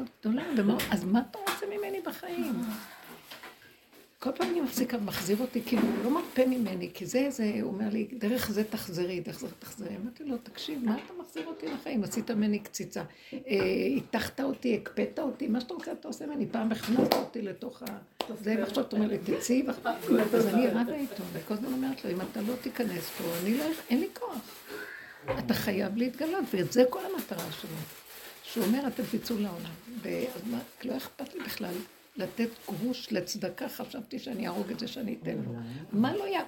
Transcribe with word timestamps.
מאוד 0.00 0.10
גדולה, 0.20 0.76
אז 0.90 1.04
מה 1.04 1.22
אתה 1.30 1.38
רוצה 1.38 1.66
ממני 1.66 2.00
בחיים? 2.00 2.62
כל 4.18 4.30
פעם 4.36 4.50
אני 4.50 4.60
מפסיקה, 4.60 4.98
מחזיר 4.98 5.36
אותי, 5.40 5.62
כאילו, 5.66 5.82
הוא 5.82 6.04
לא 6.04 6.10
מרפה 6.10 6.46
ממני, 6.46 6.90
כי 6.94 7.06
זה, 7.06 7.26
זה, 7.30 7.52
הוא 7.62 7.72
אומר 7.72 7.88
לי, 7.92 8.08
דרך 8.18 8.50
זה 8.50 8.64
תחזרי, 8.64 9.20
דרך 9.20 9.40
זה 9.40 9.46
תחזרי. 9.58 9.96
אמרתי 10.02 10.24
לו, 10.24 10.36
תקשיב, 10.42 10.84
מה 10.84 10.96
אתה 11.04 11.12
מחזיר 11.20 11.46
אותי 11.46 11.66
לחיים? 11.66 12.04
עשית 12.04 12.30
ממני 12.30 12.58
קציצה. 12.58 13.02
אה, 13.32 13.38
הטחת 13.96 14.40
אותי, 14.40 14.74
הקפאת 14.74 15.18
אותי, 15.18 15.48
מה 15.48 15.60
שאתה 15.60 15.74
רוצה, 15.74 15.92
אתה 15.92 16.08
עושה 16.08 16.26
ממני. 16.26 16.46
פעם 16.46 16.72
הכנסת 16.72 17.14
אותי 17.14 17.42
לתוך 17.42 17.82
ה... 17.82 17.86
זה, 18.42 18.54
ועכשיו 18.58 18.84
אתה 18.84 18.96
אומר 18.96 19.08
לי, 19.08 19.18
תצאי, 19.18 19.62
אז 20.34 20.46
אני 20.46 20.66
רבה 20.66 20.94
איתו, 20.94 21.22
וכל 21.32 21.54
הזמן 21.54 21.72
אומרת 21.72 22.04
לו, 22.04 22.10
אם 22.10 22.20
אתה 22.20 22.40
לא 22.40 22.54
תיכנס 22.62 23.10
פה, 23.10 23.24
אני 23.42 23.58
לא, 23.58 23.64
אין 23.90 24.00
לי 24.00 24.08
כוח. 24.18 24.38
אתה 25.38 25.54
חייב 25.54 25.96
להתגלות, 25.96 26.44
וזה 26.54 26.84
כל 26.90 27.00
המטרה 27.14 27.52
שלו. 27.52 27.76
שהוא 28.52 28.64
אומר, 28.64 28.86
אתם 28.86 29.02
תצאו 29.10 29.36
לעולם. 29.38 29.72
ואז 30.02 30.42
מה, 30.46 30.58
לא 30.84 30.96
אכפת 30.96 31.34
לי 31.34 31.40
בכלל. 31.44 31.74
לתת 32.16 32.48
גרוש 32.66 33.12
לצדקה, 33.12 33.68
חשבתי 33.68 34.18
שאני 34.18 34.46
אהרוג 34.46 34.70
את 34.70 34.78
זה 34.78 34.88
שאני 34.88 35.16
אתן 35.22 35.36
לו. 35.46 35.52
מה 35.92 36.16
לא 36.16 36.24
היה? 36.24 36.42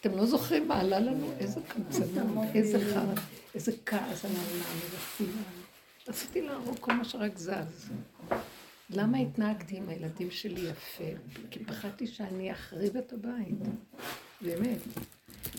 אתם 0.00 0.16
לא 0.16 0.26
זוכרים 0.26 0.68
מה 0.68 0.80
עלה 0.80 1.00
לנו? 1.00 1.32
איזה 1.38 1.60
קמצנות, 1.68 2.44
איזה 2.54 2.94
חר, 2.94 3.22
איזה 3.54 3.72
כעס 3.86 4.24
על 4.24 4.30
העולם, 4.30 4.80
איזה 4.84 4.96
שנאה. 5.18 5.42
רציתי 6.08 6.42
להרוג 6.42 6.76
כל 6.80 6.92
מה 6.92 7.04
שרק 7.04 7.38
זז. 7.38 7.90
למה 8.90 9.18
התנהגתי 9.18 9.76
עם 9.76 9.88
הילדים 9.88 10.30
שלי 10.30 10.60
יפה? 10.70 11.04
כי 11.50 11.64
פחדתי 11.64 12.06
שאני 12.06 12.52
אחריב 12.52 12.96
את 12.96 13.12
הבית. 13.12 13.58
באמת. 14.40 14.78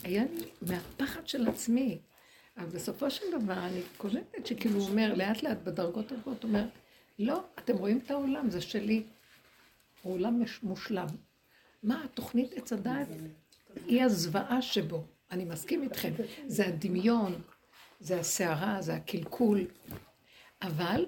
היה 0.03 0.23
לי 0.23 0.45
מהפחד 0.61 1.27
של 1.27 1.47
עצמי. 1.47 1.97
אבל 2.57 2.65
בסופו 2.65 3.11
של 3.11 3.25
דבר 3.31 3.65
אני 3.65 3.81
קולטת 3.97 4.45
שכאילו 4.45 4.79
הוא 4.79 4.89
אומר, 4.89 5.13
לאט 5.13 5.43
לאט 5.43 5.57
בדרגות 5.63 6.11
הגבוהות, 6.11 6.43
הוא 6.43 6.49
אומר, 6.49 6.65
לא, 7.19 7.43
אתם 7.59 7.77
רואים 7.77 7.99
את 8.05 8.11
העולם, 8.11 8.49
זה 8.49 8.61
שלי. 8.61 9.03
הוא 10.01 10.13
עולם 10.13 10.41
מושלם. 10.63 11.07
מה 11.83 12.03
התוכנית 12.03 12.53
עץ 12.53 12.73
הדעת 12.73 13.07
היא 13.85 14.03
הזוועה 14.03 14.61
שבו. 14.61 15.03
אני 15.31 15.45
מסכים 15.45 15.83
איתכם. 15.83 16.13
זה 16.47 16.67
הדמיון, 16.67 17.41
זה 17.99 18.19
הסערה, 18.19 18.81
זה 18.81 18.93
הקלקול. 18.93 19.67
אבל 20.61 21.05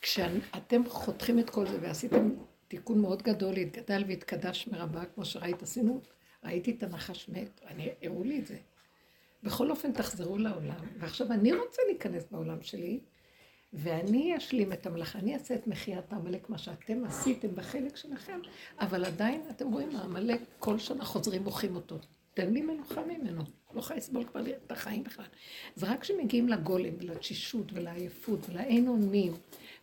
כשאתם 0.00 0.88
חותכים 0.88 1.38
את 1.38 1.50
כל 1.50 1.66
זה 1.66 1.78
ועשיתם 1.80 2.30
תיקון 2.68 3.00
מאוד 3.00 3.22
גדול, 3.22 3.56
התגדל 3.56 4.04
והתקדש 4.08 4.68
מרבה, 4.68 5.04
כמו 5.04 5.24
שראית, 5.24 5.62
עשינו, 5.62 6.00
ראיתי 6.44 6.70
את 6.70 6.82
הנחש 6.82 7.28
מת, 7.28 7.60
אני, 7.66 7.88
הראו 8.02 8.24
לי 8.24 8.38
את 8.38 8.46
זה. 8.46 8.56
בכל 9.46 9.70
אופן 9.70 9.92
תחזרו 9.92 10.38
לעולם, 10.38 10.76
ועכשיו 10.98 11.32
אני 11.32 11.52
רוצה 11.52 11.82
להיכנס 11.86 12.24
בעולם 12.30 12.62
שלי, 12.62 13.00
ואני 13.72 14.36
אשלים 14.36 14.72
את 14.72 14.86
המלאכה, 14.86 15.18
אני 15.18 15.34
אעשה 15.34 15.54
את 15.54 15.66
מחיית 15.66 16.12
העמלק, 16.12 16.50
מה 16.50 16.58
שאתם 16.58 17.04
עשיתם 17.04 17.54
בחלק 17.54 17.96
שלכם, 17.96 18.40
אבל 18.80 19.04
עדיין, 19.04 19.42
אתם 19.50 19.72
רואים, 19.72 19.96
העמלק 19.96 20.40
כל 20.58 20.78
שנה 20.78 21.04
חוזרים 21.04 21.42
מוחים 21.42 21.76
אותו. 21.76 21.98
תן 22.34 22.52
לי 22.52 22.62
מנוחה 22.62 23.02
ממנו, 23.04 23.42
לא 23.74 23.80
יכולה 23.80 23.98
לסבול 23.98 24.24
כבר 24.24 24.40
את 24.50 24.72
החיים 24.72 25.04
בכלל. 25.04 25.24
זה 25.74 25.86
רק 25.86 26.00
כשמגיעים 26.00 26.48
לגולם 26.48 26.94
ולתשישות 27.00 27.72
ולעייפות 27.72 28.40
ולאין 28.48 28.88
אונים, 28.88 29.32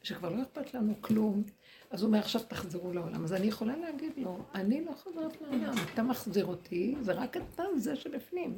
שכבר 0.03 0.29
לא 0.29 0.41
אכפת 0.41 0.73
לנו 0.73 0.93
כלום, 1.01 1.43
אז 1.91 2.01
הוא 2.01 2.07
אומר, 2.07 2.19
עכשיו 2.19 2.41
תחזרו 2.47 2.93
לעולם. 2.93 3.23
אז 3.23 3.33
אני 3.33 3.47
יכולה 3.47 3.77
להגיד 3.77 4.11
לו, 4.17 4.39
אני 4.55 4.85
לא 4.85 4.91
חוזרת 4.91 5.41
לעולם, 5.41 5.73
אתה 5.93 6.03
מחזיר 6.03 6.45
אותי, 6.45 6.95
זה 7.01 7.13
רק 7.13 7.37
אתה 7.37 7.63
זה 7.77 7.95
שבפנים. 7.95 8.57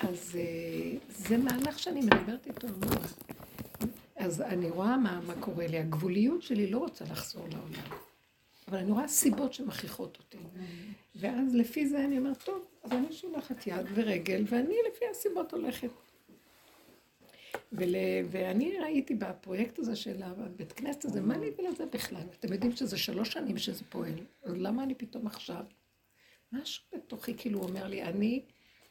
אז 0.00 0.36
אה, 0.38 0.98
זה 1.08 1.36
מהלך 1.36 1.78
שאני 1.78 2.00
מדברת 2.00 2.46
איתו 2.46 2.66
המון. 2.66 3.02
אז 4.16 4.40
אני 4.40 4.70
רואה 4.70 4.96
מה, 4.96 5.20
מה 5.26 5.34
קורה 5.40 5.66
לי. 5.66 5.78
הגבוליות 5.78 6.42
שלי 6.42 6.70
לא 6.70 6.78
רוצה 6.78 7.04
לחזור 7.04 7.42
לעולם. 7.48 8.00
אבל 8.68 8.78
אני 8.78 8.90
רואה 8.90 9.08
סיבות 9.08 9.54
שמכריחות 9.54 10.18
אותי. 10.18 10.38
ואז 11.16 11.54
לפי 11.54 11.86
זה 11.86 12.04
אני 12.04 12.18
אומרת, 12.18 12.42
טוב, 12.42 12.64
אז 12.82 12.92
אני 12.92 13.12
שולחת 13.12 13.66
יד 13.66 13.86
ורגל, 13.94 14.44
ואני 14.46 14.74
לפי 14.92 15.04
הסיבות 15.10 15.52
הולכת. 15.52 15.90
ול... 17.72 17.94
ואני 18.30 18.78
ראיתי 18.78 19.14
בפרויקט 19.14 19.78
הזה 19.78 19.96
של 19.96 20.22
הבית 20.22 20.72
כנסת 20.72 21.04
הזה, 21.04 21.20
מה 21.20 21.38
לי 21.38 21.50
ולזה 21.58 21.86
בכלל? 21.86 22.22
אתם 22.38 22.52
יודעים 22.52 22.72
שזה 22.76 22.98
שלוש 22.98 23.32
שנים 23.32 23.58
שזה 23.58 23.84
פועל, 23.88 24.18
אז 24.44 24.52
למה 24.56 24.82
אני 24.82 24.94
פתאום 24.94 25.26
עכשיו? 25.26 25.64
משהו 26.52 26.84
בתוכי 26.94 27.34
כאילו 27.36 27.60
אומר 27.60 27.86
לי, 27.86 28.02
אני 28.02 28.42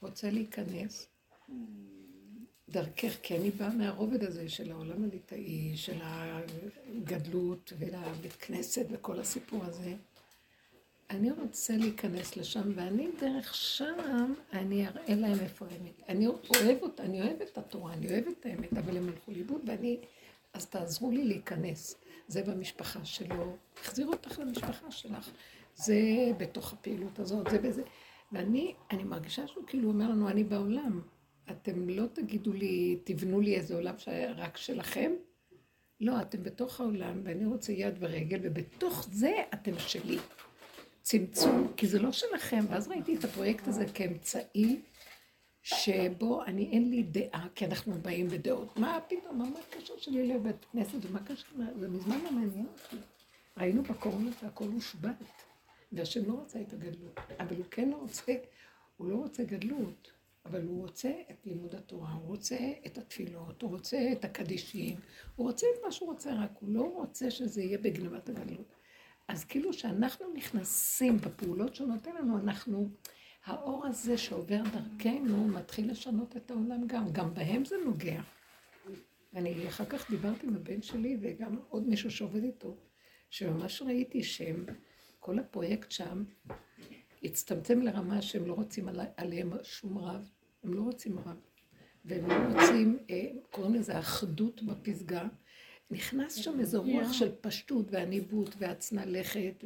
רוצה 0.01 0.29
להיכנס. 0.29 1.07
דרכך, 2.69 3.17
כי 3.21 3.37
אני 3.37 3.51
באה 3.51 3.69
מהרובד 3.69 4.23
הזה 4.23 4.49
של 4.49 4.71
העולם 4.71 5.03
הליטאי, 5.03 5.77
של 5.77 5.97
הגדלות 6.03 7.73
ולבית 7.79 8.33
כנסת 8.33 8.85
וכל 8.89 9.19
הסיפור 9.19 9.65
הזה. 9.65 9.93
אני 11.09 11.31
רוצה 11.31 11.77
להיכנס 11.77 12.37
לשם, 12.37 12.71
ואני 12.75 13.07
דרך 13.19 13.55
שם, 13.55 14.33
אני 14.53 14.87
אראה 14.87 15.15
להם 15.15 15.39
איפה 15.39 15.65
האמת. 15.65 16.09
אני 16.09 16.27
אוהב 16.27 16.81
אותה, 16.81 17.03
אני 17.03 17.21
אוהבת 17.21 17.49
את 17.53 17.57
התורה, 17.57 17.93
אני 17.93 18.11
אוהבת 18.11 18.39
את 18.39 18.45
האמת, 18.45 18.73
אבל 18.77 18.97
הם 18.97 19.09
הלכו 19.09 19.31
לאיבוד, 19.31 19.61
ואני, 19.67 19.97
אז 20.53 20.65
תעזרו 20.65 21.11
לי 21.11 21.23
להיכנס. 21.23 21.95
זה 22.27 22.43
במשפחה 22.43 23.05
שלו, 23.05 23.55
החזירו 23.81 24.11
אותך 24.11 24.39
למשפחה 24.39 24.91
שלך. 24.91 25.29
זה 25.75 26.01
בתוך 26.37 26.73
הפעילות 26.73 27.19
הזאת, 27.19 27.47
זה 27.51 27.57
בזה. 27.57 27.83
ואני, 28.31 28.73
אני 28.91 29.03
מרגישה 29.03 29.47
שהוא 29.47 29.63
כאילו 29.67 29.89
אומר 29.89 30.09
לנו, 30.09 30.29
אני 30.29 30.43
בעולם. 30.43 31.01
אתם 31.51 31.89
לא 31.89 32.05
תגידו 32.13 32.53
לי, 32.53 32.99
תבנו 33.03 33.41
לי 33.41 33.55
איזה 33.55 33.75
עולם 33.75 33.95
רק 34.35 34.57
שלכם. 34.57 35.11
לא, 36.01 36.21
אתם 36.21 36.43
בתוך 36.43 36.81
העולם, 36.81 37.21
ואני 37.23 37.45
רוצה 37.45 37.71
יד 37.71 37.95
ורגל, 37.99 38.39
ובתוך 38.43 39.07
זה 39.11 39.31
אתם 39.53 39.79
שלי. 39.79 40.17
צמצום, 41.01 41.73
כי 41.77 41.87
זה 41.87 41.99
לא 41.99 42.11
שלכם. 42.11 42.65
ואז 42.69 42.87
ראיתי 42.87 43.15
את 43.15 43.23
הפרויקט 43.23 43.67
הזה 43.67 43.85
כאמצעי 43.93 44.81
שבו 45.61 46.43
אני, 46.43 46.69
אין 46.71 46.89
לי 46.89 47.03
דעה, 47.03 47.47
כי 47.55 47.65
אנחנו 47.65 47.93
באים 48.01 48.27
בדעות. 48.27 48.77
מה 48.77 48.99
פתאום, 49.07 49.37
מה 49.37 49.45
הקשר 49.69 49.93
שלי 49.97 50.27
לבית 50.27 50.65
כנסת, 50.71 50.97
ומה 51.01 51.19
הקשר, 51.19 51.45
זה 51.79 51.87
מזמן 51.87 52.19
לא 52.23 52.31
מעניין 52.31 52.65
אותי. 52.65 52.95
ראינו 53.57 53.83
בקורונה 53.83 54.29
שהכל 54.39 54.65
הושבת, 54.65 55.43
והשם 55.91 56.25
לא 56.25 56.41
רצה 56.41 56.61
את 56.61 56.73
הגדלות, 56.73 57.19
אבל 57.39 57.55
הוא 57.55 57.65
כן 57.71 57.91
רוצה, 57.93 58.33
הוא 58.97 59.07
לא 59.07 59.15
רוצה 59.15 59.43
גדלות. 59.43 60.11
אבל 60.45 60.63
הוא 60.63 60.81
רוצה 60.81 61.11
את 61.31 61.45
לימוד 61.45 61.75
התורה, 61.75 62.11
הוא 62.11 62.27
רוצה 62.27 62.57
את 62.85 62.97
התפילות, 62.97 63.61
הוא 63.61 63.69
רוצה 63.69 64.11
את 64.11 64.25
הקדישים, 64.25 64.99
הוא 65.35 65.47
רוצה 65.47 65.67
את 65.75 65.83
מה 65.85 65.91
שהוא 65.91 66.09
רוצה, 66.09 66.33
רק 66.33 66.51
הוא 66.59 66.69
לא 66.69 66.81
רוצה 66.81 67.31
שזה 67.31 67.61
יהיה 67.61 67.77
בגנבת 67.77 68.29
הגלות. 68.29 68.75
אז 69.27 69.45
כאילו 69.45 69.73
שאנחנו 69.73 70.25
נכנסים 70.33 71.17
בפעולות 71.17 71.75
שהוא 71.75 71.87
נותן 71.87 72.15
לנו, 72.15 72.37
אנחנו, 72.37 72.89
האור 73.45 73.85
הזה 73.85 74.17
שעובר 74.17 74.61
דרכנו 74.63 75.47
מתחיל 75.47 75.91
לשנות 75.91 76.37
את 76.37 76.51
העולם 76.51 76.87
גם, 76.87 77.11
גם 77.11 77.33
בהם 77.33 77.65
זה 77.65 77.75
נוגע. 77.85 78.21
אני 79.35 79.67
אחר 79.67 79.85
כך 79.85 80.11
דיברתי 80.11 80.47
עם 80.47 80.55
הבן 80.55 80.81
שלי 80.81 81.17
וגם 81.21 81.59
עוד 81.69 81.87
מישהו 81.87 82.11
שעובד 82.11 82.43
איתו, 82.43 82.77
שממש 83.29 83.81
ראיתי 83.81 84.23
שהם, 84.23 84.65
כל 85.19 85.39
הפרויקט 85.39 85.91
שם 85.91 86.23
הצטמצם 87.23 87.81
לרמה 87.81 88.21
שהם 88.21 88.47
לא 88.47 88.53
רוצים 88.53 88.89
עליהם 89.17 89.51
שום 89.63 89.97
רב, 89.97 90.29
הם 90.63 90.73
לא 90.73 90.81
רוצים 90.81 91.19
רב, 91.19 91.41
והם 92.05 92.29
לא 92.29 92.61
רוצים, 92.61 92.97
אה, 93.09 93.29
קוראים 93.51 93.73
לזה 93.73 93.99
אחדות 93.99 94.63
בפסגה. 94.63 95.27
נכנס 95.91 96.35
שם 96.35 96.59
איזו 96.59 96.83
רוח 96.83 97.13
של 97.13 97.31
פשטות 97.41 97.85
ועניבות 97.91 98.55
והצנע 98.57 99.05
לכת 99.05 99.63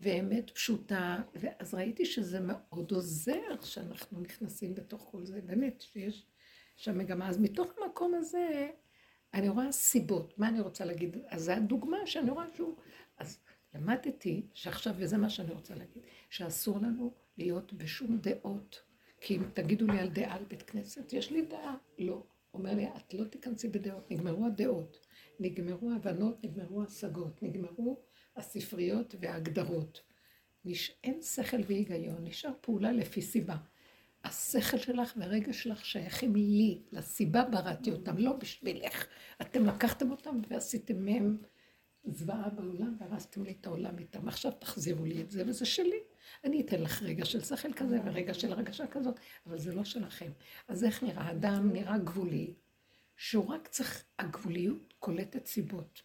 ואמת 0.00 0.50
פשוטה, 0.50 1.22
ואז 1.34 1.74
ראיתי 1.74 2.04
שזה 2.04 2.40
מאוד 2.40 2.92
עוזר 2.92 3.62
שאנחנו 3.62 4.20
נכנסים 4.20 4.74
בתוך 4.74 5.08
כל 5.10 5.24
זה, 5.24 5.40
באמת, 5.40 5.80
שיש 5.80 6.26
שם 6.76 6.98
מגמה. 6.98 7.28
אז 7.28 7.38
מתוך 7.38 7.72
המקום 7.78 8.14
הזה, 8.14 8.68
אני 9.34 9.48
רואה 9.48 9.72
סיבות. 9.72 10.38
מה 10.38 10.48
אני 10.48 10.60
רוצה 10.60 10.84
להגיד? 10.84 11.16
אז 11.28 11.42
זו 11.44 11.52
הדוגמה 11.52 11.96
שאני 12.06 12.30
רואה 12.30 12.46
שהוא... 12.56 12.74
אז 13.18 13.38
למדתי 13.76 14.46
שעכשיו, 14.54 14.94
וזה 14.98 15.16
מה 15.16 15.30
שאני 15.30 15.52
רוצה 15.52 15.74
להגיד, 15.74 16.02
שאסור 16.30 16.78
לנו 16.78 17.14
להיות 17.38 17.72
בשום 17.72 18.18
דעות. 18.18 18.82
כי 19.20 19.36
אם 19.36 19.42
תגידו 19.54 19.86
לי 19.86 19.98
על 19.98 20.08
דעה 20.08 20.34
על 20.34 20.44
בית 20.44 20.62
כנסת, 20.62 21.12
יש 21.12 21.30
לי 21.30 21.42
דעה. 21.42 21.76
לא. 21.98 22.22
אומר 22.54 22.74
לי, 22.74 22.86
את 22.88 23.14
לא 23.14 23.24
תיכנסי 23.24 23.68
בדעות, 23.68 24.10
נגמרו 24.10 24.46
הדעות, 24.46 25.06
נגמרו 25.40 25.90
ההבנות, 25.90 26.44
נגמרו 26.44 26.82
ההשגות, 26.82 27.42
נגמרו 27.42 28.00
הספריות 28.36 29.14
וההגדרות. 29.20 30.00
נש... 30.64 30.92
אין 31.04 31.22
שכל 31.22 31.60
והיגיון, 31.66 32.24
נשאר 32.24 32.50
פעולה 32.60 32.92
לפי 32.92 33.22
סיבה. 33.22 33.56
השכל 34.24 34.78
שלך 34.78 35.12
והרגש 35.16 35.62
שלך 35.62 35.84
שייכים 35.84 36.36
לי, 36.36 36.82
לסיבה 36.92 37.44
בראתי 37.44 37.90
אותם, 37.90 38.18
לא 38.18 38.32
בשבילך. 38.32 39.06
אתם 39.40 39.66
לקחתם 39.66 40.10
אותם 40.10 40.40
ועשיתם 40.48 41.04
מהם 41.04 41.38
זוועה 42.06 42.48
בעולם 42.50 42.96
והרסתם 42.98 43.44
לי 43.44 43.56
את 43.60 43.66
העולם 43.66 43.98
איתם. 43.98 44.28
עכשיו 44.28 44.52
תחזירו 44.58 45.04
לי 45.04 45.22
את 45.22 45.30
זה, 45.30 45.42
וזה 45.46 45.64
שלי. 45.64 46.00
אני 46.44 46.60
אתן 46.60 46.82
לך 46.82 47.02
רגע 47.02 47.24
של 47.24 47.40
שכל 47.40 47.72
כזה 47.72 47.98
ורגע 48.04 48.34
של 48.34 48.52
הרגשה 48.52 48.86
כזאת, 48.86 49.20
אבל 49.46 49.58
זה 49.58 49.74
לא 49.74 49.84
שלכם. 49.84 50.30
אז 50.68 50.84
איך 50.84 51.02
נראה? 51.02 51.30
אדם 51.30 51.72
נראה 51.72 51.98
גבולי, 51.98 52.54
שהוא 53.16 53.46
רק 53.46 53.68
צריך, 53.68 54.04
הגבוליות 54.18 54.94
קולטת 54.98 55.46
סיבות. 55.46 56.02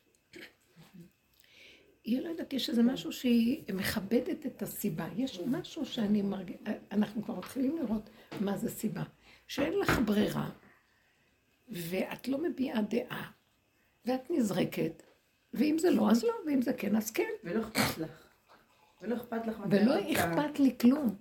היא 2.04 2.22
לא 2.22 2.30
יודעת, 2.30 2.54
יש 2.54 2.70
איזה 2.70 2.84
משהו 2.84 3.12
שהיא 3.12 3.74
מכבדת 3.74 4.46
את 4.46 4.62
הסיבה. 4.62 5.08
יש 5.16 5.40
משהו 5.40 5.86
שאני 5.86 6.22
מרגיש, 6.22 6.58
אנחנו 6.92 7.24
כבר 7.24 7.36
מתחילים 7.36 7.78
לראות 7.78 8.10
מה 8.42 8.58
זה 8.58 8.70
סיבה. 8.70 9.04
שאין 9.48 9.74
לך 9.80 10.00
ברירה, 10.06 10.50
ואת 11.70 12.28
לא 12.28 12.44
מביעה 12.44 12.82
דעה, 12.82 13.32
ואת 14.06 14.32
נזרקת, 14.32 15.04
ואם 15.54 15.78
זה 15.80 15.90
לא, 15.90 16.12
אז 16.12 16.24
לא, 16.24 16.34
ואם 16.46 16.62
זה 16.62 16.74
כן, 16.74 16.96
אז 16.96 17.12
כן. 17.12 17.30
ולא 17.44 17.62
אכפת 17.62 17.98
לך. 17.98 18.28
ולא 19.02 19.16
אכפת 19.16 19.48
לך 19.48 19.60
מתי 19.60 19.76
ולא 19.76 20.12
אכפת 20.12 20.60
לי 20.60 20.78
כלום. 20.82 21.16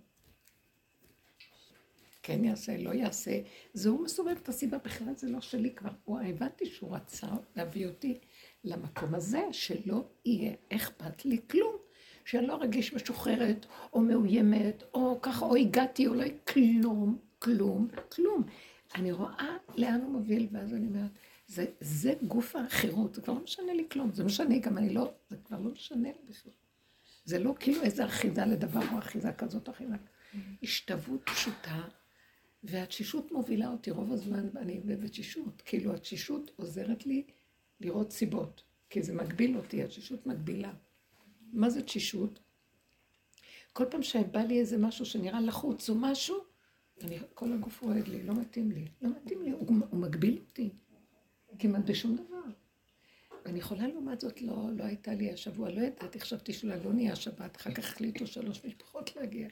כן 2.22 2.44
יעשה, 2.44 2.76
לא 2.76 2.90
יעשה. 2.90 3.40
זה 3.74 3.88
הוא 3.88 4.04
מסובב 4.04 4.36
את 4.42 4.48
הסיבה, 4.48 4.78
בכלל 4.78 5.14
זה 5.16 5.28
לא 5.28 5.40
שלי 5.40 5.74
כבר. 5.74 5.90
הוא, 6.04 6.20
הבנתי 6.20 6.66
שהוא 6.66 6.96
רצה 6.96 7.26
להביא 7.56 7.86
אותי 7.86 8.18
למקום 8.64 9.14
הזה, 9.14 9.42
שלא 9.52 10.04
יהיה 10.24 10.52
אכפת 10.72 11.24
לי 11.24 11.40
כלום. 11.50 11.76
שאני 12.24 12.46
לא 12.46 12.54
ארגיש 12.54 12.94
משוחררת, 12.94 13.66
או 13.92 14.00
מאוימת, 14.00 14.82
או 14.94 15.18
ככה, 15.22 15.44
או 15.44 15.56
הגעתי, 15.56 16.06
או 16.06 16.14
לא, 16.14 16.24
כלום, 16.48 17.18
כלום, 17.38 17.88
כלום. 18.12 18.42
אני 18.94 19.12
רואה 19.12 19.56
לאן 19.76 20.00
הוא 20.00 20.12
מוביל, 20.12 20.48
ואז 20.52 20.74
אני 20.74 20.86
אומרת, 20.86 21.10
זה, 21.50 21.64
זה 21.80 22.14
גוף 22.26 22.56
החירות, 22.56 23.14
זה 23.14 23.22
כבר 23.22 23.34
לא 23.34 23.40
משנה 23.44 23.72
לי 23.72 23.84
כלום, 23.90 24.12
זה 24.12 24.24
משנה, 24.24 24.58
גם 24.58 24.78
אני 24.78 24.94
לא, 24.94 25.12
זה 25.30 25.36
כבר 25.44 25.58
לא 25.58 25.70
משנה 25.70 26.08
לי 26.08 26.28
בכלל. 26.28 26.52
זה 27.24 27.38
לא 27.38 27.54
כאילו 27.60 27.82
איזה 27.82 28.04
אחיזה 28.04 28.44
לדבר 28.44 28.80
או 28.92 28.98
אחיזה 28.98 29.32
כזאת 29.32 29.68
או 29.68 29.72
אחיזה. 29.72 29.94
השתוות 30.62 31.20
פשוטה, 31.24 31.82
והתשישות 32.64 33.32
מובילה 33.32 33.68
אותי 33.68 33.90
רוב 33.90 34.12
הזמן, 34.12 34.48
אני 34.56 34.80
בתשישות, 34.80 35.62
כאילו 35.64 35.94
התשישות 35.94 36.50
עוזרת 36.56 37.06
לי 37.06 37.26
לראות 37.80 38.12
סיבות, 38.12 38.62
כי 38.90 39.02
זה 39.02 39.14
מגביל 39.14 39.56
אותי, 39.56 39.82
התשישות 39.82 40.26
מגבילה. 40.26 40.72
מה 41.52 41.70
זה 41.70 41.82
תשישות? 41.82 42.40
כל 43.72 43.84
פעם 43.90 44.02
שבא 44.02 44.40
לי 44.40 44.60
איזה 44.60 44.78
משהו 44.78 45.06
שנראה 45.06 45.40
לחוץ 45.40 45.90
או 45.90 45.94
משהו, 45.94 46.36
אני, 47.00 47.18
כל 47.34 47.52
הגוף 47.52 47.82
רועד 47.82 48.08
לי, 48.08 48.22
לא 48.22 48.34
מתאים 48.34 48.70
לי, 48.70 48.88
לא 49.02 49.10
מתאים 49.10 49.42
לי, 49.42 49.50
הוא, 49.50 49.76
הוא 49.90 50.00
מגביל 50.00 50.38
אותי, 50.48 50.70
כמעט 51.60 51.84
בשום 51.84 52.16
דבר. 52.16 52.40
ואני 53.44 53.58
יכולה 53.58 53.86
לעומת 53.86 54.20
זאת, 54.20 54.42
לא, 54.42 54.68
לא 54.76 54.84
הייתה 54.84 55.14
לי 55.14 55.32
השבוע, 55.32 55.70
לא 55.70 55.80
ידעתי, 55.80 56.20
חשבתי 56.20 56.52
שאולי 56.52 56.84
לא 56.84 56.92
נהיה 56.92 57.16
שבת, 57.16 57.56
אחר 57.56 57.70
כך 57.74 57.84
החליטו 57.84 58.26
שלוש 58.26 58.64
משפחות 58.64 59.16
להגיע. 59.16 59.48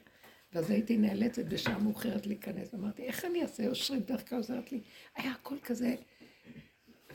ואז 0.53 0.69
הייתי 0.69 0.97
נאלצת 0.97 1.45
בשעה 1.45 1.79
מאוחרת 1.79 2.27
להיכנס, 2.27 2.73
ואמרתי, 2.73 3.03
איך 3.03 3.25
אני 3.25 3.41
אעשה? 3.41 3.67
אושרית 3.67 4.05
דווקא 4.05 4.35
עוזרת 4.35 4.71
לי. 4.71 4.81
היה 5.15 5.31
הכל 5.31 5.55
כזה. 5.63 5.95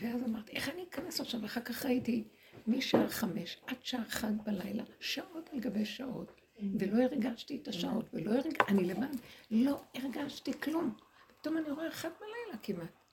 ואז 0.01 0.23
אמרתי, 0.23 0.53
איך 0.53 0.69
אני 0.69 0.83
אכנס 0.91 1.21
עכשיו? 1.21 1.43
ואחר 1.43 1.61
כך 1.61 1.87
ראיתי 1.87 2.25
משעה 2.67 3.09
חמש 3.09 3.59
עד 3.67 3.77
שעה 3.83 4.03
אחת 4.03 4.33
בלילה, 4.45 4.85
שעות 5.01 5.51
על 5.53 5.61
גבי 5.61 5.85
שעות, 5.85 6.41
ולא 6.81 7.03
הרגשתי 7.03 7.59
את 7.63 7.69
השעות, 7.69 8.11
ולא 8.13 8.31
הרגשתי, 8.31 8.65
אני 8.69 8.85
לבד, 8.85 9.17
לא 9.51 9.81
הרגשתי 9.95 10.53
כלום. 10.61 10.95
פתאום 11.41 11.59
אני 11.59 11.71
רואה 11.71 11.89
אחת 11.89 12.13
בלילה 12.21 12.59
כמעט. 12.63 13.04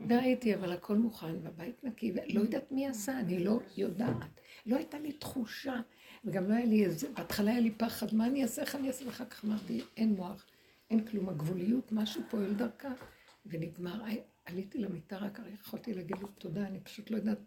וראיתי, 0.00 0.54
אבל 0.54 0.72
הכל 0.72 0.96
מוכן, 0.96 1.34
והבית 1.42 1.84
נקי, 1.84 2.12
ולא 2.12 2.40
יודעת 2.40 2.72
מי 2.72 2.86
עשה, 2.86 3.20
אני 3.20 3.44
לא 3.44 3.60
יודעת. 3.76 4.40
לא 4.66 4.76
הייתה 4.76 4.98
לי 4.98 5.12
תחושה, 5.12 5.80
וגם 6.24 6.50
לא 6.50 6.54
היה 6.54 6.66
לי 6.66 6.84
איזה, 6.84 7.08
בהתחלה 7.16 7.50
היה 7.50 7.60
לי 7.60 7.70
פחד, 7.70 8.14
מה 8.14 8.26
אני 8.26 8.42
אעשה, 8.42 8.62
איך 8.62 8.74
אני 8.74 8.88
אעשה, 8.88 9.06
ואחר 9.06 9.24
כך 9.24 9.44
אמרתי, 9.44 9.80
אין 9.96 10.14
מוח, 10.14 10.46
אין 10.90 11.06
כלום, 11.06 11.28
הגבוליות, 11.28 11.92
משהו 11.92 12.22
פועל 12.30 12.54
דרכה, 12.54 12.92
ונגמר. 13.46 14.02
עליתי 14.44 14.78
למיטה, 14.78 15.16
רק 15.16 15.40
יכולתי 15.54 15.94
להגיד 15.94 16.16
לו 16.20 16.28
תודה, 16.28 16.66
אני 16.66 16.80
פשוט 16.80 17.10
לא 17.10 17.16
יודעת, 17.16 17.38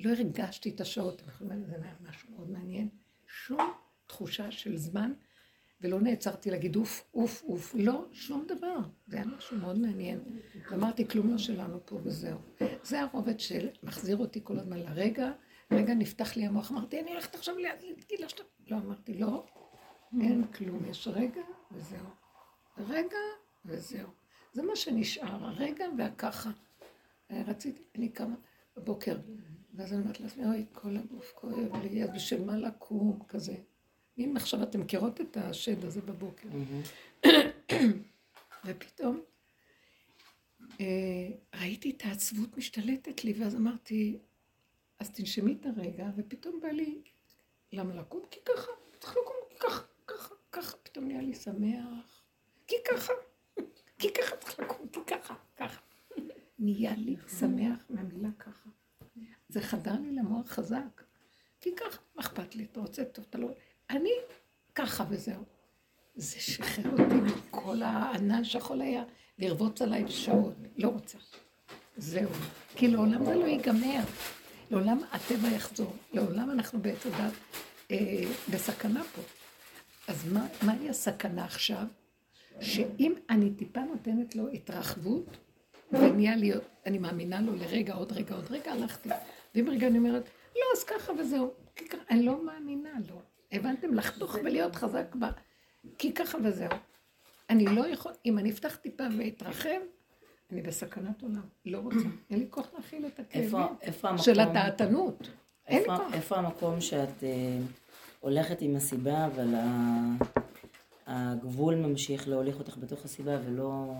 לא 0.00 0.10
הרגשתי 0.10 0.70
את 0.70 0.80
השעות, 0.80 1.22
זה 1.40 1.76
היה 1.82 1.94
משהו 2.00 2.30
מאוד 2.30 2.50
מעניין. 2.50 2.88
שום 3.26 3.72
תחושה 4.06 4.50
של 4.50 4.76
זמן, 4.76 5.12
ולא 5.82 6.00
נעצרתי 6.00 6.50
להגיד 6.50 6.76
אוף, 6.76 7.04
אוף, 7.14 7.42
אוף, 7.44 7.74
לא, 7.78 8.06
שום 8.12 8.44
דבר. 8.48 8.76
זה 9.06 9.16
היה 9.16 9.26
משהו 9.26 9.56
מאוד 9.56 9.78
מעניין. 9.78 10.20
אמרתי, 10.72 11.08
כלום 11.08 11.30
לא 11.30 11.38
שלנו 11.38 11.86
פה 11.86 11.98
וזהו. 12.02 12.38
זה 12.82 13.00
הרובד 13.00 13.40
שמחזיר 13.40 14.16
אותי 14.16 14.40
כל 14.44 14.58
הזמן 14.58 14.78
לרגע, 14.78 15.32
רגע 15.70 15.94
נפתח 15.94 16.36
לי 16.36 16.46
המוח, 16.46 16.70
אמרתי, 16.72 17.00
אני 17.00 17.10
הולכת 17.10 17.34
עכשיו 17.34 17.58
להגיד 17.58 18.20
לה 18.20 18.28
שאתה... 18.28 18.42
לא, 18.68 18.76
אמרתי, 18.76 19.14
לא, 19.14 19.46
אין 20.20 20.46
כלום, 20.46 20.84
יש 20.90 21.08
רגע 21.08 21.40
וזהו. 21.72 22.06
רגע 22.78 23.18
וזהו. 23.64 24.08
זה 24.52 24.62
מה 24.62 24.76
שנשאר, 24.76 25.44
הרגע 25.44 25.84
והככה. 25.98 26.50
רציתי, 27.30 27.82
אני 27.94 28.08
קמה 28.08 28.34
בבוקר, 28.76 29.16
ואז 29.74 29.92
אני 29.92 30.02
אומרת 30.02 30.20
לעצמי, 30.20 30.46
אוי, 30.46 30.66
כל 30.72 30.96
הגוף 30.96 31.32
כואב 31.34 31.76
לי, 31.82 32.04
אז 32.04 32.10
בשביל 32.10 32.44
מה 32.44 32.56
לקום 32.56 33.18
כזה? 33.28 33.54
אם 34.18 34.34
עכשיו 34.36 34.62
אתם 34.62 34.80
מכירות 34.80 35.20
את 35.20 35.36
השד 35.36 35.84
הזה 35.84 36.00
בבוקר. 36.00 36.48
ופתאום 38.64 39.20
אה, 40.80 41.28
ראיתי 41.60 41.90
את 41.90 42.02
העצבות 42.04 42.56
משתלטת 42.56 43.24
לי, 43.24 43.32
ואז 43.32 43.54
אמרתי, 43.56 44.18
אז 44.98 45.10
תנשמי 45.10 45.56
את 45.60 45.66
הרגע, 45.66 46.06
ופתאום 46.16 46.60
בא 46.60 46.68
לי, 46.68 47.02
למה 47.72 47.94
לקום? 47.94 48.22
כי 48.30 48.40
ככה, 48.44 48.72
צריך 49.00 49.16
לקום, 49.16 49.36
ככה, 49.60 49.82
ככה, 50.06 50.34
ככה, 50.52 50.76
פתאום 50.76 51.06
נהיה 51.06 51.22
לי 51.22 51.34
שמח, 51.34 52.22
כי 52.66 52.74
ככה, 52.90 53.12
כי 53.98 54.08
ככה 54.12 54.36
צריך 54.36 54.58
לקום, 54.60 54.88
כי 54.88 55.00
ככה, 55.06 55.34
ככה. 55.56 55.80
נהיה 56.58 56.94
לי 56.96 57.16
שמח 57.38 57.84
מהמילה 57.90 58.28
ככה. 58.38 58.68
זה 59.48 59.60
חדר 59.60 60.00
לי 60.00 60.12
למוח 60.12 60.48
חזק. 60.48 61.02
כי 61.60 61.70
ככה, 61.76 62.02
מה 62.14 62.22
אכפת 62.22 62.54
לי? 62.54 62.64
אתה 62.64 62.80
רוצה 62.80 63.04
טוב, 63.04 63.24
אתה 63.30 63.38
לא... 63.38 63.48
אני 63.92 64.10
ככה 64.74 65.04
וזהו. 65.08 65.42
זה 66.14 66.40
שחרר 66.40 66.90
אותי 66.90 67.14
מכל 67.14 67.82
הענן 67.82 68.44
שיכול 68.44 68.80
היה 68.80 69.04
לרבוץ 69.38 69.82
עליי 69.82 70.04
בשעות. 70.04 70.54
לא 70.76 70.88
רוצה. 70.88 71.18
זהו. 71.96 72.30
כי 72.76 72.88
לעולם 72.88 73.24
זה 73.24 73.34
לא 73.34 73.44
ייגמר. 73.44 74.00
לעולם 74.70 74.98
הטבע 75.12 75.48
יחזור. 75.48 75.96
לעולם 76.12 76.50
אנחנו 76.50 76.82
בעץ 76.82 77.06
הדת 77.06 77.32
אה, 77.90 78.24
בסכנה 78.52 79.02
פה. 79.04 79.22
אז 80.08 80.32
מה, 80.32 80.46
מהי 80.62 80.88
הסכנה 80.88 81.44
עכשיו? 81.44 81.86
שאם 82.60 83.12
אני 83.30 83.50
טיפה 83.50 83.80
נותנת 83.80 84.36
לו 84.36 84.48
התרחבות, 84.48 85.36
ונהיה 85.92 86.36
לי, 86.36 86.52
אני 86.86 86.98
מאמינה 86.98 87.40
לו 87.40 87.56
לרגע, 87.56 87.94
עוד 87.94 88.12
רגע, 88.12 88.34
עוד 88.34 88.46
רגע, 88.50 88.72
הלכתי. 88.72 89.08
ואם 89.54 89.68
רגע 89.70 89.86
אני 89.86 89.98
אומרת, 89.98 90.30
לא, 90.56 90.62
אז 90.76 90.84
ככה 90.84 91.12
וזהו. 91.12 91.50
אני 92.10 92.22
לא 92.22 92.44
מאמינה 92.44 92.90
לו. 93.08 93.22
הבנתם? 93.52 93.94
לחתוך 93.94 94.36
ולהיות 94.44 94.74
חזק 94.74 95.14
בה. 95.14 95.30
כי 95.98 96.12
ככה 96.12 96.38
וזהו. 96.44 96.68
אני 97.50 97.64
לא 97.64 97.86
יכול, 97.86 98.12
אם 98.26 98.38
אני 98.38 98.50
אפתח 98.50 98.76
טיפה 98.76 99.04
ואתרחב, 99.18 99.80
אני 100.52 100.62
בסכנת 100.62 101.22
עולם. 101.22 101.42
לא 101.66 101.78
רוצה. 101.78 101.96
אין 102.30 102.38
לי 102.38 102.46
כוח 102.50 102.66
להכיל 102.74 103.06
את 103.06 103.20
הכאבים 103.20 104.18
של 104.18 104.40
הדעתנות. 104.40 105.28
אין 105.66 105.82
לי 105.82 105.86
כוח. 105.86 106.12
איפה 106.12 106.36
המקום 106.36 106.80
שאת 106.80 107.24
אה, 107.24 107.58
הולכת 108.20 108.60
עם 108.60 108.76
הסיבה, 108.76 109.26
אבל 109.26 109.54
הגבול 111.06 111.74
ממשיך 111.74 112.28
להוליך 112.28 112.58
אותך 112.58 112.76
בתוך 112.76 113.04
הסיבה, 113.04 113.38
ולא 113.46 113.92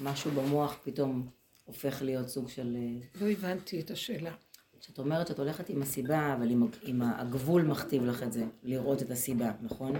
משהו 0.00 0.30
במוח 0.30 0.78
פתאום 0.84 1.26
הופך 1.64 2.02
להיות 2.02 2.28
סוג 2.28 2.48
של... 2.48 2.76
אה, 2.76 3.24
לא 3.26 3.30
הבנתי 3.30 3.80
את 3.80 3.90
השאלה. 3.90 4.32
כשאת 4.80 4.98
אומרת 4.98 5.26
שאת 5.26 5.38
הולכת 5.38 5.68
עם 5.68 5.82
הסיבה, 5.82 6.34
אבל 6.34 6.50
עם, 6.50 6.68
עם 6.82 7.02
הגבול 7.02 7.62
מכתיב 7.62 8.04
לך 8.04 8.22
את 8.22 8.32
זה, 8.32 8.44
לראות 8.62 9.02
את 9.02 9.10
הסיבה, 9.10 9.52
נכון? 9.62 9.92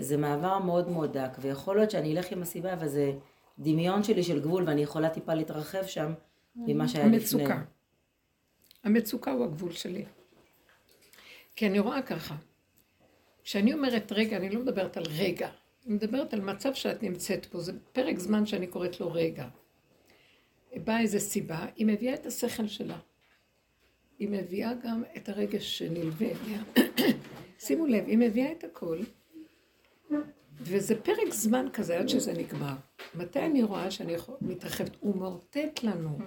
זה 0.00 0.16
מעבר 0.16 0.58
מאוד 0.58 0.88
מאוד 0.88 1.18
דק, 1.18 1.36
ויכול 1.40 1.76
להיות 1.76 1.90
שאני 1.90 2.16
אלך 2.16 2.32
עם 2.32 2.42
הסיבה 2.42 2.74
וזה 2.80 3.12
דמיון 3.58 4.02
שלי 4.02 4.22
של 4.22 4.40
גבול, 4.40 4.64
ואני 4.68 4.82
יכולה 4.82 5.10
טיפה 5.10 5.34
להתרחב 5.34 5.86
שם 5.86 6.12
ממה 6.56 6.88
שהיה 6.88 7.04
המצוקה. 7.04 7.42
לפני. 7.42 7.54
המצוקה. 7.54 7.70
המצוקה 8.84 9.32
הוא 9.32 9.44
הגבול 9.44 9.72
שלי. 9.72 10.04
כי 11.56 11.66
אני 11.66 11.78
רואה 11.78 12.02
ככה, 12.02 12.36
כשאני 13.44 13.74
אומרת 13.74 14.12
רגע, 14.12 14.36
אני 14.36 14.50
לא 14.50 14.60
מדברת 14.60 14.96
על 14.96 15.04
רגע, 15.10 15.50
אני 15.86 15.94
מדברת 15.94 16.34
על 16.34 16.40
מצב 16.40 16.74
שאת 16.74 17.02
נמצאת 17.02 17.46
פה, 17.46 17.60
זה 17.60 17.72
פרק 17.92 18.18
זמן 18.18 18.46
שאני 18.46 18.66
קוראת 18.66 19.00
לו 19.00 19.12
רגע. 19.12 19.48
באה 20.76 21.00
איזו 21.00 21.20
סיבה, 21.20 21.66
היא 21.76 21.86
מביאה 21.86 22.14
את 22.14 22.26
השכל 22.26 22.66
שלה. 22.66 22.98
היא 24.18 24.28
מביאה 24.28 24.74
גם 24.74 25.02
את 25.16 25.28
הרגש 25.28 25.78
שנלווה 25.78 26.26
אליה. 26.26 26.62
שימו 27.64 27.86
לב, 27.86 28.06
היא 28.06 28.18
מביאה 28.18 28.52
את 28.52 28.64
הכל, 28.64 28.98
וזה 30.60 31.02
פרק 31.02 31.32
זמן 31.32 31.66
כזה 31.72 31.98
עד 31.98 32.08
שזה 32.08 32.32
נגמר. 32.32 32.74
מתי 33.14 33.40
אני 33.40 33.62
רואה 33.62 33.90
שאני 33.90 34.14
מתרחבת? 34.40 34.90
הוא 35.00 35.16
מאותת 35.16 35.84
לנו. 35.84 36.18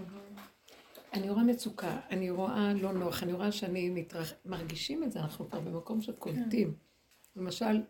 אני 1.14 1.30
רואה 1.30 1.44
מצוקה, 1.44 2.00
אני 2.10 2.30
רואה 2.30 2.74
לא 2.74 2.94
נוח, 2.94 3.24
אני 3.24 3.34
רואה 3.34 3.52
שאני 3.52 3.90
מתרח... 3.90 4.34
מרגישים 4.46 5.04
את 5.04 5.12
זה, 5.12 5.20
אנחנו 5.20 5.50
כבר 5.50 5.60
במקום 5.60 6.02
שקולטים. 6.02 6.74
למשל, 7.36 7.82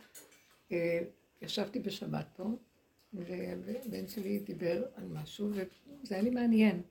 אה, 0.71 0.99
ישבתי 1.41 1.79
בשבת 1.79 2.25
פה, 2.35 2.43
ובן 3.13 4.07
שלי 4.07 4.39
דיבר 4.39 4.83
על 4.95 5.03
משהו, 5.07 5.49
וזה 5.49 6.15
היה 6.15 6.23
לי 6.23 6.29
מעניין. 6.29 6.81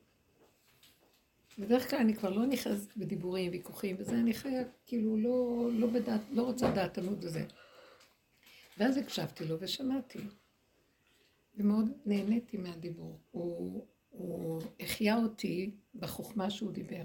בדרך 1.58 1.90
כלל 1.90 1.98
אני 1.98 2.14
כבר 2.14 2.30
לא 2.30 2.46
נכנסת 2.46 2.96
בדיבורים, 2.96 3.52
ויכוחים 3.52 3.96
וזה, 3.98 4.14
אני 4.14 4.34
חיה 4.34 4.62
כאילו 4.86 5.16
לא, 5.16 5.68
לא, 5.72 5.86
בדעת, 5.86 6.20
לא 6.30 6.42
רוצה 6.42 6.70
דעתנות 6.70 7.18
וזה. 7.24 7.44
ואז 8.78 8.96
הקשבתי 8.96 9.44
לו 9.44 9.56
ושמעתי. 9.60 10.18
ומאוד 11.56 11.92
נהניתי 12.06 12.56
מהדיבור. 12.56 13.20
הוא, 13.30 13.86
הוא 14.10 14.62
החיה 14.80 15.16
אותי 15.16 15.70
בחוכמה 15.94 16.50
שהוא 16.50 16.72
דיבר. 16.72 17.04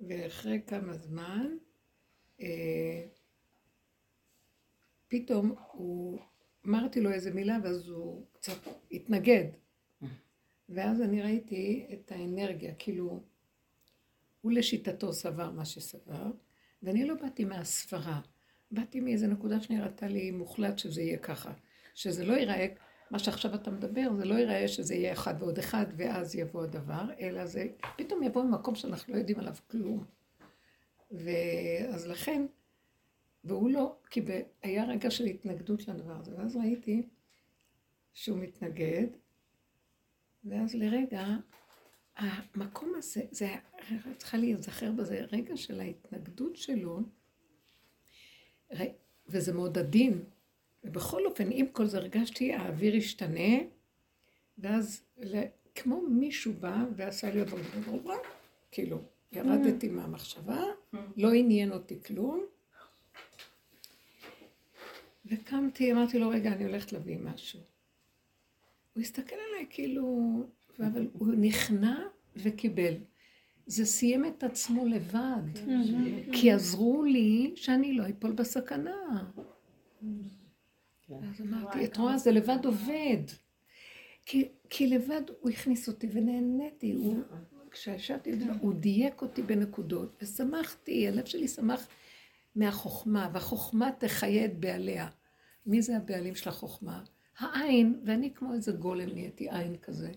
ואחרי 0.00 0.60
כמה 0.66 0.96
זמן, 0.96 1.56
אה, 2.40 3.06
פתאום 5.08 5.54
הוא, 5.72 6.18
אמרתי 6.66 7.00
לו 7.00 7.12
איזה 7.12 7.30
מילה 7.34 7.58
ואז 7.64 7.88
הוא 7.88 8.26
קצת 8.32 8.58
התנגד. 8.90 9.44
ואז 10.68 11.02
אני 11.02 11.22
ראיתי 11.22 11.86
את 11.92 12.12
האנרגיה, 12.12 12.74
כאילו, 12.74 13.22
הוא 14.40 14.52
לשיטתו 14.52 15.12
סבר 15.12 15.50
מה 15.50 15.64
שסבר, 15.64 16.30
ואני 16.82 17.06
לא 17.06 17.14
באתי 17.14 17.44
מהסברה, 17.44 18.20
באתי 18.70 19.00
מאיזה 19.00 19.26
נקודה 19.26 19.60
שנראתה 19.60 20.08
לי 20.08 20.30
מוחלט 20.30 20.78
שזה 20.78 21.02
יהיה 21.02 21.18
ככה, 21.18 21.52
שזה 21.94 22.24
לא 22.24 22.32
ייראה, 22.32 22.66
מה 23.10 23.18
שעכשיו 23.18 23.54
אתה 23.54 23.70
מדבר, 23.70 24.14
זה 24.16 24.24
לא 24.24 24.34
ייראה 24.34 24.68
שזה 24.68 24.94
יהיה 24.94 25.12
אחד 25.12 25.34
ועוד 25.38 25.58
אחד 25.58 25.86
ואז 25.96 26.36
יבוא 26.36 26.64
הדבר, 26.64 27.04
אלא 27.20 27.46
זה 27.46 27.66
פתאום 27.96 28.22
יבוא 28.22 28.42
ממקום 28.42 28.74
שאנחנו 28.74 29.14
לא 29.14 29.18
יודעים 29.18 29.40
עליו 29.40 29.54
כלום. 29.70 30.04
ואז 31.10 32.06
לכן, 32.06 32.46
והוא 33.44 33.70
לא, 33.70 33.96
כי 34.10 34.20
היה 34.62 34.84
רגע 34.84 35.10
של 35.10 35.24
התנגדות 35.24 35.88
לדבר 35.88 36.16
הזה, 36.16 36.38
ואז 36.38 36.56
ראיתי 36.56 37.08
שהוא 38.12 38.38
מתנגד, 38.38 39.06
ואז 40.44 40.74
לרגע, 40.74 41.26
המקום 42.16 42.92
הזה, 42.96 43.20
זה, 43.30 43.54
צריכה 44.18 44.36
להיזכר 44.36 44.92
בזה, 44.92 45.26
רגע 45.32 45.56
של 45.56 45.80
ההתנגדות 45.80 46.56
שלו, 46.56 47.00
וזה 49.28 49.52
מאוד 49.52 49.78
עדין, 49.78 50.24
ובכל 50.84 51.26
אופן, 51.26 51.48
עם 51.52 51.66
כל 51.72 51.86
זה 51.86 51.98
הרגשתי, 51.98 52.52
האוויר 52.52 52.96
השתנה, 52.96 53.54
ואז 54.58 55.04
כמו 55.74 56.00
מישהו 56.00 56.52
בא 56.52 56.76
ועשה 56.96 57.30
לי 57.30 57.40
עבודה, 57.40 58.14
כאילו, 58.70 59.02
ירדתי 59.32 59.88
מהמחשבה, 59.88 60.62
לא 61.16 61.32
עניין 61.32 61.72
אותי 61.72 62.02
כלום, 62.02 62.44
וקמתי, 65.26 65.92
אמרתי 65.92 66.18
לו, 66.18 66.28
רגע, 66.28 66.52
אני 66.52 66.64
הולכת 66.64 66.92
להביא 66.92 67.18
משהו. 67.18 67.73
הוא 68.94 69.02
הסתכל 69.02 69.36
עליי 69.48 69.66
כאילו, 69.70 70.36
אבל 70.78 71.08
הוא 71.12 71.34
נכנע 71.34 71.98
וקיבל. 72.36 72.94
זה 73.66 73.84
סיים 73.84 74.24
את 74.24 74.42
עצמו 74.44 74.86
לבד, 74.86 75.42
כי 76.32 76.52
עזרו 76.52 77.04
לי 77.04 77.52
שאני 77.56 77.92
לא 77.92 78.04
אפול 78.08 78.32
בסכנה. 78.32 79.24
אז 81.10 81.40
אמרתי, 81.40 81.84
את 81.84 81.96
רואה, 81.96 82.18
זה 82.18 82.32
לבד 82.32 82.64
עובד. 82.64 83.22
כי, 84.70 84.86
לבד 84.86 85.22
הוא 85.40 85.50
הכניס 85.50 85.88
אותי 85.88 86.08
ונהניתי, 86.12 86.92
הוא, 86.92 87.18
כשישבתי, 87.70 88.32
הוא 88.60 88.74
דייק 88.74 89.22
אותי 89.22 89.42
בנקודות, 89.42 90.22
ושמחתי, 90.22 91.08
הלב 91.08 91.24
שלי 91.24 91.48
שמח 91.48 91.88
מהחוכמה, 92.56 93.30
והחוכמה 93.32 93.90
תחיה 93.98 94.44
את 94.44 94.58
בעליה. 94.58 95.08
מי 95.66 95.82
זה 95.82 95.96
הבעלים 95.96 96.34
של 96.34 96.48
החוכמה? 96.48 97.04
העין, 97.38 98.00
ואני 98.04 98.34
כמו 98.34 98.54
איזה 98.54 98.72
גולם 98.72 99.08
נהייתי 99.08 99.50
עין 99.50 99.76
כזה. 99.76 100.12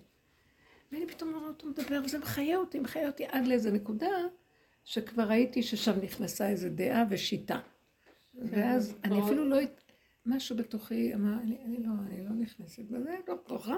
ואני 0.92 1.08
פתאום 1.08 1.36
רואה 1.36 1.48
אותו 1.48 1.68
מדבר, 1.68 2.02
וזה 2.06 2.20
מחיה 2.20 2.58
אותי, 2.58 2.80
מחיה 2.80 3.08
אותי 3.08 3.26
עד 3.26 3.48
לאיזה 3.48 3.72
נקודה, 3.72 4.08
שכבר 4.84 5.24
ראיתי 5.24 5.64
ששם 5.64 6.00
נכנסה 6.02 6.50
איזו 6.50 6.68
דעה 6.70 7.04
ושיטה. 7.10 7.60
ואז 8.36 8.96
אני 9.04 9.24
אפילו 9.24 9.46
לא... 9.46 9.58
משהו 10.28 10.56
בתוכי 10.56 11.14
אמר, 11.14 11.34
אני, 11.42 11.58
אני 11.66 11.84
לא, 11.84 11.90
אני 12.08 12.26
לא 12.26 12.30
נכנסת 12.30 12.84
בזה, 12.84 13.16
לא 13.28 13.36
תוכה. 13.46 13.78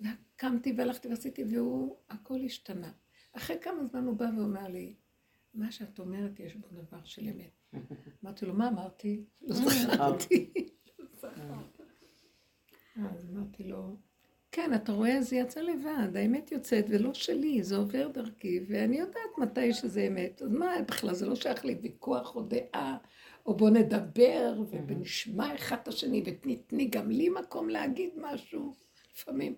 וקמתי 0.00 0.74
והלכתי 0.76 1.08
ועשיתי, 1.08 1.44
והוא, 1.50 1.96
הכל 2.08 2.40
השתנה. 2.44 2.90
אחרי 3.32 3.56
כמה 3.60 3.84
זמן 3.84 4.04
הוא 4.04 4.16
בא 4.16 4.26
ואומר 4.36 4.68
לי, 4.68 4.94
מה 5.54 5.72
שאת 5.72 5.98
אומרת, 5.98 6.40
יש 6.40 6.56
בו 6.56 6.68
דבר 6.68 7.04
של 7.04 7.28
אמת. 7.28 7.80
אמרתי 8.24 8.46
לו, 8.46 8.54
מה 8.54 8.68
אמרתי? 8.68 9.24
לא 9.42 9.54
זכרתי. 9.54 10.52
אז 13.06 13.26
אמרתי 13.30 13.64
לו, 13.64 13.96
כן, 14.52 14.74
אתה 14.74 14.92
רואה, 14.92 15.22
זה 15.22 15.36
יצא 15.36 15.60
לבד, 15.60 16.16
האמת 16.16 16.52
יוצאת 16.52 16.84
ולא 16.88 17.14
שלי, 17.14 17.62
זה 17.62 17.76
עובר 17.76 18.08
דרכי, 18.08 18.60
ואני 18.68 18.98
יודעת 18.98 19.38
מתי 19.38 19.72
שזה 19.72 20.06
אמת. 20.06 20.42
אז 20.42 20.52
מה, 20.52 20.74
בכלל 20.88 21.14
זה 21.14 21.26
לא 21.26 21.34
שייך 21.34 21.64
לי 21.64 21.78
ויכוח 21.82 22.36
או 22.36 22.42
דעה, 22.42 22.98
או 23.46 23.56
בוא 23.56 23.70
נדבר 23.70 24.62
ונשמע 24.70 25.54
אחד 25.54 25.76
את 25.82 25.88
השני, 25.88 26.22
ותתני 26.26 26.88
גם 26.88 27.10
לי 27.10 27.28
מקום 27.28 27.68
להגיד 27.68 28.10
משהו. 28.16 28.74
לפעמים, 29.14 29.54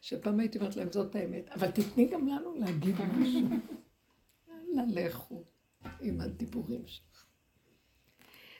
שפעם 0.00 0.40
הייתי 0.40 0.58
אומרת 0.58 0.76
להם, 0.76 0.92
זאת 0.92 1.14
האמת, 1.14 1.48
אבל 1.48 1.70
תתני 1.70 2.08
גם 2.08 2.28
לנו 2.28 2.54
להגיד 2.54 2.94
משהו. 3.18 3.40
יאללה, 4.48 4.82
לכו 5.06 5.44
עם 6.00 6.20
הדיבורים 6.20 6.86
שלך. 6.86 7.24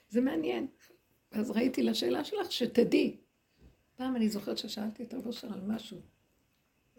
זה 0.09 0.21
מעניין. 0.21 0.67
ואז 1.31 1.51
ראיתי 1.51 1.83
לשאלה 1.83 2.23
שלך, 2.23 2.51
שתדעי. 2.51 3.17
פעם 3.99 4.15
אני 4.15 4.29
זוכרת 4.29 4.57
ששאלתי 4.57 5.03
את 5.03 5.13
אושר 5.13 5.53
על 5.53 5.61
משהו. 5.61 6.01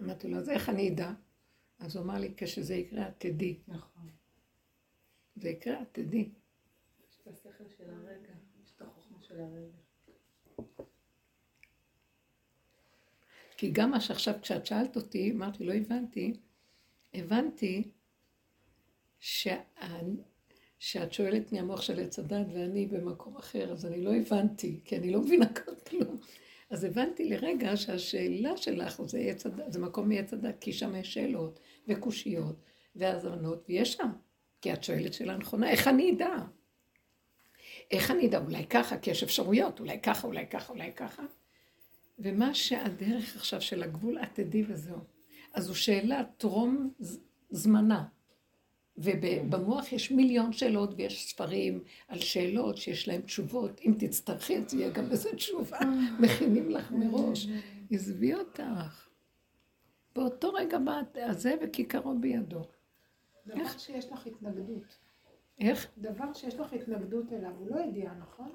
אמרתי 0.02 0.28
לו, 0.28 0.38
אז 0.38 0.49
איך 0.49 0.69
אני 0.69 0.88
אדע? 0.88 1.12
אז 1.78 1.97
הוא 1.97 2.04
אמר 2.04 2.19
לי, 2.19 2.35
כשזה 2.37 2.75
יקרה, 2.75 3.09
את 3.09 3.14
תדעי. 3.19 3.59
נכון. 3.69 4.09
זה 5.37 5.49
יקרה, 5.49 5.83
את 5.83 5.88
תדעי. 5.92 6.28
יש 7.09 7.19
את 7.23 7.26
השכל 7.26 7.69
של 7.76 7.90
הרגע, 7.90 8.33
יש 8.64 8.73
את 8.76 8.83
החוכמה 8.83 9.23
של 9.23 9.40
הרגע. 9.40 9.78
כי 13.57 13.71
גם 13.71 13.90
מה 13.90 14.00
שעכשיו, 14.00 14.35
כשאת 14.42 14.66
שאלת 14.66 14.97
אותי, 14.97 15.30
אמרתי, 15.30 15.64
לא 15.64 15.73
הבנתי, 15.73 16.33
הבנתי 17.14 17.90
שה... 19.19 19.61
שאת 20.78 21.12
שואלת 21.12 21.52
מהמוח 21.52 21.80
של 21.80 22.00
עץ 22.00 22.19
הדת 22.19 22.47
ואני 22.54 22.87
במקום 22.87 23.37
אחר, 23.37 23.73
אז 23.73 23.87
אני 23.87 24.04
לא 24.04 24.14
הבנתי, 24.14 24.80
כי 24.85 24.97
אני 24.97 25.12
לא 25.12 25.21
מבינה 25.21 25.47
כלום. 25.88 26.21
אז 26.71 26.85
הבנתי 26.85 27.29
לרגע 27.29 27.77
שהשאלה 27.77 28.57
שלך 28.57 29.03
זה, 29.03 29.19
הדת, 29.31 29.73
זה 29.73 29.79
מקום 29.79 30.09
מעץ 30.09 30.33
הדת, 30.33 30.59
כי 30.61 30.73
שם 30.73 30.97
יש 30.97 31.15
שאלות 31.15 31.61
וקושיות 31.89 32.57
והזמנות, 32.97 33.65
ויש 33.69 33.93
שם, 33.93 34.11
כי 34.61 34.73
את 34.73 34.85
שואלת 34.85 35.12
שאלה 35.12 35.37
נכונה, 35.37 35.71
איך 35.71 35.89
אני 35.89 36.12
אדע? 36.12 36.37
איך 37.91 38.11
אני 38.11 38.27
אדע? 38.27 38.39
אולי 38.39 38.67
ככה, 38.67 38.99
כי 38.99 39.11
יש 39.11 39.23
אפשרויות, 39.23 39.81
אולי 39.81 40.00
ככה, 40.00 40.27
אולי 40.27 40.47
ככה, 40.47 40.73
אולי 40.73 40.93
ככה. 40.93 41.23
ומה 42.19 42.55
שהדרך 42.55 43.37
עכשיו 43.37 43.61
של 43.61 43.83
הגבול, 43.83 44.19
את 44.23 44.29
תדעי 44.33 44.65
וזהו. 44.69 44.99
אז 45.55 45.65
זו 45.65 45.75
שאלה 45.75 46.23
טרום 46.37 46.93
זמנה. 47.50 48.05
ובמוח 49.00 49.92
יש 49.92 50.11
מיליון 50.11 50.52
שאלות 50.52 50.90
ויש 50.97 51.28
ספרים 51.28 51.85
על 52.09 52.19
שאלות 52.19 52.76
שיש 52.76 53.09
להם 53.09 53.21
תשובות. 53.21 53.80
אם 53.80 53.95
תצטרכי, 53.99 54.59
אז 54.59 54.75
יהיה 54.75 54.90
גם 54.90 55.11
איזה 55.11 55.35
תשובה. 55.35 55.78
מכינים 56.23 56.71
לך 56.71 56.92
מראש. 56.92 57.47
עזבי 57.90 58.35
אותך. 58.35 59.09
באותו 60.14 60.52
רגע 60.52 60.78
בא 60.78 61.00
הזה 61.14 61.54
וכיכרו 61.62 62.19
בידו. 62.19 62.62
דבר 63.47 63.61
איך? 63.61 63.80
שיש 63.80 64.12
לך 64.12 64.26
התנגדות. 64.26 64.99
איך? 65.59 65.87
דבר 65.99 66.33
שיש 66.33 66.54
לך 66.54 66.73
התנגדות 66.73 67.33
אליו, 67.33 67.52
הוא 67.59 67.69
לא 67.71 67.80
ידיעה, 67.80 68.14
נכון? 68.14 68.50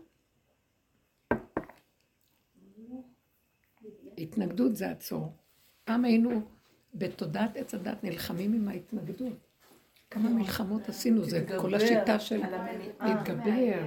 התנגדות 4.18 4.76
זה 4.76 4.90
עצור. 4.90 5.34
פעם 5.84 6.06
היינו 6.06 6.42
בתודעת 6.94 7.58
עץ 7.58 7.74
הדת 7.74 8.04
נלחמים 8.04 8.54
עם 8.54 8.68
ההתנגדות. 8.68 9.45
כמה 10.12 10.30
מלחמות 10.30 10.90
עשינו, 10.90 11.24
זה 11.24 11.46
כל 11.60 11.76
השיטה 11.76 12.20
של 12.20 12.42
להתגבר 13.02 13.82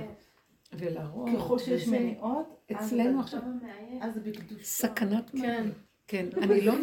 ולהרוג. 0.73 1.29
ככל 1.37 1.59
שיש 1.59 1.89
מניעות, 1.89 2.67
אצלנו 2.73 3.21
עכשיו. 3.21 3.41
סכנת 4.63 5.35
מוות. 5.35 5.75
כן, 6.07 6.27
אני 6.43 6.61
לא, 6.61 6.75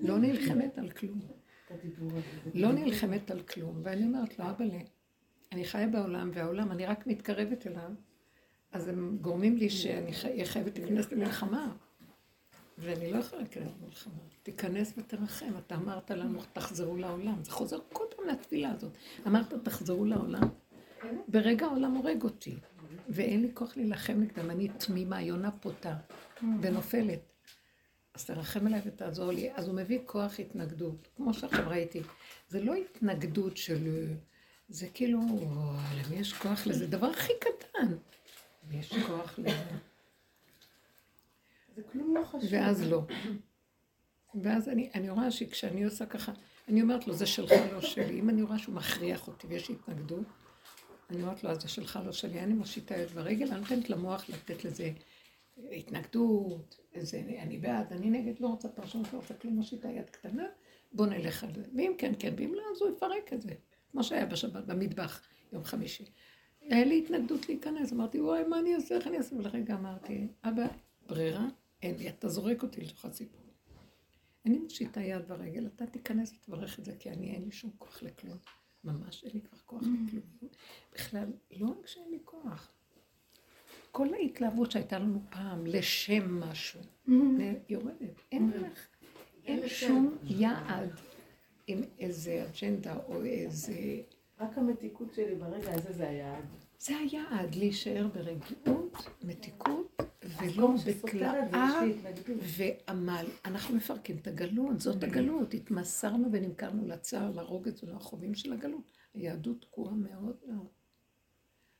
לא 0.00 0.18
נלחמת 0.18 0.78
על 0.78 0.90
כלום. 0.90 1.20
לא 2.54 2.72
נלחמת 2.72 3.30
על 3.30 3.40
כלום, 3.40 3.80
ואני 3.82 4.04
אומרת 4.04 4.38
לו, 4.38 4.50
אבאלה, 4.50 4.78
אני 5.52 5.64
חיה 5.64 5.86
בעולם, 5.86 6.30
והעולם, 6.34 6.72
אני 6.72 6.86
רק 6.86 7.06
מתקרבת 7.06 7.66
אליו, 7.66 7.90
אז 8.72 8.88
הם 8.88 9.18
גורמים 9.20 9.56
לי 9.56 9.70
שאני 9.70 10.44
חייבת 10.44 10.78
להיכנס 10.78 11.12
למלחמה. 11.12 11.72
ואני 12.78 13.12
לא 13.12 13.18
יכולה 13.18 13.42
להיכנס 13.42 13.70
למלחמה. 13.82 14.12
תיכנס 14.42 14.92
ותרחם. 14.98 15.52
אתה 15.66 15.74
אמרת 15.74 16.10
לנו, 16.10 16.40
תחזרו 16.52 16.96
לעולם. 16.96 17.44
זה 17.44 17.50
חוזר 17.50 17.78
כל 17.92 18.04
פעם 18.16 18.28
לתפילה 18.28 18.70
הזאת. 18.70 18.92
אמרת, 19.26 19.54
תחזרו 19.62 20.04
לעולם. 20.04 20.48
ברגע 21.28 21.66
העולם 21.66 21.94
הורג 21.94 22.22
אותי, 22.22 22.56
ואין 23.08 23.42
לי 23.42 23.48
כוח 23.54 23.76
להילחם 23.76 24.20
נגדם. 24.20 24.50
אני 24.50 24.68
תמימה, 24.68 25.22
יונה 25.22 25.50
פותה, 25.50 25.94
ונופלת. 26.62 27.20
אז 28.14 28.24
תרחם 28.24 28.66
עליי 28.66 28.80
ותעזור 28.86 29.32
לי. 29.32 29.50
אז 29.54 29.68
הוא 29.68 29.74
מביא 29.74 29.98
כוח 30.06 30.40
התנגדות, 30.40 31.08
כמו 31.16 31.34
שעכשיו 31.34 31.68
ראיתי. 31.68 32.02
זה 32.48 32.60
לא 32.60 32.74
התנגדות 32.74 33.56
של... 33.56 34.06
זה 34.68 34.86
כאילו, 34.94 35.20
למי 35.94 36.16
יש 36.16 36.32
כוח 36.32 36.66
לזה? 36.66 36.86
דבר 36.86 37.06
הכי 37.06 37.32
קטן. 37.40 37.94
יש 38.70 38.92
כוח 39.06 39.38
לזה? 39.38 39.64
זה 41.76 41.82
כלום 41.82 42.16
לא 42.16 42.24
חשוב. 42.24 42.50
ואז 42.52 42.82
לא. 42.82 43.02
ואז 44.42 44.68
אני, 44.68 44.90
אני 44.94 45.10
רואה 45.10 45.30
שכשאני 45.30 45.84
עושה 45.84 46.06
ככה, 46.06 46.32
אני 46.68 46.82
אומרת 46.82 47.06
לו, 47.06 47.14
זה 47.14 47.26
שלך, 47.26 47.52
לא 47.72 47.80
שלי. 47.80 48.20
אם 48.20 48.30
אני 48.30 48.42
רואה 48.42 48.58
שהוא 48.58 48.74
מכריח 48.74 49.28
אותי 49.28 49.46
ויש 49.46 49.70
התנגדות, 49.70 50.24
אני 51.10 51.22
אומרת 51.22 51.44
לו, 51.44 51.50
אז 51.50 51.62
זה 51.62 51.68
שלך, 51.68 51.98
לא 52.06 52.12
שלי. 52.12 52.40
אני 52.40 52.54
מושיטה 52.54 52.96
יד 52.96 53.08
ורגל, 53.12 53.48
אני 53.52 53.60
נותנת 53.60 53.90
למוח 53.90 54.28
לתת 54.28 54.64
לזה 54.64 54.90
התנגדות, 55.70 56.80
איזה, 56.94 57.22
אני 57.38 57.58
בעד, 57.58 57.92
אני 57.92 58.10
נגד, 58.10 58.40
לא 58.40 58.46
רוצה 58.46 58.68
פרשנות, 58.68 59.12
לא 59.12 59.18
רוצה 59.18 59.34
כלום, 59.34 59.54
מושיטה 59.54 59.88
יד 59.88 60.10
קטנה, 60.10 60.44
בוא 60.92 61.06
נלך 61.06 61.44
על 61.44 61.54
זה. 61.54 61.62
ואם 61.76 61.92
כן, 61.98 62.12
כן, 62.18 62.34
ואם 62.36 62.54
לא, 62.54 62.62
אז 62.74 62.82
הוא 62.82 62.90
יפרק 62.96 63.32
את 63.32 63.42
זה. 63.42 63.50
כמו 63.92 64.04
שהיה 64.04 64.26
בשבת, 64.26 64.64
במטבח, 64.64 65.22
יום 65.52 65.64
חמישי. 65.64 66.04
היה 66.60 66.84
לי 66.84 66.98
התנגדות 66.98 67.48
להיכנס, 67.48 67.92
אמרתי, 67.92 68.20
וואי, 68.20 68.44
מה 68.44 68.58
אני 68.58 68.74
אעשה, 68.74 68.94
איך 68.94 69.06
אני 69.06 69.18
אעשה? 69.18 69.36
ולרגע 69.36 69.74
אמרתי, 69.74 70.28
אבא, 70.44 70.66
ברירה, 71.06 71.46
אין 71.84 71.96
לי, 71.98 72.08
אתה 72.08 72.28
זורק 72.28 72.62
אותי 72.62 72.80
לתוך 72.80 73.04
הסיפור. 73.04 73.40
אני 74.46 74.58
מושיטה 74.58 75.00
יד 75.00 75.22
ורגל, 75.28 75.66
אתה 75.66 75.86
תיכנס 75.86 76.32
ותברך 76.32 76.78
את 76.78 76.84
זה, 76.84 76.92
כי 76.98 77.10
אני, 77.10 77.30
אין 77.30 77.44
לי 77.44 77.52
שום 77.52 77.70
כוח 77.78 78.02
לכלום. 78.02 78.38
ממש 78.84 79.24
אין 79.24 79.32
לי 79.34 79.40
כבר 79.40 79.58
כוח 79.66 79.82
לכלום. 79.82 80.50
בכלל, 80.94 81.32
לא 81.50 81.66
רק 81.66 81.86
שאין 81.86 82.10
לי 82.10 82.18
כוח. 82.24 82.72
כל 83.90 84.14
ההתלהבות 84.14 84.70
שהייתה 84.70 84.98
לנו 84.98 85.20
פעם 85.30 85.66
לשם 85.66 86.40
משהו, 86.40 86.80
יורדת. 87.68 88.20
אין 88.32 88.50
לך, 88.50 88.86
אין 89.44 89.68
שום 89.68 90.16
יעד 90.22 90.90
עם 91.66 91.82
איזה 91.98 92.46
אג'נדה 92.46 92.96
או 93.08 93.24
איזה... 93.24 94.02
רק 94.40 94.58
המתיקות 94.58 95.14
שלי 95.14 95.34
ברגע 95.34 95.74
הזה 95.74 95.92
זה 95.92 96.08
היעד. 96.08 96.44
זה 96.78 96.96
היעד, 96.96 97.54
להישאר 97.54 98.08
ברגיעות, 98.14 99.08
מתיקות, 99.22 100.02
ולא 100.42 100.74
בקלעה 100.86 101.80
ועמל. 102.26 103.26
אנחנו 103.44 103.76
מפרקים 103.76 104.16
את 104.16 104.26
הגלות, 104.26 104.80
זאת 104.80 105.02
הגלות. 105.04 105.54
התמסרנו 105.54 106.28
ונמכרנו 106.32 106.86
לצער, 106.88 107.30
לרוגז 107.30 107.84
ולחובים 107.84 108.34
של 108.34 108.52
הגלות. 108.52 108.90
היהדות 109.14 109.60
תקועה 109.60 109.94
מאוד 109.94 110.36
מאוד. 110.46 110.66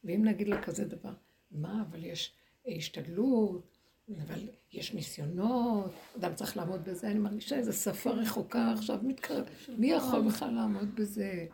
ואם 0.05 0.25
נגיד 0.25 0.49
לה 0.49 0.63
כזה 0.63 0.85
דבר, 0.85 1.13
מה, 1.51 1.83
אבל 1.91 2.05
יש 2.05 2.33
השתדלות, 2.67 3.79
אבל 4.23 4.49
יש 4.73 4.95
ניסיונות, 4.95 5.93
אדם 6.19 6.35
צריך 6.35 6.57
לעמוד 6.57 6.85
בזה, 6.85 7.11
אני 7.11 7.19
מרגישה 7.19 7.57
איזו 7.57 7.73
שפה 7.73 8.11
רחוקה 8.11 8.73
עכשיו 8.73 8.99
מתקרב, 9.03 9.45
מי 9.79 9.93
יכול 9.93 10.29
בכלל 10.29 10.51
לעמוד 10.51 10.95
בזה? 10.95 11.47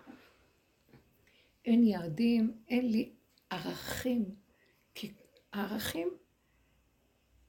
אין 1.64 1.84
יעדים, 1.84 2.52
אין 2.68 2.88
לי 2.88 3.10
ערכים, 3.50 4.34
כי 4.94 5.12
הערכים 5.52 6.08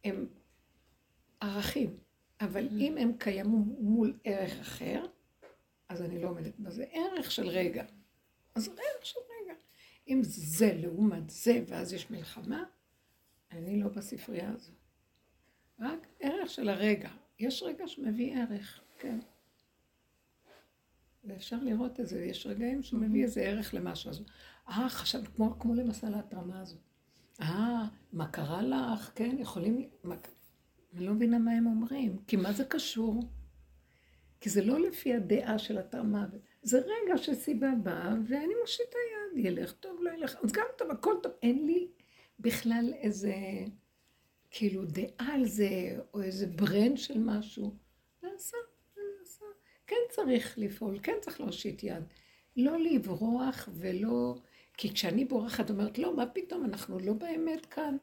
הם 0.04 0.28
ערכים, 1.40 1.98
אבל 2.42 2.68
אם 2.80 2.98
הם 2.98 3.12
קיימו 3.18 3.58
מול 3.80 4.20
ערך 4.24 4.60
אחר, 4.60 5.06
אז 5.90 6.02
אני 6.02 6.22
לא 6.22 6.30
עומדת 6.30 6.60
בזה. 6.60 6.86
ערך 6.92 7.32
של 7.32 7.48
רגע. 7.48 7.86
אז 8.56 8.68
ערך 8.68 9.06
של 9.06 9.20
רגע. 9.20 9.54
אם 10.08 10.22
זה 10.24 10.74
לעומת 10.74 11.30
זה, 11.30 11.64
ואז 11.68 11.94
יש 11.94 12.12
מלחמה, 12.12 12.64
אני 13.52 13.80
לא 13.80 13.88
בספרייה 13.88 14.50
הזו. 14.50 14.72
רק 15.80 16.08
ערך 16.20 16.50
של 16.50 16.70
הרגע. 16.70 17.10
יש 17.40 17.64
רגע 17.64 17.88
שמביא 17.88 18.38
ערך, 18.38 18.82
כן. 19.00 19.20
ואפשר 21.24 21.58
לראות 21.64 22.00
את 22.00 22.08
זה, 22.08 22.26
יש 22.26 22.46
רגעים 22.46 22.84
שהוא 22.84 23.02
מביא 23.02 23.24
איזה 23.24 23.42
ערך 23.42 23.74
למשהו. 23.74 24.10
הזה. 24.10 24.24
אה, 24.72 24.90
חשבת, 24.90 25.28
כמו, 25.28 25.60
כמו 25.60 25.76
למשל 25.76 26.14
ההתרמה 26.14 26.62
הזאת. 26.62 26.80
אה, 27.42 27.86
מה 28.14 28.28
קרה 28.28 28.62
לך? 28.62 29.12
כן, 29.16 29.36
יכולים... 29.40 29.90
מה... 30.04 30.16
אני 30.94 31.06
לא 31.06 31.14
מבינה 31.14 31.40
מה 31.40 31.52
הם 31.52 31.66
אומרים, 31.68 32.18
כי 32.28 32.36
מה 32.36 32.54
זה 32.54 32.66
קשור? 32.66 33.24
כי 34.42 34.50
זה 34.50 34.62
לא 34.66 34.80
לפי 34.80 35.14
הדעה 35.14 35.60
של 35.60 35.78
התרמה, 35.78 36.26
זה 36.64 36.80
רגע 36.80 37.18
שסיבה 37.18 37.68
באה, 37.84 38.14
ואני 38.28 38.54
מושיטה 38.62 38.98
יד, 39.12 39.46
ילך 39.46 39.72
טוב, 39.72 40.00
לא 40.02 40.12
ילך, 40.12 40.36
אז 40.44 40.52
גם 40.52 40.66
טוב, 40.78 40.92
הכל 40.92 41.14
טוב. 41.24 41.32
אין 41.42 41.66
לי 41.66 41.88
בכלל 42.40 42.94
איזה, 42.94 43.36
כאילו, 44.52 44.86
דעה 44.86 45.34
על 45.34 45.46
זה, 45.46 46.00
או 46.14 46.22
איזה 46.22 46.48
ברנד 46.48 46.98
של 46.98 47.20
משהו. 47.20 47.76
נעשה, 48.24 48.58
נעשה. 49.20 49.46
כן 49.88 49.96
צריך 50.10 50.58
לפעול, 50.58 51.00
כן 51.04 51.16
צריך 51.22 51.42
להושיט 51.42 51.84
יד. 51.84 52.04
לא 52.58 52.78
לברוח 52.80 53.70
ולא... 53.74 54.36
כי 54.74 54.94
כשאני 54.94 55.26
בורחת, 55.26 55.70
אומרת, 55.70 55.98
לא, 55.98 56.16
מה 56.16 56.26
פתאום, 56.26 56.66
אנחנו 56.66 57.00
לא 57.00 57.14
באמת 57.14 57.66
כאן. 57.66 57.98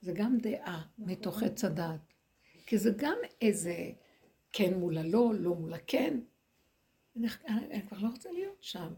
זה 0.00 0.12
גם 0.12 0.38
דעה 0.38 0.86
מתוך 0.98 1.42
עץ 1.42 1.64
הדעת. 1.64 2.00
כי 2.66 2.78
זה 2.78 2.90
גם 2.96 3.18
איזה 3.40 3.92
כן 4.52 4.74
מול 4.74 4.98
הלא, 4.98 5.32
לא 5.38 5.54
מול 5.54 5.74
הכן. 5.74 6.20
אני, 7.16 7.28
כבר 7.88 7.98
לא 7.98 8.08
רוצה 8.08 8.32
להיות 8.32 8.62
שם. 8.62 8.94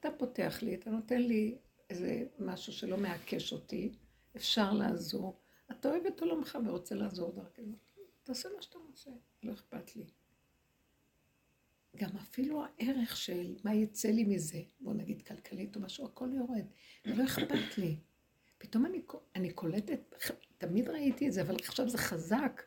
אתה 0.00 0.08
פותח 0.18 0.58
לי, 0.62 0.74
אתה 0.74 0.90
נותן 0.90 1.22
לי 1.22 1.58
איזה 1.90 2.24
משהו 2.38 2.72
שלא 2.72 2.96
מעקש 2.96 3.52
אותי, 3.52 3.92
אפשר 4.36 4.72
לעזור. 4.72 5.40
אתה 5.70 5.88
אוהב 5.88 6.06
את 6.06 6.20
עולמך 6.20 6.58
ורוצה 6.66 6.94
לעזור 6.94 7.32
דרכנו. 7.32 7.74
תעשה 8.22 8.48
מה 8.56 8.62
שאתה 8.62 8.78
רוצה, 8.78 9.10
לא 9.42 9.52
אכפת 9.52 9.96
לי. 9.96 10.04
גם 11.96 12.10
אפילו 12.16 12.62
הערך 12.64 13.16
של 13.16 13.56
מה 13.64 13.74
יצא 13.74 14.08
לי 14.08 14.24
מזה, 14.24 14.60
בוא 14.80 14.94
נגיד 14.94 15.22
כלכלית 15.22 15.76
או 15.76 15.80
משהו, 15.80 16.06
הכל 16.06 16.28
יורד. 16.32 16.64
לא 17.04 17.24
אכפת 17.24 17.78
לי. 17.78 17.96
פתאום 18.58 18.86
אני, 18.86 19.02
אני 19.36 19.52
קולטת, 19.52 20.14
תמיד 20.58 20.88
ראיתי 20.88 21.28
את 21.28 21.32
זה, 21.32 21.42
אבל 21.42 21.56
עכשיו 21.60 21.88
זה 21.88 21.98
חזק, 21.98 22.62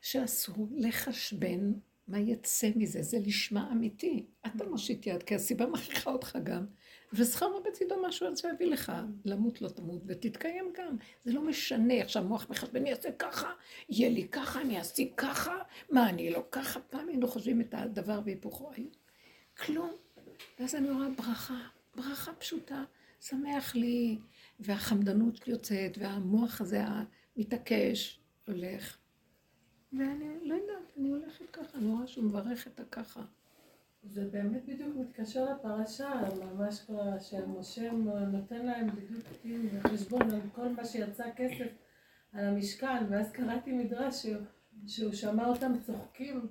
שאסור 0.00 0.68
לחשבן 0.72 1.72
מה 2.08 2.18
יצא 2.18 2.70
מזה, 2.76 3.02
זה 3.02 3.18
לשמה 3.18 3.72
אמיתי. 3.72 4.26
אתה 4.46 4.64
מושיט 4.64 5.06
יד, 5.06 5.22
כי 5.22 5.34
הסיבה 5.34 5.66
מכריחה 5.66 6.10
אותך 6.10 6.38
גם, 6.42 6.66
ושכרו 7.12 7.62
בצידו 7.62 7.94
משהו 8.08 8.26
על 8.26 8.36
זה 8.36 8.48
יביא 8.54 8.66
לך, 8.66 8.92
למות 9.24 9.62
לא 9.62 9.68
תמות, 9.68 10.02
ותתקיים 10.06 10.72
גם. 10.78 10.96
זה 11.24 11.32
לא 11.32 11.42
משנה, 11.42 12.00
עכשיו 12.00 12.24
מוח 12.24 12.50
מחשבן, 12.50 12.80
אני 12.80 12.90
אעשה 12.90 13.12
ככה, 13.12 13.52
יהיה 13.88 14.10
לי 14.10 14.28
ככה, 14.28 14.60
אני 14.60 14.78
אעשה 14.78 15.02
ככה, 15.16 15.56
מה 15.90 16.08
אני 16.08 16.30
לא 16.30 16.44
ככה, 16.50 16.80
פעם 16.80 17.08
היינו 17.08 17.28
חושבים 17.28 17.60
את 17.60 17.74
הדבר 17.74 18.20
והיפוכו, 18.24 18.70
היום 18.76 18.90
כלום. 19.56 19.90
ואז 20.58 20.74
אני 20.74 20.90
רואה 20.90 21.08
ברכה, 21.08 21.60
ברכה 21.96 22.32
פשוטה, 22.32 22.84
שמח 23.20 23.74
לי, 23.74 24.18
והחמדנות 24.60 25.48
יוצאת, 25.48 25.98
והמוח 25.98 26.60
הזה 26.60 26.84
המתעקש 27.36 28.20
הולך. 28.46 28.96
ואני 29.92 30.48
לא 30.48 30.54
יודעת, 30.54 30.92
אני 30.98 31.08
הולכת 31.08 31.50
ככה, 31.52 31.78
אני 31.78 31.86
רואה 31.86 32.06
שהוא 32.06 32.24
מברך 32.24 32.66
את 32.66 32.80
הככה. 32.80 33.22
זה 34.02 34.24
באמת 34.32 34.64
בדיוק 34.66 34.96
מתקשר 34.96 35.44
לפרשה, 35.52 36.12
ממש 36.44 36.80
כבר, 36.80 37.18
שמשה 37.18 37.92
נותן 38.32 38.66
להם 38.66 38.86
בדיוק 38.90 39.24
דין 39.42 39.68
וחשבון 39.72 40.30
על 40.30 40.40
כל 40.54 40.68
מה 40.68 40.84
שיצא 40.84 41.24
כסף 41.36 41.68
על 42.32 42.44
המשכן, 42.44 43.04
ואז 43.10 43.32
קראתי 43.32 43.72
מדרש 43.72 44.22
שהוא, 44.22 44.42
שהוא 44.86 45.12
שמע 45.12 45.46
אותם 45.46 45.72
צוחקים 45.86 46.46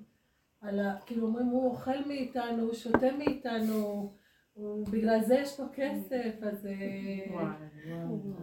על 0.62 0.79
ה... 0.79 0.95
כאילו 1.05 1.27
אומרים, 1.27 1.45
הוא 1.45 1.71
אוכל 1.71 2.05
מאיתנו, 2.07 2.63
הוא 2.63 2.73
שותה 2.73 3.12
מאיתנו, 3.17 4.13
הוא, 4.53 4.88
בגלל 4.88 5.23
זה 5.23 5.35
יש 5.35 5.59
לו 5.59 5.65
כסף, 5.75 6.35
אז... 6.41 6.65
אה, 6.65 7.55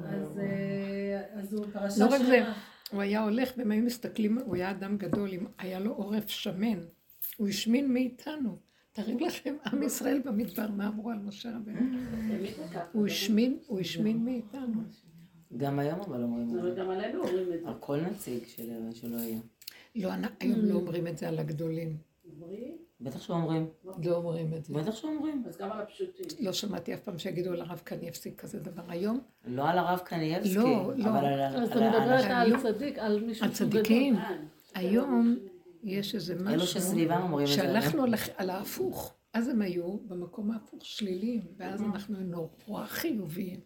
אז, 0.05 0.38
אה, 0.38 1.40
אז 1.40 1.55
הוא 1.55 1.66
פרשה 1.73 2.05
לא 2.05 2.11
רק 2.11 2.21
זה, 2.27 2.40
הוא 2.92 3.03
היה 3.03 3.23
הולך 3.23 3.53
והם 3.57 3.71
היו 3.71 3.85
מסתכלים, 3.85 4.38
הוא 4.38 4.57
היה 4.57 4.71
אדם 4.71 4.97
גדול, 4.97 5.31
היה 5.59 5.79
לו 5.79 5.92
עורף 5.92 6.29
שמן, 6.29 6.79
הוא 7.37 7.49
השמין 7.49 7.92
מאיתנו. 7.92 8.65
תארים 8.97 9.19
לכם, 9.21 9.55
עם 9.73 9.83
ישראל 9.83 10.23
במדבר, 10.25 10.71
מה 10.71 10.89
אמרו 10.89 11.11
על 11.11 11.19
משה 11.19 11.49
רבנו? 11.57 11.99
הוא 12.93 13.07
השמין, 13.07 13.59
הוא 13.67 13.81
השמין 13.81 14.25
מאיתנו. 14.25 14.81
גם 15.57 15.79
היום 15.79 16.01
אבל 16.01 16.23
אומרים 16.23 16.59
את 16.59 16.63
זה. 16.63 16.71
גם 16.81 16.91
עלינו 16.91 17.21
אומרים 17.21 17.53
את 17.53 17.61
זה. 17.63 17.69
על 17.69 17.75
כל 17.81 18.01
נציג 18.01 18.45
שלא 18.95 19.17
היה. 19.17 19.39
לא, 19.97 20.11
היום 20.41 20.65
לא 20.65 20.75
אומרים 20.75 21.07
את 21.07 21.19
זה 21.19 21.29
על 21.29 21.39
הגדולים. 21.39 21.97
בטח 23.01 23.21
שאומרים. 23.21 23.67
לא 24.05 24.17
אומרים 24.17 24.55
את 24.55 24.65
זה. 24.65 24.75
בטח 24.75 24.97
שאומרים. 24.97 25.43
אז 25.47 25.57
גם 25.57 25.73
על 25.73 25.81
הפשוטים. 25.81 26.27
לא 26.41 26.53
שמעתי 26.53 26.95
אף 26.95 27.01
פעם 27.01 27.19
שיגידו 27.19 27.53
על 27.53 27.61
הרב 27.61 27.81
קניאבסקי 27.85 28.37
כזה 28.37 28.61
דבר. 28.61 28.83
היום? 28.89 29.21
לא 29.47 29.69
על 29.69 29.79
הרב 29.79 29.99
קניאבסקי. 29.99 30.55
לא, 30.55 30.93
לא. 30.97 31.05
אבל 31.05 31.25
על... 31.25 31.57
אז 31.63 31.71
אתה 31.71 31.81
מדברת 31.81 32.25
על 32.31 32.61
צדיק, 32.63 32.99
על 32.99 33.25
מישהו 33.25 33.45
על 33.45 33.53
צדיקים. 33.53 34.17
היום 34.75 35.37
יש 35.87 36.14
איזה 36.14 36.35
משהו... 36.35 36.49
אלו 36.49 36.66
שסביבם 36.66 37.22
אומרים 37.22 37.46
את 37.46 37.51
זה. 37.51 37.55
שהלכנו 37.57 38.05
על 38.37 38.51
ההפוך. 38.51 39.14
אז 39.33 39.49
הם 39.49 39.62
היו 39.62 39.99
במקום 39.99 40.51
ההפוך 40.51 40.85
שליליים, 40.87 41.42
ואז 41.57 41.83
אנחנו 41.83 42.20
נורא 42.20 42.87
חיוביים. 42.87 43.61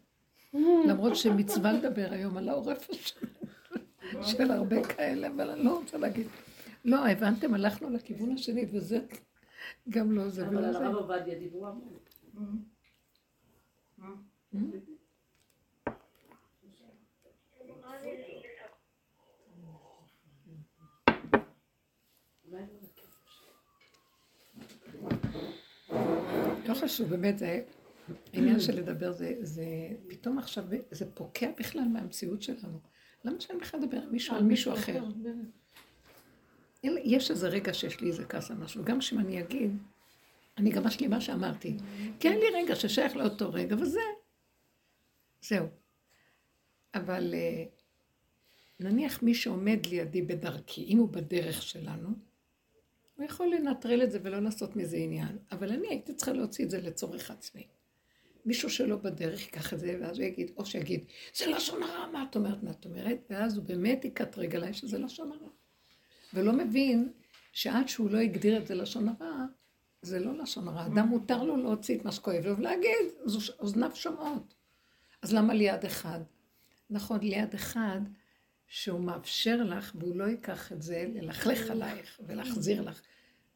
למרות 0.89 1.17
שמצווה 1.17 1.73
לדבר 1.73 2.09
היום 2.11 2.37
על 2.37 2.49
העורף. 2.49 2.91
של 4.23 4.51
הרבה 4.51 4.85
כאלה, 4.85 5.29
אבל 5.29 5.51
אני 5.51 5.65
לא 5.65 5.79
רוצה 5.79 5.99
להגיד. 5.99 6.27
לא, 6.85 7.07
הבנתם, 7.07 7.55
הלכנו 7.55 7.91
לכיוון 7.91 8.33
השני, 8.33 8.67
וזה 8.73 9.01
גם 9.89 10.13
לא 10.13 10.29
זה 10.29 10.47
אבל 10.47 10.57
ולא 10.57 10.73
זה. 10.73 10.79
הרב 10.79 10.95
עובדיה 10.95 11.39
דיברו 11.39 11.67
המון. 11.67 12.65
לא 26.71 26.75
חשוב, 26.75 27.11
באמת, 27.11 27.39
זה 27.39 27.63
העניין 28.33 28.61
של 28.61 28.77
לדבר, 28.77 29.13
זה, 29.13 29.35
זה 29.41 29.65
פתאום 30.09 30.39
עכשיו, 30.39 30.65
זה 30.91 31.11
פוקע 31.15 31.51
בכלל 31.59 31.85
מהמציאות 31.93 32.43
שלנו. 32.43 32.79
למה 33.25 33.41
שאני 33.41 33.59
בכלל 33.59 33.81
אדבר 33.81 33.97
עם 33.97 34.13
מישהו 34.13 34.37
על 34.37 34.43
מישהו 34.43 34.73
אחר? 34.73 35.05
יש 36.83 37.31
איזה 37.31 37.49
רגע 37.49 37.75
שיש 37.75 38.01
לי 38.01 38.09
איזה 38.09 38.25
כעס 38.25 38.51
על 38.51 38.57
משהו, 38.57 38.85
גם 38.85 38.99
כשאני 38.99 39.41
אגיד, 39.41 39.71
אני 40.59 40.71
גם 40.71 40.87
אשלים 40.87 41.11
מה 41.11 41.21
שאמרתי. 41.21 41.77
כי 42.21 42.29
אין 42.29 42.39
לי 42.39 42.47
רגע 42.55 42.77
ששייך 42.77 43.17
לאותו 43.17 43.53
רגע, 43.53 43.77
וזה. 43.81 44.01
זהו. 45.43 45.67
אבל 46.95 47.35
אה, 47.35 47.65
נניח 48.81 49.23
מי 49.23 49.35
שעומד 49.35 49.87
לידי 49.87 50.23
בדרכי, 50.23 50.85
אם 50.85 50.99
הוא 50.99 51.09
בדרך 51.09 51.63
שלנו, 51.63 52.09
הוא 53.21 53.27
יכול 53.27 53.49
לנטרל 53.55 54.03
את 54.03 54.11
זה 54.11 54.19
ולא 54.23 54.39
לעשות 54.39 54.77
מזה 54.77 54.97
עניין. 54.97 55.39
אבל 55.53 55.73
אני 55.73 55.89
הייתי 55.89 56.15
צריכה 56.15 56.33
להוציא 56.33 56.65
את 56.65 56.71
זה 56.71 56.81
לצורך 56.81 57.31
עצמי. 57.31 57.67
מישהו 58.47 58.71
שלא 58.71 58.97
בדרך 58.97 59.41
ייקח 59.41 59.75
את 59.75 59.79
זה, 59.81 59.99
ואז 60.01 60.19
הוא 60.19 60.27
יגיד, 60.27 60.51
או 60.57 60.67
שיגיד, 60.67 61.05
זה 61.35 61.47
לשון 61.47 61.83
הרע, 61.83 62.07
מה 62.13 62.27
את 62.31 62.37
אומרת, 62.37 62.63
מה 62.63 62.71
את 62.71 62.85
אומרת? 62.85 63.19
ואז 63.31 63.57
הוא 63.57 63.65
באמת 63.65 64.05
יקטרג 64.05 64.57
עליי 64.57 64.75
שזה 64.75 64.99
לשון 64.99 65.33
הרע. 65.33 65.49
ולא 66.35 66.53
מבין 66.53 67.13
שעד 67.53 67.89
שהוא 67.89 68.11
לא 68.11 68.19
הגדיר 68.19 68.59
את 68.59 68.67
זה 68.67 68.75
לשון 68.75 69.09
הרע, 69.09 69.45
זה 70.03 70.19
לא 70.19 70.39
לשון 70.39 70.69
הרע. 70.69 70.87
אדם 70.87 71.09
מותר 71.09 71.43
לו 71.43 71.57
להוציא 71.57 71.99
את 71.99 72.05
מה 72.05 72.13
שכואב 72.13 72.47
לו 72.47 72.57
ולהגיד, 72.57 73.07
אז 73.25 73.51
אוזניו 73.59 73.91
שומעות. 73.95 74.55
אז 75.23 75.35
למה 75.35 75.55
ליד 75.55 75.85
אחד? 75.85 76.21
נכון, 76.91 77.21
ליד 77.21 77.55
אחד 77.55 78.01
שהוא 78.73 79.01
מאפשר 79.01 79.63
לך 79.63 79.97
והוא 79.99 80.17
לא 80.17 80.25
ייקח 80.25 80.73
את 80.73 80.83
זה 80.83 81.07
ללכלך 81.15 81.71
עלייך 81.71 82.21
ולהחזיר 82.27 82.83
לך. 82.83 83.03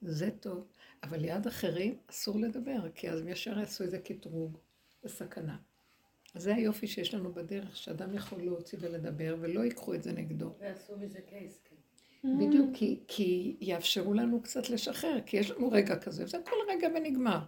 זה 0.03 0.31
טוב. 0.41 0.67
אבל 1.03 1.21
ליד 1.21 1.47
אחרים 1.47 1.97
אסור 2.11 2.41
לדבר, 2.41 2.91
כי 2.95 3.11
אז 3.11 3.27
ישר 3.27 3.59
יעשו 3.59 3.85
איזה 3.85 3.99
קטרוג, 3.99 4.59
זה 5.03 5.09
סכנה. 5.09 5.57
אז 6.35 6.43
זה 6.43 6.55
היופי 6.55 6.87
שיש 6.87 7.15
לנו 7.15 7.35
בדרך, 7.35 7.77
שאדם 7.77 8.15
יכול 8.15 8.43
להוציא 8.43 8.79
ולדבר 8.81 9.37
ולא 9.41 9.61
ייקחו 9.61 9.95
את 9.95 10.03
זה 10.03 10.13
נגדו. 10.13 10.55
ועשו 10.61 10.97
מזה 10.99 11.21
קייס, 11.21 11.61
כן. 11.65 12.39
בדיוק, 12.39 12.71
כי, 12.75 13.01
כי 13.09 13.57
יאפשרו 13.61 14.15
לנו 14.15 14.43
קצת 14.43 14.71
לשחרר, 14.71 15.21
כי 15.27 15.37
יש 15.37 15.51
לנו 15.51 15.71
רגע 15.71 15.97
כזה, 15.97 16.25
וזה 16.25 16.39
כל 16.45 16.57
רגע 16.69 16.89
ונגמר. 16.97 17.41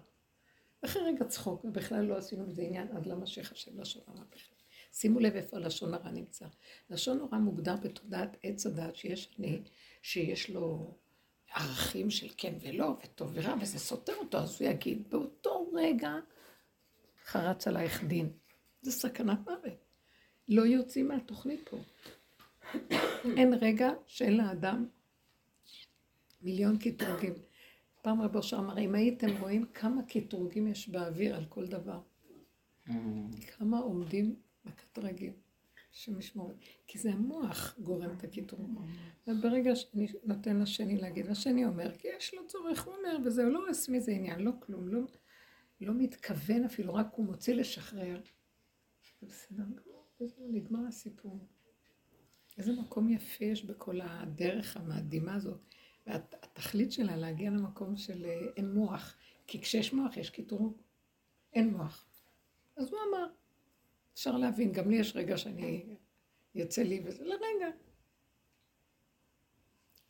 אחרי 0.85 1.03
רגע 1.03 1.25
צחוק, 1.25 1.65
ובכלל 1.65 2.05
לא 2.05 2.17
עשינו 2.17 2.47
מזה 2.47 2.63
עניין, 2.63 2.89
אז 2.97 3.07
למה 3.07 3.27
שיחשב 3.27 3.71
הרע 4.07 4.23
בכלל? 4.33 4.56
שימו 4.99 5.21
לב 5.21 5.35
איפה 5.35 5.59
לשון 5.59 5.95
הרע 5.95 6.11
נמצא. 6.11 6.47
לשון 6.91 7.21
הרע 7.21 7.39
מוגדר 7.39 7.77
בתודעת 7.77 8.37
עץ 8.43 8.67
הדת 8.67 8.97
שיש 8.97 9.35
אני, 9.39 9.63
שיש 10.03 10.51
לו 10.51 10.95
ערכים 11.55 12.11
של 12.11 12.29
כן 12.37 12.55
ולא, 12.61 12.97
וטוב 13.05 13.31
ורע, 13.35 13.55
וזה 13.61 13.79
סותר 13.79 14.15
אותו, 14.15 14.39
אז 14.39 14.61
הוא 14.61 14.69
יגיד, 14.69 15.11
באותו 15.11 15.71
רגע 15.75 16.15
חרץ 17.25 17.69
עלייך 17.69 18.05
דין. 18.05 18.31
זה 18.83 18.93
סכנת 18.93 19.39
מוות. 19.41 19.85
לא 20.49 20.63
יוצאים 20.63 21.09
מהתוכנית 21.09 21.69
פה. 21.69 21.77
אין 23.37 23.55
רגע 23.61 23.91
שאין 24.07 24.37
לאדם 24.37 24.87
מיליון 26.43 26.79
קטרוגים. 26.79 27.35
פעם 28.03 28.23
רב 28.23 28.37
אושר 28.37 28.59
אמר, 28.59 28.79
אם 28.79 28.95
הייתם 28.95 29.37
רואים 29.41 29.67
כמה 29.75 30.03
קטרוגים 30.03 30.67
יש 30.67 30.89
באוויר 30.89 31.37
על 31.37 31.45
כל 31.49 31.67
דבר, 31.67 32.01
כמה 33.57 33.79
עומדים 33.79 34.46
בקטרגים 34.67 35.33
שמשמורת. 35.93 36.57
כי 36.87 36.99
זה 36.99 37.13
המוח 37.13 37.79
גורם 37.79 38.11
את 38.19 38.25
הקטרוג. 38.25 38.81
וברגע 39.27 39.77
שאני 39.77 40.07
נותן 40.25 40.57
לשני 40.57 40.97
להגיד, 40.97 41.27
השני 41.27 41.65
אומר, 41.65 41.99
כי 41.99 42.09
יש 42.17 42.35
לו 42.35 42.47
צורך, 42.47 42.85
הוא 42.85 42.95
אומר, 42.95 43.17
וזהו, 43.25 43.51
לא 43.51 43.61
עושה 43.69 43.93
מזה 43.93 44.13
עניין, 44.13 44.41
לא 44.41 44.53
כלום, 44.61 44.89
לא, 44.89 45.01
לא 45.81 45.95
מתכוון 45.95 46.65
אפילו, 46.65 46.95
רק 46.95 47.07
הוא 47.13 47.27
מוציא 47.27 47.55
לשחרר. 47.55 48.21
זה 49.21 49.27
בסדר 49.27 49.65
גמור, 49.65 50.07
נגמר 50.39 50.87
הסיפור. 50.89 51.47
איזה 52.59 52.73
מקום 52.73 53.11
יפה 53.11 53.45
יש 53.45 53.65
בכל 53.65 54.01
הדרך 54.01 54.77
המאדימה 54.77 55.35
הזאת. 55.35 55.61
והתכלית 56.07 56.93
שלה 56.93 57.17
להגיע 57.17 57.51
למקום 57.51 57.97
של 57.97 58.25
אה, 58.25 58.41
אין 58.57 58.73
מוח. 58.73 59.17
כי 59.47 59.61
כשיש 59.61 59.93
מוח 59.93 60.17
יש 60.17 60.31
קטרוג. 60.31 60.77
אין 61.53 61.71
מוח. 61.71 62.07
אז 62.77 62.93
הוא 62.93 62.99
אמר, 63.09 63.27
אפשר 64.17 64.37
להבין, 64.37 64.73
גם 64.73 64.91
לי 64.91 64.97
יש 64.97 65.17
רגע 65.17 65.37
שאני, 65.37 65.85
יוצא 66.55 66.83
לי 66.83 67.01
וזה, 67.05 67.25
לרגע. 67.25 67.71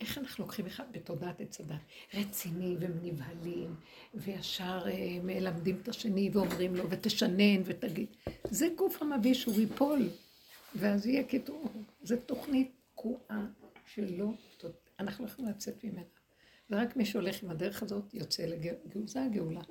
איך 0.00 0.18
אנחנו 0.18 0.44
לוקחים 0.44 0.66
אחד 0.66 0.84
בתודעת 0.92 1.40
עץ 1.40 1.60
הדת, 1.60 1.80
רציני 2.14 2.76
ונבהלים, 2.80 3.74
וישר 4.14 4.82
אה, 4.86 5.18
מלמדים 5.22 5.78
את 5.82 5.88
השני 5.88 6.30
ואומרים 6.32 6.76
לו, 6.76 6.90
ותשנן 6.90 7.62
ותגיד. 7.64 8.06
זה 8.50 8.68
גוף 8.76 9.02
המביא 9.02 9.34
שהוא 9.34 9.60
ייפול, 9.60 10.08
ואז 10.74 11.06
יהיה 11.06 11.24
קטרוג. 11.24 11.82
זו 12.02 12.16
תוכנית 12.26 12.70
תקועה 12.92 13.46
שלא, 13.86 14.30
אנחנו 15.00 15.24
לא 15.24 15.30
יכולים 15.30 15.50
לצאת 15.50 15.84
ממנה. 15.84 16.02
ורק 16.70 16.96
מי 16.96 17.04
שהולך 17.04 17.42
עם 17.42 17.50
הדרך 17.50 17.82
הזאת 17.82 18.14
יוצא 18.14 18.46
לגאולה. 18.46 19.62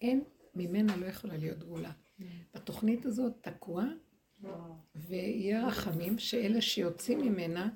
אין, 0.00 0.24
ממנה 0.54 0.96
לא 0.96 1.06
יכולה 1.06 1.36
להיות 1.36 1.58
גאולה. 1.58 1.92
בתוכנית 2.54 3.06
הזאת 3.06 3.32
תקוע, 3.40 3.84
ויהיה 4.94 5.66
רחמים 5.66 6.18
שאלה 6.18 6.60
שיוצאים 6.60 7.20
ממנה 7.20 7.68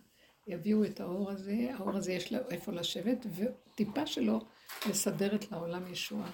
יביאו 0.46 0.84
את 0.84 1.00
האור 1.00 1.30
הזה, 1.30 1.70
האור 1.74 1.96
הזה 1.96 2.12
יש 2.12 2.32
לו 2.32 2.38
איפה 2.50 2.72
לשבת, 2.72 3.26
וטיפה 3.36 4.06
שלו 4.06 4.40
מסדרת 4.88 5.52
לעולם 5.52 5.92
ישועה. 5.92 6.30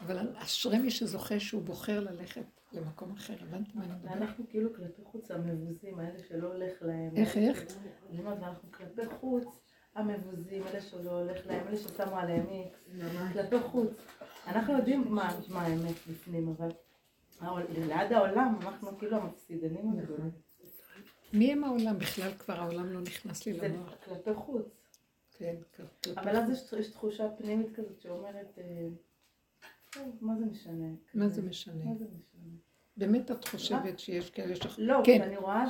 אבל 0.00 0.28
אשרי 0.36 0.78
מי 0.78 0.90
שזוכה 0.90 1.40
שהוא 1.40 1.62
בוחר 1.62 2.00
ללכת 2.00 2.44
למקום 2.72 3.12
אחר, 3.12 3.34
הבנתם 3.40 3.78
מה 3.78 3.84
אני 3.84 3.92
מדברת? 3.92 4.10
ואנחנו 4.10 4.44
כאילו 4.48 4.74
כלפי 4.74 5.02
חוץ 5.04 5.30
המבוזים, 5.30 5.98
האלה 5.98 6.18
שלא 6.28 6.46
הולך 6.52 6.72
להם. 6.82 7.16
איך, 7.16 7.36
איך? 7.36 7.64
אני 8.10 8.18
אומרת, 8.20 8.38
ואנחנו 8.40 8.72
כלפי 8.72 9.02
חוץ 9.20 9.44
המבוזים, 9.94 10.62
אלה 10.66 10.80
שלא 10.80 11.10
הולך 11.10 11.46
להם, 11.46 11.68
אלה 11.68 11.76
ששמו 11.76 12.16
עליהם 12.16 12.46
איקס, 12.48 12.78
כלפי 13.32 13.60
חוץ. 13.60 13.90
אנחנו 14.46 14.72
יודעים 14.78 15.14
מה 15.14 15.38
מה 15.48 15.62
האמת 15.62 15.94
בפנים, 16.10 16.48
אבל 16.48 16.68
ליד 17.88 18.12
העולם 18.12 18.56
אנחנו 18.62 18.98
כאילו 18.98 19.16
המפסידנים 19.16 19.92
הגדולים. 19.98 20.30
מי 21.32 21.52
הם 21.52 21.64
העולם? 21.64 21.98
בכלל 21.98 22.30
כבר 22.38 22.54
העולם 22.54 22.92
לא 22.92 23.00
נכנס 23.00 23.46
לי 23.46 23.52
זה 23.54 23.68
למוח. 23.68 23.94
כלפי 24.04 24.34
חוץ. 24.34 24.64
כן, 25.38 25.54
כלפי 25.76 26.20
אבל 26.20 26.36
אז 26.36 26.50
יש- 26.80 26.86
תחושה 26.90 27.28
פנימית 27.38 27.66
כזאת 27.74 28.00
שאומרת, 28.00 28.58
אה, 28.58 28.88
מה 30.20 30.36
זה 30.38 30.44
משנה? 30.46 30.86
מה? 31.14 31.28
זה 31.28 31.42
משנה? 31.42 31.84
זה? 31.98 32.04
באמת 32.96 33.30
את 33.30 33.48
חושבת 33.48 33.98
שיש 33.98 34.30
כאלה 34.30 34.56
ש... 34.56 34.60
לא, 34.78 35.00
כן. 35.04 35.18
כשאני 35.18 35.36
רואה 35.36 35.64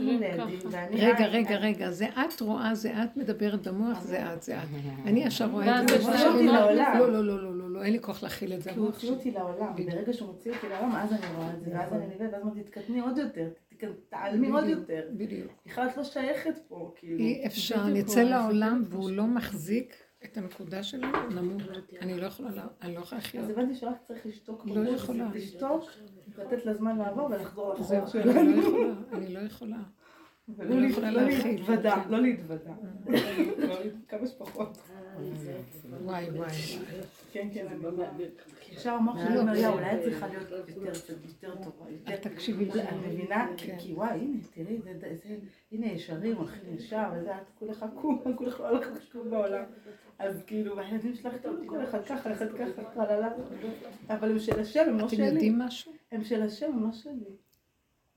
לידי, 0.00 0.36
ככה. 0.36 0.68
ואני... 0.70 0.96
רגע, 1.06 1.26
רגע, 1.26 1.56
רגע, 1.56 1.90
זה 1.90 2.06
את 2.08 2.40
רואה, 2.40 2.74
זה 2.74 3.02
את 3.04 3.16
מדברת 3.16 3.66
במוח, 3.68 4.00
זה 4.00 4.34
את, 4.34 4.42
זה 4.42 4.62
את. 4.62 4.68
אני 5.06 5.24
ישר 5.24 5.50
רואה 5.50 5.82
את 5.82 5.88
זה 5.88 5.96
לעולם. 6.42 6.98
לא, 6.98 7.12
לא, 7.12 7.24
לא, 7.24 7.58
לא, 7.58 7.59
לא, 7.80 7.84
אין 7.84 7.92
לי 7.92 8.00
כוח 8.02 8.22
להכיל 8.22 8.52
את 8.52 8.62
זה. 8.62 8.70
כי 8.72 8.78
הוא 8.78 8.86
הוציא 8.86 9.10
אותי 9.10 9.30
לעולם. 9.30 9.72
ברגע 9.86 10.12
שהוא 10.12 10.28
מוציא 10.28 10.52
אותי 10.54 10.68
לעולם, 10.68 10.92
אז 10.96 11.12
אני 11.12 11.36
רואה 11.36 11.54
את 11.54 11.60
זה, 11.60 11.70
ואז 11.74 11.92
אני 11.92 12.06
נראית, 12.06 12.32
ואז 12.32 12.42
אמרתי, 12.42 12.62
תתקטני 12.62 13.00
עוד 13.00 13.18
יותר, 13.18 13.48
תעלמי 14.08 14.48
עוד 14.48 14.64
יותר. 14.64 15.08
בדיוק. 15.16 15.52
בכלל 15.66 15.88
את 15.88 15.96
לא 15.96 16.04
שייכת 16.04 16.58
פה, 16.68 16.92
כאילו. 16.96 17.18
אי 17.18 17.46
אפשר, 17.46 17.86
נצא 17.86 18.20
הוא- 18.20 18.30
לעולם 18.30 18.82
והוא 18.88 19.10
לא 19.10 19.24
מחזיק 19.26 19.94
את 20.24 20.36
הנקודה 20.36 20.82
שלנו, 20.82 21.06
נמות. 21.30 21.62
אני 22.00 22.20
לא 22.20 22.26
יכולה, 22.26 22.50
לה- 22.50 22.66
אני 22.82 22.94
לא 22.94 23.00
יכולה 23.00 23.18
לחיות. 23.20 23.44
אז 23.44 23.50
הבנתי 23.50 23.74
שרק 23.74 23.96
צריך 24.08 24.26
לשתוק. 24.26 24.62
לא 24.66 24.90
יכולה. 24.90 25.28
לשתוק, 25.34 25.84
לתת 26.38 26.66
לזמן 26.66 26.98
לעבור 26.98 27.26
ולחזור 27.30 27.82
זהו, 27.82 28.02
לחור 28.04 28.20
אני 28.20 28.32
שלנו. 28.32 28.56
לא 28.56 28.60
יכולה, 28.60 28.94
אני 29.12 29.34
לא 29.34 29.38
יכולה. 29.40 29.76
לא 30.58 30.86
יכולה 30.86 31.10
להכיל. 31.10 31.54
להתוודע, 31.60 31.96
לא 32.08 32.20
להתוודע. 32.22 32.72
לא 33.08 33.14
להת- 33.68 33.92
כמה 34.08 34.26
שפחות. 34.26 34.78
וואי, 36.04 36.30
וואי. 36.30 36.48
כן, 37.32 37.48
כן, 37.54 37.66
אני... 37.66 38.24
ישר 38.72 38.90
המוח 38.92 39.16
שלי 39.26 39.38
אומר, 39.38 39.54
יא, 39.56 39.68
אולי 39.68 39.94
את 39.96 40.02
צריכה 40.02 40.26
להיות 40.26 40.50
יותר 41.40 41.54
טובה. 41.64 41.84
יותר- 41.90 42.16
תקשיבי. 42.28 42.68
את 42.70 42.74
מבינה? 43.06 43.48
כן. 43.56 43.76
כי 43.78 43.92
וואי, 43.92 44.18
הנה, 44.18 44.38
תראי, 44.54 44.78
זה- 44.84 44.92
זה- 45.00 45.14
זה- 45.28 45.36
הנה 45.72 45.86
ישרים, 45.86 46.36
הולכים 46.36 46.74
ישר, 46.76 47.04
וזה, 47.16 47.36
את 47.36 47.50
כולך 47.58 47.82
עקום, 47.82 48.22
כולך 48.38 48.60
לא 48.60 48.68
הולך 48.68 48.88
כלום 49.12 49.30
בעולם. 49.30 49.64
אז 50.18 50.42
כאילו, 50.46 50.76
והילדים 50.76 51.14
שלך, 51.14 51.34
טוב, 51.42 51.56
כל 51.66 51.84
אחד 51.84 52.04
ככה, 52.04 52.32
אחד 52.32 52.46
ככה, 52.52 52.82
טרללה. 52.94 53.28
אבל 54.08 54.30
הם 54.30 54.38
של 54.38 54.60
השם, 54.60 54.84
הם 54.88 54.98
לא 54.98 55.06
אתם 55.06 55.16
שלי. 55.16 55.26
יודעים 55.26 55.58
משהו? 55.58 55.92
הם 56.12 56.24
של 56.24 56.42
השם, 56.42 56.66
הם 56.72 56.82
לא 56.86 56.92
שלי. 56.92 57.12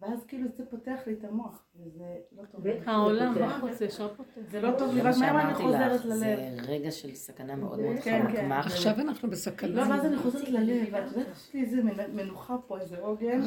ואז 0.04 0.24
כאילו 0.28 0.48
זה 0.56 0.66
פותח 0.66 1.00
לי 1.08 1.14
את 1.14 1.24
המוח, 1.24 1.66
וזה 1.76 2.04
לא 2.32 2.44
טוב. 2.52 2.62
העולם 2.86 3.36
בחוץ 3.42 3.82
ישר 3.82 4.16
פותח. 4.16 4.30
זה 4.52 4.62
לא 4.62 4.72
טוב 4.78 4.96
לי, 4.96 5.02
זה 5.02 5.10
רק 5.10 5.16
מה 5.18 5.32
מהר 5.34 5.46
אני 5.50 5.56
שאמרתי 5.56 5.64
חוזרת 5.64 6.00
לך, 6.00 6.06
ללב. 6.06 6.20
זה 6.20 6.72
רגע 6.72 6.92
של 6.92 7.16
סכנה 7.16 7.56
מאוד 7.56 7.80
מאוד 7.80 7.96
כן, 8.04 8.22
חמק. 8.28 8.36
כן. 8.36 8.50
מה 8.50 8.60
עכשיו 8.60 9.00
אנחנו 9.00 9.30
בסכנה. 9.30 9.70
לא, 9.70 9.82
ואז 9.94 10.06
אני 10.06 10.18
חוזרת 10.18 10.50
ללב, 10.50 10.88
ואת 10.92 11.12
יודעת, 11.12 11.28
יש 11.36 11.54
לי 11.54 11.62
איזה 11.62 11.82
מנ- 11.84 12.16
מנוחה 12.16 12.56
פה, 12.68 12.80
איזה 12.80 13.00
עוגן. 13.00 13.42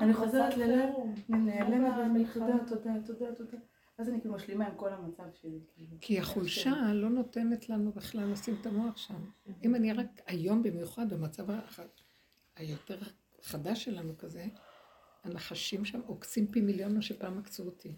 אני 0.00 0.14
חוזרת 0.14 0.56
ללב, 0.56 0.88
נעלמת 1.28 1.92
ואני 1.98 2.24
תודה, 2.68 2.92
תודה, 3.06 3.34
תודה. 3.34 3.58
אז 3.98 4.08
אני 4.08 4.20
כאילו 4.20 4.34
משלימה 4.34 4.66
עם 4.66 4.74
כל 4.76 4.92
המצב 4.92 5.22
שלי. 5.40 5.60
כאילו. 5.74 5.96
כי 6.00 6.18
החולשה 6.18 6.92
לא 6.92 7.08
נותנת 7.10 7.68
לנו 7.68 7.92
בכלל 7.92 8.30
לשים 8.32 8.54
את 8.60 8.66
המוח 8.66 8.96
שם. 8.96 9.14
אם 9.64 9.74
אני 9.74 9.92
רק 9.92 10.06
היום 10.26 10.62
במיוחד, 10.62 11.12
במצב 11.12 11.44
היותר 12.56 12.98
חדש 13.42 13.84
שלנו 13.84 14.12
כזה, 14.18 14.44
הנחשים 15.24 15.84
שם 15.84 16.00
עוקצים 16.06 16.46
פי 16.46 16.60
מיליון 16.60 16.94
מה 16.94 17.02
שפעם 17.02 17.38
עקצו 17.38 17.62
אותי. 17.64 17.92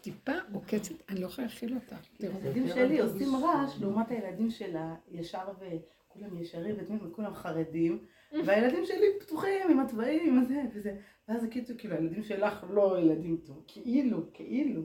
טיפה 0.00 0.32
עוקצת, 0.52 0.94
אני 1.08 1.20
לא 1.20 1.26
יכולה 1.26 1.46
להכיל 1.46 1.74
אותה. 1.74 1.96
הילדים 2.18 2.68
שלי 2.68 3.00
עושים 3.00 3.28
רעש 3.36 3.80
לעומת 3.80 4.10
הילדים 4.10 4.50
שלה, 4.50 4.94
ישר 5.10 5.38
וכולם 5.58 6.38
ישרים 6.42 6.76
ותמיד 6.78 7.02
וכולם 7.02 7.34
חרדים, 7.34 8.04
והילדים 8.44 8.84
שלי 8.86 9.06
פתוחים 9.20 9.70
עם 9.70 9.80
התוואים, 9.80 10.36
עם 10.38 10.44
זה 10.44 10.62
וזה. 10.74 10.96
ואז 11.28 11.40
זה 11.40 11.48
כאילו, 11.48 11.66
כאילו, 11.78 11.94
הילדים 11.96 12.22
שלך 12.22 12.64
לא 12.70 12.98
ילדים 13.00 13.36
טוב, 13.46 13.64
כאילו, 13.66 14.32
כאילו. 14.32 14.82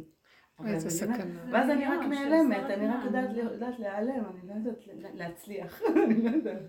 איזה? 0.65 0.89
סכנה. 0.89 1.45
ואז 1.51 1.69
אני 1.69 1.85
רק 1.85 1.99
נעלמת, 2.09 2.57
אני 2.69 2.87
רק. 2.87 3.35
יודעת 3.53 3.79
להיעלם, 3.79 4.23
אני 4.31 4.47
לא 4.49 4.53
יודעת 4.53 4.87
לה- 4.87 5.09
להצליח, 5.13 5.81
אני 6.05 6.21
לא 6.23 6.29
יודעת. 6.29 6.61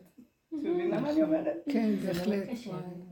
את 0.48 0.58
מבינה 0.62 1.00
מה 1.00 1.10
אני 1.10 1.22
אומרת? 1.22 1.56
כן, 1.72 1.94
בהחלט. 2.06 2.48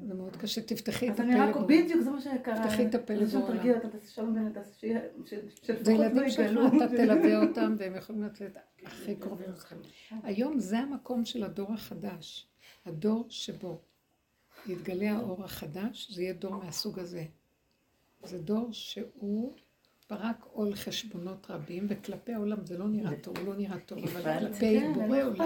זה 0.06 0.14
מאוד 0.14 0.36
קשה. 0.36 0.62
תפתחי 0.62 1.06
את 1.08 1.12
אז 1.12 1.20
הפה 1.20 1.28
אני 1.28 1.40
רק. 1.40 1.56
בדיוק, 1.56 2.00
זה 2.00 2.10
מה 2.10 2.20
שקרה. 2.20 2.56
תפתחי 2.56 2.86
את 2.86 3.10
אני 3.10 3.26
פשוט 3.26 3.46
תרגיל 3.46 3.74
אותם, 3.74 3.88
תעשי 3.88 4.14
שלום 4.14 4.34
בין 4.34 4.52
שלפחות 5.64 5.98
לא 5.98 6.04
ילדים 6.04 6.30
שלך, 6.30 6.50
יגלו. 6.50 6.66
אתה 6.66 6.88
תלווה 6.88 7.42
אותם 7.42 7.74
והם 7.78 7.96
יכולים 7.96 8.22
להיות 8.22 8.56
הכי 8.84 9.16
קרובים 9.16 9.50
לכם. 9.50 9.76
היום 10.22 10.58
זה 10.58 10.78
המקום 10.78 11.24
של 11.24 11.44
הדור 11.44 11.72
החדש. 11.72 12.48
הדור 12.86 13.26
שבו 13.28 13.80
יתגלה 14.66 15.12
האור 15.12 15.44
החדש, 15.44 16.12
זה 16.12 16.22
יהיה 16.22 16.32
דור 16.32 16.54
מהסוג 16.54 16.98
הזה. 16.98 17.24
זה 18.24 18.38
דור 18.38 18.68
שהוא 18.72 19.52
פרק 20.16 20.36
עול 20.52 20.74
חשבונות 20.74 21.46
רבים, 21.50 21.86
וכלפי 21.88 22.32
העולם 22.34 22.56
זה 22.64 22.78
לא 22.78 22.84
נראה 22.88 23.10
טוב, 23.20 23.38
הוא 23.38 23.46
לא 23.46 23.54
נראה 23.56 23.76
טוב, 23.86 23.98
אבל. 23.98 24.38
כלפי 24.38 24.80
כן, 24.80 24.92
בורא 24.92 25.06
לא 25.06 25.22
עולם, 25.26 25.42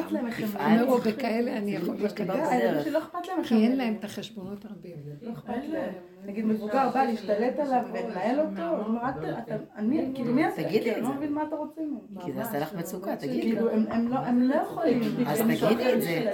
אומר, 0.84 0.92
או 0.92 0.98
בכאלה 0.98 1.56
אני 1.56 1.70
יכול 1.74 1.96
איך 2.04 3.48
כי 3.48 3.54
אין. 3.54 3.76
להם 3.76 3.94
את 3.98 4.04
החשבונות 4.04 4.64
הרבים. 4.64 4.96
לא 5.22 5.32
אכפת 5.32 5.48
להם. 5.72 5.92
נגיד 6.26 6.44
מבוגר 6.44 6.90
בא 6.94 7.02
להשתלט 7.02 7.58
עליו 7.58 7.82
ולנהל 7.92 8.40
אותו, 8.40 8.62
הוא 8.76 8.84
אומר, 8.86 9.00
"אל 9.02 9.12
ת- 9.12 9.38
אתה- 9.48 9.56
אני, 9.76 10.10
כאילו 10.14 10.32
מי 10.34 10.48
אתה? 10.48 10.54
את 10.62 10.94
אני 10.94 11.02
לא. 11.02 11.14
מבין 11.14 11.32
מה 11.32 11.42
אתה 11.48 11.56
רוצה 11.56 11.80
ממני. 11.80 12.24
כי 12.24 12.32
זה 12.32 12.42
עשה 12.42 12.58
לך 12.58 12.74
מצוקה, 12.74 13.16
תגידי. 13.16 13.40
כאילו, 13.42 13.70
הם- 13.70 14.08
לא- 14.08 14.16
הם 14.18 14.42
לא 14.42 14.54
יכולים. 14.54 15.00
אז 15.26 15.40
תגידי 15.40 15.94
את 15.94 16.02
זה. 16.02 16.32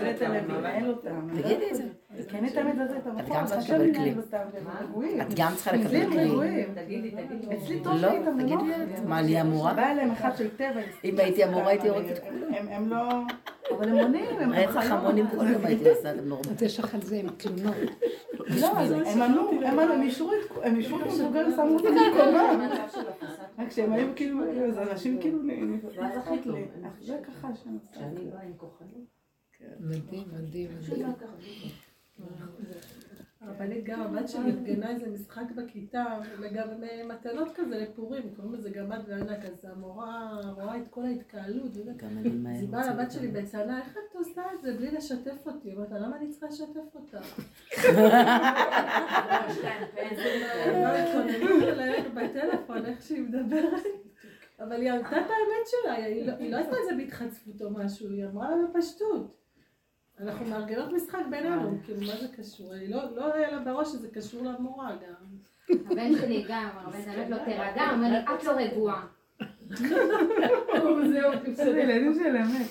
לא 0.83 0.92
תגידי 1.42 1.71
את 1.71 1.77
זה. 1.77 1.85
על 2.16 2.88
זה 2.88 2.96
את 2.98 3.07
המקום, 3.07 3.37
גם 3.37 3.44
צריכה 3.46 3.57
והשם 3.57 3.75
לקבל 3.75 3.85
ינהל 3.88 3.94
כלי. 3.94 4.14
אותם. 4.16 5.20
את 5.20 5.35
גם 5.37 5.53
צריכה 5.55 5.72
לקבל 5.72 5.96
הם 5.96 6.11
כלי. 6.12 6.64
תגידי, 6.75 7.11
תגידי. 7.11 7.57
אצלי 7.57 7.81
טוב 7.85 7.92
לא, 8.01 8.09
לי 8.11 8.18
איתם, 8.18 8.33
תגידי 8.38 8.55
ונוח 8.55 8.68
את. 8.98 9.05
מה, 9.07 9.18
אני 9.20 9.40
אמורה? 9.40 9.75
בא 9.75 9.90
אליהם 9.90 10.11
אחד 10.11 10.37
של 10.37 10.48
טבע. 10.57 10.81
אם 11.05 11.18
הייתי 11.18 11.44
אמורה, 11.44 11.68
הייתי 11.68 11.88
הורגת 11.88 12.16
את 12.18 12.22
הם- 12.27 12.42
הם- 12.55 12.68
הם 12.68 12.88
לא... 12.88 13.03
אבל 13.77 13.88
הם 13.88 13.98
עונים, 13.98 14.25
הם 14.40 14.53
רצח. 14.53 14.90
המונים 14.90 15.27
כל 15.31 15.46
יום 15.48 15.64
הייתי 15.66 15.88
עושה, 15.90 16.11
אתם 16.14 16.29
נורמלים. 16.29 16.53
אז 16.57 16.62
יש 16.62 16.79
לך 16.81 16.94
על 16.94 17.01
זה 17.03 17.16
עם 17.16 17.29
תלונות. 17.37 17.75
לא, 18.61 18.66
הם 18.79 19.22
ענו, 19.22 19.51
הם 19.66 19.79
ענו, 19.79 19.92
הם 19.92 20.03
אישרו 20.03 20.33
את, 20.33 20.37
הם 20.62 20.77
אישרו 20.77 20.98
את 21.01 21.07
המבוגר, 21.07 21.46
שמו 21.57 21.62
אותם 21.75 21.88
במקומם. 21.88 22.68
רק 23.59 23.70
שהם 23.70 23.92
היו 23.92 24.07
כאילו, 24.16 24.38
אז 24.68 24.79
אנשים 24.79 25.20
כאילו, 25.20 25.38
ואז 25.96 26.16
הכי 26.16 26.38
טוב. 26.44 26.57
זה 27.01 27.16
ככה 27.27 27.48
שאני 27.94 28.20
באה 28.31 28.42
עם 28.42 28.53
כוחנות. 28.57 29.12
מדהים, 29.81 30.25
מדהים. 30.33 30.68
הרבנית 33.40 33.85
גם 33.85 34.01
הבת 34.01 34.29
שלי 34.29 34.51
ארגנה 34.51 34.90
איזה 34.90 35.07
משחק 35.11 35.42
בכיתה, 35.57 36.05
וגם 36.40 36.68
מתנות 37.09 37.48
כזה 37.55 37.79
לפורים, 37.79 38.35
קוראים 38.37 38.55
לזה 38.55 38.70
גמד 38.70 39.01
וענק, 39.07 39.44
אז 39.44 39.64
המורה 39.64 40.40
רואה 40.55 40.77
את 40.77 40.88
כל 40.90 41.05
ההתקהלות. 41.05 41.72
גם 41.96 42.18
אז 42.18 42.61
היא 42.61 42.68
באה 42.68 42.94
לבת 42.94 43.12
שלי. 43.12 43.29
בטענה, 43.29 43.79
איך 43.81 43.96
את 43.96 44.16
עושה 44.16 44.42
את 44.55 44.62
זה 44.62 44.75
בלי 44.77 44.90
לשתף 44.90 45.46
אותי? 45.46 45.68
היא 45.68 45.75
אומרת 45.75 45.90
לה, 45.90 45.98
למה 45.98 46.16
אני 46.16 46.29
צריכה 46.31 46.46
לשתף 46.46 46.94
אותך? 46.94 47.16
אליהם 51.62 52.14
בטלפון, 52.16 52.87
איך 52.87 53.03
שהיא 53.03 53.22
מדברת. 53.22 53.83
אבל 54.61 54.81
היא 54.81 54.90
ענתה 54.92 55.09
את 55.09 55.14
האמת 55.16 55.66
שלה, 55.66 55.98
לא- 56.27 56.33
היא 56.38 56.51
לא 56.53 56.57
עשתה 56.57 56.72
את 56.72 56.88
זה 56.90 56.96
בהתחצפות 56.96 57.62
או 57.62 57.70
משהו, 57.70 58.11
היא 58.11 58.25
אמרה 58.27 58.51
לה 58.51 58.57
בפשטות. 58.68 59.41
אנחנו 60.22 60.46
מארגנות 60.46 60.92
משחק 60.92 61.18
בינינו, 61.30 61.78
כאילו 61.85 62.00
מה 62.00 62.16
זה 62.16 62.26
קשור? 62.37 62.72
היא 62.72 62.90
לא 62.94 63.16
לא 63.16 63.35
היה 63.35 63.50
לה 63.50 63.58
בראש 63.58 63.88
שזה 63.88 64.08
קשור 64.08 64.42
למורה 64.42 64.90
גם. 64.90 65.76
הבן 65.90 66.18
שלי 66.20 66.44
גם, 66.48 66.68
הרבה 66.76 66.98
באמת 67.06 67.30
לא 67.30 67.37
תירגע, 67.44 67.90
אומר 67.92 68.08
לי, 68.08 68.18
את 68.18 68.44
לא 68.44 68.52
רגועה. 68.52 69.06
זה 71.52 71.70
ילדים 71.80 72.14
של 72.14 72.37
אמת. 72.37 72.66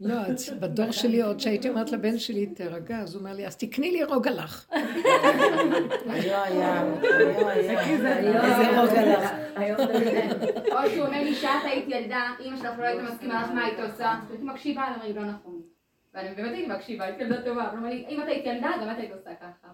לא, 0.00 0.14
אז 0.14 0.50
בדור 0.60 0.90
שלי 0.90 1.22
עוד 1.22 1.40
שהייתי 1.40 1.68
אומרת 1.68 1.92
לבן 1.92 2.18
שלי, 2.18 2.46
תירגע, 2.46 2.98
אז 2.98 3.14
הוא 3.14 3.20
אומר 3.20 3.32
לי, 3.32 3.46
אז 3.46 3.56
תקני 3.56 3.90
לי 3.90 4.04
רוגע 4.04 4.30
לך. 4.30 4.66
לא 4.72 6.12
היה, 6.12 6.84
לא 7.02 7.48
היה. 7.48 7.80
איזה 7.80 8.80
רוגע 8.80 9.18
לך. 9.18 9.30
או 10.72 10.90
שהוא 10.90 11.06
אומר 11.06 11.22
לי, 11.22 11.34
שאת 11.34 11.50
היית 11.64 11.88
ילדה, 11.88 12.30
אמא 12.40 12.56
שלך 12.56 12.78
לא 12.78 12.84
הייתה 12.84 13.02
מסכימה 13.02 13.42
לך 13.42 13.50
מה 13.50 13.64
היית 13.64 13.78
עושה, 13.78 14.14
הייתי 14.30 14.44
מקשיבה, 14.44 14.86
אני 14.86 15.10
אומרת, 15.10 15.16
לא 15.16 15.32
נכון. 15.32 15.60
ואני 16.14 16.34
באמת 16.34 16.52
הייתי 16.54 16.72
מקשיבה, 16.72 17.04
הייתי 17.04 17.22
ילדה 17.22 17.42
טובה, 17.42 17.70
אבל 17.70 17.92
אם 18.08 18.20
את 18.22 18.28
היית 18.28 18.46
ילדה, 18.46 18.70
גם 18.82 18.90
את 18.90 18.98
היית 18.98 19.12
עושה 19.12 19.30
ככה. 19.34 19.68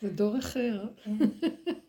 זה 0.00 0.10
דור 0.10 0.38
אחר. 0.38 0.84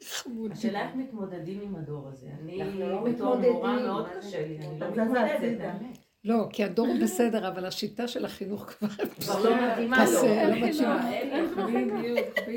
חמוד. 0.04 0.52
השאלה 0.52 0.82
איך 0.82 0.96
מתמודדים 0.96 1.62
עם 1.62 1.76
הדור 1.76 2.08
הזה. 2.08 2.28
אני 2.42 2.80
לא 2.80 3.04
בתור. 3.04 3.36
מורה 3.36 3.80
מאוד 3.80 4.08
קשה 4.20 4.48
לי, 4.48 4.58
אני 4.58 4.80
לא 4.80 5.04
מתמודדת. 5.06 5.60
האמת. 5.62 5.98
לא, 6.24 6.48
כי 6.50 6.64
הדור 6.64 6.88
בסדר, 7.04 7.48
אבל 7.48 7.66
השיטה 7.66 8.08
של 8.08 8.26
החינוך 8.26 8.64
כבר... 8.64 8.88
כבר 8.88 9.44
לא 9.44 9.56
מתאימה 9.56 10.06
לו. 10.06 10.24
לא 10.24 10.68
מתאימה. 10.68 11.12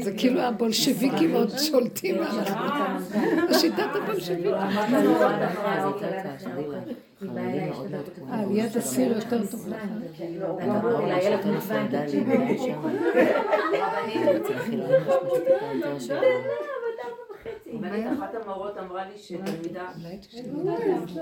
זה 0.00 0.16
כאילו 0.18 0.40
הבולשביקים 0.40 1.34
עוד 1.34 1.58
שולטים 1.58 2.14
עליו. 2.14 2.44
השיטת 3.50 3.88
הבולשביקים. 4.02 4.52
אה, 8.30 8.44
ליד 8.50 8.76
הסיר 8.76 9.12
יותר 9.12 9.46
טוב 9.46 9.68
לך. 9.68 9.76
אחת 18.12 18.34
המורות 18.34 18.78
אמרה 18.78 19.08
לי 19.08 19.18
שתלמידה, 19.18 19.92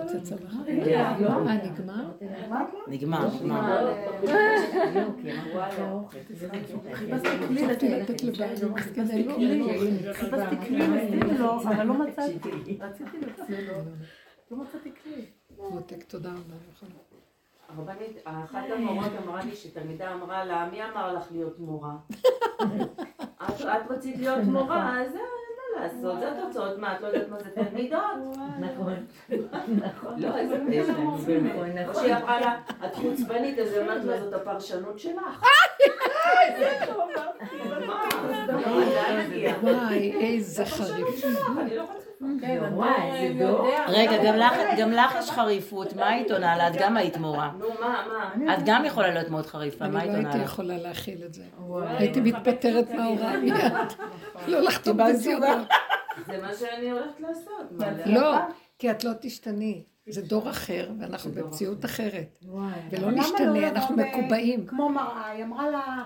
רוצה 0.02 0.20
צלחת. 0.22 0.68
אה, 0.68 1.14
נגמר? 1.64 2.10
נגמר, 2.88 3.28
נגמר. 3.34 3.94
חיפשתי 10.12 10.56
כלי 10.66 10.88
אבל 11.64 11.84
לא 11.84 11.94
מצאתי. 11.94 12.78
רציתי 12.80 13.18
לו, 13.66 13.74
לא 14.50 14.56
מצאתי 14.56 14.90
כלי. 15.02 15.39
מותק, 15.70 16.02
תודה 16.08 16.28
רבה. 16.28 16.54
נכון. 16.72 16.88
הרבנית, 17.68 18.16
אחת 18.24 18.62
המורות 18.70 19.12
אמרה 19.24 19.44
לי 19.44 19.56
שתלמידה 19.56 20.12
אמרה 20.12 20.44
לה, 20.44 20.68
מי 20.72 20.84
אמר 20.84 21.14
לך 21.14 21.24
להיות 21.32 21.58
מורה? 21.58 21.92
את 23.48 23.60
את 23.60 23.90
רצית 23.90 24.18
להיות 24.18 24.44
מורה, 24.44 25.02
אז 25.02 25.12
זה 25.12 25.18
מה 25.18 25.82
לעשות, 25.82 26.20
זה 26.20 26.38
התוצאות, 26.38 26.78
מה, 26.78 26.96
את 26.96 27.00
לא 27.00 27.06
יודעת 27.06 27.28
מה 27.28 27.38
זה 27.42 27.50
תלמידות? 27.50 28.00
נכון. 28.60 28.94
לא, 30.16 30.36
איזה 30.36 30.58
פשע, 30.70 30.92
באמת. 31.26 31.88
או 31.88 31.94
שהיא 31.94 32.14
אמרה 32.14 32.40
לה, 32.40 32.60
את 32.86 32.94
חוצפנית, 32.94 33.58
אז 33.58 33.72
היא 33.72 33.82
אמרת 33.82 34.04
לה, 34.04 34.20
זאת 34.20 34.32
הפרשנות 34.32 34.98
שלך. 34.98 35.44
לאן 38.94 39.26
נגיע? 39.26 39.54
וואי, 39.62 40.12
איזה 40.20 40.64
חריף. 40.66 41.24
אני 41.58 41.76
לא 41.76 41.86
חוצפנית. 41.86 42.09
כן, 42.40 42.58
וואי, 42.72 42.90
זה 43.34 43.44
דור. 43.46 43.66
יודע. 43.66 43.84
רגע, 43.88 44.24
גם 44.24 44.36
לך- 44.36 44.78
גם 44.78 44.90
לך 44.92 45.14
יש 45.18 45.30
חריפות, 45.30 45.96
מה 45.96 46.08
היית 46.08 46.30
עונה 46.30 46.56
לה? 46.56 46.68
את 46.68 46.72
גם 46.78 46.96
היית 46.96 47.16
מורה. 47.16 47.50
נו, 47.58 47.66
מה, 47.80 48.04
מה? 48.36 48.54
את 48.54 48.60
גם 48.64 48.84
יכולה 48.84 49.10
להיות 49.14 49.28
מאוד 49.28 49.46
חריפה, 49.46 49.84
אני 49.84 49.92
מה 49.94 49.98
לא 49.98 50.02
היית 50.04 50.16
עונה 50.16 50.28
הייתי 50.28 50.44
לך? 50.44 50.52
יכולה 50.52 50.76
להכיל 50.76 51.22
את 51.26 51.34
זה. 51.34 51.42
הייתי 51.86 52.20
מתפטרת 52.20 52.90
מההוראה 52.90 53.36
מיד. 53.36 53.54
לא 54.46 54.60
לחתום 54.60 54.96
בזיונות. 54.96 55.68
זה 56.26 56.42
מה 56.42 56.54
שאני 56.54 56.90
הולכת 56.90 57.20
לעשות. 57.20 57.72
לא, 58.06 58.36
כי 58.78 58.90
את 58.90 59.04
לא 59.04 59.10
תשתני. 59.20 59.82
זה 60.08 60.22
דור 60.22 60.50
אחר, 60.50 60.90
ואנחנו 61.00 61.30
במציאות 61.32 61.84
אחרת. 61.84 62.38
ולא 62.90 63.00
לא 63.00 63.10
נשתנה, 63.10 63.68
אנחנו 63.68 63.96
מקובעים. 63.96 64.66
כמו 64.66 64.88
מראה, 64.88 65.26
היא 65.30 65.44
אמרה 65.44 65.70
לה, 65.70 66.02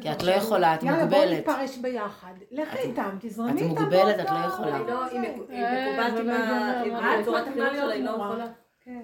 כי 0.00 0.12
את 0.12 0.22
לא 0.22 0.30
יכולה, 0.30 0.74
את 0.74 0.82
יאללה, 0.82 0.98
מוגבלת. 1.04 1.20
בואו 1.46 1.56
נתפרש 1.56 1.76
ביחד. 1.78 2.32
לכי 2.50 2.78
את- 2.78 2.84
איתם, 2.84 3.10
תזרמי 3.20 3.50
את 3.50 3.56
איתם. 3.56 3.68
מוגבלת, 3.68 4.20
את 4.20 4.30
לא 4.30 4.38
יכולה. 4.46 4.76
היא 4.76 4.86
לא, 4.86 5.04
היא 5.04 5.10
זה. 5.12 5.18
מקו- 5.18 5.42
היא 5.52 5.62
מקובעת 5.88 6.12
זה 6.14 6.20
עם 6.84 7.18
לא? 7.18 7.24
צורת 7.24 7.42
את 7.42 7.48
מתאימה 7.48 7.70
שלה, 7.70 7.92
היא 7.92 8.04
לא 8.04 8.10
להיות 8.10 8.16
מורה. 8.16 8.28
יכולה. 8.28 8.46
כן. 8.84 9.00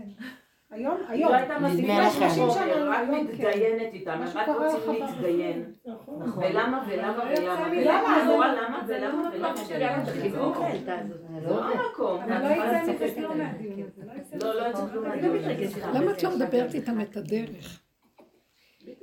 היום, 0.70 0.96
היא 0.96 1.06
היום. 1.08 1.32
לא 1.32 1.36
הייתה 1.36 1.54
נדמה 1.54 1.68
מספיק 1.68 1.84
לכם. 1.90 2.26
לחשוב, 2.26 2.54
שנה, 2.54 2.64
היא 2.64 2.74
רק. 2.84 3.08
מתדיינת 3.08 3.92
איתם, 3.92 4.20
רק 4.34 4.48
רוצים 4.48 4.92
להתדיין. 4.92 5.64
נכון. 5.86 6.22
ולמה 6.22 6.84
ולמה 6.88 7.16
לא 7.16 7.38
ולמה 7.38 7.66
ולמה 7.72 8.24
למה, 8.34 8.54
למה 8.68 8.86
זה 8.86 8.98
לא 8.98 9.06
ולמה 9.06 9.28
המקום 9.28 9.64
ולמה 9.70 10.02
ולמה 10.06 10.34
ולמה. 10.34 11.40
לא. 11.42 11.48
זה 11.48 11.48
לא 11.50 11.64
המקום. 11.64 12.20
לא 12.28 12.48
יצא 12.50 12.92
מזה 12.92 13.14
כלום 13.16 13.38
מהדיון. 13.38 13.80
הזה, 13.96 14.36
לא 14.46 14.54
לא, 14.54 14.60
לא 14.62 14.66
יצא 14.68 14.80
כלום 14.92 15.08
מהדיון. 15.08 15.34
לא 15.34 15.40
מתרגשת. 15.40 15.78
למה 15.94 16.10
את 16.10 16.22
לא 16.22 16.30
מדברת 16.36 16.74
איתם 16.74 17.00
את 17.00 17.16
הדרך? 17.16 17.80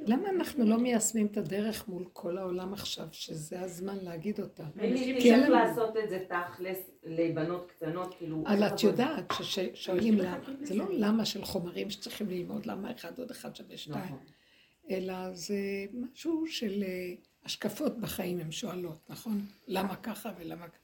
למה 0.06 0.30
אנחנו 0.30 0.65
לא 0.65 0.78
מיישמים 0.78 1.26
את 1.26 1.38
הדרך 1.38 1.88
מול 1.88 2.06
כל 2.13 2.38
העולם 2.38 2.74
עכשיו, 2.74 3.08
שזה 3.12 3.62
הזמן 3.62 3.98
להגיד 4.02 4.39
אותה? 4.39 4.63
כי 5.20 5.34
אין 5.34 5.39
לנו- 5.44 5.56
לעשות 5.56 5.98
את 6.04 6.10
זה 6.10 6.26
תכלס 6.30 6.89
לבנות 7.04 7.72
קטנות, 7.72 8.13
כאילו... 8.17 8.44
אבל 8.48 8.63
איך 8.63 8.74
את? 8.74 8.84
יודעת 8.84 9.34
ששואלים 9.41 10.17
למה, 10.17 10.39
זה 10.63 10.76
לא 10.76 10.86
למה 10.91 11.26
של 11.26 11.46
חומרים 11.46 11.89
שצריכים 11.89 12.30
ללמוד, 12.30 12.65
למה 12.65 12.91
אחד 12.91 13.20
עוד 13.20 13.32
אחד 13.32 13.56
שווה 13.56 13.78
שתיים, 13.78 14.06
נכון. 14.06 14.20
אלא 14.89 15.34
זה 15.34 15.56
משהו 15.94 16.48
של 16.48 16.84
אה, 16.84 17.13
השקפות 17.46 18.00
בחיים 18.00 18.39
הן 18.39 18.52
שואלות, 18.52 19.10
נכון? 19.10 19.46
למה 19.67 19.96
ככה 19.96 20.32
ולמה 20.39 20.67
ככה? 20.67 20.78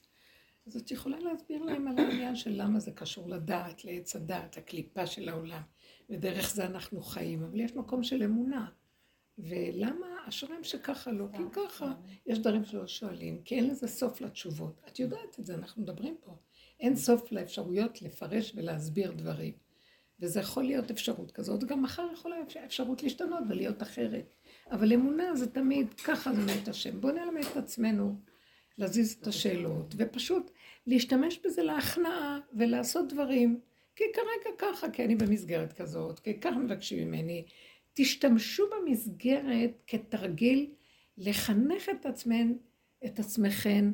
אז 0.68 0.76
את 0.78 0.92
יכולה 0.92 1.20
להסביר 1.20 1.64
להם 1.64 1.88
על 1.88 1.98
העניין 2.00 2.36
של 2.36 2.52
למה 2.54 2.80
זה 2.80 2.92
קשור 2.92 3.30
לדעת, 3.30 3.86
לעץ 3.86 4.16
הדעת, 4.16 4.58
הקליפה 4.58 5.06
של 5.08 5.30
העולם, 5.30 5.62
ודרך 6.10 6.54
זה 6.54 6.66
אנחנו 6.66 7.02
חיים, 7.02 7.44
אבל 7.44 7.60
יש 7.60 7.76
מקום 7.76 8.04
של 8.04 8.24
אמונה. 8.24 8.68
ולמה 9.38 10.08
אשריהם 10.30 10.64
שככה 10.64 11.12
לא? 11.12 11.26
כי 11.34 11.44
ככה, 11.52 11.94
יש 12.26 12.40
דברים 12.40 12.66
שלא 12.66 12.88
שואלים, 12.88 13.42
כי 13.46 13.56
אין 13.56 13.68
לזה 13.68 13.88
סוף 13.88 14.22
לתשובות. 14.22 14.82
את 14.88 15.00
יודעת 15.00 15.40
את 15.40 15.46
זה, 15.46 15.54
אנחנו 15.56 15.82
מדברים 15.84 16.16
פה. 16.26 16.36
אין 16.80 16.96
סוף 16.96 17.32
לאפשרויות 17.32 18.02
לפרש 18.02 18.54
ולהסביר 18.56 19.12
דברים. 19.12 19.54
וזה 20.20 20.40
יכול 20.40 20.64
להיות 20.64 20.92
אפשרות 20.92 21.32
כזאת, 21.32 21.64
גם 21.64 21.82
מחר 21.82 22.08
יכולה 22.14 22.36
אפ- 22.42 22.58
אפשרות 22.58 23.04
להשתנות 23.04 23.44
ולהיות 23.50 23.82
אחרת. 23.82 24.34
אבל 24.72 24.94
אמונה 24.94 25.36
זה 25.36 25.52
תמיד, 25.52 25.94
ככה 25.94 26.34
זה 26.34 26.42
מאת 26.42 26.68
השם. 26.68 27.02
בואו 27.02 27.14
נלמד 27.14 27.44
את 27.52 27.58
עצמנו 27.58 28.16
להזיז 28.78 29.18
את 29.22 29.28
השאלות, 29.28 29.94
ופשוט 29.98 30.52
להשתמש 30.88 31.40
בזה 31.46 31.64
להכנעה 31.64 32.40
ולעשות 32.54 33.14
דברים. 33.14 33.60
כי 33.96 34.04
כרגע 34.14 34.56
ככה, 34.58 34.90
כי 34.92 35.06
אני 35.06 35.16
במסגרת 35.16 35.74
כזאת, 35.74 36.20
כי 36.20 36.40
ככה 36.40 36.56
מבקשים 36.56 37.08
ממני. 37.08 37.46
תשתמשו 37.98 38.64
במסגרת 38.70 39.72
כתרגיל 39.88 40.74
לחנך 41.18 41.90
את 41.90 42.06
עצמכם, 42.06 42.54
את 43.06 43.20
עצמכם 43.20 43.92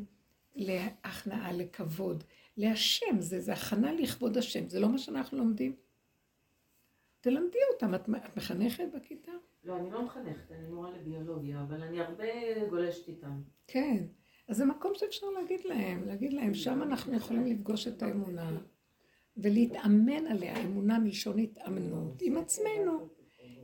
להכנעה, 0.56 1.52
לכבוד, 1.52 2.24
להשם, 2.58 3.20
זה, 3.20 3.42
זה 3.42 3.54
הכנה 3.54 3.94
לכבוד 3.94 4.38
השם, 4.38 4.70
זה 4.70 4.80
לא 4.80 4.90
מה 4.90 4.98
שאנחנו 4.98 5.38
לומדים. 5.38 5.76
תלמדי 7.22 7.58
אותם, 7.74 7.96
את, 7.96 8.10
את 8.26 8.38
מחנכת 8.38 8.86
בכיתה? 8.96 9.32
לא, 9.64 9.78
אני 9.78 9.92
לא 9.92 10.06
מחנכת, 10.06 10.52
אני 10.52 10.68
מורה 10.68 10.92
לביולוגיה, 10.92 11.62
אבל 11.62 11.82
אני 11.82 12.02
הרבה 12.02 12.26
גולשת 12.70 13.08
איתם. 13.08 13.42
כן. 13.68 14.04
אז 14.48 14.58
זה 14.58 14.66
מקום 14.66 14.92
שאפשר 14.96 15.28
להגיד 15.30 15.62
להם, 15.66 16.08
להגיד 16.08 16.34
להם, 16.34 16.54
שם 16.54 16.82
אנחנו 16.84 17.14
יכולים 17.16 17.46
לפגוש 17.46 17.88
את 17.88 18.04
האמונה 18.04 18.52
ולהתאמן 19.38 20.28
עליה, 20.28 20.64
אמונה 20.64 21.00
מלשון 21.00 21.40
התאמנות, 21.40 22.22
עם 22.22 22.38
עצמנו. 22.38 23.23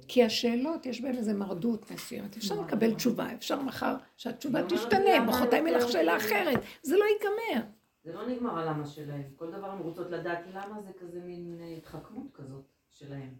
כי 0.10 0.24
השאלות, 0.24 0.86
יש 0.86 1.02
בהן 1.02 1.18
איזה 1.18 1.34
מרדות 1.34 1.92
מסוימת. 1.92 2.38
אפשר 2.38 2.62
לקבל 2.62 2.94
תשובה, 2.94 3.34
אפשר 3.34 3.62
מחר 3.62 3.96
שהתשובה 4.18 4.60
תשתנה, 4.70 5.26
מחרתיים 5.28 5.68
יהיה 5.68 5.78
לך 5.78 5.90
שאלה 5.90 6.18
אחרת. 6.18 6.60
זה 6.84 6.98
לא 6.98 7.06
ייגמר. 7.06 7.68
זה 8.04 8.14
לא 8.14 8.28
נגמר 8.28 8.60
הלמה 8.60 8.86
שלהם. 8.86 9.24
כל 9.36 9.52
דבר 9.52 9.72
הן 9.72 9.80
רוצות 9.80 10.12
לדעת 10.12 10.40
למה 10.54 10.82
זה 10.82 10.92
כזה 11.00 11.20
מין 11.20 11.58
אה, 11.62 11.78
התחכמות 11.78 12.28
כזאת 12.34 12.64
שלהם. 12.90 13.34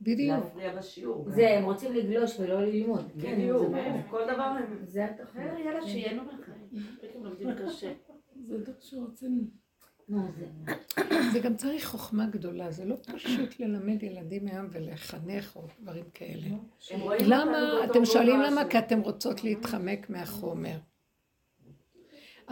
בדיוק. 0.00 0.44
להפריע 0.44 0.76
בשיעור. 0.76 1.24
זה, 1.30 1.50
הם 1.50 1.64
רוצים 1.64 1.92
לגלוש 1.92 2.40
ולא 2.40 2.62
ללמוד. 2.62 3.12
בדיוק, 3.16 3.58
זה 3.58 3.66
ברור. 3.68 4.00
כל 4.10 4.24
דבר 4.24 4.42
הם... 4.42 4.84
זה 4.86 5.04
התוכנית. 5.04 5.46
יאללה, 5.64 5.80
מהחיים. 5.80 6.18
הייתם 7.02 7.24
לומדים 7.24 7.48
קשה. 7.54 7.92
זה 8.46 8.58
דרך 8.58 8.82
שרוצים. 8.82 9.50
זה... 10.08 10.46
זה 11.32 11.38
גם 11.40 11.56
צריך 11.56 11.86
חוכמה 11.86 12.26
גדולה, 12.26 12.70
זה 12.70 12.84
לא 12.84 12.96
פשוט 13.14 13.60
ללמד 13.60 14.02
ילדים 14.02 14.46
היום 14.46 14.66
ולחנך 14.70 15.56
או 15.56 15.66
דברים 15.82 16.04
כאלה. 16.14 16.46
למה, 17.26 17.58
אתם 17.84 18.04
שואלים 18.04 18.40
למה? 18.40 18.64
כי 18.70 18.78
אתם 18.78 19.00
רוצות 19.00 19.44
להתחמק 19.44 20.10
מהחומר. 20.10 20.78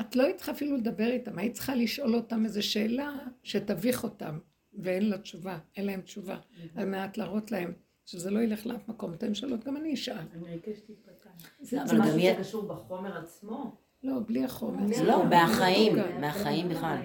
את 0.01 0.17
לא 0.17 0.23
היית 0.23 0.37
צריכה 0.37 0.53
אפילו 0.53 0.77
לדבר 0.77 1.07
איתם, 1.07 1.39
היית 1.39 1.53
צריכה 1.53 1.75
לשאול 1.75 2.15
אותם 2.15 2.45
איזו 2.45 2.63
שאלה 2.63 3.13
שתביך 3.43 4.05
אותם, 4.05 4.39
ואין 4.79 5.09
לה 5.09 5.19
תשובה, 5.19 5.59
אין 5.77 5.87
להם 5.87 6.01
תשובה, 6.01 6.37
על 6.75 6.85
מנת 6.85 7.19
להראות 7.19 7.51
להם 7.51 7.73
שזה 8.07 8.31
לא 8.31 8.41
ילך 8.41 8.67
לאף 8.67 8.89
מקום. 8.89 9.13
אתן 9.13 9.35
שאלות, 9.35 9.65
גם 9.65 9.77
אני 9.77 9.95
אשאל. 9.95 10.17
אני 10.35 10.49
הרגשתי 10.51 10.93
פתן. 11.05 11.31
זה 11.61 11.79
אבל 11.83 11.89
זה 11.89 11.95
גם 11.97 12.03
משהו 12.03 12.19
יהיה- 12.19 12.35
שקשור 12.35 12.63
בחומר 12.63 13.19
עצמו. 13.19 13.77
לא, 14.03 14.15
בלי 14.27 14.45
החומר. 14.45 14.95
זה 14.95 15.05
לא, 15.05 15.25
מהחיים. 15.27 15.97
מהחיים 16.21 16.69
בכלל. 16.69 16.97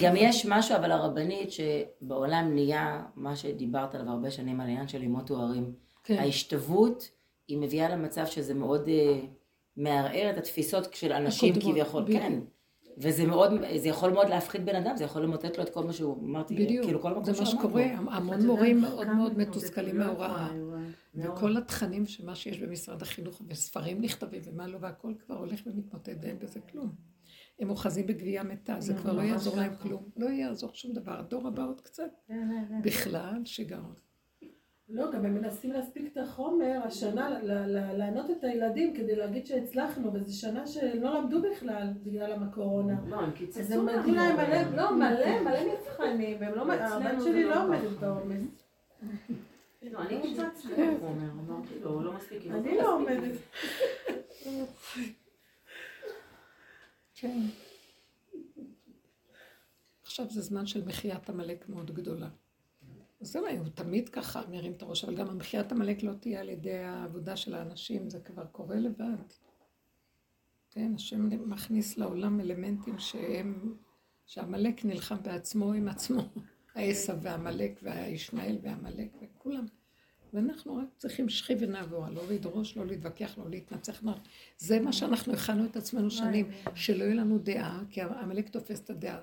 גם 0.00 0.14
יש 0.16 0.46
משהו 0.46 0.76
אבל 0.76 0.92
הרבנית 0.92 1.48
שבעולם 1.52 2.54
נהיה 2.54 3.02
מה 3.16 3.36
שדיברת 3.36 3.94
עליו 3.94 4.08
הרבה 4.08 4.30
שנים 4.30 4.60
על 4.60 4.66
העניין 4.66 4.88
של 4.88 4.98
לימות 4.98 5.26
תוארים. 5.26 5.72
כן. 6.04 6.18
ההשתוות 6.18 7.10
היא 7.48 7.58
מביאה 7.58 7.88
למצב 7.88 8.26
שזה 8.26 8.54
מאוד 8.54 8.88
אה, 8.88 9.20
מערער 9.76 10.30
את 10.30 10.38
התפיסות 10.38 10.94
של 10.94 11.12
אנשים 11.12 11.54
כביכול. 11.60 12.04
כן. 12.12 12.40
וזה 12.98 13.26
מאוד, 13.26 13.50
זה 13.76 13.88
יכול 13.88 14.10
מאוד 14.10 14.28
להפחיד 14.28 14.66
בן 14.66 14.76
אדם, 14.76 14.96
זה 14.96 15.04
יכול 15.04 15.22
למוטט 15.22 15.58
לו 15.58 15.62
את 15.62 15.70
כל 15.70 15.84
מה 15.84 15.92
שהוא, 15.92 16.24
אמרתי, 16.24 16.54
בדיוק, 16.54 16.84
כאילו 16.84 17.00
כל 17.00 17.10
מקום 17.10 17.24
זה 17.24 17.32
מה 17.40 17.46
שקורה. 17.46 17.84
המון 17.84 18.46
מורים 18.46 18.80
מאוד 18.80 19.08
מאוד 19.08 19.38
מתוסכלים 19.38 19.98
מההוראה. 19.98 20.48
וואי. 21.14 21.28
וכל 21.28 21.56
התכנים 21.56 22.06
שמה 22.06 22.34
שיש 22.34 22.58
במשרד 22.58 23.02
החינוך, 23.02 23.42
וספרים 23.48 24.00
נכתבים 24.00 24.40
ומה 24.44 24.66
לא, 24.66 24.78
והכל 24.80 25.12
כבר 25.26 25.34
הולך 25.34 25.60
ומתמוטט, 25.66 26.12
ואין 26.22 26.38
בזה 26.38 26.60
כלום. 26.60 27.13
הם 27.60 27.70
אוחזים 27.70 28.06
בגבייה 28.06 28.42
מתה, 28.42 28.76
זה 28.80 28.94
כבר 28.94 29.12
לא 29.12 29.22
יעזור 29.22 29.56
להם 29.56 29.72
כלום. 29.82 30.08
לא 30.16 30.26
יעזור 30.28 30.70
שום 30.74 30.92
דבר. 30.92 31.18
הדור 31.18 31.48
הבא 31.48 31.66
עוד 31.66 31.80
קצת 31.80 32.10
בכלל 32.84 33.40
שיגעון. 33.44 33.94
לא, 34.88 35.12
גם 35.12 35.24
הם 35.26 35.34
מנסים 35.34 35.72
להספיק 35.72 36.12
את 36.12 36.18
החומר 36.18 36.80
השנה, 36.84 37.30
ל- 37.30 37.52
ל- 37.52 37.96
לענות 37.98 38.30
את 38.30 38.44
הילדים 38.44 38.94
כדי 38.96 39.16
להגיד 39.16 39.46
שהצלחנו, 39.46 40.12
וזו 40.14 40.38
שנה 40.38 40.66
שלא 40.66 41.18
למדו 41.20 41.42
בכלל 41.42 41.88
בגלל 42.02 42.32
הקורונה. 42.42 42.96
לא, 43.08 43.16
הם 43.16 43.28
אז 43.30 43.34
קיצצו 43.36 43.74
הם 43.74 43.88
נתנו 43.88 44.14
להם 44.14 44.36
מלא. 44.36 44.76
לא, 44.82 44.96
מלא, 44.96 45.40
מלא 45.42 45.60
מבחנים, 45.74 46.36
והם 46.40 46.54
לא, 46.54 46.72
הבת 46.72 47.22
שלי 47.24 47.44
לא 47.44 47.50
לא. 47.54 47.64
עומדת 47.64 47.90
בעומס. 48.00 48.44
לא, 49.82 49.98
אני 49.98 50.22
קיצצתי 50.22 50.68
מהחומר, 50.68 51.30
אמרתי 51.30 51.74
לו, 51.82 52.02
לא 52.02 52.12
מספיק. 52.12 52.42
אני 52.50 52.76
לא 52.76 52.82
לא. 52.82 52.94
עומדת. 52.94 53.38
כן. 57.24 57.40
עכשיו 60.02 60.30
זה 60.30 60.40
זמן 60.40 60.66
של 60.66 60.84
מחיית 60.84 61.30
עמלק 61.30 61.68
מאוד 61.68 61.90
גדולה. 61.90 62.28
אז 63.20 63.28
זהו, 63.28 63.46
הוא 63.46 63.68
תמיד 63.74 64.08
ככה 64.08 64.42
מרים 64.50 64.72
את 64.72 64.82
הראש, 64.82 65.04
אבל 65.04 65.16
גם 65.16 65.28
המחיית 65.28 65.72
עמלק 65.72 66.02
לא 66.02 66.12
תהיה 66.12 66.40
על 66.40 66.48
ידי 66.48 66.78
העבודה 66.78 67.36
של 67.36 67.54
האנשים, 67.54 68.10
זה 68.10 68.20
כבר 68.20 68.46
קורה 68.46 68.76
לבד. 68.76 69.16
כן, 70.70 70.92
השם 70.94 71.48
מכניס 71.50 71.98
לעולם 71.98 72.40
אלמנטים 72.40 72.98
שהם, 72.98 73.76
שעמלק 74.26 74.84
נלחם 74.84 75.22
בעצמו 75.22 75.72
עם 75.72 75.88
עצמו. 75.88 76.22
העשב 76.74 77.16
ועמלק 77.22 77.80
והישמעאל 77.82 78.58
ועמלק 78.62 79.08
וכולם. 79.22 79.66
ואנחנו 80.34 80.76
רק 80.76 80.88
צריכים 80.98 81.28
שכי 81.28 81.54
ונעבור, 81.58 82.08
להוריד 82.08 82.46
ראש, 82.46 82.76
לא 82.76 82.86
להתווכח, 82.86 83.38
לא 83.38 83.50
להתנצח. 83.50 84.02
לא. 84.02 84.12
זה 84.58 84.80
מה 84.80 84.92
שאנחנו 84.92 85.32
הכנו 85.32 85.64
את 85.64 85.76
עצמנו 85.76 86.10
שנים, 86.10 86.50
שלא 86.74 87.04
יהיה 87.04 87.14
לנו 87.14 87.38
דעה, 87.38 87.82
כי 87.90 88.00
עמלק 88.00 88.48
תופס 88.48 88.80
את 88.80 88.90
הדעה, 88.90 89.20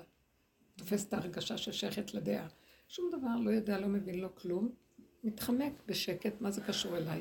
תופס 0.76 1.08
את 1.08 1.12
ההרגשה 1.12 1.58
ששייכת 1.58 2.14
לדעה. 2.14 2.48
שום 2.88 3.10
דבר, 3.12 3.36
לא 3.44 3.50
יודע, 3.50 3.80
לא 3.80 3.88
מבין, 3.88 4.20
לא 4.20 4.28
כלום, 4.34 4.68
מתחמק 5.24 5.72
בשקט, 5.86 6.40
מה 6.40 6.50
זה 6.50 6.60
קשור 6.60 6.96
אליי? 6.96 7.20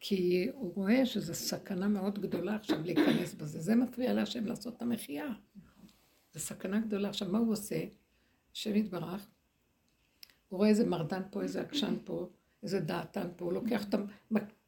כי 0.00 0.48
הוא 0.54 0.74
רואה 0.74 1.06
שזו 1.06 1.34
סכנה 1.34 1.88
מאוד 1.88 2.18
גדולה 2.18 2.54
עכשיו 2.54 2.82
להיכנס 2.82 3.34
בזה. 3.34 3.60
זה 3.60 3.74
מפריע 3.74 4.12
להשם 4.12 4.46
לעשות 4.46 4.76
את 4.76 4.82
המחיה. 4.82 5.32
זו 6.34 6.40
סכנה 6.40 6.80
גדולה. 6.80 7.08
עכשיו, 7.08 7.28
מה 7.28 7.38
הוא 7.38 7.52
עושה? 7.52 7.84
השם 8.52 8.76
יתברך, 8.76 9.26
הוא 10.48 10.58
רואה 10.58 10.68
איזה 10.68 10.86
מרדן 10.86 11.22
פה, 11.30 11.42
איזה 11.42 11.60
עקשן 11.60 11.94
פה, 12.04 12.28
איזה 12.62 12.80
דעתן 12.80 13.28
פה, 13.36 13.44
הוא 13.44 13.52
לוקח 13.52 13.84
אותם, 13.84 14.04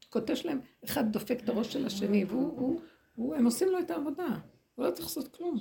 קוטש 0.09 0.45
להם, 0.45 0.59
אחד 0.85 1.11
דופק 1.11 1.37
את 1.43 1.49
הראש 1.49 1.73
של 1.73 1.85
השני, 1.85 2.23
והוא, 2.25 2.59
הוא, 2.59 2.81
הוא, 3.15 3.35
הם 3.35 3.45
עושים 3.45 3.67
לו 3.69 3.79
את 3.79 3.91
העבודה, 3.91 4.27
הוא 4.75 4.85
לא 4.85 4.91
צריך 4.91 5.05
לעשות 5.07 5.35
כלום. 5.35 5.57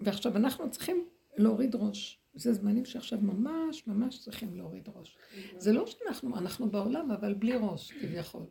ועכשיו 0.00 0.36
אנחנו 0.36 0.70
צריכים 0.70 1.06
להוריד 1.36 1.74
ראש. 1.74 2.18
זה 2.34 2.52
זמנים 2.52 2.84
שעכשיו 2.84 3.18
ממש 3.20 3.86
ממש 3.86 4.18
צריכים 4.20 4.56
להוריד 4.56 4.88
ראש. 4.94 5.16
זה 5.58 5.72
לא 5.72 5.86
שאנחנו, 5.86 6.38
אנחנו 6.38 6.70
בעולם, 6.70 7.10
אבל 7.10 7.34
בלי 7.34 7.52
ראש, 7.56 7.92
כביכול. 7.92 8.42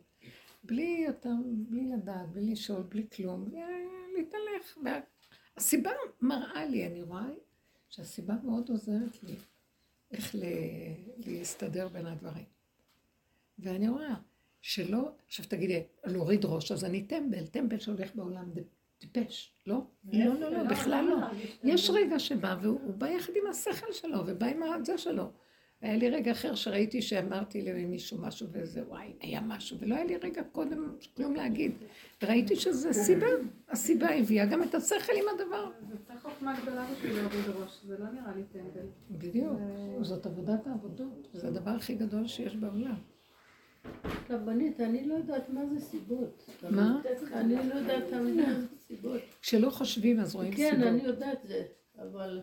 בלי 0.64 1.04
יותר, 1.06 1.34
בלי 1.46 1.88
לדעת, 1.88 2.28
בלי 2.32 2.52
לשאול, 2.52 2.82
בלי 2.82 3.06
כלום, 3.16 3.48
להתהלך. 4.16 4.78
וה- 4.84 5.00
הסיבה 5.56 5.90
מראה 6.20 6.66
לי, 6.66 6.86
אני 6.86 7.02
רואה 7.02 7.26
שהסיבה 7.88 8.34
מאוד 8.44 8.68
עוזרת 8.70 9.22
לי 9.22 9.36
איך 10.12 10.34
להסתדר 11.26 11.88
בין 11.88 12.06
הדברים. 12.06 12.44
ואני 13.58 13.88
רואה 13.88 14.14
שלא, 14.60 15.10
עכשיו 15.26 15.44
תגידי, 15.48 15.82
להוריד 16.04 16.44
ראש, 16.44 16.72
אז 16.72 16.84
אני 16.84 17.02
טמבל, 17.02 17.46
טמבל 17.46 17.78
שהולך 17.78 18.14
בעולם 18.14 18.50
טיפש, 18.98 19.52
לא? 19.66 19.82
לא, 20.12 20.40
לא, 20.40 20.50
לא, 20.50 20.62
בכלל 20.64 21.04
לא. 21.04 21.16
יש 21.64 21.90
רגע 21.90 22.18
שבא, 22.18 22.56
והוא 22.62 22.80
הוא 22.80 22.94
בא 22.94 23.08
יחד 23.08 23.32
עם 23.36 23.50
השכל 23.50 23.92
שלו, 23.92 24.18
ובא 24.26 24.46
עם 24.46 24.62
הזה 24.62 24.98
שלו. 24.98 25.32
היה 25.82 25.96
לי 25.96 26.10
רגע 26.10 26.32
אחר 26.32 26.54
שראיתי 26.54 27.02
שאמרתי 27.02 27.62
למישהו 27.62 28.18
משהו 28.18 28.46
וזה, 28.52 28.82
וואי, 28.88 29.12
היה 29.20 29.40
משהו, 29.40 29.76
ולא 29.80 29.94
היה 29.94 30.04
לי 30.04 30.16
רגע 30.16 30.42
קודם 30.52 30.92
כלום 31.16 31.34
להגיד. 31.34 31.72
וראיתי 32.22 32.56
שזה 32.56 32.92
סיבה, 32.92 33.26
הסיבה 33.68 34.14
הביאה 34.14 34.46
גם 34.46 34.62
את 34.62 34.74
השכל 34.74 35.12
עם 35.16 35.24
הדבר. 35.34 35.70
זה 35.90 35.96
צריך 36.06 36.22
חוכמה 36.22 36.60
גדולה 36.62 36.86
בשביל 36.92 37.12
להוריד 37.12 37.48
ראש, 37.48 37.80
זה 37.86 37.98
לא 37.98 38.06
נראה 38.10 38.36
לי 38.36 38.42
טמבל. 38.52 38.86
בדיוק, 39.10 39.52
זאת 40.00 40.26
עבודת 40.26 40.66
העבודות, 40.66 41.28
זה 41.32 41.48
הדבר 41.48 41.70
הכי 41.70 41.94
גדול 41.94 42.26
שיש 42.26 42.56
בעולם. 42.56 42.94
רבנית, 44.30 44.80
אני 44.80 45.04
לא 45.04 45.14
יודעת 45.14 45.50
מה 45.50 45.66
זה 45.66 45.80
סיבות. 45.80 46.50
מה? 46.70 47.00
אני 47.32 47.54
לא 47.68 47.74
יודעת 47.74 48.12
מה 48.12 48.32
זה 48.32 48.66
סיבות. 48.86 49.20
כשלא 49.42 49.70
חושבים 49.70 50.20
אז 50.20 50.34
רואים 50.34 50.52
כן, 50.52 50.82
אני 50.82 51.00
סיבות. 51.00 51.14
יודעת 51.14 51.38
זה, 51.44 51.62
אבל 51.98 52.40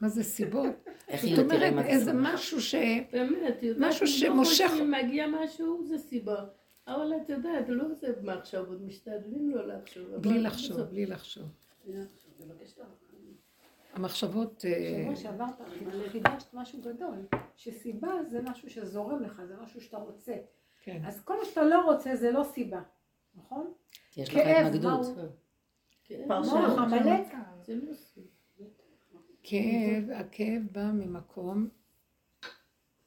מה 0.00 0.08
זה 0.08 0.22
סיבות? 0.22 0.66
איך 1.08 1.22
זאת 1.22 1.30
היא 1.30 1.38
אומרת, 1.44 1.72
מה 1.72 1.86
איזה? 1.86 2.12
משהו 2.14 2.60
ש... 2.60 2.74
באמת, 3.12 3.62
יודעת, 3.62 3.88
משהו 3.90 4.02
אם 4.06 4.06
שמושך- 4.10 4.60
לא 4.64 4.68
חושבים, 4.68 4.90
מגיע 4.90 5.26
משהו, 5.26 5.84
זה 5.86 5.98
סיבה. 5.98 6.44
אבל 6.86 7.12
את 7.22 7.28
יודעת, 7.28 7.64
לא 7.68 7.94
זה 7.94 8.12
מחשבות, 8.22 8.80
משתדלים 8.80 9.50
לא 9.50 9.66
לחשוב. 9.66 10.14
בלי 10.16 10.42
לחשוב, 10.42 10.80
בלי 10.80 11.06
לחשוב. 11.06 11.44
המחשבות... 13.92 14.64
אה, 14.64 15.06
בשבוע 15.12 15.16
שעברת 15.16 15.54
חידשת 16.08 16.54
משהו 16.54 16.78
גדול, 16.80 17.26
שסיבה 17.56 18.08
זה 18.28 18.42
משהו 18.42 18.70
שזורם 18.70 19.22
לך, 19.22 19.42
זה 19.48 19.54
משהו 19.62 19.80
שאתה 19.80 19.96
רוצה. 19.96 20.34
כן. 20.82 21.02
אז 21.06 21.20
כל 21.24 21.38
מה 21.38 21.44
שאתה 21.44 21.62
לא 21.62 21.84
רוצה 21.84 22.16
זה 22.16 22.30
לא 22.30 22.44
סיבה, 22.44 22.80
נכון? 23.34 23.72
יש 24.16 24.28
לך 24.28 24.34
כאב, 24.34 24.66
התנגדות. 24.66 25.16
מהו? 25.16 25.26
כן, 26.04 26.24
מוח 26.28 26.78
עמלק, 26.78 27.26
זה 29.50 29.56
לא 29.56 29.62
סיבה. 29.62 30.14
כאב, 30.14 30.26
הכאב 30.26 30.62
בא 30.72 30.90
ממקום 30.94 31.68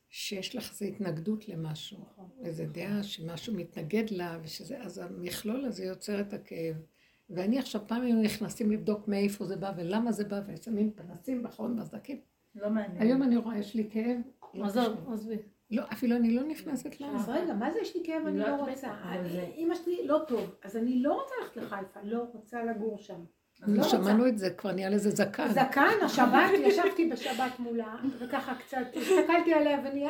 שיש 0.10 0.56
לך 0.56 0.70
איזו 0.72 0.86
התנגדות 0.86 1.48
למשהו, 1.50 1.98
איזו 2.44 2.64
דעה 2.72 3.04
שמשהו 3.04 3.54
מתנגד 3.54 4.04
לה, 4.12 4.38
ושזה, 4.44 4.82
אז 4.82 4.98
המכלול 4.98 5.66
הזה 5.66 5.86
יוצר 5.86 6.22
את 6.22 6.34
הכאב. 6.34 6.76
ואני 7.30 7.60
עכשיו, 7.60 7.82
פעם 7.88 8.02
היינו 8.02 8.22
נכנסים 8.22 8.72
לבדוק 8.72 9.08
מאיפה 9.08 9.46
זה 9.46 9.56
בא 9.56 9.74
ולמה 9.78 10.12
זה 10.12 10.24
בא, 10.24 10.42
ושמים 10.48 10.92
פנסים 10.96 11.44
בחון 11.44 11.76
בסדקים. 11.76 12.22
לא 12.56 12.70
מעניין. 12.70 13.02
היום 13.02 13.24
אני 13.24 13.38
רואה, 13.38 13.58
יש 13.58 13.76
לי 13.76 13.90
כאב. 13.92 14.18
לא 14.54 14.66
עזוב. 14.66 15.14
עזבי. 15.14 15.38
לא, 15.72 15.84
אפילו 15.94 16.16
אני 16.16 16.36
לא 16.36 16.44
נכנסת 16.44 16.94
אז 16.94 17.02
למה. 17.02 17.26
רגע, 17.28 17.54
מה 17.54 17.72
זה 17.72 17.80
יש 17.82 17.96
לי 17.96 18.02
כאב 18.06 18.26
אני 18.28 18.38
לא, 18.40 18.48
לא 18.48 18.56
רוצה? 18.56 18.88
זה- 19.30 19.52
אמא 19.58 19.76
שלי 19.76 20.08
לא 20.08 20.22
טוב, 20.28 20.56
אז 20.64 20.78
אני 20.78 21.00
לא 21.04 21.14
רוצה 21.14 21.34
ללכת 21.42 21.58
לחיפה, 21.58 22.00
לא 22.04 22.24
רוצה 22.34 22.64
לגור 22.64 22.98
שם. 22.98 23.24
לא 23.68 23.84
שמענו 23.84 24.28
את 24.28 24.38
זה, 24.38 24.50
כבר 24.50 24.72
נהיה 24.72 24.90
לזה 24.90 25.10
זקן. 25.10 25.48
זקן, 25.48 26.06
השבת, 26.06 26.50
ישבתי 26.60 27.10
בשבת 27.10 27.60
מולה, 27.60 27.96
וככה 28.20 28.56
קצת, 28.56 28.78
הסתכלתי 28.96 29.54
עליה 29.54 29.80
ונהיה, 29.86 30.10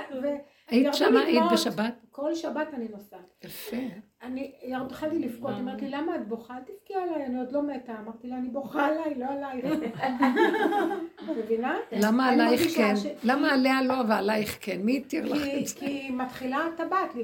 היית 0.68 0.94
שמה, 0.94 1.20
היית. 1.20 1.44
בשבת? 1.54 1.94
וכל 2.10 2.36
שבת 2.36 2.68
אני 2.74 2.88
נוסעת. 2.88 3.44
יפה. 3.44 3.78
אני 4.24 4.52
התחלתי 4.86 5.20
לבכות, 5.20 5.50
היא 5.52 5.60
אומרת 5.60 5.82
לי, 5.82 5.90
למה 5.90 6.16
את 6.16 6.28
בוכה? 6.28 6.54
אל 6.58 6.62
תבכי 6.62 6.94
עליי, 6.94 7.26
אני 7.26 7.40
עוד 7.40 7.52
לא 7.52 7.64
מתה. 7.64 7.94
אמרתי 8.04 8.28
לה, 8.28 8.36
אני 8.38 8.48
בוכה 8.50 8.86
עליי, 8.88 9.16
לא 9.16 9.26
עלייך. 9.26 9.66
את 11.32 11.38
מבינה? 11.38 11.78
למה 11.92 12.30
עלייך 12.30 12.62
כן? 12.76 12.94
למה 13.24 13.52
עליה 13.54 13.82
לא 13.82 13.94
ועלייך 14.10 14.58
כן? 14.62 14.82
מי 14.82 14.98
התיר 14.98 15.26
לך 15.34 15.44
כי- 15.44 15.62
את 15.62 15.68
זה? 15.68 15.76
כי 15.76 16.10
מתחילה 16.12 16.58
הטבעת. 16.74 17.16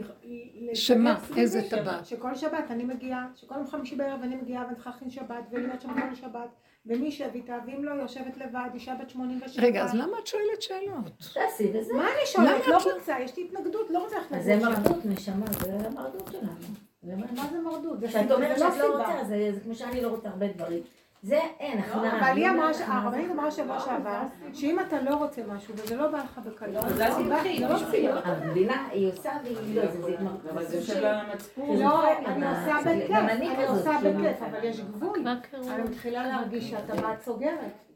שמה? 0.73 1.17
איזה 1.37 1.61
טבעת? 1.69 2.05
שכל 2.05 2.35
שבת 2.35 2.71
אני 2.71 2.83
מגיעה, 2.83 3.27
שכל 3.35 3.55
יום 3.55 3.67
חמישי 3.67 3.95
בערב 3.95 4.19
אני 4.23 4.35
מגיעה 4.35 4.63
ואני 4.63 4.75
צריכה 4.75 4.89
להכין 4.89 5.09
שבת, 5.09 5.43
ולהיות 5.51 5.81
שם 5.81 5.93
כל 5.93 6.15
שבת, 6.15 6.49
ומי 6.85 7.07
ישב 7.07 7.29
איתה, 7.33 7.57
ואם 7.67 7.83
לא, 7.83 7.91
יושבת 7.91 8.37
לבד, 8.37 8.69
אישה 8.73 8.95
בת 9.01 9.09
87. 9.09 9.63
רגע, 9.65 9.83
אז 9.83 9.93
למה 9.95 10.17
את 10.21 10.27
שואלת 10.27 10.61
שאלות? 10.61 11.05
תעשי 11.33 11.71
וזה. 11.73 11.93
מה 11.93 12.03
אני 12.03 12.25
שואלת? 12.25 12.67
לא 12.67 12.93
רוצה, 12.95 13.15
יש 13.19 13.37
לי 13.37 13.43
התנגדות, 13.43 13.89
לא 13.89 13.99
רוצה 14.03 14.15
אז 14.31 14.45
זה. 14.45 14.55
מרדות, 14.55 15.05
נשמה, 15.05 15.45
זה 15.59 15.77
המרדות 15.87 16.29
שלנו. 16.31 16.86
מה- 17.03 17.15
מה 17.35 17.47
זה 17.51 17.59
מרדות? 17.61 17.99
זה 17.99 18.07
כשאת 18.07 18.31
אומרת 18.31 18.57
לא 18.59 18.71
שאת 18.71 18.77
לא 18.77 18.83
סיבה. 18.85 19.07
רוצה, 19.09 19.23
זה 19.23 19.59
כמו 19.63 19.75
שאני 19.75 20.01
לא 20.01 20.07
רוצה 20.07 20.29
הרבה 20.29 20.47
דברים. 20.47 20.79
זה 21.23 21.39
אין, 21.59 21.77
לא, 21.77 21.83
הכנעה. 21.83 22.19
אבל 22.31 22.37
היא 22.37 22.49
אמרה, 22.49 22.69
הרבנית 22.87 23.31
אמרה 23.31 23.51
שבוע 23.51 23.79
שעבר, 23.79 24.21
שאם 24.53 24.79
אתה 24.79 25.01
לא 25.01 25.15
רוצה 25.15 25.41
משהו 25.47 25.73
וזה 25.77 25.95
לא 25.95 26.07
בא 26.07 26.17
לך 26.17 26.39
בקלות, 26.45 26.83
אז 26.85 26.95
זה 26.95 27.07
לא. 27.09 27.15
סיבה. 27.91 28.19
את 28.19 28.43
מבינה, 28.45 28.87
היא 28.91 29.07
עושה 29.13 29.31
והיא 29.43 29.75
לא, 29.81 29.85
זה 29.85 30.01
זה 30.01 30.17
אבל 30.53 30.65
זה 30.65 30.81
של 30.81 31.05
המצפון. 31.05 31.77
לא, 31.79 32.07
אני 32.25 32.45
עושה 32.47 32.75
בכיף, 32.85 33.11
אני 33.11 33.65
עושה 33.67 33.91
כאילו. 34.01 34.19
בכיף, 34.19 34.41
אבל 34.41 34.63
יש 34.63 34.79
גבול. 34.81 35.19
אני 35.53 35.83
מתחילה 35.83 36.27
להרגיש 36.27 36.69
שהטבעת 36.69 37.21
סוגרת. 37.21 37.86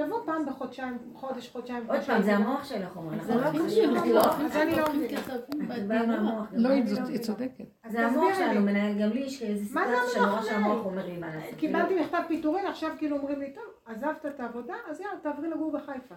לבוא 0.00 0.18
פעם 0.26 0.46
בחודשיים, 0.46 0.98
חודש, 1.14 1.50
חודשיים. 1.50 1.86
עוד 1.88 2.00
פעם, 2.00 2.22
זה 2.22 2.36
המוח 2.36 2.64
שלך 2.64 2.96
אומר. 2.96 3.22
זה 3.24 3.34
לא 3.34 3.50
קשור 3.50 3.92
לא, 4.06 4.24
אז 4.24 4.56
אני 4.56 4.76
לא 4.76 4.84
מבינה. 4.94 5.20
זה. 5.26 6.58
לא, 6.58 6.68
היא 6.68 6.84
לא. 7.12 7.18
צודקת. 7.18 7.64
אז 7.84 7.92
זה 7.92 8.06
המוח 8.06 8.34
שלנו. 8.34 8.60
מנהל, 8.60 8.98
גם 9.02 9.10
לי 9.10 9.20
יש 9.20 9.42
איזה 9.42 9.64
זה 9.64 9.68
סיטואציה 9.68 10.22
המוח 10.22 10.44
שהמוח 10.44 10.66
מנהל? 10.66 10.78
אומר 10.78 11.06
לי 11.06 11.18
מה 11.18 11.36
לעשות. 11.36 11.54
קיבלתי 11.58 12.00
מכתב 12.00 12.22
פיטורין, 12.28 12.66
עכשיו 12.66 12.90
כאילו 12.98 13.16
אומרים 13.16 13.40
לי, 13.40 13.52
טוב, 13.54 13.64
עזבת 13.86 14.26
את 14.26 14.40
העבודה, 14.40 14.74
אז 14.90 15.00
יאללה, 15.00 15.14
תעברי 15.22 15.48
לגור 15.48 15.72
בחיפה. 15.72 16.14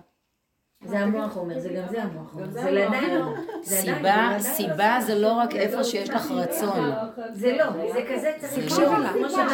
זה 0.86 1.00
המוח 1.00 1.38
אומר, 1.38 1.60
זה 1.60 1.70
גם 1.70 1.88
זה 1.90 2.04
המוח 2.04 2.34
אומר. 2.36 2.46
זה 2.46 2.62
זה 2.62 2.88
עדיין 2.88 3.22
המוח. 3.22 3.38
לא. 3.38 3.64
זה 3.64 3.76
סיבה, 3.76 4.34
זה 4.38 4.50
סיבה 4.50 4.98
זה 5.02 5.16
לא 5.16 5.34
רק 5.34 5.56
איפה 5.56 5.84
שיש 5.84 6.10
לך 6.10 6.32
רצון. 6.32 6.92
זה 7.32 7.58
לא, 7.58 7.94
זה 7.94 8.00
כזה 8.14 8.32
צריך 8.40 8.54
תקשיבי 8.54 8.86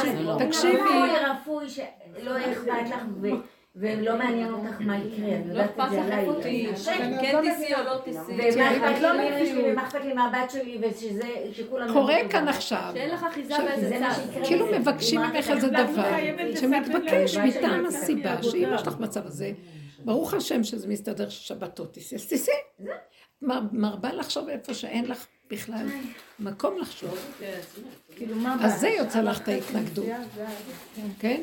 זה 0.01 0.23
לא. 0.23 0.37
תקשיבי. 0.47 0.79
רפוי, 0.79 1.09
רפוי, 1.25 1.69
שלא 1.69 2.37
אכפת 2.37 2.89
לך 2.89 3.03
ולא 3.79 4.17
מעניין 4.17 4.53
אותך 4.53 4.75
מה 4.79 4.97
יקרה, 4.97 5.35
אני 5.35 5.45
יודעת 5.49 5.69
את 5.79 5.89
זה 5.91 6.01
עליי. 6.01 6.27
כן 7.21 7.41
תיסעי 7.41 7.75
או 7.75 7.83
לא 7.83 7.97
תיסעי. 8.03 8.55
ומה 8.55 8.71
אכפת 8.77 9.01
לא 9.01 9.11
לי 9.11 9.27
שלי 9.45 9.51
מבינה. 9.53 9.71
ומה 9.73 9.83
אכפת 9.87 10.01
לי 10.05 10.13
מהבת 10.13 10.51
שלי 10.51 10.77
ושזה, 10.81 11.27
שכולם... 11.53 11.93
קורה 11.93 12.15
כאן. 12.29 12.47
עכשיו, 12.47 12.91
שאין 12.93 13.09
לך 13.09 13.23
אחיזה 13.31 13.53
באיזה 13.57 13.97
צד. 13.99 14.43
כאילו. 14.43 14.67
מבקשים 14.79 15.21
ממך 15.21 15.49
איזה 15.49 15.67
דבר 15.67 16.11
שמתבקש 16.55 17.37
מטעם. 17.37 17.85
הסיבה. 17.85 18.43
שאם 18.43 18.69
יש 18.75 18.87
לך 18.87 18.99
מצב 18.99 19.27
הזה, 19.27 19.51
ברוך 20.05 20.33
השם 20.33 20.63
שזה 20.63 20.87
מסתדר 20.87 21.29
ששבתות 21.29 21.93
תיסעי, 21.93 22.17
אז 22.17 22.27
תיסעי. 22.27 22.53
מר- 23.41 23.61
מרבה 23.71 24.13
לחשוב 24.13 24.49
איפה 24.49 24.73
שאין 24.73 25.05
לך 25.05 25.25
בכלל 25.51 25.85
מקום 26.39 26.77
לחשוב. 26.79 27.17
כאילו, 28.15 28.35
אז 28.61 28.79
זה? 28.79 28.89
יוצא 28.89 29.21
לך 29.21 29.41
את 29.41 29.47
ההתנגדות, 29.47 30.05
כן? 31.19 31.41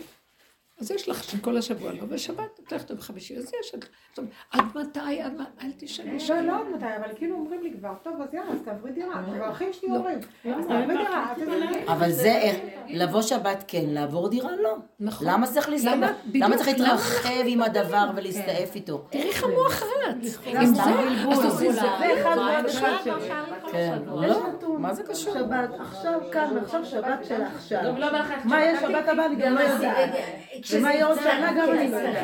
אז 0.81 0.91
יש 0.91 1.09
לך 1.09 1.25
שכל 1.25 1.57
השבוע 1.57 1.93
לא, 1.93 2.05
בשבת 2.05 2.61
את 2.65 2.73
הולכת 2.73 2.91
בחמישי, 2.91 3.37
אז 3.37 3.53
יש, 3.61 3.75
אומרת, 4.19 4.31
עד 4.51 4.65
מתי, 4.75 5.21
עד 5.23 5.33
מתי, 5.35 5.67
אל 5.67 5.71
תשאלי 5.79 6.13
לא, 6.13 6.19
שאלות. 6.19 6.45
לא 6.47 6.61
עוד 6.61 6.69
מתי, 6.77 6.97
אבל 6.97 7.15
כאילו 7.17 7.37
אומרים 7.37 7.63
לי 7.63 7.73
כבר, 7.79 7.95
טוב, 8.03 8.15
אז 8.23 8.35
יאללה, 8.35 8.51
אז 8.53 8.59
תעברי 8.65 8.93
דירה. 8.93 9.23
כבר 9.37 9.51
אחים 9.51 9.73
שלי 9.73 9.89
לא. 9.89 9.97
אומרים, 9.97 10.19
אז 10.45 10.67
תעברי 10.69 10.97
דירה. 10.97 11.33
אבל 11.89 12.11
זה, 12.11 12.33
איך- 12.33 12.57
לבוא 12.89 13.23
שבת 13.23 13.65
כן, 13.69 13.85
לעבור 13.87 14.29
דירה 14.29 14.51
לא. 14.63 14.77
נכון. 15.01 15.27
למה 15.27 15.47
צריך 15.47 15.69
להסתובב? 15.69 16.09
למה? 16.35 16.57
צריך? 16.57 16.69
להתרחב 16.69 17.43
עם 17.47 17.63
הדבר 17.63 18.11
ולהסתעף 18.17 18.75
איתו? 18.75 19.07
תראי 19.11 19.29
איך 19.29 19.45
המוח 19.45 19.83
רץ. 19.83 20.39
עם 20.47 20.67
זה. 20.67 20.83
אז 21.31 21.41
תעשי 21.41 21.73
זה. 21.73 21.81
זה 21.81 21.87
אחד 22.23 22.37
מהדבר 22.37 22.69
שלי. 22.69 23.13
כן, 23.73 23.99
יש 24.25 24.31
לא? 24.63 24.79
מה 24.79 24.95
זה 24.95 25.03
קשור? 25.03 25.35
שבת, 25.35 25.71
עכשיו 25.81 26.21
כאן, 26.33 26.57
עכשיו 26.65 26.85
שבת 26.85 27.25
של 27.29 27.43
עכשיו. 27.43 27.83
לא 27.99 28.07
לך 28.07 28.33
מה 28.45 28.61
יהיה 28.61 28.81
שבת? 28.81 28.91
שבת 28.91 29.09
הבאה 29.09 29.27
אני 29.27 29.37
גם 29.37 29.55
לא 29.55 29.61
יודעת. 29.61 30.11
ומה 30.73 30.95
יהיה 30.95 31.07
עוד 31.07 31.19
שנה 31.21 31.53
גם 31.59 31.71
אני 31.71 31.91
לא 31.91 31.97
יודעת. 31.97 32.17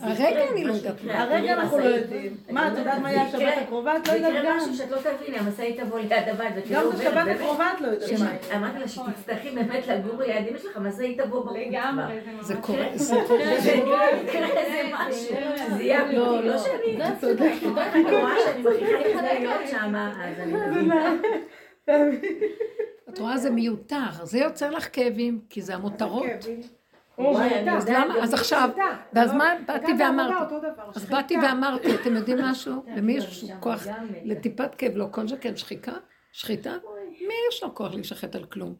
הרגע 0.00 0.50
אני 0.50 0.64
לא 0.64 0.72
מה 0.72 0.76
יודעת. 0.78 0.96
הרגע 1.08 1.52
אנחנו 1.52 1.78
לא. 1.78 1.84
יודעים. 1.84 2.36
מה, 2.50 2.72
את 2.72 2.78
יודעת 2.78 2.98
מה 2.98 3.12
יהיה 3.12 3.22
השבת. 3.22 3.54
הקרובה? 3.62 3.96
את 3.96 4.08
לא 4.08 4.12
יודעת 4.12 4.32
יקרה 4.32 4.44
גם. 4.44 4.56
משהו 4.56 4.74
שאת 4.74 4.90
לא 4.90 4.98
תביני, 4.98 5.38
המשאית 5.38 5.80
תבוא 5.80 5.98
ליד 5.98 6.12
הבית 6.12 6.54
גם 6.70 6.90
בשבת. 6.90 7.26
הקרובה 7.34 7.72
את 7.76 7.80
לא 7.80 7.88
יודעת 7.88 8.20
מה. 8.20 8.56
אמרתי 8.56 8.78
לה 8.78 8.88
שתצטרכי 8.88 9.50
באמת 9.50 9.86
לגור 9.86 10.22
ליד 10.22 10.48
אמא 10.48 10.58
שלך, 10.58 10.76
המשאית 10.76 11.20
תבוא 11.20 11.44
בחוץ. 11.44 11.56
לגמרי, 11.56 12.20
כבר. 12.20 12.42
זה 12.42 12.56
קורה, 12.56 12.86
זה 12.94 13.16
קורה. 13.26 13.44
זה 13.62 13.70
יקרה 13.70 14.48
איזה 14.48 14.90
משהו. 14.92 15.36
זה 15.76 15.82
יהיה 15.82 16.02
אמיתי, 16.02 16.48
לא 16.48 16.58
שאני... 16.58 16.98
את 17.12 17.62
יודעת, 17.62 17.94
אני 17.94 18.16
רואה 18.16 18.34
שאני 18.44 18.62
מכריחה 18.62 19.34
את 19.34 19.40
להיות 19.40 19.68
שמה, 19.70 20.12
אז 20.24 20.40
אני 20.40 20.52
מבינה. 20.52 21.14
את 23.08 23.18
רואה, 23.18 23.36
זה 23.36 23.50
מיותר, 23.50 24.10
זה 24.22 24.38
יוצר 24.38 24.70
לך 24.70 24.88
כאבים, 24.92 25.40
כי 25.50 25.62
זה 25.62 25.74
המותרות. 25.74 26.24
אז 28.22 28.34
עכשיו. 28.34 28.70
ואז 29.12 29.32
מה, 29.32 29.44
באתי 29.66 29.92
ואמרתי, 29.98 30.54
אז. 30.94 31.04
באתי 31.04 31.36
ואמרתי, 31.42 31.94
אתם 31.94 32.16
יודעים 32.16 32.38
משהו? 32.38 32.72
למי 32.96 33.12
יש 33.12 33.40
שם 33.40 33.60
כוח 33.60 33.86
גם- 33.86 34.06
לטיפת 34.24 34.74
כאב, 34.74 34.96
לא 34.96 35.06
כל 35.10 35.28
שכן 35.28 35.56
שחיקה? 35.56 35.92
שחיטה? 36.32 36.70
מי 37.20 37.26
מי 37.26 37.34
יש 37.48 37.62
לו 37.62 37.74
כוח 37.74 37.94
להישחט 37.94 38.34
על 38.34 38.44
כלום? 38.44 38.74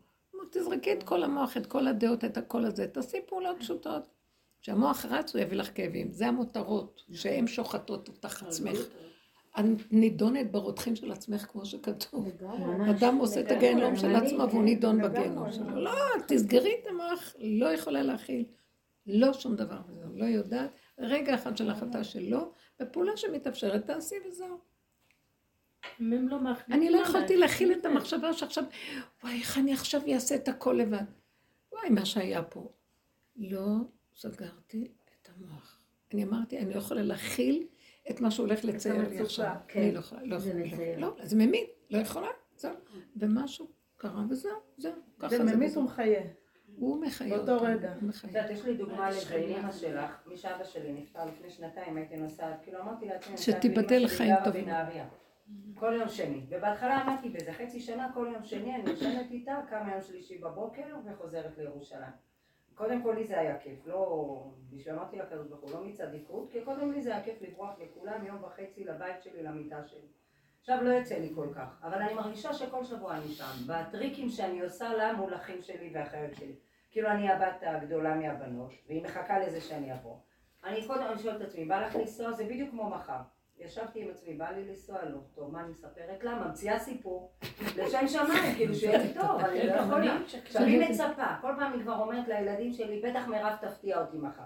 תזרקי 0.51 0.93
את 0.93 1.03
כל 1.03 1.22
המוח, 1.22 1.57
את 1.57 1.66
כל 1.66 1.86
הדעות, 1.86 2.24
את 2.24 2.36
הכל 2.36 2.64
הזה, 2.64 2.86
תעשי 2.86 3.16
פעולות 3.26 3.57
פשוטות. 3.61 4.03
כשהמוח 4.62 5.05
רץ, 5.05 5.34
הוא 5.34 5.43
יביא 5.43 5.57
לך 5.59 5.70
כאבים. 5.74 6.12
זה 6.12 6.26
המותרות, 6.28 7.03
שהן 7.12 7.47
שוחטות 7.47 8.09
אותך 8.09 8.43
עצמך. 8.43 8.78
את 9.61 9.65
נידונת 9.91 10.51
ברותחים 10.51 10.97
של 10.97 11.13
עצמך, 11.13 11.43
כמו 11.43 11.67
שכתוב. 11.67 12.29
אדם 12.91 13.17
עושה 13.17 13.41
את 13.41 13.51
הגיהנום 13.51 13.97
של 13.97 14.15
עצמו 14.15 14.51
והוא 14.51 14.63
נידון 14.63 15.03
בגיהנום 15.03 15.53
שלו. 15.53 15.81
לא, 15.81 15.93
תסגרי 16.29 16.75
את 16.83 16.87
המוח, 16.87 17.35
לא 17.39 17.67
יכולה 17.67 18.03
להכיל. 18.03 18.45
לא 19.07 19.33
שום 19.33 19.57
דבר 19.57 19.79
וזהו, 19.89 20.17
לא 20.17 20.25
יודעת. 20.25 20.71
רגע 20.99 21.35
אחד 21.35 21.57
של 21.57 21.71
החלטה 21.71 22.05
שלא, 22.05 22.51
ופעולה 22.83 23.17
שמתאפשרת, 23.17 23.87
תעשי 23.87 24.15
וזהו. 24.29 24.59
לא. 26.01 26.39
אני 26.71 26.91
לא 26.91 26.99
יכולתי 26.99 27.37
להכיל 27.37 27.73
את 27.73 27.85
המחשבה 27.87 28.33
שעכשיו, 28.33 28.65
וואי, 29.23 29.39
איך 29.41 29.59
אני 29.59 29.73
עכשיו 29.73 30.01
אעשה 30.13 30.35
את 30.35 30.49
הכל 30.49 30.73
לבד. 30.73 31.05
וואי, 31.73 31.91
מה 31.91 32.05
שהיה 32.07 32.43
פה. 32.43 32.73
לא 33.37 33.77
סגרתי 34.17 34.89
את 35.23 35.29
המוח. 35.29 35.79
אני 36.15 36.25
אמרתי, 36.25 36.59
אני 36.59 36.75
לא 36.75 36.79
יכולה 36.79 37.03
להכיל 37.03 37.67
את 38.11 38.21
מה 38.21 38.31
שהולך 38.31 38.65
לצייר 38.65 39.09
לי 39.09 39.21
עכשיו. 39.21 39.55
אני 39.77 39.93
לא 39.93 39.99
יכולה, 39.99 40.23
לא 40.25 40.37
יכולה. 40.37 40.97
לא, 40.97 41.17
זה 41.23 41.37
ממית, 41.37 41.71
לא 41.91 41.99
יכולה, 41.99 42.29
זהו. 42.57 42.75
ומשהו 43.17 43.69
קרה 43.97 44.25
וזהו, 44.31 44.59
זהו. 44.77 44.93
ככה 45.19 45.37
זה 45.37 45.45
ממית 45.45 45.77
ומחיה. 45.77 46.23
הוא 46.77 47.01
מחיה 47.01 47.39
באותו 47.39 47.65
רגע. 47.65 47.95
הוא 48.01 48.09
מחיה. 48.09 48.31
את 48.31 48.35
יודעת, 48.35 48.51
יש 48.51 48.65
לי 48.65 48.75
דוגמה 48.75 49.11
לזה, 49.11 49.21
שלך, 49.73 50.11
מי 50.27 50.37
שאבא 50.37 50.65
שלי 50.65 50.93
נפטר 50.93 51.25
לפני 51.25 51.51
שנתיים, 51.51 51.97
הייתי 51.97 52.17
נוסעת, 52.17 52.63
כאילו 52.63 52.81
אמרתי 52.81 53.07
לעצמי, 53.07 53.39
שתיבדל 53.39 54.09
חיים 54.09 54.35
טובים. 54.45 54.69
כל 55.75 55.95
יום 55.99 56.09
שני. 56.09 56.41
ובהתחלה 56.49 56.99
עמדתי 56.99 57.29
בזה, 57.29 57.53
חצי 57.53 57.81
שנה 57.81 58.11
כל 58.15 58.29
יום 58.33 58.45
שני 58.45 58.75
אני 58.75 58.91
יושבת 58.91 59.31
איתה, 59.31 59.61
קמה 59.71 59.93
יום 59.93 60.01
שלישי 60.01 60.39
בבוקר 60.39 60.97
וחוזרת 61.07 61.59
לירושלים. 61.59 62.32
קודם 62.83 63.03
כל 63.03 63.12
לי 63.12 63.24
זה 63.24 63.41
היה 63.41 63.59
כיף, 63.59 63.87
לא... 63.87 64.43
בשביל 64.70 64.95
אמרתי 64.95 65.16
לקדוש 65.16 65.47
ברוך 65.47 65.61
הוא, 65.61 65.70
לא 65.70 65.85
מצדיקות, 65.85 66.51
כי 66.51 66.61
קודם 66.64 66.93
לי 66.93 67.03
זה 67.03 67.11
היה 67.14 67.24
כיף 67.24 67.43
לברוח 67.43 67.70
לכולם 67.78 68.26
יום 68.26 68.45
וחצי 68.45 68.85
לבית 68.85 69.22
שלי, 69.22 69.43
למיטה 69.43 69.85
שלי. 69.85 70.07
עכשיו 70.61 70.83
לא 70.83 70.91
יוצא 70.91 71.14
לי 71.14 71.33
כל 71.35 71.49
כך, 71.55 71.80
אבל 71.83 72.03
אני 72.03 72.14
מרגישה 72.14 72.53
שכל 72.53 72.85
שבוע 72.85 73.16
אני 73.16 73.28
שם, 73.28 73.45
בטריקים 73.66 74.28
שאני 74.28 74.61
עושה 74.61 74.95
לה 74.95 75.12
מול 75.12 75.35
אחים 75.35 75.62
שלי 75.62 75.91
ואחיות 75.95 76.35
שלי. 76.35 76.55
כאילו 76.91 77.09
אני 77.09 77.30
הבת 77.30 77.62
הגדולה 77.62 78.14
מהבנות, 78.14 78.72
והיא 78.89 79.05
מחכה 79.05 79.39
לזה 79.39 79.61
שאני 79.61 79.95
אבוא. 79.95 80.16
אני 80.64 80.87
קודם 80.87 81.18
שואלת 81.18 81.43
את 81.43 81.47
עצמי, 81.47 81.64
בא 81.64 81.87
לך 81.87 81.97
לנסוע? 81.97 82.33
זה 82.33 82.45
בדיוק 82.45 82.70
כמו 82.70 82.91
מחר. 82.91 83.20
ישבתי 83.59 84.03
עם 84.03 84.11
עצמי, 84.11 84.35
בא 84.35 84.51
לי 84.51 84.69
לנסוע? 84.69 85.05
לא. 85.05 85.19
טוב, 85.35 85.53
מה 85.53 85.61
אני 85.61 85.71
מספרת 85.71 86.25
לה? 86.25 86.35
ממציאה 86.35 86.79
סיפור. 86.79 87.33
לשם 87.77 88.09
שמיים, 88.09 88.55
כאילו 88.57 88.75
שיהיה 88.75 88.99
לי 88.99 89.15
טוב, 89.15 89.41
אני 89.41 89.67
לא 89.67 89.73
יכולה. 89.73 90.17
עכשיו 90.45 90.63
היא 90.63 90.91
מצפה, 90.91 91.27
כל 91.41 91.53
פעם 91.59 91.73
היא 91.73 91.83
כבר 91.83 92.01
אומרת 92.01 92.29
לילדים 92.29 92.73
שלי, 92.73 93.01
בטח 93.01 93.29
מירב 93.29 93.57
תפתיע 93.61 94.01
אותי 94.01 94.17
מחר. 94.19 94.43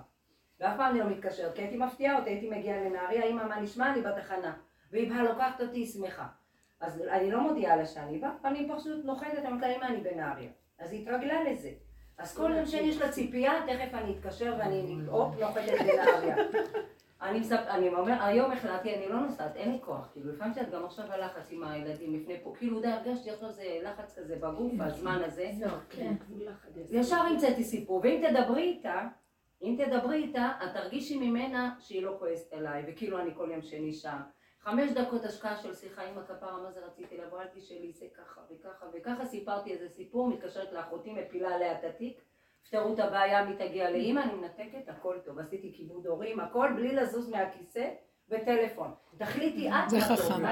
ואף 0.61 0.77
פעם 0.77 0.91
אני 0.91 1.01
לא 1.01 1.11
מתקשרת, 1.11 1.55
כי 1.55 1.63
הייתי 1.63 1.77
מפתיעה 1.77 2.19
אותי, 2.19 2.31
הייתי 2.31 2.51
מגיעה 2.51 2.85
לנהריה, 2.85 3.25
אמא, 3.25 3.45
מה 3.45 3.61
נשמע? 3.61 3.93
אני 3.93 4.03
בתחנה. 4.03 4.57
והיא 4.91 5.11
באה, 5.11 5.23
לוקחת 5.23 5.61
אותי, 5.61 5.79
היא 5.79 5.87
שמחה. 5.87 6.27
אז 6.81 7.03
אני 7.11 7.31
לא 7.31 7.41
מודיעה 7.41 7.77
לה 7.77 7.87
שאני 7.87 8.19
באה, 8.19 8.31
אני 8.45 8.69
פשוט 8.77 9.05
נוחתת, 9.05 9.39
אני 9.39 9.49
אומרת 9.49 9.79
לה, 9.81 9.89
אני 9.89 10.01
בנהריה. 10.01 10.51
אז 10.79 10.93
היא 10.93 11.03
התרגלה 11.03 11.43
לזה. 11.51 11.71
אז 12.19 12.37
כל 12.37 12.53
יום 12.57 12.67
שני 12.67 12.81
יש 12.81 13.01
לה 13.01 13.13
ציפייה, 13.13 13.53
תכף 13.67 13.95
אני 13.95 14.19
אתקשר 14.19 14.55
ואני, 14.59 14.97
הופ, 15.07 15.41
נוחתת 15.41 15.81
לנהריה. 15.81 16.37
אני 17.23 17.41
מספ... 17.41 17.57
אני 17.69 17.89
אומר, 17.89 18.23
היום 18.23 18.53
החלטתי, 18.53 18.95
אני 18.95 19.09
לא 19.09 19.21
נוסעת, 19.21 19.57
אין 19.57 19.73
לי 19.73 19.79
כוח, 19.81 20.09
כאילו, 20.13 20.33
לפעמים 20.33 20.55
שאת 20.55 20.71
גם 20.71 20.85
עכשיו 20.85 21.13
הלחץ 21.13 21.53
עם 21.53 21.65
הילדים 21.65 22.15
לפני 22.15 22.41
פה, 22.43 22.55
כאילו, 22.59 22.81
די, 22.81 22.89
הרגשתי 22.89 23.31
עכשיו 23.31 23.53
זה 23.53 23.79
לחץ 23.83 24.19
כזה 24.19 24.37
בגוף, 24.37 24.73
הזמן 24.81 25.23
הזה. 25.25 25.51
ישר 26.91 27.17
המצאתי 27.17 27.65
סיפור, 27.65 28.01
ואם 28.05 28.25
תדברי 28.29 28.63
איתה, 28.63 29.09
אם 29.63 29.77
תדברי 29.79 30.17
איתה, 30.17 30.53
את 30.65 30.73
תרגישי 30.73 31.19
ממנה 31.19 31.75
שהיא 31.79 32.03
לא 32.03 32.17
כועסת 32.19 32.53
עליי, 32.53 32.85
וכאילו 32.89 33.19
אני 33.19 33.31
כל 33.35 33.49
יום 33.53 33.63
שני 33.63 33.93
שם. 33.93 34.19
חמש 34.61 34.91
דקות 34.91 35.25
השקעה 35.25 35.57
של 35.57 35.75
שיחה 35.75 36.03
עם 36.03 36.19
הכפרה, 36.19 36.63
מה 36.63 36.71
זה 36.71 36.81
רציתי 36.81 37.17
לבוא, 37.17 37.41
אל 37.41 37.47
תשאלי, 37.55 37.93
זה 37.93 38.07
ככה 38.17 38.41
וככה 38.51 38.87
וככה, 38.95 39.25
סיפרתי 39.25 39.73
איזה 39.73 39.89
סיפור, 39.89 40.29
מתקשרת 40.29 40.73
לאחותי, 40.73 41.13
מפילה 41.13 41.55
עליה 41.55 41.79
את 41.79 41.85
התיק, 41.85 42.21
פתרו 42.69 42.95
את 42.95 42.99
הבעיה, 42.99 43.45
מי 43.45 43.57
תגיע 43.57 43.91
לאימא, 43.91 44.21
אני 44.21 44.35
מנתקת, 44.35 44.89
הכל 44.89 45.17
טוב, 45.25 45.39
עשיתי 45.39 45.73
כיבוד 45.77 46.07
הורים, 46.07 46.41
הכל 46.41 46.69
בלי 46.77 46.95
לזוז 46.95 47.31
מהכיסא, 47.31 47.89
בטלפון. 48.29 48.91
תחליטי 49.19 49.69
את 49.69 49.91
זה. 49.91 50.01
חכם. 50.01 50.43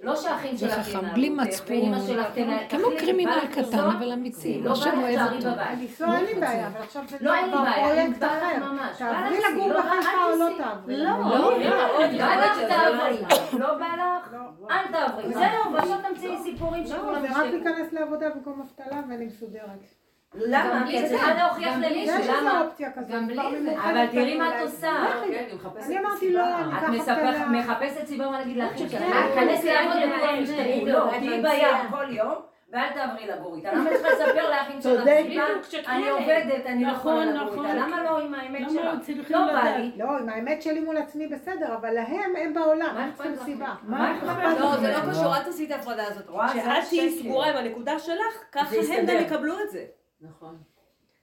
לא 0.00 0.16
שהאחים 0.16 0.56
זה 0.56 0.68
שלך 0.68 0.78
חכם, 0.78 0.98
ינהלו 0.98 1.14
בלי 1.14 1.28
אותך, 1.28 1.42
מצפון. 1.42 1.76
ואימא 1.76 2.00
שלך 2.00 2.34
תנהל, 2.34 2.68
כמו 2.68 2.88
קרימינל 2.98 3.46
קטן? 3.52 3.78
אבל 3.78 4.12
אמיתי. 4.12 4.60
לא 4.62 4.72
לך 4.72 4.86
אוהב 4.86 5.32
אותו. 5.32 5.50
בבית. 5.50 5.78
לנסוע 5.80 6.16
אין 6.16 6.24
לי 6.24 6.34
בעיה, 6.34 6.66
אבל 6.66 6.80
עכשיו 6.80 7.02
זה 7.08 7.16
לא, 7.20 7.34
אין 7.34 7.44
לי 7.44 7.52
כבר 7.52 7.62
בעיה, 7.62 8.06
פרויקט 8.06 8.22
אחר. 8.22 8.72
ממש. 8.72 8.98
תעברי 8.98 9.38
לגור 9.50 9.68
לא, 9.68 9.80
בחיפה 9.80 10.24
או 10.24 10.38
לא. 10.38 10.48
תעברי? 10.58 10.96
לא, 10.96 11.10
לא, 11.10 11.28
לא, 11.28 11.98
לא, 11.98 12.18
בא 12.18 12.36
לך 12.36 12.58
לא, 12.58 12.68
תעברי. 12.68 13.18
לא. 13.52 13.58
לא 13.58 13.78
בא 13.78 13.86
לך? 13.96 14.34
אל 14.70 14.92
תעברי. 14.92 15.34
זהו, 15.34 15.72
בסוף 15.76 16.06
תמציאי 16.08 16.38
סיפורים 16.42 16.82
לא, 16.82 16.88
שכולם 16.88 17.20
זה 17.20 17.38
רק. 17.38 17.46
להיכנס 17.46 17.92
לעבודה 17.92 18.30
במקום 18.30 18.60
אבטלה 18.60 19.02
ואני 19.10 19.24
מסודרת. 19.26 20.05
למה? 20.36 20.84
כי 20.86 21.00
את 21.00 21.08
צריכה 21.08 21.34
להוכיח 21.34 21.74
למישהו, 21.76 22.14
למה? 22.40 22.62
גם 23.08 23.26
בלי 23.26 23.62
זה. 23.62 23.72
אבל 23.82 24.06
תראי 24.06 24.38
מה 24.38 24.48
את. 24.56 24.62
עושה. 24.62 24.92
כן, 25.30 25.44
אני 25.86 25.98
אמרתי. 25.98 26.32
לא, 26.32 26.42
אני 26.58 26.72
את 26.78 26.82
אקח 26.82 26.88
מספר- 26.90 27.12
אבטלה. 27.12 27.46
מחפשת 27.46 28.06
סיבה 28.06 28.30
מה 28.30 28.38
להגיד 28.38 28.56
להיכנס 28.56 28.92
כן, 28.92 29.74
לעבוד 29.74 29.92
כן, 30.02 30.10
וכולם 30.16 30.36
כן, 30.46 30.86
לא, 30.86 31.10
תהיי 31.10 31.42
כן, 31.42 31.42
בים. 31.42 31.90
כל 31.90 32.10
יום. 32.10 32.34
ואל 32.72 32.88
תעברי 32.94 33.26
לגור 33.26 33.54
איתה. 33.56 33.72
למה 33.72 33.90
את 33.90 33.96
צריכה 33.96 34.08
לספר 34.14 34.50
לאחים 34.50 34.80
שלך. 34.80 35.04
סיבה? 35.04 35.44
אני. 35.88 36.08
עובדת, 36.10 36.66
אני 36.66 36.84
לא 36.84 36.90
יכולה 36.92 37.24
נכון, 37.24 37.34
לגור 37.36 37.52
נכון. 37.52 37.66
איתה. 37.66 37.76
למה 37.78 38.02
לא 38.04 38.18
עם 38.18 38.34
האמת 38.34 38.70
שלך? 38.70 39.00
צריכים 39.00 39.36
לא 39.36 39.46
בא? 39.52 39.62
לי. 39.76 39.90
לא, 39.96 40.18
עם 40.18 40.28
האמת 40.28 40.62
שלי 40.62 40.80
מול 40.80 40.96
עצמי 40.96 41.26
בסדר, 41.26 41.74
אבל 41.74 41.90
להם 41.90 42.32
הם 42.42 42.54
בעולם, 42.54 42.94
מה 42.94 43.02
הם 43.04 43.08
אכפת 43.10 43.22
צריכים 43.24 43.34
לך? 43.34 43.44
סיבה. 43.44 43.74
מה 43.82 44.12
אכפת 44.16 44.26
לך? 44.26 44.60
לא, 44.60 44.76
זה 44.76 44.92
לא 44.92 45.10
קשור, 45.12 45.36
אל 45.36 45.42
תעשי 45.42 45.64
את 45.66 45.70
ההפרדה 45.70 46.04
הזאת. 46.06 46.24
כשאת 46.52 46.64
תהיי. 46.90 47.10
סגורה 47.22 47.46
עם 47.50 47.56
הנקודה 47.56 47.98
שלך, 47.98 48.34
ככה 48.52 48.66
הם 48.76 49.06
גם. 49.16 49.22
יקבלו 49.22 49.60
את 49.60 49.70
זה. 49.70 49.84
נכון. 50.20 50.58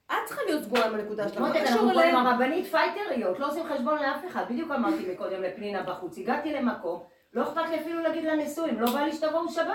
את 0.06 0.16
צריכה 0.26 0.42
להיות 0.46 0.62
סגורה 0.62 0.86
עם 0.86 0.94
הנקודה 0.94 1.28
שלך, 1.28 1.42
קשור 1.54 1.58
אנחנו 1.58 1.94
פה 1.94 2.02
עם. 2.02 2.16
הרבנית 2.16 2.66
פייטריות, 2.66 3.38
לא 3.38 3.48
עושים 3.48 3.64
חשבון 3.64 3.98
לאף 3.98 4.24
אחד. 4.26 4.44
בדיוק 4.50 4.70
אמרתי 4.70 5.12
מקודם 5.12 5.42
לפנינה 5.42 5.82
בחוץ. 5.82 6.18
הגעתי 6.18 6.52
למקום, 6.52 7.02
לא 7.32 7.42
אכפת 7.42 7.68
לי 7.70 7.80
אפילו 7.80 8.02
להגיד 8.02 8.24
לנשואים, 8.24 8.80
לא 8.80 8.92
בא 8.92 9.00
לי 9.00 9.12
שתבואו 9.12 9.48
שבת. 9.48 9.74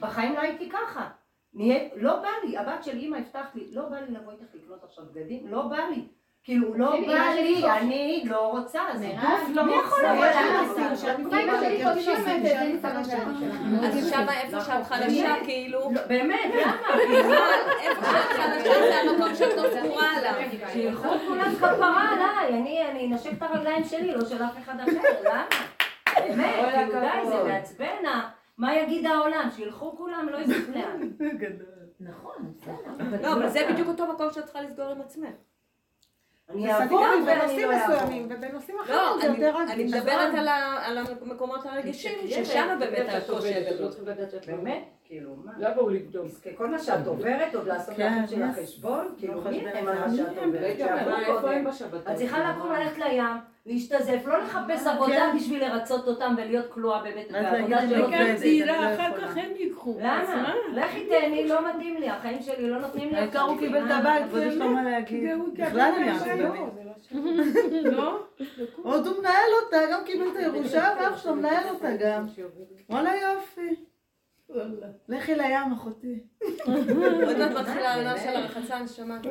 בחיים 0.00 0.34
לא 0.34 0.40
הייתי 0.40 0.70
ככה. 0.70 1.08
נהיה, 1.54 1.88
לא 1.96 2.16
בא 2.16 2.28
לי, 2.44 2.58
הבת 2.58 2.84
של 2.84 2.96
אימא 2.96 3.16
הבטחת 3.16 3.54
לי, 3.54 3.70
לא 3.72 3.88
בא 3.88 4.00
לי 4.00 4.10
לבוא 4.10 4.32
איתך 4.32 4.54
לקנות 4.54 4.84
עכשיו 4.84 5.04
בגדים, 5.04 5.48
לא 5.48 5.62
בא 5.62 5.76
לי. 5.76 6.08
כאילו, 6.44 6.74
לא 6.74 6.86
תקשיבי, 6.90 7.06
בא 7.06 7.30
לי. 7.34 7.70
אני 7.70 8.22
לא 8.26 8.50
רוצה, 8.50 8.80
זה 8.94 9.12
גוף 9.20 9.48
לא 9.54 9.62
מי 9.64 9.72
יכול 9.74 9.98
רוצה. 10.06 10.12
לבוא. 10.12 10.24
אז 13.82 14.10
שמה 14.10 14.40
איפה 14.40 14.60
שאת 14.60 14.86
חלשה, 14.86 15.34
כאילו, 15.44 15.80
לא, 15.92 16.00
באמת, 16.08 16.50
למה? 16.54 16.76
איפה 17.82 18.04
שאת 18.04 18.36
חלשה 18.36 18.62
זה 18.80 18.94
המקום 19.00 19.34
שאת 19.34 19.56
לא 19.56 19.62
סגורה 19.80 20.16
עליו. 20.16 20.32
שילכו 20.72 21.08
כולם 21.28 21.54
כפרה 21.56 22.08
עליי, 22.12 22.60
אני 22.60 23.08
אנשק 23.12 23.32
את 23.32 23.42
הרגליים 23.42 23.84
שלי, 23.84 24.12
לא 24.12 24.24
של 24.24 24.42
אף 24.42 24.58
אחד 24.64 24.74
אחר, 24.80 24.90
למה? 25.24 25.44
באמת, 26.28 26.54
כאילו 26.74 27.00
די. 27.00 27.28
זה 27.28 27.44
מעצבן, 27.44 28.04
מה 28.58 28.74
יגיד 28.76 29.06
העולם? 29.06 29.48
שילכו 29.56 29.96
כולם, 29.96 30.28
לא 30.32 30.36
יודעת 30.36 30.68
לאן. 30.74 31.08
נכון, 32.00 32.52
בסדר. 32.56 33.18
לא, 33.22 33.32
אבל 33.32 33.48
זה 33.48 33.60
בדיוק 33.70 33.88
אותו 33.88 34.12
מקום 34.12 34.26
שאת 34.32 34.44
צריכה 34.44 34.60
לסגור 34.62 34.84
עם 34.86 35.00
עצמך. 35.00 35.28
אני 36.50 36.62
בסדר, 36.62 36.80
אעבור 36.82 37.00
ואני 37.00 37.24
בנושאים 37.40 37.68
לא 37.70 37.74
אעבור. 37.76 37.96
מסוימים, 37.96 38.26
ובנושאים 38.30 38.76
לא, 38.76 38.82
אחרים 38.82 39.20
זה 39.20 39.26
אני- 39.28 39.36
יותר 39.46 39.58
רגיש. 39.58 39.72
אני 39.74 39.84
מדברת 39.84 40.34
על 40.84 40.98
המקומות 40.98 41.66
הרגישים, 41.66 42.12
ששם 42.28 42.76
באמת 42.80 43.06
הקושי 43.14 43.54
הגדול. 43.54 43.90
באמת? 44.46 44.82
כאילו, 45.04 45.30
מה? 45.44 45.52
לבואו 45.58 45.88
לבדוק. 45.90 46.24
מסכן, 46.26 46.50
כל 46.56 46.66
מה 46.70 46.78
שאת 46.78 47.06
עוברת, 47.06 47.54
עוד 47.54 47.66
לעשות 47.66 47.94
כן, 47.96 48.04
לאחים 48.22 48.26
של? 48.26 48.42
החשבון, 48.42 49.14
כאילו, 49.18 49.34
לא 49.44 49.50
מי 49.50 49.68
הם 49.68 49.88
על 49.88 49.98
מה 49.98 50.16
שאת 50.16 50.38
עוברת? 51.94 52.10
את 52.10 52.16
צריכה 52.16 52.50
לקום 52.50 52.72
ללכת 52.72 52.98
לים, 52.98 53.24
להשתזף, 53.68 54.22
לא 54.26 54.38
לחפש 54.38 54.86
עבודה 54.86 55.30
כן. 55.32 55.36
בשביל 55.36 55.64
לרצות 55.64 56.08
אותם 56.08 56.34
ולהיות 56.36 56.66
כלואה 56.72 57.02
בבית 57.02 57.28
שלא 57.28 57.40
לי, 57.40 58.04
וגם 58.04 58.36
צעירה, 58.36 58.80
לא 58.80 58.94
אחר. 58.94 59.20
כך 59.20 59.36
הם 59.36 59.50
ייקחו. 59.58 59.96
למה? 60.00 60.36
מה? 60.36 60.54
לכי 60.72 61.06
תהני, 61.08 61.48
לא 61.48 61.68
מתאים 61.68 61.96
לי, 61.96 62.08
החיים 62.08 62.42
שלי 62.42 62.70
לא 62.70 62.78
נותנים 62.78 63.08
לי. 63.08 63.16
העיקר 63.16 63.40
הוא 63.40 63.58
קיבל 63.58 63.84
את? 63.86 63.90
הבית 63.90 64.24
ויש 64.30 64.54
לו 64.54 64.68
מה 64.68 64.84
להגיד. 64.84 65.30
בכלל 65.54 65.92
אני 65.96 66.06
לא, 66.06 66.12
אעשה. 66.12 66.34
לא? 67.96 68.18
עוד 68.82 69.06
הוא 69.06 69.18
מנהל 69.18 69.50
אותה, 69.64 69.76
גם 69.92 70.00
קיבל 70.04 70.28
את 70.32 70.36
הירושה 70.36 70.88
ואח 71.00 71.22
שלו 71.22 71.34
מנהל 71.34 71.68
אותה 71.68 71.88
גם. 71.96 72.26
וואלה 72.90 73.10
יופי. 73.16 73.74
לכי 75.08 75.34
לים 75.34 75.72
אחותי. 75.72 76.18
עוד 76.64 77.38
מעט 77.38 77.50
מתחילה 77.50 77.94
העונה 77.94 78.18
של 78.18 78.28
הרחצה, 78.28 78.78
נשמה. 78.82 79.18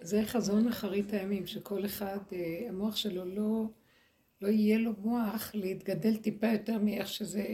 זה 0.00 0.22
חזון 0.24 0.68
אחרית 0.68 1.12
הימים, 1.12 1.46
שכל 1.46 1.84
אחד, 1.84 2.18
אה, 2.32 2.66
המוח 2.68 2.96
שלו 2.96 3.24
לא, 3.24 3.64
לא 4.40 4.48
יהיה 4.48 4.78
לו 4.78 4.92
מוח 4.98 5.50
להתגדל 5.54 6.16
טיפה 6.16 6.46
יותר 6.46 6.78
מאיך 6.78 7.08
שזה 7.08 7.44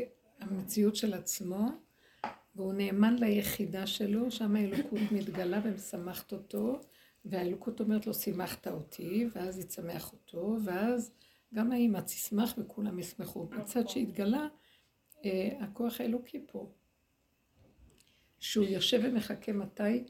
המציאות 0.41 0.97
של 0.97 1.15
עצמו, 1.15 1.69
והוא 2.57 2.73
נאמן 2.73 3.17
ליחידה 3.19 3.87
שלו, 3.87 4.31
שם 4.31 4.57
האלוקות 4.57 5.01
מתגלה 5.13 5.61
ומשמחת 5.65 6.33
אותו, 6.33 6.81
והאלוקות 7.25 7.81
אומרת 7.81 8.07
לו, 8.07 8.15
שימחת 8.15 8.69
אותי, 8.69 9.27
ואז 9.35 9.59
יצמח 9.59 10.13
אותו, 10.13 10.57
ואז 10.65 11.13
גם 11.55 11.73
האמא 11.73 12.01
תשמח 12.01 12.55
וכולם 12.59 12.99
ישמחו. 12.99 13.47
בצד 13.47 13.89
שהתגלה, 13.89 14.47
אה, 15.25 15.51
הכוח 15.61 16.01
האלוקי 16.01 16.41
פה. 16.47 16.73
שהוא 18.43 18.65
יושב 18.65 19.01
ומחכה 19.03 19.53
מתי 19.53 20.05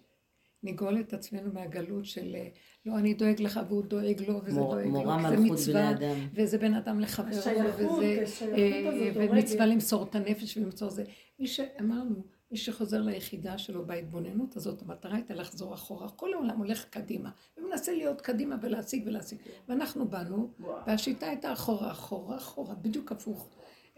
נגאול 0.62 1.00
את 1.00 1.12
עצמנו 1.12 1.52
מהגלות 1.52 2.04
של 2.04 2.34
אה, 2.34 2.48
לא, 2.86 2.98
אני 2.98 3.14
דואג 3.14 3.40
לך 3.40 3.60
והוא 3.68 3.82
דואג 3.82 4.22
לו, 4.28 4.40
וזה 4.44 4.60
מור, 4.60 4.74
דואג 4.74 4.84
לו, 4.84 4.90
מורה 4.90 5.16
וזה 5.16 5.36
מלכות 5.36 5.58
מצווה, 5.58 5.94
בני 5.94 6.12
אדם. 6.12 6.28
וזה 6.34 6.58
בין 6.58 6.74
אדם 6.74 7.00
לחברו, 7.00 7.28
וזה 7.30 7.50
אה, 7.50 9.10
ומצווה 9.14 9.64
הורגת. 9.64 9.74
למסור 9.74 10.02
את 10.02 10.14
הנפש 10.14 10.56
ולמצוא 10.56 10.90
זה. 10.90 11.04
מי 11.38 11.46
שאמרנו, 11.46 12.24
מי 12.50 12.56
שחוזר 12.56 13.02
ליחידה 13.02 13.58
שלו 13.58 13.86
בהתבוננות 13.86 14.56
הזאת, 14.56 14.82
המטרה 14.82 15.14
הייתה 15.14 15.34
לחזור 15.34 15.74
אחורה. 15.74 16.08
כל 16.08 16.34
העולם 16.34 16.58
הולך 16.58 16.84
קדימה, 16.84 17.30
ומנסה 17.56 17.92
להיות 17.92 18.20
קדימה 18.20 18.56
ולהשיג 18.62 19.02
ולהשיג. 19.06 19.38
ואנחנו 19.68 20.08
באנו, 20.08 20.50
והשיטה 20.86 21.26
הייתה 21.26 21.52
אחורה, 21.52 21.90
אחורה, 21.90 22.36
אחורה, 22.36 22.74
בדיוק 22.74 23.12
הפוך. 23.12 23.48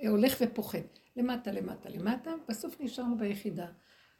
אה, 0.02 0.08
הולך 0.08 0.36
ופוחד. 0.40 0.78
למטה, 1.16 1.52
למטה, 1.52 1.88
למטה, 1.88 2.30
בסוף 2.48 2.80
נשארנו 2.80 3.18
ביחידה. 3.18 3.66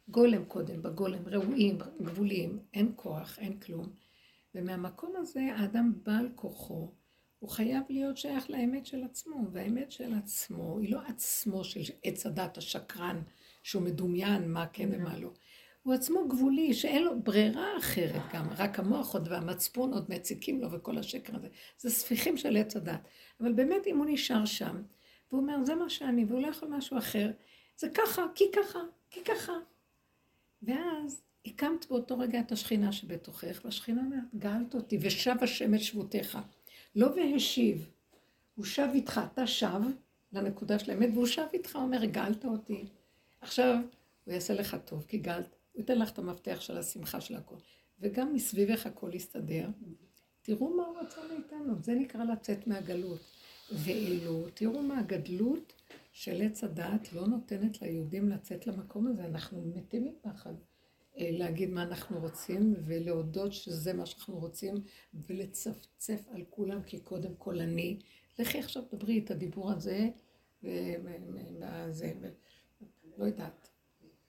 גולם 0.07 0.45
קודם, 0.45 0.81
בגולם, 0.81 1.27
ראויים, 1.27 1.77
גבוליים, 2.01 2.59
אין 2.73 2.91
כוח, 2.95 3.39
אין 3.39 3.59
כלום. 3.59 3.89
ומהמקום 4.55 5.13
הזה 5.15 5.41
האדם 5.55 5.93
בעל 6.03 6.29
כוחו, 6.35 6.91
הוא 7.39 7.49
חייב 7.49 7.83
להיות 7.89 8.17
שייך 8.17 8.49
לאמת 8.49 8.85
של 8.85 9.03
עצמו, 9.03 9.47
והאמת 9.51 9.91
של 9.91 10.13
עצמו 10.13 10.79
היא 10.79 10.93
לא 10.93 10.99
עצמו 11.07 11.63
של 11.63 11.79
עץ 12.03 12.25
הדת 12.25 12.57
השקרן, 12.57 13.21
שהוא 13.63 13.83
מדומיין 13.83 14.51
מה 14.51 14.67
כן 14.73 14.89
ומה 14.91 15.19
לא. 15.19 15.29
הוא 15.83 15.93
עצמו 15.93 16.27
גבולי, 16.27 16.73
שאין 16.73 17.03
לו 17.03 17.21
ברירה 17.23 17.77
אחרת 17.77 18.21
גם, 18.33 18.49
רק 18.57 18.79
המוח 18.79 19.13
עוד 19.13 19.27
והמצפון 19.27 19.93
עוד 19.93 20.05
מציקים 20.09 20.61
לו 20.61 20.71
וכל 20.71 20.97
השקר 20.97 21.35
הזה. 21.35 21.47
זה 21.77 21.89
ספיחים 21.89 22.37
של 22.37 22.57
עץ 22.57 22.75
הדת. 22.75 23.01
אבל 23.41 23.53
באמת 23.53 23.87
אם 23.87 23.97
הוא 23.97 24.05
נשאר 24.09 24.45
שם, 24.45 24.81
והוא 25.31 25.41
אומר, 25.41 25.63
זה 25.63 25.75
מה 25.75 25.89
שאני, 25.89 26.25
והוא 26.25 26.41
לא 26.41 26.47
יכול 26.47 26.69
משהו 26.69 26.97
אחר, 26.97 27.31
זה 27.77 27.89
ככה, 27.89 28.25
כי 28.35 28.43
ככה, 28.55 28.79
כי 29.11 29.23
ככה. 29.23 29.53
ואז 30.63 31.21
הקמת 31.45 31.85
באותו 31.89 32.19
רגע 32.19 32.39
את 32.39 32.51
השכינה 32.51 32.91
שבתוכך, 32.91 33.61
והשכינה 33.65 34.01
אומרת, 34.01 34.23
גאלת 34.35 34.75
אותי, 34.75 34.97
ושב 35.01 35.35
השם 35.41 35.75
את 35.75 35.79
שבותיך. 35.79 36.37
לא 36.95 37.07
והשיב, 37.07 37.89
הוא 38.55 38.65
שב 38.65 38.87
איתך, 38.93 39.21
אתה 39.33 39.47
שב 39.47 39.81
לנקודה 40.31 40.79
של 40.79 40.91
האמת, 40.91 41.09
והוא 41.13 41.25
שב 41.25 41.45
איתך, 41.53 41.75
אומר, 41.75 42.05
גאלת 42.05 42.45
אותי. 42.45 42.85
עכשיו, 43.41 43.77
הוא 44.25 44.33
יעשה 44.33 44.53
לך 44.53 44.77
טוב, 44.85 45.05
כי 45.07 45.17
גאלת, 45.17 45.55
הוא 45.73 45.79
ייתן 45.79 45.99
לך 45.99 46.11
את 46.11 46.19
המפתח 46.19 46.57
של 46.61 46.77
השמחה 46.77 47.21
של 47.21 47.35
הכל. 47.35 47.55
וגם 47.99 48.33
מסביבך 48.33 48.85
הכל 48.85 49.09
יסתדר. 49.13 49.67
תראו 50.41 50.77
מה 50.77 50.83
הוא 50.83 50.97
רצה 50.97 51.21
מאיתנו, 51.33 51.73
זה 51.81 51.93
נקרא 51.95 52.23
לצאת 52.23 52.67
מהגלות. 52.67 53.19
ואילו, 53.71 54.45
תראו 54.53 54.81
מה 54.81 54.99
הגדלות 54.99 55.73
של 56.15 56.41
עץ 56.41 56.63
הדעת 56.63 57.13
לא 57.13 57.27
נותנת 57.27 57.81
ליהודים 57.81 58.29
לצאת 58.29 58.67
למקום 58.67 59.07
הזה, 59.07 59.25
אנחנו 59.25 59.61
מתים 59.75 60.05
מפחד. 60.05 60.53
אה, 61.19 61.29
להגיד 61.31 61.69
מה 61.69 61.83
אנחנו 61.83 62.19
רוצים 62.19 62.75
ולהודות 62.85 63.53
שזה 63.53 63.93
מה 63.93 64.05
שאנחנו 64.05 64.39
רוצים 64.39 64.75
ולצפצף 65.13 66.21
על 66.31 66.43
כולם 66.49 66.83
כי 66.83 66.99
קודם 66.99 67.35
כל 67.37 67.59
אני. 67.59 67.99
לכי 68.39 68.59
עכשיו 68.59 68.83
דברי 68.93 69.21
את 69.25 69.31
הדיבור 69.31 69.71
הזה 69.71 70.09
וזה, 70.63 72.13
לא 73.17 73.25
יודעת. 73.25 73.69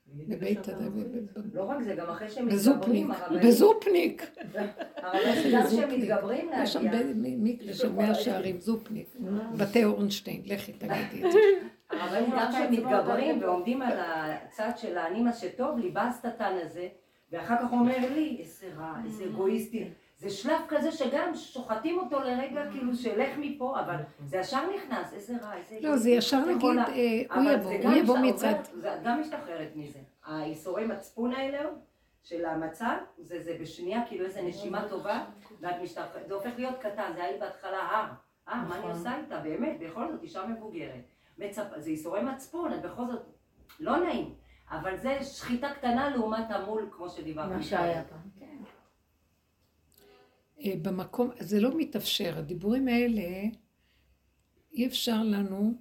בבית, 0.07 0.68
לא 1.53 1.64
רק 1.64 1.82
זה, 1.82 1.95
גם 1.95 2.11
אחרי 2.11 2.30
שהם 2.30 2.49
בזופניק, 2.49 3.07
מתגברים, 3.07 3.11
הרבנים, 3.11 3.49
בזופניק. 3.49 4.22
הרבנים 4.97 5.53
גם 5.53 5.66
כשהם 5.66 6.01
מתגברים 6.01 6.51
יש 6.62 6.72
שם 6.72 6.84
להגיע, 6.84 7.12
מקווה 7.16 7.74
של 7.74 7.93
מאה 7.93 8.14
שערים, 8.14 8.61
זופניק, 8.61 9.16
בתי 9.57 9.84
אורנשטיין, 9.84 10.43
לכי 10.47 10.72
תגידי 10.72 11.26
את 11.26 11.32
זה. 11.32 11.39
הרבנים 12.16 12.40
גם 12.40 12.48
כשהם 12.52 12.72
מתגברים 12.72 13.42
ועומדים 13.42 13.82
על 13.82 13.98
הצד 13.98 14.70
של 14.76 14.98
האני 14.98 15.20
מה 15.22 15.32
שטוב 15.32 15.78
לי, 15.78 15.90
בא 15.90 16.00
השטן 16.00 16.56
הזה, 16.62 16.88
ואחר 17.32 17.56
כך 17.62 17.72
אומר 17.72 17.98
לי, 18.14 18.36
איזה 18.40 18.66
רע, 18.78 18.94
איזה 19.04 19.24
אגואיסטי. 19.24 19.88
זה 20.18 20.30
שלב 20.30 20.60
כזה 20.68 20.92
שגם 20.92 21.34
שוחטים 21.34 21.98
אותו 21.98 22.20
לרגע, 22.20 22.62
כאילו 22.70 22.94
שלך 22.94 23.28
מפה, 23.38 23.80
אבל 23.80 23.96
זה 24.26 24.36
ישר 24.36 24.60
נכנס, 24.76 25.12
איזה 25.12 25.34
רע, 25.42 25.54
איזה... 25.56 25.78
לא, 25.80 25.96
זה 25.96 26.10
ישר 26.10 26.44
נגיד, 26.44 26.78
אה, 26.78 27.36
הוא 27.42 27.50
יבוא, 27.50 27.72
הוא 27.72 27.92
יבוא 27.94 28.18
מצד... 28.18 28.54
זה- 28.74 28.96
גם 29.04 29.20
משתחררת 29.20 29.70
מזה. 29.74 29.98
האיסורי 30.26 30.86
מצפון 30.86 31.32
האלה 31.32 31.58
של 32.22 32.44
המצב, 32.44 32.96
זה, 33.18 33.42
זה 33.42 33.56
בשנייה 33.60 34.02
כאילו 34.08 34.24
איזה 34.24 34.42
נשימה 34.42 34.88
טובה, 34.88 35.24
ואת 35.60 35.74
משתחררת, 35.82 36.28
זה 36.28 36.34
הופך 36.34 36.50
להיות 36.56 36.78
קטן, 36.78 37.12
זה 37.14 37.22
היה 37.24 37.32
לי 37.32 37.38
בהתחלה 37.38 37.78
הר. 37.78 38.06
אה, 38.48 38.62
מה 38.68 38.78
אני 38.78 38.90
עושה 38.90 39.16
איתה? 39.16 39.38
באמת, 39.38 39.76
בכל 39.80 40.12
זאת, 40.12 40.22
אישה 40.22 40.46
מבוגרת. 40.46 41.15
מצפ... 41.39 41.62
זה 41.76 41.91
איסורי 41.91 42.22
מצפון, 42.22 42.72
את 42.74 42.82
בכל 42.82 43.07
זאת, 43.07 43.22
לא 43.80 44.05
נעים. 44.05 44.34
אבל 44.70 44.97
זה 44.97 45.24
שחיטה 45.24 45.74
קטנה 45.74 46.11
לעומת 46.11 46.51
המול, 46.51 46.89
כמו 46.93 47.09
שדיברנו. 47.09 47.55
מה 47.55 47.62
שהיה 47.62 48.05
פעם. 48.05 48.30
אה, 50.64 50.72
במקום, 50.82 51.30
זה 51.39 51.61
לא 51.61 51.70
מתאפשר, 51.76 52.39
הדיבורים 52.39 52.89
האלה, 52.89 53.43
אי 54.72 54.87
אפשר 54.87 55.22
לנו 55.22 55.74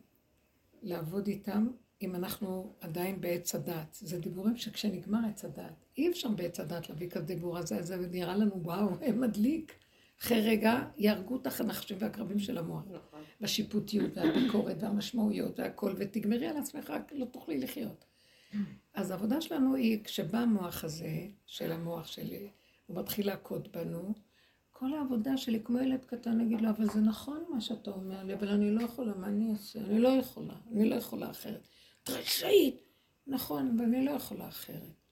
לעבוד 0.82 1.28
איתם 1.28 1.68
אם 2.02 2.16
אנחנו 2.16 2.76
עדיין 2.82 3.22
בעץ 3.22 3.56
הדת. 3.56 3.94
זה 3.94 4.20
דיבורים 4.20 4.58
שכשנגמר 4.58 5.20
עץ 5.30 5.46
הדת, 5.46 5.86
אי 5.98 6.10
אפשר 6.10 6.30
בעץ 6.30 6.60
הדת 6.60 6.90
להביא 6.90 7.10
כזה 7.10 7.26
דיבור 7.26 7.58
הזה, 7.58 7.82
זה 7.82 7.98
נראה 8.12 8.36
לנו 8.36 8.64
וואו, 8.64 8.90
מדליק. 9.22 9.85
אחרי 10.22 10.42
רגע 10.42 10.84
יהרגו 10.98 11.36
את 11.36 11.48
הנחשים 11.60 11.98
והקרבים 12.00 12.40
של 12.40 12.58
המוח. 12.58 12.84
בשיפוטיות 13.42 14.12
והביקורת 14.18 14.78
והמשמעויות 14.80 15.60
והכל, 15.60 15.94
ותגמרי 15.98 16.48
על 16.48 16.58
עצמך, 16.58 16.90
רק 16.90 17.12
לא 17.16 17.26
תוכלי 17.26 17.60
לחיות. 17.60 18.06
אז 18.94 19.12
העבודה 19.12 19.42
שלנו 19.42 19.76
היא, 19.76 20.04
כשבא 20.04 20.38
המוח 20.38 20.84
הזה, 20.84 21.28
של 21.46 21.72
המוח 21.72 22.08
שלי, 22.08 22.50
הוא 22.86 22.98
מתחיל 22.98 23.28
להכות 23.28 23.78
בנו, 23.78 24.14
כל 24.72 24.94
העבודה 24.94 25.38
שלי, 25.38 25.64
כמו 25.64 25.80
ילד 25.80 26.06
קטן, 26.06 26.38
להגיד 26.38 26.62
לו, 26.62 26.70
אבל 26.70 26.86
זה 26.86 27.00
נכון 27.00 27.44
מה 27.50 27.62
שאתה 27.62 27.92
אומר 27.92 28.24
לי, 28.24 28.34
אבל 28.34 28.48
אני 28.48 28.72
לא 28.72 28.84
יכולה, 28.84 29.14
מה 29.16 29.28
אני 29.28 29.52
אעשה? 29.52 29.80
אני 29.80 30.00
לא 30.00 30.10
יכולה, 30.10 30.54
אני 30.72 30.90
לא 30.90 30.96
יכולה 30.96 31.32
אחרת. 31.32 31.68
את 32.04 32.10
רשאית! 32.10 32.76
נכון, 33.28 33.76
אבל 33.76 33.86
אני 33.86 34.06
לא 34.06 34.12
יכולה 34.12 34.48
אחרת. 34.48 35.05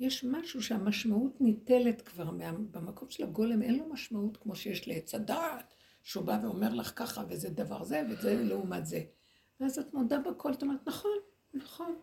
יש 0.00 0.24
משהו 0.24 0.62
שהמשמעות 0.62 1.40
ניטלת 1.40 2.02
כבר, 2.02 2.30
מה, 2.30 2.52
במקום 2.52 3.10
של 3.10 3.24
הגולם 3.24 3.62
אין 3.62 3.78
לו 3.78 3.88
משמעות 3.88 4.36
כמו 4.36 4.56
שיש 4.56 4.88
לעץ 4.88 5.14
הדעת, 5.14 5.74
שהוא 6.02 6.24
בא 6.24 6.38
ואומר 6.42 6.74
לך 6.74 6.92
ככה, 6.96 7.24
וזה 7.28 7.50
דבר 7.50 7.84
זה, 7.84 8.02
וזה 8.10 8.42
לעומת 8.42 8.86
זה. 8.86 9.02
ואז 9.60 9.78
את 9.78 9.94
מודה 9.94 10.18
בכל, 10.18 10.52
את 10.52 10.62
אומרת, 10.62 10.88
נכון, 10.88 11.18
נכון, 11.54 11.94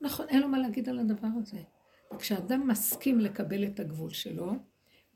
נכון, 0.00 0.28
אין 0.28 0.40
לו 0.40 0.48
מה 0.48 0.58
להגיד 0.58 0.88
על 0.88 0.98
הדבר 0.98 1.28
הזה. 1.42 1.62
וכשאדם 2.14 2.68
מסכים 2.68 3.20
לקבל 3.20 3.64
את 3.64 3.80
הגבול 3.80 4.10
שלו, 4.10 4.52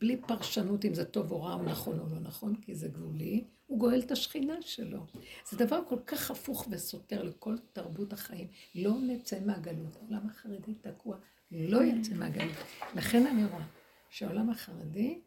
בלי 0.01 0.17
פרשנות 0.17 0.85
אם 0.85 0.95
זה 0.95 1.05
טוב 1.05 1.33
או 1.33 1.43
רע 1.43 1.55
או 1.55 1.63
נכון 1.63 1.99
או 1.99 2.07
לא 2.09 2.19
נכון, 2.19 2.57
כי 2.57 2.75
זה 2.75 2.89
גבולי, 2.89 3.45
הוא 3.67 3.79
גואל 3.79 4.01
את 4.01 4.11
השכינה 4.11 4.63
שלו. 4.63 5.07
זה 5.51 5.57
דבר 5.57 5.81
כל 5.89 5.99
כך 6.07 6.31
הפוך 6.31 6.69
וסותר 6.71 7.23
לכל 7.23 7.57
תרבות 7.73 8.13
החיים. 8.13 8.49
לא 8.75 8.93
נצא 9.03 9.41
מהגלות. 9.47 9.97
העולם 9.97 10.27
החרדי 10.27 10.75
תקוע, 10.75 11.17
לא 11.51 11.85
יצא 11.85 12.15
מהגלות. 12.15 12.57
לכן 12.95 13.27
אני 13.27 13.45
רואה 13.45 13.67
שהעולם 14.09 14.51
החרדי, 14.51 15.21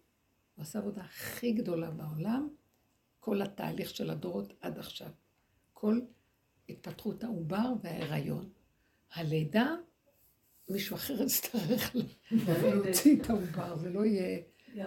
הוא 0.56 0.64
עשה 0.64 0.80
עבודה 0.80 1.02
הכי 1.02 1.52
גדולה 1.52 1.92
בעולם, 1.92 2.50
כל 3.20 3.42
התהליך 3.42 3.90
של 3.90 4.10
הדורות 4.10 4.54
עד 4.62 4.80
עכשיו. 4.80 5.10
כל 5.74 6.00
התפתחות 6.70 7.24
העובר 7.24 7.74
וההיריון. 7.84 8.50
הלידה, 9.14 9.76
מישהו 10.70 10.96
אחר 10.96 11.22
יצטרך 11.24 11.96
להוציא 12.32 13.22
את 13.22 13.30
העובר, 13.30 13.78
זה 13.78 13.90
לא 13.90 14.06
יהיה... 14.06 14.40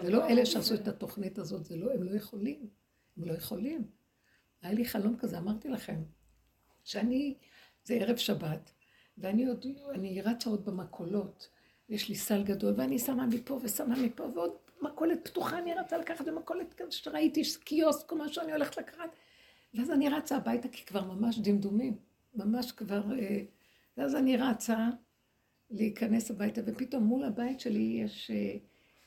זה 0.03 0.11
לא 0.11 0.29
אלה 0.29 0.47
שעשו 0.47 0.75
את 0.75 0.89
התוכנית 0.89 1.39
הזאת, 1.39 1.65
זה 1.65 1.77
לא, 1.77 1.93
הם 1.93 2.03
לא 2.03 2.17
יכולים. 2.17 2.69
הם 3.17 3.25
לא 3.25 3.33
יכולים. 3.33 3.85
היה 4.63 4.73
לי 4.73 4.85
חלום 4.85 5.17
כזה, 5.19 5.39
אמרתי 5.39 5.69
לכם, 5.69 6.03
שאני, 6.85 7.35
זה 7.85 7.95
ערב 7.95 8.17
שבת, 8.17 8.73
ואני 9.19 9.47
עוד, 9.47 9.67
אני 9.95 10.23
רצה 10.23 10.51
עוד 10.51 10.65
במכולות, 10.65 11.49
יש 11.89 12.09
לי 12.09 12.15
סל 12.15 12.43
גדול, 12.43 12.75
ואני 12.77 12.99
שמה 12.99 13.27
מפה 13.27 13.59
ושמה 13.63 13.95
מפה, 14.03 14.23
ועוד 14.35 14.53
מכולת 14.83 15.29
פתוחה, 15.29 15.59
אני 15.59 15.75
רצה 15.75 15.99
לקחת 15.99 16.29
במכולת 16.29 16.75
כזה 16.75 16.93
שראיתי, 16.93 17.43
קיוסק 17.65 18.13
או 18.13 18.17
משהו, 18.17 18.43
אני 18.43 18.53
הולכת 18.53 18.77
לקחת. 18.77 19.17
ואז 19.75 19.91
אני 19.91 20.09
רצה 20.09 20.37
הביתה, 20.37 20.69
כי 20.69 20.85
כבר 20.85 21.05
ממש 21.05 21.39
דמדומים, 21.39 21.97
ממש 22.35 22.73
כבר... 22.73 23.03
אה, 23.19 23.43
ואז 23.97 24.15
אני 24.15 24.37
רצה 24.37 24.89
להיכנס 25.71 26.31
הביתה, 26.31 26.61
ופתאום 26.67 27.05
מול 27.05 27.25
הבית 27.25 27.61
שלי 27.61 28.01
יש... 28.05 28.31
אה, 28.31 28.57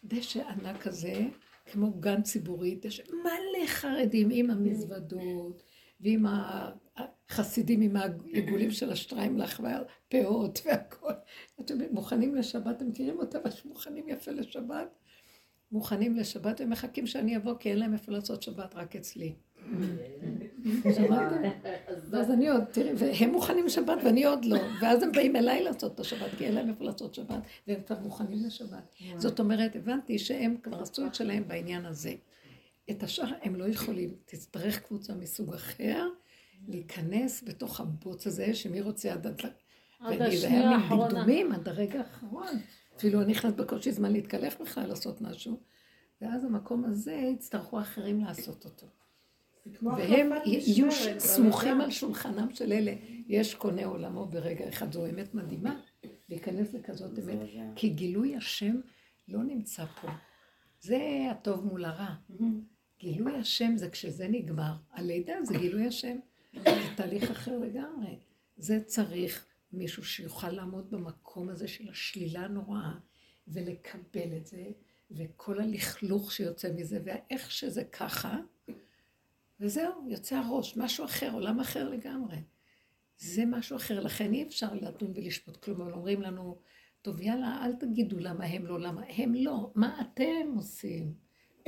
דשא 0.07 0.43
ענק 0.49 0.81
כזה, 0.81 1.27
כמו 1.71 1.91
גן 1.91 2.21
ציבורי, 2.21 2.75
דשא 2.81 3.03
מלא 3.23 3.67
חרדים 3.67 4.29
עם 4.31 4.49
המזוודות, 4.49 5.63
ועם 5.99 6.25
החסידים 7.29 7.81
עם 7.81 7.95
העיגולים 7.95 8.71
של 8.71 8.91
השטריימלך 8.91 9.63
והפאות 9.63 10.61
והכל. 10.65 11.13
אתם 11.59 11.77
מוכנים 11.91 12.35
לשבת, 12.35 12.67
אתם 12.77 12.87
מכירים 12.87 13.19
אותם, 13.19 13.39
איך 13.45 13.65
מוכנים 13.65 14.09
יפה 14.09 14.31
לשבת? 14.31 14.87
מוכנים 15.71 16.15
לשבת 16.15 16.61
ומחכים 16.61 17.07
שאני 17.07 17.37
אבוא, 17.37 17.53
כי 17.59 17.69
אין 17.69 17.79
להם 17.79 17.93
איפה 17.93 18.11
לעשות 18.11 18.43
שבת, 18.43 18.75
רק 18.75 18.95
אצלי. 18.95 19.35
שמעתם? 20.95 21.41
ואז 22.09 22.31
אני 22.31 22.49
עוד, 22.49 22.63
תראי, 22.63 22.91
והם 22.97 23.29
מוכנים 23.29 23.65
לשבת 23.65 23.97
ואני 24.05 24.25
עוד 24.25 24.45
לא, 24.45 24.59
ואז 24.81 25.03
הם 25.03 25.11
באים 25.11 25.35
אליי 25.35 25.63
לעשות 25.63 25.95
את 25.95 25.99
השבת, 25.99 26.31
כי 26.37 26.45
אין 26.45 26.55
להם 26.55 26.69
איפה 26.69 26.85
לעשות 26.85 27.15
שבת, 27.15 27.41
והם 27.67 27.81
כבר 27.87 27.99
מוכנים 27.99 28.45
לשבת. 28.45 28.95
זאת 29.17 29.39
אומרת, 29.39 29.75
הבנתי 29.75 30.19
שהם 30.19 30.57
כבר 30.63 30.81
עשו 30.81 31.05
את 31.05 31.15
שלהם 31.15 31.47
בעניין 31.47 31.85
הזה. 31.85 32.13
את 32.91 33.03
השאר 33.03 33.27
הם 33.41 33.55
לא 33.55 33.65
יכולים, 33.65 34.15
תצטרך 34.25 34.79
קבוצה 34.79 35.15
מסוג 35.15 35.53
אחר, 35.53 36.07
להיכנס 36.67 37.43
בתוך 37.43 37.79
הבוץ 37.79 38.27
הזה, 38.27 38.53
שמי 38.53 38.81
רוצה 38.81 39.13
עד 39.13 39.27
עד... 39.27 39.41
עד 39.99 40.21
השנייה 40.21 40.69
האחרונה. 40.69 41.07
בקדומים, 41.07 41.51
עד 41.51 41.67
הרגע 41.67 41.99
האחרון. 41.99 42.53
אפילו 42.97 43.21
אני 43.21 43.31
נכנס 43.31 43.53
בקושי 43.53 43.91
זמן 43.91 44.13
להתקלף 44.13 44.61
בכלל 44.61 44.87
לעשות 44.87 45.21
משהו. 45.21 45.59
ואז 46.21 46.43
המקום 46.43 46.85
הזה, 46.85 47.13
יצטרכו 47.13 47.79
אחרים 47.79 48.19
לעשות 48.19 48.65
אותו. 48.65 48.87
והם 49.81 50.31
יהיו 50.45 50.87
סמוכים 51.17 51.81
על 51.81 51.91
שולחנם 51.91 52.55
של 52.55 52.71
אלה. 52.71 52.93
יש 53.27 53.55
קונה 53.55 53.85
עולמו 53.85 54.25
ברגע 54.25 54.69
אחד, 54.69 54.91
זו 54.91 55.05
אמת 55.05 55.35
מדהימה, 55.35 55.79
להיכנס 56.29 56.73
לכזאת 56.73 57.19
אמת. 57.19 57.39
כי 57.75 57.89
גילוי 57.89 58.35
השם 58.35 58.75
לא 59.27 59.43
נמצא 59.43 59.85
פה. 59.85 60.07
זה 60.79 61.27
הטוב 61.31 61.65
מול 61.65 61.85
הרע. 61.85 62.13
גילוי 62.99 63.35
השם 63.35 63.77
זה 63.77 63.89
כשזה 63.89 64.27
נגמר. 64.27 64.73
הלידה 64.91 65.33
זה 65.43 65.57
גילוי 65.57 65.87
השם. 65.87 66.17
זה 66.63 66.95
תהליך 66.95 67.31
אחר 67.31 67.57
לגמרי. 67.57 68.19
זה 68.57 68.83
צריך 68.85 69.45
מישהו 69.71 70.05
שיוכל 70.05 70.49
לעמוד 70.49 70.91
במקום 70.91 71.49
הזה 71.49 71.67
של 71.67 71.89
השלילה 71.89 72.41
הנוראה 72.41 72.91
ולקבל 73.47 74.37
את 74.37 74.45
זה, 74.45 74.63
וכל 75.11 75.61
הלכלוך 75.61 76.31
שיוצא 76.31 76.69
מזה, 76.75 76.99
ואיך 77.03 77.51
שזה 77.51 77.83
ככה, 77.83 78.37
וזהו, 79.59 80.09
יוצא 80.09 80.35
הראש, 80.35 80.77
משהו 80.77 81.05
אחר, 81.05 81.31
עולם 81.33 81.59
אחר 81.59 81.89
לגמרי. 81.89 82.37
זה 83.17 83.45
משהו 83.45 83.77
אחר, 83.77 83.99
לכן 83.99 84.33
אי 84.33 84.43
אפשר 84.43 84.73
לדון 84.73 85.11
ולשפוט 85.15 85.57
כלום, 85.57 85.81
אבל 85.81 85.93
אומרים 85.93 86.21
לנו, 86.21 86.57
טוב 87.01 87.21
יאללה, 87.21 87.65
אל 87.65 87.73
תגידו 87.75 88.19
למה 88.19 88.45
הם 88.45 88.65
לא, 88.65 88.79
למה 88.79 89.01
הם 89.17 89.35
לא, 89.35 89.71
מה 89.75 90.01
אתם 90.01 90.53
עושים? 90.55 91.13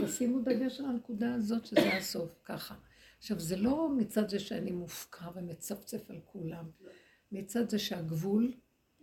תשימו 0.02 0.40
דגש 0.40 0.80
על 0.80 0.86
הנקודה 0.86 1.34
הזאת 1.34 1.66
שזה 1.66 1.94
הסוף, 1.94 2.40
ככה. 2.46 2.76
עכשיו, 3.18 3.40
זה 3.40 3.56
לא 3.56 3.90
מצד 3.98 4.30
זה 4.30 4.40
שאני 4.40 4.72
מופקר 4.72 5.30
ומצפצף 5.36 6.10
על 6.10 6.20
כולם, 6.26 6.66
מצד 7.32 7.70
זה 7.70 7.80
שהגבול 7.80 8.54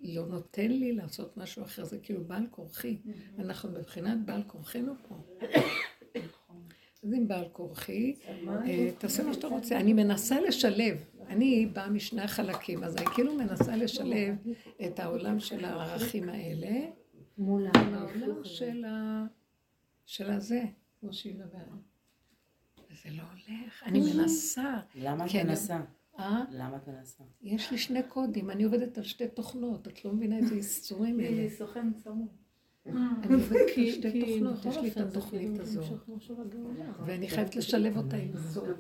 לא 0.02 0.26
נותן 0.26 0.70
לי 0.70 0.92
לעשות 0.92 1.36
משהו 1.36 1.62
אחר, 1.62 1.84
זה 1.84 1.98
כאילו 1.98 2.24
בעל 2.24 2.46
כורחי. 2.50 2.98
אנחנו 3.38 3.68
מבחינת 3.68 4.18
בעל 4.24 4.42
כורחנו 4.46 4.92
פה. 5.08 5.14
אז 7.04 7.14
אם 7.14 7.28
בעל 7.28 7.48
כורחי, 7.52 8.14
אה, 8.48 8.90
תעשה 8.98 9.22
מה 9.22 9.34
שאתה 9.34 9.46
רוצה. 9.46 9.80
אני 9.80 9.92
מנסה 9.92 10.40
לשלב, 10.40 10.96
אני 11.28 11.66
באה 11.66 11.90
משני 11.90 12.22
החלקים, 12.22 12.84
אז 12.84 12.96
אני 12.96 13.06
כאילו 13.14 13.34
מנסה 13.34 13.76
לשלב 13.76 14.36
את 14.86 14.98
העולם 14.98 15.40
של 15.40 15.64
הערכים 15.64 16.28
האלה, 16.28 16.86
מול 17.38 17.66
העולם. 17.74 18.44
של 20.06 20.30
הזה, 20.30 20.62
כמו 21.00 21.12
שהיא 21.12 21.34
מדברת. 21.34 21.93
וזה 22.94 23.16
לא 23.16 23.22
הולך, 23.22 23.82
אני 23.86 24.00
מנסה. 24.00 24.74
למה 24.94 25.26
את 25.26 25.34
מנסה? 25.34 25.80
אה? 26.18 26.44
למה 26.50 26.76
את 26.76 26.88
מנסה? 26.88 27.24
יש 27.42 27.70
לי 27.70 27.78
שני 27.78 28.02
קודים, 28.02 28.50
אני 28.50 28.64
עובדת 28.64 28.98
על 28.98 29.04
שתי 29.04 29.28
תוכנות, 29.28 29.88
את 29.88 30.04
לא 30.04 30.12
מבינה 30.12 30.36
איזה 30.36 30.54
איסורים 30.54 31.20
אלה. 31.20 31.28
היא 31.28 31.50
סוכן 31.50 31.92
צמוד. 31.92 32.28
אני 32.86 33.34
עובדת 33.34 33.60
על 33.76 33.90
שתי 33.90 34.20
תוכנות, 34.20 34.64
יש 34.64 34.76
לי 34.76 34.88
את 34.88 34.94
זה 34.94 35.02
התוכנית 35.02 35.60
כאילו 35.60 36.42
הגאולה. 36.42 36.92
ואני 37.06 37.28
חייבת 37.28 37.56
לשלב 37.56 37.96
אותה 37.96 38.16
עם 38.16 38.36
זאת. 38.36 38.78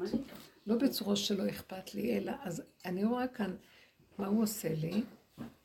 לא 0.66 0.76
בצורה 0.76 1.16
שלא 1.16 1.48
אכפת 1.48 1.94
לי, 1.94 2.18
אלא, 2.18 2.32
אז 2.42 2.62
אני 2.84 3.04
רואה 3.04 3.28
כאן 3.28 3.56
מה 4.18 4.26
הוא 4.26 4.42
עושה 4.42 4.74
לי. 4.74 5.02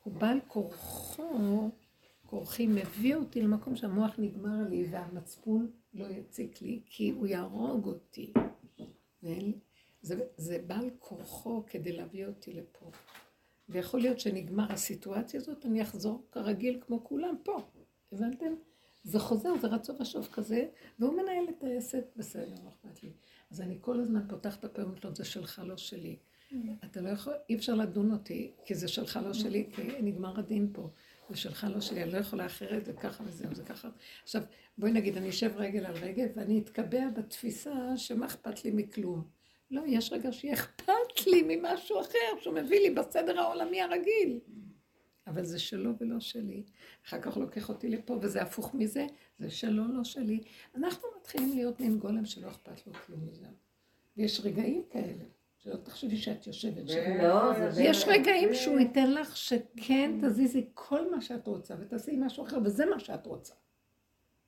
הוא 0.02 0.14
בעל 0.14 0.38
כורחו, 0.48 1.70
כורחי 2.30 2.66
מביא 2.66 3.16
אותי 3.16 3.42
למקום 3.42 3.76
שהמוח 3.76 4.14
נגמר 4.18 4.68
לי 4.68 4.86
והמצפון 4.90 5.70
לא 5.94 6.06
יציק 6.06 6.62
לי, 6.62 6.80
כי 6.86 7.10
הוא 7.10 7.26
יהרוג 7.26 7.86
אותי. 7.86 8.32
זה, 10.02 10.24
זה 10.36 10.58
בעל 10.66 10.90
כורחו 10.98 11.62
כדי 11.66 11.92
להביא 11.92 12.26
אותי 12.26 12.52
לפה. 12.52 12.90
ויכול 13.68 14.00
להיות 14.00 14.20
שנגמר 14.20 14.72
הסיטואציה 14.72 15.40
הזאת, 15.40 15.66
אני 15.66 15.82
אחזור 15.82 16.26
כרגיל 16.32 16.80
כמו 16.86 17.04
כולם 17.04 17.34
פה. 17.42 17.60
הבנתם? 18.12 18.54
זה 19.04 19.18
חוזר, 19.18 19.58
זה 19.60 19.66
רצו 19.66 19.92
ושוב 20.00 20.28
כזה, 20.32 20.66
והוא 20.98 21.12
מנהל 21.12 21.44
את 21.48 21.64
העסק, 21.64 22.04
בסדר, 22.16 22.54
לא 22.64 22.68
אכפת 22.68 23.02
לי. 23.02 23.10
אז 23.50 23.60
אני 23.60 23.78
כל 23.80 24.00
הזמן 24.00 24.28
פותחת 24.28 24.58
את 24.58 24.64
הפה 24.64 24.82
ואומרת 24.82 25.04
לו, 25.04 25.14
זה 25.14 25.24
שלך, 25.24 25.62
לא 25.66 25.76
שלי. 25.76 26.16
אתה 26.84 27.00
לא 27.00 27.08
יכול, 27.08 27.34
אי 27.48 27.54
אפשר 27.54 27.74
לדון 27.74 28.12
אותי, 28.12 28.52
כי 28.64 28.74
זה 28.74 28.88
שלך, 28.88 29.18
לא 29.24 29.32
שלי, 29.32 29.70
כי 29.72 29.82
נגמר 30.02 30.38
הדין 30.38 30.70
פה. 30.72 30.90
זה 31.30 31.36
שלך, 31.36 31.66
לא 31.74 31.80
שלי, 31.80 32.02
אני 32.02 32.12
לא 32.12 32.18
יכולה 32.18 32.46
אחרת, 32.46 32.84
זה 32.84 32.92
ככה 32.92 33.24
וזהו, 33.26 33.54
זה 33.54 33.62
ככה. 33.62 33.88
עכשיו, 34.22 34.42
בואי 34.78 34.92
נגיד, 34.92 35.16
אני 35.16 35.28
אשב 35.28 35.50
רגל 35.56 35.86
על 35.86 35.94
רגל, 35.94 36.26
ואני 36.36 36.58
אתקבע 36.58 37.08
בתפיסה 37.16 37.96
שמה 37.96 38.26
אכפת 38.26 38.64
לי 38.64 38.70
מכלום. 38.70 39.24
לא, 39.70 39.82
יש 39.86 40.12
רגע 40.12 40.32
שיהיה 40.32 40.54
אכפת 40.54 41.26
לי 41.26 41.42
ממשהו 41.48 42.00
אחר, 42.00 42.40
שהוא 42.40 42.54
מביא 42.54 42.80
לי 42.80 42.90
בסדר 42.90 43.40
העולמי 43.40 43.82
הרגיל. 43.82 44.40
אבל 45.26 45.44
זה 45.44 45.58
שלו 45.58 45.90
ולא 46.00 46.20
שלי. 46.20 46.62
אחר 47.06 47.20
כך 47.20 47.36
לוקח 47.36 47.68
אותי 47.68 47.88
לפה, 47.88 48.18
וזה 48.22 48.42
הפוך 48.42 48.74
מזה, 48.74 49.06
זה 49.38 49.50
שלו, 49.50 49.88
לא 49.92 50.04
שלי. 50.04 50.40
אנחנו 50.74 51.08
מתחילים 51.20 51.52
להיות 51.54 51.80
מין 51.80 51.98
גולם 51.98 52.24
שלא 52.24 52.48
אכפת 52.48 52.86
לו 52.86 52.92
כלום 52.92 53.26
מזה. 53.26 53.46
ויש 54.16 54.40
רגעים 54.44 54.82
כאלה, 54.90 55.24
שלא 55.62 55.76
תחשבי 55.76 56.16
שאת 56.16 56.46
יושבת 56.46 56.88
שם. 56.88 57.22
לא, 57.22 57.70
זה 57.70 57.82
יש 57.82 58.04
רגעים 58.08 58.54
שהוא 58.54 58.78
ייתן 58.78 59.12
לך 59.12 59.36
שכן 59.36 60.18
תזיזי 60.22 60.66
כל 60.74 61.10
מה 61.10 61.20
שאת 61.20 61.46
רוצה, 61.46 61.74
ותעשי 61.80 62.16
משהו 62.18 62.44
אחר, 62.44 62.58
וזה 62.64 62.86
מה 62.86 63.00
שאת 63.00 63.26
רוצה. 63.26 63.54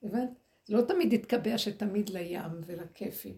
הבנת? 0.03 0.29
לא 0.69 0.81
תמיד 0.81 1.13
יתקבע 1.13 1.57
שתמיד 1.57 2.09
לים 2.09 2.51
ולכיפים. 2.65 3.37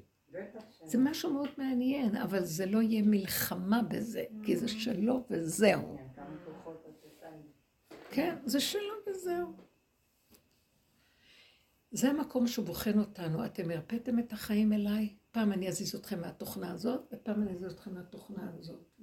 זה 0.83 0.97
משהו 0.97 1.33
מאוד 1.33 1.49
מעניין, 1.57 2.15
אבל 2.15 2.43
זה 2.43 2.65
לא 2.65 2.81
יהיה 2.81 3.03
מלחמה 3.03 3.81
בזה, 3.81 4.23
כי 4.43 4.57
זה 4.57 4.67
שלו 4.67 5.25
וזהו. 5.29 5.97
כן, 8.09 8.35
זה 8.45 8.59
שלו 8.59 8.93
וזהו. 9.09 9.53
זה 11.91 12.09
המקום 12.09 12.47
שהוא 12.47 12.65
בוחן 12.65 12.99
אותנו. 12.99 13.45
אתם 13.45 13.71
הרפאתם 13.71 14.19
את 14.19 14.33
החיים 14.33 14.73
אליי? 14.73 15.15
פעם 15.35 15.51
אני 15.51 15.67
אזיז 15.67 15.95
אתכם 15.95 16.21
מהתוכנה 16.21 16.71
הזאת, 16.71 17.13
ופעם 17.13 17.43
אני 17.43 17.51
אזיז 17.51 17.71
אתכם 17.71 17.93
מהתוכנה 17.93 18.51
הזאת. 18.53 18.99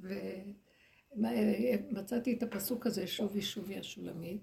ומצאתי 1.16 2.32
את 2.32 2.42
הפסוק 2.42 2.86
הזה, 2.86 3.06
שובי 3.06 3.42
שובי 3.42 3.78
השולמית. 3.78 4.42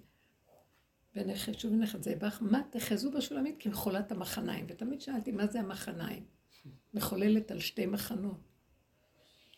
ונכד, 1.15 1.53
שובי 1.53 1.75
נכד 1.75 2.03
זה 2.03 2.15
בך, 2.15 2.41
מה 2.41 2.61
תחזו 2.69 3.11
בשולמית? 3.11 3.55
כמחולת 3.59 4.11
המחניים. 4.11 4.65
ותמיד 4.69 5.01
שאלתי, 5.01 5.31
מה 5.31 5.47
זה 5.47 5.59
המחניים? 5.59 6.25
מחוללת 6.93 7.51
על 7.51 7.59
שתי 7.59 7.85
מחנות. 7.85 8.39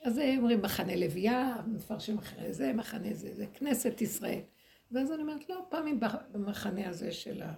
אז 0.03 0.19
אומרים 0.37 0.61
מחנה 0.61 0.95
לוויה, 0.95 1.55
מפרשים 1.67 2.17
אחרי 2.17 2.53
זה, 2.53 2.73
מחנה 2.73 3.13
זה, 3.13 3.35
זה 3.35 3.45
כנסת 3.53 4.01
ישראל. 4.01 4.41
ואז 4.91 5.11
אני 5.11 5.21
אומרת, 5.21 5.49
לא, 5.49 5.65
פעמים 5.69 5.99
במחנה 6.31 6.89
הזה 6.89 7.11
של 7.11 7.41
ה... 7.41 7.53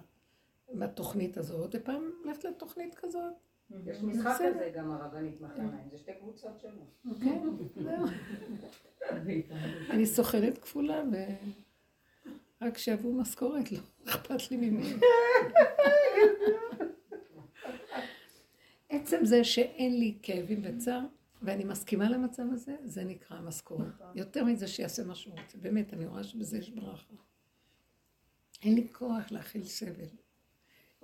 בתוכנית 0.74 1.36
הזאת, 1.36 1.74
ופעם 1.74 2.10
ללכת 2.24 2.44
לתוכנית 2.44 2.94
כזאת. 2.94 3.32
יש 3.86 4.02
משחק. 4.02 4.38
כזה 4.54 4.70
גם 4.74 4.90
הרבנית 4.90 5.40
מחניים, 5.40 5.88
זה 5.90 5.98
שתי 5.98 6.12
קבוצות 6.20 6.60
שונות. 6.60 7.20
כן, 7.20 7.42
זהו. 7.82 8.06
אני 9.90 10.06
סוכנת 10.06 10.58
כפולה, 10.58 11.02
ורק 12.60 12.78
שיבואו 12.78 13.12
משכורת, 13.14 13.72
לא 13.72 13.78
אכפת 14.04 14.50
לי 14.50 14.56
ממי. 14.56 14.92
עצם 18.88 19.24
זה 19.24 19.44
שאין 19.44 19.98
לי 19.98 20.18
כאבים 20.22 20.62
וצער, 20.64 21.00
ואני 21.42 21.64
מסכימה 21.64 22.10
למצב 22.10 22.42
הזה, 22.52 22.76
זה 22.84 23.04
נקרא 23.04 23.40
משכורת. 23.40 24.00
יותר 24.14 24.44
מזה 24.44 24.66
שיעשה 24.66 25.04
מה 25.04 25.14
שהוא 25.14 25.34
רוצה. 25.40 25.58
באמת, 25.58 25.94
אני 25.94 26.06
רואה 26.06 26.24
שבזה 26.24 26.58
יש 26.58 26.70
ברכה. 26.70 27.14
אין 28.62 28.74
לי 28.74 28.88
כוח 28.92 29.30
להכיל 29.32 29.64
סבל. 29.64 30.08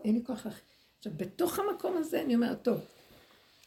אין 0.05 0.15
לי 0.15 0.25
כוח 0.25 0.47
להכיל... 0.47 0.65
עכשיו, 1.01 1.13
בתוך 1.17 1.59
המקום 1.59 1.97
הזה 1.97 2.23
אני 2.23 2.35
אומרת, 2.35 2.63
טוב, 2.63 2.81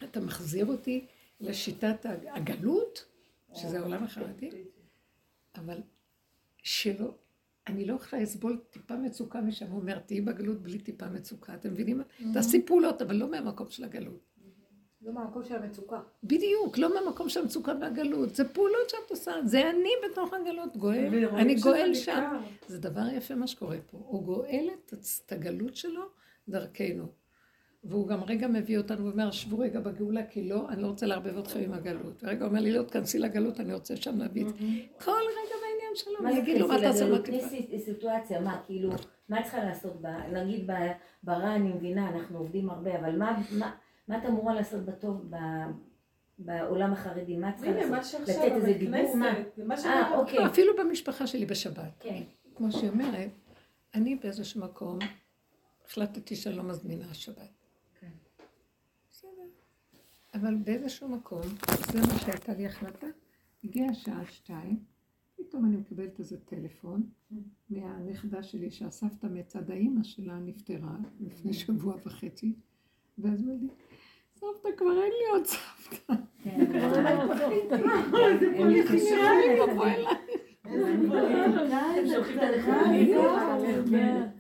אתה 0.03 0.19
מחזיר 0.19 0.65
אותי 0.65 1.05
לשיטת 1.41 2.05
הגלות, 2.35 3.05
שזה 3.53 3.79
העולם 3.79 4.03
החרדי, 4.03 4.49
אבל 5.55 5.77
שלא, 6.57 7.13
אני 7.67 7.85
לא 7.85 7.93
יכולה 7.93 8.21
לסבול 8.21 8.61
טיפה 8.69 8.95
מצוקה 8.95 9.41
משם, 9.41 9.67
הוא 9.71 9.79
אומר, 9.81 9.99
תהיי 9.99 10.21
בגלות 10.21 10.61
בלי 10.61 10.79
טיפה 10.79 11.07
מצוקה, 11.07 11.53
אתם 11.53 11.71
מבינים? 11.71 12.01
תעשי 12.33 12.65
פעולות, 12.65 13.01
אבל 13.01 13.15
לא 13.15 13.31
מהמקום 13.31 13.69
של 13.69 13.83
הגלות. 13.83 14.19
לא 15.01 15.13
מהמקום 15.13 15.43
של 15.43 15.55
המצוקה. 15.55 16.01
בדיוק, 16.23 16.77
לא 16.77 16.93
מהמקום 16.93 17.29
של 17.29 17.39
המצוקה 17.39 17.73
והגלות, 17.81 18.35
זה 18.35 18.49
פעולות 18.49 18.89
שאת 18.89 19.09
עושה, 19.09 19.31
זה 19.45 19.69
אני 19.69 19.89
בתוך 20.09 20.33
הגלות, 20.33 20.77
גואל, 20.77 21.25
אני 21.35 21.55
גואל. 21.55 21.93
שם. 21.93 22.41
זה 22.67 22.79
דבר 22.79 23.07
יפה 23.13 23.35
מה 23.35 23.47
שקורה 23.47 23.77
פה, 23.91 23.97
הוא 24.05 24.23
גואל 24.23 24.69
את 24.83 25.31
הגלות 25.31 25.75
שלו 25.75 26.03
דרכנו. 26.47 27.22
והוא 27.83 28.07
גם 28.07 28.23
רגע 28.23 28.47
מביא 28.47 28.77
אותנו 28.77 29.05
ואומר, 29.05 29.31
שבו 29.31 29.59
רגע 29.59 29.79
בגאולה, 29.79 30.25
כי 30.25 30.49
לא, 30.49 30.69
אני 30.69 30.81
לא 30.81 30.87
רוצה 30.87 31.05
לערבב 31.05 31.37
אתכם 31.37 31.59
עם 31.59 31.73
הגלות. 31.73 32.23
ורגע 32.23 32.39
הוא 32.45 32.49
אומר 32.49 32.61
לי, 32.61 32.71
לא, 32.71 32.83
תכנסי 32.83 33.19
לגלות, 33.19 33.59
אני 33.59 33.73
רוצה 33.73 33.95
שם 33.95 34.17
להביא 34.17 34.45
את 34.45 34.51
כל 35.03 35.11
רגע 35.11 35.55
בעניין 35.61 35.95
שלו, 35.95 36.27
אני 36.27 36.39
אגיד 36.39 36.57
לו, 36.61 36.67
מה 36.67 36.77
תכנסי 36.77 36.99
תעשה? 36.99 37.15
בטיפה? 37.15 37.47
תכניסי 37.47 37.79
סיטואציה, 37.79 38.41
מה, 38.41 38.61
כאילו, 38.65 38.89
מה 39.29 39.43
צריכה 39.43 39.63
לעשות, 39.63 39.93
נגיד 40.33 40.69
ברע 41.23 41.55
אני 41.55 41.73
מבינה, 41.73 42.09
אנחנו 42.09 42.37
עובדים 42.37 42.69
הרבה, 42.69 42.99
אבל 42.99 43.17
מה- 43.17 43.41
מה- 43.59 43.71
מה 44.07 44.17
את 44.17 44.25
אמורה 44.25 44.53
לעשות 44.53 44.85
בטוב 44.85 45.21
ב- 45.29 45.35
בעולם 46.39 46.93
החרדי? 46.93 47.37
מה 47.37 47.51
צריכה 47.51 47.85
מה 47.89 47.97
לעשות? 47.97 48.21
לתת 48.21 48.51
איזה 48.55 48.73
דיבור? 48.73 49.15
מה? 49.15 49.33
אה, 49.85 50.17
אוקיי. 50.17 50.45
אפילו 50.45 50.73
במשפחה 50.79 51.27
שלי 51.27 51.45
בשבת. 51.45 51.91
כן. 51.99 52.21
כמו 52.55 52.71
שהיא 52.71 52.89
אומרת, 52.89 53.29
אני 53.95 54.15
באיזשהו 54.15 54.61
מקום 54.61 54.99
החלטתי 55.85 56.35
שאני 56.35 56.55
לא 56.55 56.63
מזמינה 56.63 57.13
שבת. 57.13 57.62
אבל 60.33 60.55
באיזשהו 60.55 61.09
מקום, 61.09 61.41
זה 61.91 61.99
מה 61.99 62.19
שהייתה 62.19 62.53
לי 62.53 62.65
החלטה, 62.65 63.07
הגיעה 63.63 63.89
השעה 63.89 64.25
שתיים, 64.25 64.79
פתאום 65.35 65.65
אני 65.65 65.77
מקבלת 65.77 66.19
איזה 66.19 66.37
טלפון 66.45 67.03
מהנכדה 67.69 68.43
שלי 68.43 68.71
שהסבתא 68.71 69.27
מצד 69.27 69.71
האימא 69.71 70.03
שלה 70.03 70.39
נפטרה 70.39 70.95
לפני 71.19 71.53
שבוע 71.53 71.95
וחצי, 72.05 72.53
ואז 73.17 73.43
אמרה 73.43 73.55
לי, 73.61 73.67
סבתא 74.35 74.69
כבר 74.77 75.03
אין 75.03 75.11
לי 75.19 75.29
עוד 75.31 75.45
סבתא. 75.45 76.13
הם 81.97 82.07
שולחים 82.07 82.37
את 82.37 82.43
הנכדים. 82.43 83.03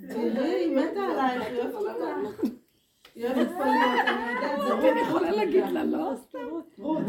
תראי, 0.07 0.65
היא 0.65 0.77
מתה 0.77 0.99
עלייך, 0.99 1.43
היא 1.43 1.59
אוהבת 1.59 2.35
אותך. 2.35 2.62
היא 3.15 3.25
אוהבת 3.25 3.47
פה 3.57 3.65
להיות, 3.65 4.07
אני 4.07 4.31
יודעת, 4.33 4.59
זה 4.81 4.91
אני 4.91 4.99
יכולה 5.01 5.31
להגיד 5.31 5.63
לה, 5.71 5.83
לא? 5.83 6.13
רות, 6.43 6.75
נכון? 6.77 7.01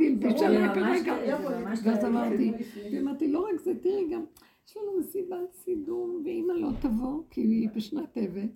הלבישה 0.00 0.38
זה 0.38 0.48
לה 0.48 0.74
ממש 0.74 0.74
כרגע. 0.74 1.16
ככה, 1.16 1.48
זה 1.48 1.58
ממש 1.58 1.78
ואז. 1.84 2.04
אמרתי, 2.04 2.52
ואמרתי, 2.92 3.28
לא 3.28 3.46
רק 3.48 3.60
זה, 3.60 3.72
תראי 3.82 4.08
גם, 4.12 4.24
יש 4.68 4.76
לנו 4.76 4.98
מסיבת 4.98 5.52
סידום, 5.52 6.22
ואמא 6.24 6.52
לא 6.52 6.68
תבוא, 6.80 7.22
כי 7.30 7.40
היא 7.40 7.68
בשנת 7.74 8.18
אבל, 8.18 8.48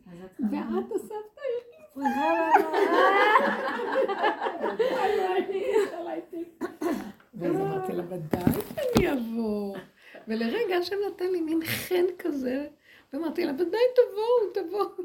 ואת 0.51 0.93
הסבתא 0.95 1.41
ואז 7.35 7.57
אמרתי 7.57 7.93
לה, 7.93 8.03
ודאי 8.09 8.53
שאני 8.75 9.12
אבוא. 9.12 9.77
ולרגע 10.29 10.77
השם 10.77 10.97
נתן 11.07 11.31
לי 11.33 11.41
מין 11.41 11.64
חן 11.64 12.05
כזה, 12.18 12.66
ואמרתי 13.12 13.45
לה, 13.45 13.53
ודאי 13.53 13.81
תבואו, 13.95 14.53
תבואו. 14.55 15.05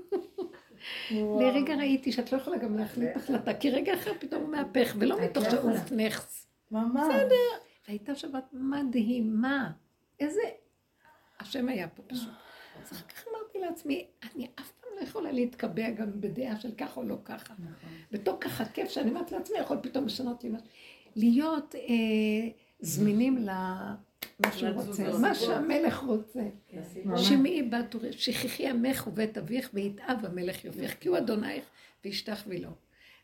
לרגע 1.12 1.76
ראיתי 1.76 2.12
שאת 2.12 2.32
לא 2.32 2.38
יכולה 2.38 2.58
גם 2.58 2.78
להחליט 2.78 3.16
החלטה, 3.16 3.54
כי 3.54 3.70
רגע 3.70 3.94
אחר 3.94 4.12
פתאום 4.20 4.42
הוא 4.42 4.52
מהפך, 4.52 4.96
ולא 5.00 5.22
מתוך 5.22 5.44
שעוף 5.52 5.92
נכס. 5.92 6.48
ממש. 6.72 7.08
בסדר. 7.16 7.64
והייתה 7.88 8.16
שבת 8.16 8.46
מדהימה. 8.54 9.72
איזה... 10.20 10.42
השם 11.40 11.70
היה 11.70 11.88
פה 11.88 12.04
פשוט. 12.08 12.30
אז 12.82 12.92
אחר 12.92 13.08
כך 13.08 13.26
אמרתי 13.28 13.60
לעצמי, 13.60 14.08
אני 14.24 14.48
אף 14.60 14.72
פעם 14.72 14.90
לא 15.00 15.04
יכולה 15.04 15.32
להתקבע 15.32 15.90
גם 15.90 16.22
בדעה 16.22 16.60
של 16.60 16.72
ככה 16.78 17.00
או 17.00 17.06
לא 17.06 17.18
ככה. 17.26 17.54
בתור 18.12 18.38
ככה 18.42 18.66
כיף 18.66 18.90
שאני 18.90 19.10
אומרת 19.10 19.32
לעצמי, 19.32 19.58
יכול 19.58 19.78
פתאום 19.84 20.06
לשנות 20.06 20.44
לי 20.44 20.50
משהו. 20.50 20.68
להיות 21.16 21.76
אה, 21.76 22.50
זמינים 22.80 23.38
למה 24.40 24.52
שהוא 24.52 24.70
רוצה. 24.70 25.18
מה 25.22 25.36
שהמלך 25.36 25.98
רוצה. 25.98 26.50
שמעי 27.18 27.64
בת 27.64 27.96
אורי, 27.96 28.14
שכחי 28.14 28.68
עמך 28.68 29.08
ובית 29.08 29.38
אביך 29.38 29.70
ויתאב 29.74 30.26
המלך 30.26 30.66
יופך, 30.66 30.94
כי 31.00 31.10
הוא 31.10 31.18
אדונייך 31.18 31.66
וישתחווי 32.06 32.60
לו. 32.62 32.70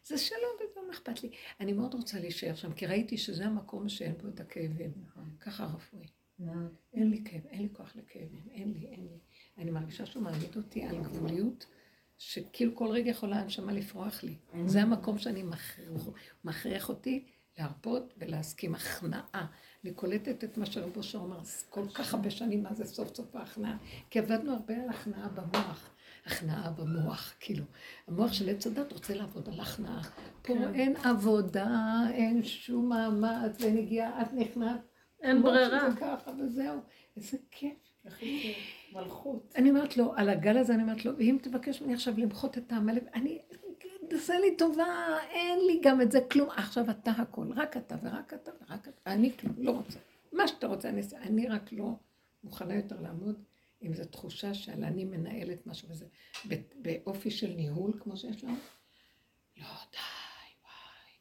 זה 0.03 0.17
שלום 0.17 0.51
וזה 0.55 0.79
מה 0.87 0.93
אכפת 0.93 1.23
לי. 1.23 1.29
אני 1.59 1.73
מאוד 1.73 1.93
רוצה 1.93 2.19
להישאר 2.19 2.55
שם, 2.55 2.73
כי 2.73 2.85
ראיתי 2.85 3.17
שזה 3.17 3.45
המקום 3.45 3.89
שאין 3.89 4.13
בו 4.21 4.27
את 4.27 4.39
הכאבים. 4.39 4.91
ככה 5.39 5.65
רפואי. 5.65 6.07
אין 6.93 7.09
לי 7.09 7.21
כאב, 7.25 7.45
אין 7.45 7.61
לי 7.61 7.69
כוח 7.73 7.95
לכאבים, 7.95 8.43
אין 8.51 8.73
לי, 8.73 8.87
אין 8.87 8.99
לי. 8.99 9.19
אני 9.57 9.71
מרגישה 9.71 10.05
שהוא 10.05 10.23
מעמיד 10.23 10.55
אותי 10.55 10.83
על 10.83 11.03
גבוליות, 11.03 11.65
שכאילו 12.17 12.75
כל 12.75 12.87
רגע 12.87 13.09
יכולה 13.09 13.39
הנשמה 13.39 13.73
לפרוח 13.73 14.23
לי. 14.23 14.35
זה 14.65 14.81
המקום 14.81 15.17
שאני 15.17 15.43
מכריח 16.43 16.89
אותי 16.89 17.25
להרפות 17.57 18.13
ולהסכים 18.17 18.75
הכנעה. 18.75 19.45
אני 19.85 19.93
קולטת 19.93 20.43
את 20.43 20.57
מה 20.57 20.65
שרבו 20.65 20.97
אושר 20.97 21.17
אומר, 21.17 21.39
כל 21.69 21.87
כך 21.93 22.13
הרבה 22.13 22.29
שנים, 22.29 22.63
מה 22.63 22.73
זה 22.73 22.85
סוף 22.85 23.15
סוף 23.15 23.35
ההכנעה? 23.35 23.77
כי 24.09 24.19
עבדנו 24.19 24.53
הרבה 24.53 24.73
על 24.73 24.89
הכנעה 24.89 25.29
במוח. 25.29 25.89
הכנעה 26.25 26.71
במוח, 26.71 27.33
כאילו. 27.39 27.63
המוח 28.07 28.33
של 28.33 28.49
עץ 28.49 28.67
הדת 28.67 28.91
רוצה 28.91 29.15
לעבוד 29.15 29.49
על 29.49 29.59
הכנעה. 29.59 30.01
פה 30.41 30.53
אין 30.73 30.95
עבודה, 30.95 31.99
אין 32.13 32.43
שום 32.43 32.89
מאמץ, 32.89 33.61
ואין 33.61 33.77
הגיעה, 33.77 34.21
את 34.21 34.33
נכנעת. 34.33 34.81
אין 35.21 35.41
ברירה. 35.41 35.91
שזה 35.91 35.99
ככה 35.99 36.31
וזהו. 36.39 36.79
איזה 37.17 37.37
כיף. 37.51 37.77
מלכות. 38.93 39.53
אני 39.55 39.69
אומרת 39.69 39.97
לו, 39.97 40.13
על 40.15 40.29
הגל 40.29 40.57
הזה 40.57 40.73
אני 40.73 40.83
אומרת 40.83 41.05
לו, 41.05 41.17
ואם 41.17 41.37
תבקש 41.41 41.81
ממני 41.81 41.93
עכשיו 41.93 42.13
למחות 42.17 42.57
את 42.57 42.71
העמלק, 42.71 43.03
אני, 43.13 43.39
תעשה 44.09 44.39
לי 44.39 44.57
טובה, 44.57 45.17
אין 45.29 45.59
לי 45.67 45.79
גם 45.83 46.01
את 46.01 46.11
זה 46.11 46.19
כלום. 46.31 46.49
עכשיו 46.49 46.89
אתה 46.89 47.11
הכל, 47.11 47.47
רק 47.55 47.77
אתה 47.77 47.95
ורק 48.03 48.33
אתה 48.33 48.51
ורק 48.61 48.87
אתה, 48.87 49.11
אני 49.11 49.37
כלום, 49.37 49.53
לא 49.57 49.71
רוצה. 49.71 49.99
מה 50.31 50.47
שאתה 50.47 50.67
רוצה 50.67 50.89
אני 50.89 50.97
אעשה, 51.01 51.17
אני 51.17 51.47
רק 51.47 51.71
לא 51.71 51.91
מוכנה 52.43 52.75
יותר 52.75 53.01
לעמוד 53.01 53.43
עם 53.81 53.93
זו 53.93 54.05
תחושה 54.05 54.53
שעל 54.53 54.83
אני 54.83 55.05
מנהלת 55.05 55.67
משהו 55.67 55.89
וזה, 55.89 56.05
באופי 56.75 57.31
של 57.31 57.53
ניהול 57.53 57.93
כמו 57.99 58.17
שיש 58.17 58.43
לנו. 58.43 58.55
לא, 59.57 59.65
די, 59.91 59.97
וואי, 60.63 61.13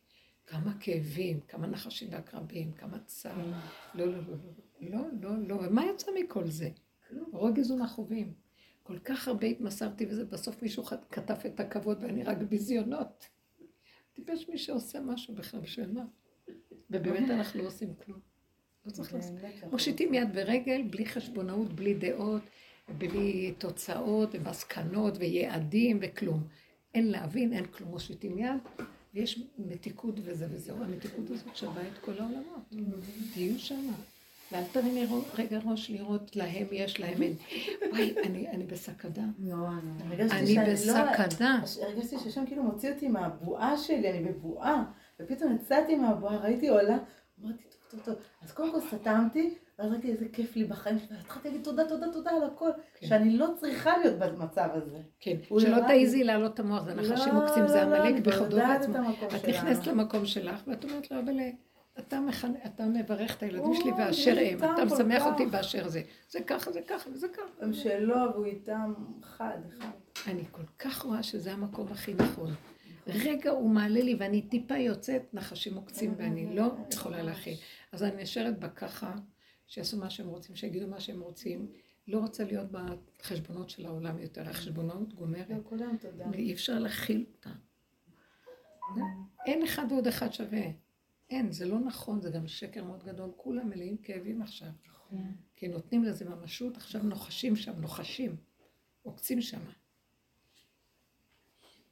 כמה 0.47 0.73
כאבים, 0.81 1.41
כמה 1.41 1.67
נחשים 1.67 2.09
ועקרבים, 2.13 2.73
כמה 2.73 2.99
צער. 2.99 3.53
לא, 3.95 4.07
לא, 4.07 4.13
לא, 4.13 4.37
לא, 4.81 5.01
לא, 5.01 5.01
לא, 5.21 5.49
לא, 5.49 5.55
ומה 5.55 5.87
יצא 5.87 6.11
מכל 6.21 6.47
זה? 6.47 6.71
רוגז 7.33 7.71
ומכאובים. 7.71 8.44
כל 8.87 8.99
כך 8.99 9.29
הרבה 9.29 9.47
התמסרתי 9.47 10.07
וזה, 10.07 10.25
בסוף 10.25 10.63
מישהו 10.63 10.85
כתב 11.11 11.35
את 11.47 11.61
הכבוד 11.61 11.99
ואני 12.01 12.23
רק 12.23 12.39
ביזיונות. 12.39 13.29
טיפש 14.13 14.49
מי 14.49 14.59
שעושה 14.59 15.01
משהו 15.01 15.35
בכלל, 15.35 15.61
בשביל 15.61 15.93
מה? 15.93 16.05
ובאמת 16.91 17.31
אנחנו 17.31 17.63
לא 17.63 17.67
עושים 17.69 17.95
כלום. 18.05 18.19
לא 18.87 18.91
צריך 18.91 19.15
לעשות. 19.15 19.35
מושיטים 19.71 20.15
יד 20.15 20.29
ורגל, 20.35 20.83
בלי 20.91 21.07
חשבונאות, 21.07 21.73
בלי 21.73 21.95
דעות, 21.95 22.43
בלי 22.99 23.55
תוצאות 23.59 24.29
ומסקנות 24.33 25.15
ויעדים 25.19 25.99
וכלום. 26.03 26.49
אין 26.95 27.11
להבין, 27.11 27.53
אין 27.53 27.67
כלום, 27.67 27.91
מושיטים 27.91 28.39
יד, 28.39 28.87
ויש 29.15 29.43
מתיקות 29.59 30.15
וזה 30.23 30.47
וזהו. 30.51 30.83
המתיקות 30.83 31.31
הזאת 31.31 31.57
שווה 31.57 31.89
את 31.89 31.99
כל 31.99 32.13
העולמות. 32.19 32.75
תהיו 33.33 33.59
שמה. 33.59 33.93
ואל 34.55 34.63
תרימי 34.73 35.07
רו- 35.07 35.21
רגע 35.39 35.59
ראש 35.67 35.91
לראות 35.91 36.37
להם 36.37 36.67
יש, 36.73 37.01
להם 37.01 37.23
אין. 37.23 37.35
וואי, 37.91 38.15
אני, 38.25 38.65
בסכנה. 38.67 39.25
אני 40.39 40.73
בסכנה. 40.73 41.61
הרגשתי 41.83 42.17
שהשם 42.19 42.47
כאילו 42.47 42.63
מוציא 42.63 42.93
אותי 42.93 43.09
מהבועה 43.09 43.79
שלי, 43.79 44.11
אני 44.11 44.33
בבועה. 44.33 44.85
ופתאום 45.21 45.55
יצאתי 45.57 45.97
מהבועה, 45.97 46.37
ראיתי 46.37 46.69
עולה, 46.69 46.99
אמרתי, 47.45 47.63
טוב, 47.63 47.81
טוב, 47.91 48.01
טוב. 48.05 48.15
אז 48.43 48.53
קודם 48.53 48.73
כל 48.73 48.81
סתמתי, 48.81 49.55
ואז 49.79 49.91
ראיתי 49.93 50.11
איזה 50.13 50.25
כיף 50.33 50.57
לי 50.57 50.65
בחיים 50.65 50.99
שלי, 50.99 51.17
והתחלתי 51.17 51.49
להגיד 51.49 51.65
תודה, 51.65 51.89
תודה, 51.89 52.07
תודה 52.13 52.31
על 52.31 52.43
הכל, 52.45 52.71
שאני 53.05 53.37
לא 53.37 53.47
צריכה 53.61 53.99
להיות 53.99 54.19
במצב 54.19 54.69
הזה. 54.73 54.99
כן, 55.21 55.37
שלא 55.59 55.77
תעיזי 55.87 56.25
להעלות 56.25 56.55
את 56.55 56.61
המוח, 56.61 56.85
זה 56.85 56.95
נחשים 56.95 57.35
מוקצים, 57.35 57.69
זה 57.69 57.85
לא, 57.85 57.91
לא, 57.91 57.97
עמלק 57.97 58.13
אני 58.13 58.21
בכבודו 58.21 58.59
את 58.59 58.63
בעצמו. 58.63 58.95
את. 59.35 59.49
נכנסת 59.49 59.87
למקום 59.87 60.27
שלך, 60.27 60.63
ואת 60.67 60.85
אומרת 60.85 61.11
לו, 61.11 61.19
אבל 61.21 61.39
אתה 61.99 62.19
מכנ- 62.29 62.67
אתה 62.67 62.87
מברך 62.87 63.37
את 63.37 63.43
הילדים 63.43 63.75
שלי 63.75 63.93
באשר 63.93 64.37
הם, 64.41 64.59
אתה 64.59 64.85
משמח 64.85 65.19
כך. 65.23 65.27
אותי 65.27 65.47
באשר 65.47 65.89
זה. 65.89 66.03
זה 66.31 66.41
ככה, 66.41 66.73
זה 66.73 66.81
ככה 66.89 67.11
וזה 67.11 67.29
ככה. 67.29 67.65
הם 67.65 67.73
שלו, 67.73 68.17
והוא 68.33 68.45
איתם 68.45 68.95
חד, 69.23 69.59
אחד. 69.69 69.91
אני 70.27 70.43
כל 70.51 70.63
כך 70.79 71.03
רואה 71.03 71.23
שזה 71.23 71.53
המקום 71.53 71.89
הכי 71.93 72.15
נכון. 72.15 72.55
רגע 73.07 73.51
הוא 73.51 73.71
מעלה 73.71 74.01
לי 74.03 74.15
ואני 74.19 74.43
טיפה 74.43 74.77
יוצאת, 74.77 75.35
נחשים 75.35 75.75
עוקצים 75.75 76.15
ואני 76.17 76.57
לא 76.57 76.71
יכולה 76.93 77.23
להכיל. 77.23 77.55
אז 77.93 78.03
אני 78.03 78.23
נשארת 78.23 78.59
בככה, 78.59 79.15
שיעשו 79.67 79.97
מה 79.97 80.11
שהם 80.11 80.27
רוצים, 80.29 80.57
שיגידו 80.57 80.89
מה 80.89 81.01
שהם 81.01 81.21
רוצים. 81.21 81.67
לא 82.09 82.19
רוצה 82.19 82.45
להיות 82.45 82.67
בחשבונות 82.71 83.71
של 83.71 83.87
העולם 83.87 84.19
יותר. 84.19 84.49
החשבונות 84.49 85.15
גומרת. 85.15 85.47
לכולם 85.51 85.97
תודה. 85.97 86.25
אי 86.35 86.53
אפשר 86.53 86.79
להכיל 86.79 87.25
אותה. 87.37 87.51
אין 89.47 89.63
אחד 89.63 89.87
ועוד 89.93 90.07
אחד 90.07 90.33
שווה. 90.33 90.61
אין, 91.35 91.53
זה 91.53 91.67
לא 91.67 91.79
נכון, 91.81 92.21
זה 92.21 92.31
גם 92.31 92.49
שקר 92.49 92.85
מאוד 92.85 93.05
גדול. 93.05 93.31
כולם 93.37 93.69
מלאים 93.69 93.97
כאבים 93.97 94.43
עכשיו. 94.43 94.69
כי 95.57 95.69
נותנים 95.69 96.05
לזה 96.05 96.25
ממשות, 96.25 96.77
עכשיו 96.77 97.03
נוחשים 97.03 97.57
שם, 97.57 97.73
נוחשים, 97.81 98.37
עוקצים 99.03 99.41
שם. 99.41 99.59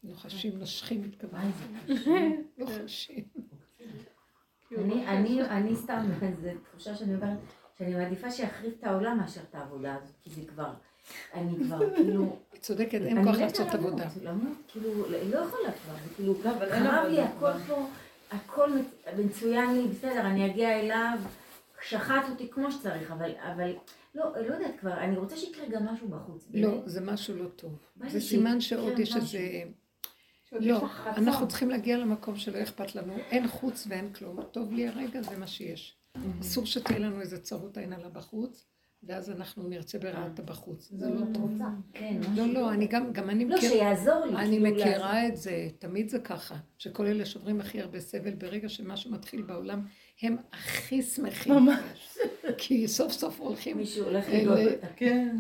נוחשים, 0.02 0.58
נושכים, 0.58 1.04
התכוונתי. 1.04 1.64
נוחשים. 2.58 3.24
אני, 4.78 5.06
אני, 5.06 5.42
אני 5.42 5.76
סתם, 5.76 6.06
זו 6.42 6.48
תחושה 6.62 6.96
שאני 6.96 7.14
אומרת, 7.14 7.38
שאני 7.78 7.94
מעדיפה 7.94 8.30
שיחריב 8.30 8.72
את 8.78 8.84
העולם 8.84 9.18
מאשר 9.18 9.40
את 9.50 9.54
העבודה 9.54 9.94
הזאת, 9.94 10.14
כי 10.22 10.30
זה 10.30 10.42
כבר, 10.46 10.74
אני 11.34 11.56
כבר 11.64 11.78
כאילו... 11.96 12.36
היא 12.52 12.60
צודקת, 12.60 13.00
אין 13.00 13.24
כוח 13.24 13.36
לעשות 13.36 13.68
עבודה. 13.68 14.08
למות, 14.22 14.56
כאילו, 14.68 15.10
לא 15.10 15.18
לא 15.18 15.38
יכולה 15.38 15.72
כבר, 15.72 15.94
זה 16.04 16.14
כאילו, 16.16 16.34
אבל 16.42 16.72
אין 16.72 16.90
חרב 16.90 17.10
לי 17.10 17.20
הכל 17.20 17.52
פה, 17.66 17.86
הכל 18.32 18.72
מצ- 18.72 19.18
מצוין 19.18 19.74
לי, 19.76 19.88
בסדר, 19.88 20.20
אני 20.20 20.46
אגיע 20.46 20.80
אליו, 20.80 21.18
שחט 21.88 22.22
אותי 22.30 22.48
כמו 22.50 22.72
שצריך, 22.72 23.10
אבל, 23.10 23.30
אבל, 23.52 23.72
לא, 24.14 24.24
לא 24.46 24.54
יודעת 24.54 24.80
כבר, 24.80 24.92
אני 25.00 25.16
רוצה 25.16 25.36
שיקרה 25.36 25.64
גם 25.68 25.86
משהו 25.86 26.08
בחוץ. 26.08 26.48
לא, 26.54 26.70
באמת. 26.70 26.82
זה 26.86 27.00
משהו 27.00 27.36
לא 27.36 27.48
טוב. 27.48 27.78
זה 28.08 28.20
סימן 28.20 28.60
שעוד 28.60 28.98
יש. 28.98 29.16
איזה... 29.16 29.38
לא. 30.52 30.80
אנחנו 31.06 31.48
צריכים 31.48 31.70
להגיע 31.70 31.98
למקום 31.98 32.36
שלא 32.36 32.62
אכפת 32.62 32.94
לנו. 32.94 33.16
אין 33.16 33.48
חוץ 33.48 33.86
ואין 33.88 34.12
כלום. 34.12 34.42
טוב 34.42 34.72
לי 34.72 34.88
הרגע, 34.88 35.22
זה 35.22 35.38
מה 35.38 35.46
שיש. 35.46 35.96
אסור 36.40 36.66
שתהיה 36.66 36.98
לנו 36.98 37.20
איזה 37.20 37.40
צרות 37.40 37.76
עין 37.78 37.92
עלה 37.92 38.08
בחוץ, 38.08 38.66
ואז 39.06 39.30
אנחנו 39.30 39.68
נרצה 39.68 39.98
ברעת 39.98 40.40
בחוץ. 40.40 40.90
זה 40.96 41.10
לא 41.10 41.20
טוב. 41.34 41.58
כן, 41.92 42.20
לא. 42.36 42.46
לא, 42.46 42.72
אני 42.72 42.86
גם, 42.86 43.12
גם 43.12 43.30
אני 43.30 43.44
לא, 43.44 43.56
מכירה, 43.56 43.72
שיעזור 43.72 44.26
לי. 44.26 44.36
אני 44.36 44.60
כאילו, 44.60 44.76
מכירה 44.76 45.26
את 45.26 45.36
זה, 45.36 45.68
תמיד 45.78 46.08
זה 46.08 46.18
ככה, 46.18 46.54
שכל 46.78 47.06
אלה 47.06 47.24
שעוברים 47.24 47.60
הכי 47.60 47.80
הרבה 47.80 48.00
סבל, 48.00 48.34
ברגע 48.34 48.68
שמשהו 48.68 49.10
מתחיל 49.10 49.42
בעולם, 49.42 49.82
הם 50.22 50.36
הכי 50.52 51.02
שמחים. 51.02 51.54
ממש. 51.54 52.18
כי 52.64 52.88
סוף 52.88 53.12
סוף 53.12 53.40
הולכים, 53.40 53.76
מישהו 53.76 54.04
הולך 54.04 54.24
לגלות 54.28 54.58
אותה. 54.74 54.86
כן. 54.96 55.36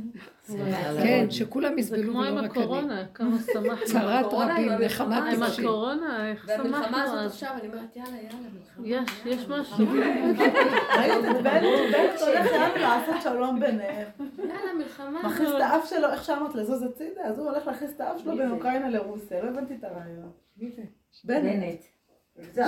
כן, 1.02 1.26
שכולם 1.30 1.72
זה 1.74 1.80
יסבלו 1.80 2.12
כמו 2.12 2.20
ולא 2.20 2.28
עם 2.28 2.38
רק 2.38 2.44
אני. 2.44 2.48
הקורונה, 2.48 3.06
כמה 3.14 3.36
שמחנו. 3.52 3.86
צרת 3.86 4.26
רבים, 4.32 4.70
עם 4.72 4.82
נחמת 4.82 5.06
המלחמה, 5.06 5.30
עם 5.30 5.42
נפשי. 5.42 5.62
הקורונה, 5.62 6.30
איך 6.30 6.46
שמחנו 6.46 6.72
והמלחמה 6.72 7.02
הזאת. 7.02 7.32
עכשיו, 7.32 7.50
אני 7.60 7.68
אומרת, 7.68 7.96
יאללה, 7.96 8.16
יאללה, 8.16 8.48
מלחמה. 8.54 8.86
יש, 8.86 9.10
יש 9.26 9.48
משהו. 9.48 9.86
ראית 10.98 11.24
את 11.30 11.42
בנט, 11.42 12.20
הולך 12.20 12.46
לעשות 12.80 13.22
שלום 13.22 13.60
ביניהם. 13.60 14.08
יאללה, 14.38 14.74
מלחמה. 14.78 15.22
מכניס 15.22 15.50
את 15.56 15.60
האף 15.60 15.90
שלו, 15.90 16.08
איך 16.12 16.24
שאמרת, 16.24 16.54
לזוז 16.54 16.82
הצידה, 16.82 17.20
אז 17.24 17.38
הוא 17.38 17.50
הולך 17.50 17.66
להכניס 17.66 17.90
את 17.96 18.00
האף 18.00 18.18
שלו 18.22 18.36
בין 18.36 18.50
אוקראינה 18.50 18.88
לרוסיה, 18.88 19.42
לא 19.42 19.48
הבנתי 19.48 19.74
את 19.74 19.84
הרעיון. 19.84 20.30
בנט. 21.24 21.80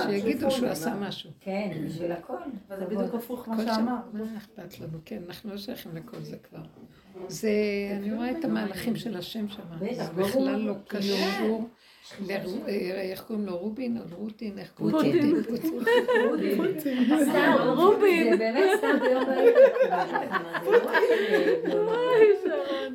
שיגידו 0.03 0.51
שהוא 0.51 0.67
עשה 0.69 0.95
משהו. 0.95 1.29
כן, 1.39 1.71
בשביל 1.85 2.11
הכל. 2.11 2.33
אבל 2.67 2.79
זה 2.79 2.85
בדיוק 2.85 3.15
הפוך 3.15 3.47
מה 3.49 3.55
כל 3.57 3.63
שאמר. 3.65 3.75
שם- 4.11 4.17
מה 4.17 4.37
אכפת 4.37 4.79
לנו? 4.79 4.97
כן, 5.05 5.21
אנחנו 5.27 5.51
לא 5.51 5.57
שייכים 5.57 5.95
לכל 5.95 6.17
זה 6.21 6.37
כבר. 6.37 6.59
זה, 7.27 7.49
אני 7.97 8.13
רואה 8.13 8.31
את 8.31 8.45
המהלכים 8.45 8.95
של 8.95 9.17
השם 9.17 9.47
שם. 9.49 9.61
זה. 9.91 10.03
בכלל 10.15 10.55
לא 10.59 10.73
כאילו, 10.73 10.85
קשור. 10.87 11.69
לרו- 12.27 12.67
אה, 12.67 13.01
איך 13.01 13.23
קוראים 13.23 13.45
לו? 13.45 13.57
רובין 13.57 13.97
או 13.97 14.03
רוטין? 14.17 14.59
איך 14.59 14.71
קוראים 14.71 14.95
פוטין. 14.97 15.29
לו? 15.35 15.43
פוטין. 15.43 17.05
סתם, 17.23 17.53
רובין. 17.75 18.31
זה 18.31 18.37
באמת 18.37 18.69
סתם 18.77 18.99
ביום 19.01 19.25
בערב. 19.25 19.53
לא 21.65 21.91
אה, 21.93 22.87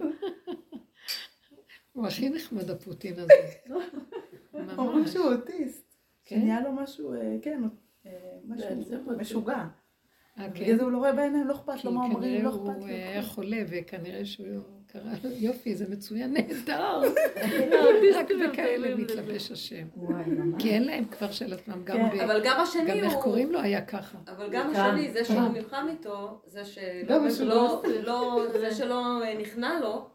הוא 1.92 2.06
הכי 2.06 2.28
נחמד 2.30 2.70
הפוטין 2.70 3.14
הזה. 3.18 3.32
אומרים 4.78 5.06
שהוא 5.06 5.26
אוטיסט. 5.32 5.89
כן? 6.30 6.40
שנהיה 6.40 6.60
לו 6.60 6.72
משהו, 6.72 7.14
אה, 7.14 7.36
כן, 7.42 7.62
אה, 8.06 8.10
משהו 8.48 8.66
משוגע. 9.18 9.64
אה, 10.38 10.48
בגלל 10.48 10.66
כן? 10.66 10.76
זה 10.76 10.82
הוא 10.82 10.90
לא 10.92 10.98
רואה 10.98 11.12
בעיניים, 11.12 11.46
לא 11.46 11.54
אכפת 11.54 11.74
כי 11.76 11.86
לו 11.88 11.92
מה 11.92 12.00
אומרים, 12.04 12.18
כנראה 12.22 12.42
לא 12.42 12.48
הוא 12.48 12.70
אכפת 12.72 12.80
לו. 12.80 12.86
היה 12.86 13.22
חולה, 13.22 13.56
וכנראה 13.68 14.24
שהוא 14.24 14.46
קרא 14.86 15.12
לו, 15.24 15.30
יופי, 15.30 15.74
זה 15.74 15.88
מצוין, 15.88 16.32
נהדר. 16.34 17.00
רק 18.16 18.26
בכאלה 18.52 18.94
מתלבש 18.96 19.50
השם. 19.50 19.86
כי 20.58 20.70
אין 20.70 20.82
להם 20.84 21.04
כבר 21.04 21.30
של 21.30 21.52
עצמם, 21.52 21.82
גם 21.84 21.96
כן, 22.10 22.18
ב- 22.18 22.20
אבל 22.20 22.40
גם 22.44 22.60
השני 22.60 22.90
גם 22.90 22.96
איך 23.04 23.12
הוא... 23.12 23.22
קוראים 23.22 23.52
לו 23.52 23.60
היה 23.60 23.80
ככה. 23.80 24.18
אבל 24.28 24.48
גם. 24.50 24.70
השני, 24.70 25.10
זה 25.12 25.24
שהוא 25.24 25.36
כאן. 25.36 25.52
נלחם 25.52 25.86
איתו, 25.90 26.40
זה 26.46 26.64
שלא. 26.64 27.16
לא- 27.40 27.82
לא- 28.02 29.22
נכנע 29.40 29.80
לו, 29.80 30.06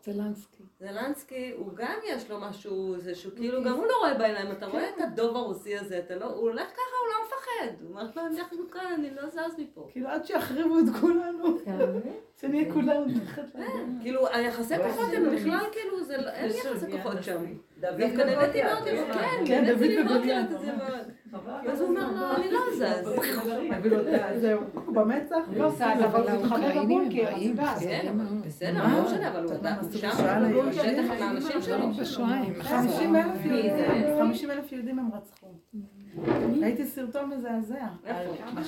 זלנסקי. 0.79 1.51
הוא 1.57 1.73
גם 1.75 1.99
יש 2.07 2.29
לו 2.29 2.39
משהו, 2.39 2.95
זה 2.97 3.15
שהוא 3.15 3.33
כאילו, 3.35 3.63
גם 3.63 3.73
הוא 3.73 3.85
לא 3.85 3.93
רואה 3.99 4.13
בעיניים, 4.13 4.51
אתה 4.51 4.65
רואה 4.65 4.89
את 4.89 5.01
הדוב 5.01 5.35
הרוסי 5.35 5.77
הזה, 5.77 5.99
אתה 5.99 6.15
לא, 6.15 6.25
הוא 6.25 6.49
הולך 6.49 6.67
ככה, 6.67 6.94
מפחד, 7.45 7.75
הוא 7.81 7.89
אומר 7.89 8.03
לו, 8.15 8.21
אנחנו 8.37 8.57
כאן, 8.71 8.81
אני 8.99 9.09
לא 9.15 9.29
זז 9.29 9.59
מפה. 9.59 9.87
כאילו 9.91 10.07
עד 10.09 10.25
שיחריבו 10.25 10.79
את 10.79 10.85
כולנו? 11.01 11.57
שנהיה 12.41 12.73
כולנו 12.73 13.05
תחת 13.25 13.55
כאילו, 14.01 14.27
היחסי 14.27 14.75
כוחות 14.77 15.13
הם 15.13 15.35
בכלל, 15.35 15.65
כאילו, 15.71 16.03
זה 16.03 16.17
לא- 16.17 16.29
אין 16.29 16.51
יחסי 16.51 16.91
כוחות 16.91 17.23
שם. 17.23 17.43
דווקא 17.79 18.03
נהניתי 18.21 18.63
מאוד, 18.63 18.87
לראות, 18.87 19.13
כן, 19.13 19.43
כן, 19.47 19.63
דוד 19.67 19.81
נהניתי 19.81 20.03
לראות. 20.27 20.51
את 20.51 20.59
זה 20.59 20.71
מאוד. 20.77 21.05
אז 21.67 21.81
הוא 21.81 21.89
אומר 21.89 22.11
לו, 22.11 22.35
אני 22.35 22.51
לא 22.51 22.59
זז. 22.75 23.09
זהו, 24.41 24.61
במצח, 24.93 25.35
לא, 25.55 25.69
בסדר, 25.69 26.05
אבל 26.05 26.27
אבל 26.29 26.31
הוא 26.31 26.45
הם 26.65 26.85
בבונקר, 26.85 27.23
רעים, 27.23 27.53
את 27.53 27.59
יודעת. 27.59 27.77
בסדר? 28.45 28.73
לא 28.73 29.03
משנה, 29.05 29.31
אבל 29.31 29.43
הוא 29.43 29.51
הוא 29.81 29.91
שם, 29.91 30.07
הוא? 30.53 30.63
בשטח 30.63 31.11
עם 31.11 31.21
האנשים 31.21 31.61
שלו. 31.61 31.77
לא 31.77 31.85
בשואה, 31.99 32.35
הם 32.35 32.63
50 32.63 33.15
אלף 33.15 33.25
מי 33.45 33.61
זה? 33.69 33.77
יהודים, 33.77 34.19
50 34.19 34.51
אלף 34.51 34.71
יהודים 34.71 34.99
הם 34.99 35.09
רצחו. 35.13 35.47
ראיתי 36.61 36.85
סרטון 36.85 37.29
מזעזע. 37.29 37.87
איפה? 38.05 38.61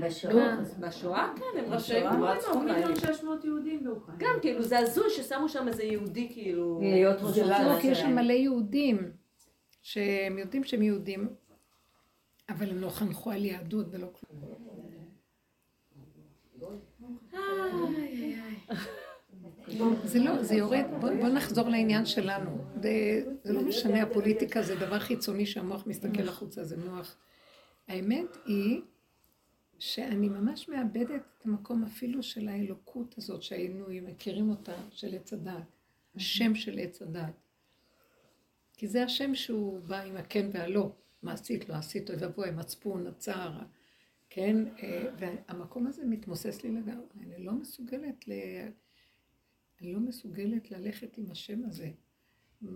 בשואה. 0.00 0.56
בשואה? 0.80 1.32
כן, 1.36 1.58
הם 1.58 1.72
רשאים 1.72 2.06
רצחו 2.24 2.60
מיליון. 2.60 2.96
שש 2.96 3.24
מאות 3.24 3.44
יהודים 3.44 3.84
באוקראינה. 3.84 4.24
גם, 4.24 4.40
כאילו, 4.40 4.62
זה 4.62 4.78
הזוי 4.78 5.10
ששמו 5.10 5.48
שם 5.48 5.68
איזה 5.68 5.84
יהודי, 5.84 6.28
כאילו... 6.32 6.80
להיות 6.82 7.16
ראש 7.22 7.38
לא, 7.38 7.80
כי 7.80 7.86
יש 7.86 7.98
שם. 7.98 8.14
מלא 8.14 8.32
יהודים, 8.32 9.10
שהם 9.82 10.38
יודעים 10.38 10.64
שהם 10.64 10.82
יהודים, 10.82 11.28
אבל 12.48 12.70
הם 12.70 12.78
לא 12.78 12.88
חנכו 12.90 13.30
על 13.30 13.44
יהדות 13.44 13.86
ולא 13.90 14.06
כלום. 14.12 14.58
זה 20.04 20.18
לא, 20.18 20.42
זה 20.42 20.54
יורד, 20.54 20.84
בוא, 21.00 21.10
בוא 21.20 21.28
נחזור 21.28 21.68
לעניין 21.68 22.06
שלנו. 22.06 22.64
זה, 22.82 22.90
זה 23.44 23.52
לא 23.52 23.62
משנה, 23.62 24.02
הפוליטיקה 24.02 24.62
זה 24.62 24.74
דבר 24.74 24.98
חיצוני 24.98 25.46
שהמוח 25.46 25.86
מסתכל 25.86 26.28
החוצה, 26.28 26.64
זה 26.64 26.76
מוח. 26.76 27.16
האמת 27.88 28.36
היא 28.46 28.80
שאני 29.78 30.28
ממש 30.28 30.68
מאבדת 30.68 31.22
את 31.38 31.46
המקום 31.46 31.84
אפילו 31.84 32.22
של 32.22 32.48
האלוקות 32.48 33.14
הזאת 33.18 33.42
שהיינו 33.42 33.86
מכירים 34.02 34.50
אותה, 34.50 34.74
של 34.90 35.14
עץ 35.14 35.32
הדת, 35.32 35.52
השם 36.16 36.54
של 36.54 36.78
עץ 36.78 37.02
הדת. 37.02 37.32
כי 38.76 38.88
זה 38.88 39.04
השם 39.04 39.34
שהוא 39.34 39.80
בא 39.80 40.00
עם 40.00 40.16
הכן 40.16 40.48
והלא, 40.52 40.92
מה 41.22 41.32
עשית, 41.32 41.68
לא 41.68 41.74
עשית, 41.74 42.10
אוי 42.10 42.18
ואבוי, 42.18 42.48
המצפון, 42.48 43.06
הצער, 43.06 43.58
כן? 44.30 44.56
אה, 44.82 45.04
והמקום 45.18 45.86
הזה 45.86 46.04
מתמוסס 46.04 46.62
לי 46.62 46.70
לגמרי, 46.70 47.06
אני 47.20 47.44
לא 47.44 47.52
מסוגלת 47.52 48.28
ל... 48.28 48.32
אני 49.80 49.92
לא 49.92 50.00
מסוגלת 50.00 50.70
ללכת 50.70 51.18
עם 51.18 51.30
השם 51.30 51.64
הזה. 51.64 51.90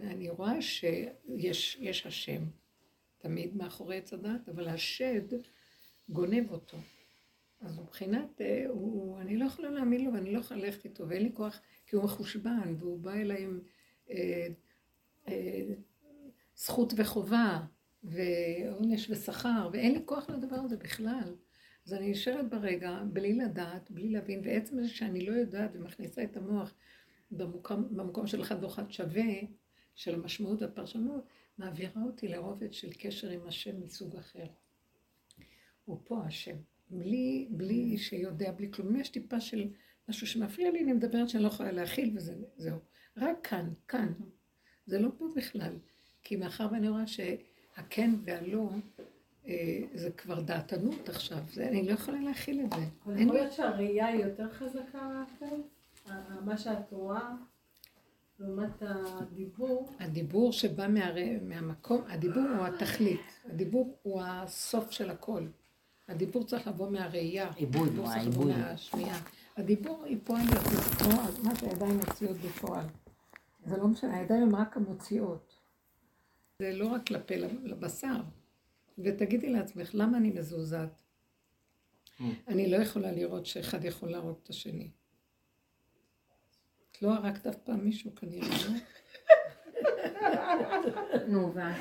אני 0.03 0.30
רואה 0.30 0.62
שיש 0.62 1.76
יש 1.80 2.07
השם 2.07 2.42
תמיד 3.18 3.57
מאחורי 3.57 3.96
עץ 3.96 4.12
הדת, 4.12 4.48
אבל 4.48 4.68
השד 4.68 5.22
גונב 6.09 6.50
אותו. 6.50 6.78
אז 7.61 7.78
מבחינת, 7.78 8.40
אה, 8.40 8.64
הוא, 8.68 9.20
אני 9.20 9.36
לא 9.36 9.44
יכולה 9.44 9.70
להאמין 9.70 10.05
לו 10.05 10.12
ואני 10.12 10.32
לא 10.32 10.38
יכולה 10.38 10.61
ללכת 10.61 10.84
איתו, 10.84 11.09
ואין 11.09 11.22
לי 11.22 11.30
כוח, 11.34 11.61
כי 11.86 11.96
הוא 11.96 12.05
מחושבן, 12.05 12.74
והוא 12.78 12.98
בא 12.98 13.12
אליי 13.12 13.42
עם 13.42 13.61
אה, 14.11 14.46
אה, 15.28 15.62
זכות 16.57 16.92
וחובה, 16.96 17.61
ועונש 18.05 19.11
ושכר, 19.11 19.68
ואין 19.72 19.92
לי 19.92 20.00
כוח 20.05 20.30
לדבר 20.30 20.57
הזה 20.57 20.76
בכלל. 20.76 21.34
אז 21.87 21.95
אני 21.95 22.11
נשארת 22.11 22.51
ברגע, 22.51 23.03
בלי 23.12 23.35
לדעת, 23.35 23.91
בלי 23.91 24.09
להבין, 24.09 24.41
ועצם 24.45 24.83
זה 24.83 24.89
שאני 24.89 25.26
לא 25.26 25.33
יודעת 25.33 25.70
ומכניסה 25.74 26.24
את 26.24 26.37
המוח 26.37 26.74
במקום, 27.30 27.97
במקום 27.97 28.26
של 28.26 28.43
אחד 28.43 28.64
ואחד 28.64 28.91
שווה, 28.91 29.33
של 29.95 30.14
המשמעות 30.14 30.62
והפרשנות, 30.62 31.24
מעבירה 31.59 32.03
אותי 32.03 32.28
לרובד 32.28 32.72
של 32.72 32.93
קשר 32.93 33.30
עם 33.30 33.47
השם 33.47 33.80
מסוג 33.80 34.16
אחר. 34.16 34.47
הוא 35.85 36.01
פה 36.05 36.22
השם. 36.26 36.57
בלי, 36.91 37.49
בלי 37.51 37.99
שיודע, 37.99 38.53
בלי 38.53 38.72
כלום. 38.72 38.89
אם 38.89 39.01
יש 39.01 39.09
טיפה 39.09 39.41
של 39.41 39.68
משהו 40.09 40.26
שמפריע 40.26 40.70
לי, 40.70 40.80
אני 40.80 40.93
מדברת 40.93 41.28
שאני 41.28 41.43
לא 41.43 41.49
יכולה 41.49 41.72
להכיל 41.72 42.16
וזהו. 42.16 42.78
רק 43.16 43.49
כאן, 43.49 43.72
כאן. 43.89 44.12
זה 44.87 44.99
לא 44.99 45.09
פה 45.18 45.28
בכלל. 45.37 45.76
כי 46.24 46.37
מאחר 46.37 46.68
ואני 46.72 46.89
רואה 46.89 47.07
שהכן 47.07 48.11
והלא, 48.24 48.70
זה 49.95 50.11
כבר 50.16 50.40
דעתנות 50.40 51.09
עכשיו. 51.09 51.38
זה, 51.53 51.68
אני 51.68 51.86
לא 51.86 51.93
יכולה 51.93 52.20
להכיל 52.20 52.61
את 52.61 52.72
זה. 52.72 52.86
אבל 53.07 53.20
יכול 53.20 53.34
לי... 53.34 53.40
להיות 53.40 53.53
שהראייה 53.53 54.07
היא 54.07 54.24
יותר 54.24 54.53
חזקה 54.53 54.99
מהכל? 55.09 55.57
מה 56.45 56.59
שאת 56.59 56.93
רואה, 56.93 57.34
לעומת 58.38 58.82
הדיבור, 58.82 59.88
הדיבור 60.01 60.53
שבא 60.53 60.88
מה, 60.88 61.11
מהמקום, 61.43 62.03
הדיבור 62.09 62.43
הוא 62.43 62.66
התכלית. 62.66 63.20
הדיבור 63.45 63.99
הוא 64.03 64.22
הסוף 64.24 64.90
של 64.90 65.11
הכל. 65.11 65.47
הדיבור 66.09 66.45
צריך 66.45 66.66
לבוא 66.68 66.90
מהראייה. 66.90 67.51
עיבוד, 67.57 67.88
הדיבור 67.88 68.07
צריך 68.07 68.26
לבוא 68.26 68.45
העיבוד. 68.45 68.70
מהשמיעה. 68.70 69.20
הדיבור 69.57 70.05
היא 70.05 70.18
פועל 70.24 70.47
כמו 70.99 71.22
מה 71.43 71.57
שהידיים 71.57 71.97
מוציאות 71.97 72.36
בפועל. 72.36 72.84
זה 73.64 73.76
לא 73.76 73.88
משנה, 73.88 74.16
הידיים 74.16 74.43
הן 74.43 74.55
רק 74.55 74.76
המוציאות. 74.76 75.57
זה 76.59 76.72
לא 76.74 76.86
רק 76.86 77.11
לפה, 77.11 77.34
לבשר. 77.64 78.20
ותגידי 78.99 79.51
לעצמך, 79.51 79.90
למה 79.95 80.18
אני 80.18 80.30
מזועזעת? 80.30 81.03
אני 82.49 82.70
לא 82.70 82.76
יכולה 82.76 83.12
לראות 83.12 83.47
שאחד 83.47 83.84
יכול 83.84 84.11
להרוג 84.11 84.38
את 84.43 84.49
השני. 84.49 84.90
את 86.90 87.03
לא 87.03 87.14
הרגת 87.14 87.47
אף 87.47 87.57
פעם 87.57 87.84
מישהו 87.84 88.14
כנראה, 88.14 88.49
לא? 88.49 88.74
נו, 91.28 91.55
ואז 91.55 91.76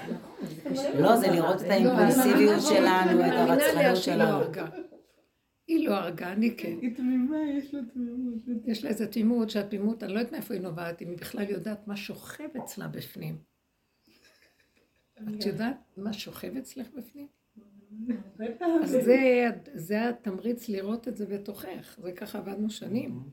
לא, 0.99 1.15
זה 1.15 1.27
לראות 1.27 1.61
את 1.61 1.67
האימפולסיביות 1.69 2.61
שלנו, 2.61 3.25
את 3.25 3.31
הרצחנות 3.33 3.97
שלנו. 3.97 4.45
היא 5.67 5.87
לא 5.87 5.95
הרגה, 5.95 6.31
אני 6.31 6.57
כן. 6.57 6.77
היא 6.81 6.95
תמימה, 6.95 7.37
יש 7.57 7.73
לה 7.73 7.81
תמימות. 7.93 8.33
יש 8.65 8.83
לה 8.83 8.89
איזו 8.89 9.05
תמימות, 9.11 9.49
שהתמימות, 9.49 10.03
אני 10.03 10.13
לא 10.13 10.19
יודעת 10.19 10.33
מאיפה 10.33 10.53
היא 10.53 10.61
נובעת, 10.61 11.01
אם 11.01 11.09
היא 11.09 11.17
בכלל 11.17 11.49
יודעת 11.49 11.87
מה 11.87 11.95
שוכב 11.95 12.49
אצלה 12.63 12.87
בפנים. 12.87 13.50
את 15.29 15.45
יודעת 15.45 15.77
מה 15.97 16.13
שוכב 16.13 16.57
אצלך 16.57 16.87
בפנים? 16.97 17.27
אז 18.83 18.89
זה, 18.89 19.45
זה 19.73 20.09
התמריץ 20.09 20.69
לראות 20.69 21.07
את 21.07 21.17
זה 21.17 21.25
בתוכך, 21.25 21.99
זה 22.03 22.11
ככה 22.11 22.37
עבדנו 22.37 22.69
שנים. 22.69 23.23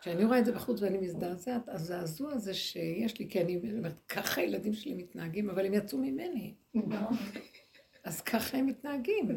כשאני 0.00 0.24
רואה 0.24 0.38
את 0.38 0.44
זה 0.44 0.52
בחוץ 0.52 0.82
ואני 0.82 0.98
מזדעזעת, 0.98 1.68
הזעזוע 1.68 2.32
הזה 2.32 2.54
שיש 2.54 3.18
לי, 3.18 3.28
כי 3.30 3.40
אני 3.40 3.60
אומרת, 3.78 4.00
ככה 4.08 4.40
הילדים 4.40 4.72
שלי 4.72 4.94
מתנהגים, 4.94 5.50
אבל 5.50 5.66
הם 5.66 5.74
יצאו 5.74 5.98
ממני. 5.98 6.54
אז 8.04 8.20
ככה 8.20 8.58
הם 8.58 8.66
מתנהגים. 8.66 9.28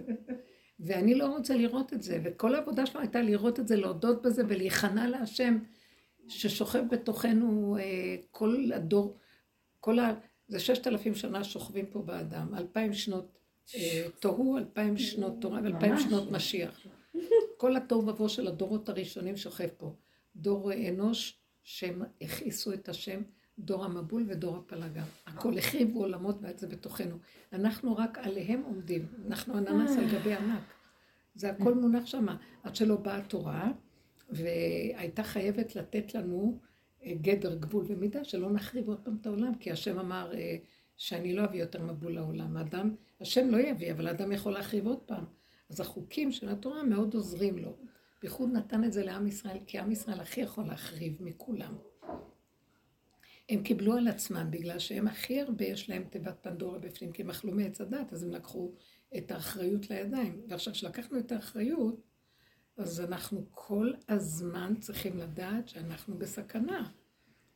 ואני 0.80 1.16
לא 1.16 1.26
רוצה 1.26 1.56
לראות 1.56 1.94
את 1.94 2.02
זה, 2.02 2.20
וכל 2.24 2.56
העבודה 2.56 2.86
שלנו 2.86 3.00
הייתה 3.00 3.22
לראות 3.22 3.60
את 3.60 3.68
זה, 3.68 3.76
להודות 3.76 4.22
בזה 4.22 4.44
ולהיכנע 4.48 5.08
להשם 5.08 5.58
ששוכב 6.28 6.84
בתוכנו 6.90 7.78
אה, 7.80 8.16
כל 8.32 8.72
הדור, 8.76 9.18
כל 9.80 10.00
ה... 10.00 10.14
זה 10.52 10.60
ששת 10.60 10.88
אלפים 10.88 11.16
שנה 11.16 11.44
שוכבים 11.44 11.86
פה 11.86 12.02
באדם, 12.02 12.56
אלפיים 12.56 12.94
שנות 12.94 13.38
אה, 13.76 14.06
תוהו, 14.20 14.58
אלפיים 14.58 14.98
שנות 14.98 15.34
תורה 15.42 15.60
ואלפיים 15.64 16.00
שנות 16.00 16.32
משיח. 16.32 16.88
כל 17.58 17.76
התוהו 17.76 18.08
ובוהו 18.08 18.30
של 18.30 18.48
הדורות 18.48 18.90
הראשונים 18.90 19.38
שוכב 19.38 19.68
פה. 19.78 19.94
דור 20.36 20.72
אנוש 20.74 21.40
שהם 21.64 22.02
הכעיסו 22.22 22.74
את 22.74 22.90
השם, 22.90 23.22
דור 23.60 23.86
המבול 23.86 24.26
ודור 24.28 24.58
הפלגה. 24.58 25.04
הכל 25.26 25.58
החריבו 25.58 26.00
עולמות 26.00 26.38
ואת 26.42 26.60
זה 26.60 26.68
בתוכנו. 26.68 27.18
אנחנו 27.54 27.98
רק 27.98 28.18
עליהם 28.18 28.62
עומדים, 28.62 29.06
אנחנו 29.28 29.58
אננס 29.58 29.98
על 29.98 30.06
גבי 30.10 30.34
ענק. 30.34 30.74
זה 31.36 31.50
הכל 31.50 31.74
מונח 31.74 32.06
שם. 32.06 32.26
עד 32.64 32.76
שלא 32.76 32.96
באה 32.96 33.18
התורה, 33.18 33.72
והייתה 34.30 35.24
חייבת 35.24 35.76
לתת 35.76 36.16
לנו 36.16 36.60
גדר, 37.08 37.56
גבול 37.56 37.86
ומידה, 37.88 38.24
שלא 38.24 38.52
נחריב 38.52 38.88
עוד 38.88 39.00
פעם 39.04 39.18
את 39.22 39.26
העולם, 39.26 39.56
כי 39.56 39.72
השם 39.72 40.00
אמר 40.00 40.34
אה, 40.34 40.58
שאני 40.98 41.34
לא 41.34 41.44
אביא 41.44 41.60
יותר 41.60 41.82
מבול 41.82 42.16
לעולם. 42.16 42.58
האדם, 42.58 42.96
השם 43.22 43.50
לא 43.50 43.58
יביא, 43.58 43.92
אבל 43.92 44.08
האדם 44.08 44.32
יכול 44.32 44.54
להחריב 44.54 44.88
עוד 44.88 45.00
פעם. 45.00 45.26
אז 45.70 45.80
החוקים 45.80 46.32
של 46.32 46.50
התורה 46.50 46.84
מאוד 46.84 47.14
עוזרים 47.14 47.58
לו. 47.58 47.78
בייחוד 48.22 48.50
נתן 48.54 48.84
את 48.84 48.94
זה 48.94 49.04
לעם 49.04 49.28
ישראל, 49.28 49.58
כי 49.68 49.80
עם 49.80 49.92
ישראל 49.92 50.20
הכי 50.20 50.42
יכול 50.42 50.66
להחריב 50.66 51.18
מכולם. 51.20 51.76
הם 53.50 53.64
קיבלו 53.64 53.98
על 53.98 54.08
עצמם, 54.08 54.48
בגלל 54.50 54.80
שהם 54.80 55.08
הכי 55.08 55.42
הרבה 55.42 55.66
יש 55.66 55.90
להם 55.90 56.04
תיבת 56.04 56.38
פנדורה 56.42 56.80
בפנים, 56.80 57.12
כי 57.12 57.22
הם 57.22 57.30
אכלו 57.30 57.52
מעץ 57.52 57.82
הדת, 57.82 58.14
אז 58.14 58.24
הם 58.24 58.32
לקחו 58.32 58.72
את 59.18 59.32
האחריות 59.32 59.90
לידיים. 59.90 60.42
ועכשיו 60.48 60.74
כשלקחנו 60.74 61.20
את 61.20 61.32
האחריות, 61.32 62.02
אז 62.82 63.02
אנחנו 63.02 63.46
כל 63.52 63.92
הזמן 64.10 64.74
צריכים 64.80 65.18
לדעת 65.18 65.70
שאנחנו 65.70 66.18
בסכנה. 66.18 66.92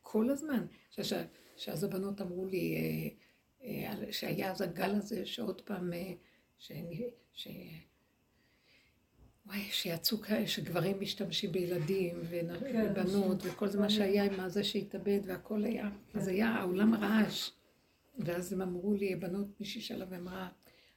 כל 0.01 0.29
הזמן. 0.29 0.65
שאז 1.57 1.83
הבנות 1.83 2.21
אמרו 2.21 2.45
לי, 2.45 2.75
אה, 3.61 3.67
אה, 3.67 4.13
שהיה 4.13 4.51
אז 4.51 4.61
הגל 4.61 4.95
הזה, 4.95 5.25
שעוד 5.25 5.61
פעם, 5.61 5.93
אה, 5.93 6.13
שאני, 6.57 7.09
ש... 7.33 7.47
וואי, 9.45 9.61
שיצאו 9.71 10.21
כאלה 10.21 10.47
שגברים 10.47 10.99
משתמשים 10.99 11.51
בילדים 11.51 12.21
כן, 12.29 12.91
ובנות 12.91 13.37
וכל 13.43 13.67
זה 13.67 13.79
מה 13.79 13.89
שהיה 13.89 14.23
עם 14.23 14.39
הזה 14.39 14.63
שהתאבד 14.63 15.19
והכל 15.25 15.63
היה, 15.63 15.89
כן. 16.11 16.19
אז 16.19 16.27
היה 16.27 16.49
העולם 16.49 16.95
רעש. 16.95 17.51
ואז 18.19 18.53
הם 18.53 18.61
אמרו 18.61 18.93
לי, 18.93 19.15
בנות, 19.15 19.59
מישהי 19.59 19.81
שאלה 19.81 20.05
ואמרה, 20.09 20.49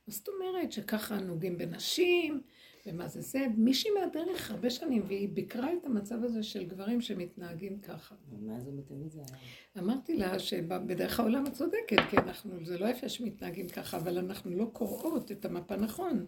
מה 0.06 0.12
זאת 0.12 0.28
אומרת 0.28 0.72
שככה 0.72 1.16
נוגעים 1.18 1.58
בנשים, 1.58 2.42
ומה 2.88 3.08
זה 3.08 3.20
זה? 3.20 3.46
מישהי 3.56 3.90
מהדרך 3.90 4.50
הרבה 4.50 4.70
שנים, 4.70 5.02
והיא 5.06 5.28
ביקרה 5.28 5.72
את 5.72 5.84
המצב 5.84 6.24
הזה 6.24 6.42
של 6.42 6.64
גברים 6.64 7.00
שמתנהגים 7.00 7.80
ככה. 7.80 8.14
ומה 8.32 8.60
זה 8.60 8.70
מתאבד 8.72 9.10
זה 9.10 9.20
היה? 9.20 9.38
אמרתי 9.78 10.16
לה 10.16 10.38
שבדרך 10.38 11.20
העולם 11.20 11.46
את 11.46 11.52
צודקת, 11.52 11.96
כי 12.10 12.16
אנחנו, 12.16 12.64
זה 12.64 12.78
לא 12.78 12.86
יפה 12.86 13.08
שמתנהגים 13.08 13.68
ככה, 13.68 13.96
אבל 13.96 14.18
אנחנו 14.18 14.50
לא 14.50 14.70
קוראות 14.72 15.32
את 15.32 15.44
המפה 15.44 15.76
נכון. 15.76 16.26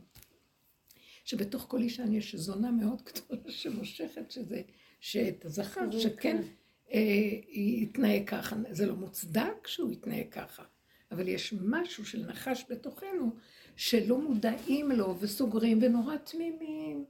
שבתוך 1.25 1.67
כל 1.69 1.79
אישה 1.79 2.05
יש 2.11 2.35
זונה 2.35 2.71
מאוד 2.71 3.03
גדולה 3.03 3.51
שמושכת 3.61 4.31
שזה, 4.31 4.63
שאת 5.01 5.45
הזכר 5.45 5.99
שכן 5.99 6.43
אה, 6.93 7.01
יתנהג 7.53 8.29
ככה, 8.29 8.57
זה 8.71 8.87
לא 8.87 8.95
מוצדק 8.95 9.67
שהוא 9.67 9.93
יתנהג 9.93 10.29
ככה, 10.31 10.63
אבל 11.11 11.29
יש 11.29 11.55
משהו 11.63 12.05
של 12.05 12.27
נחש 12.27 12.65
בתוכנו 12.71 13.37
שלא 13.81 14.19
מודעים 14.19 14.91
לו 14.91 15.17
וסוגרים 15.21 15.79
ונורא 15.83 16.17
תמימים. 16.17 17.05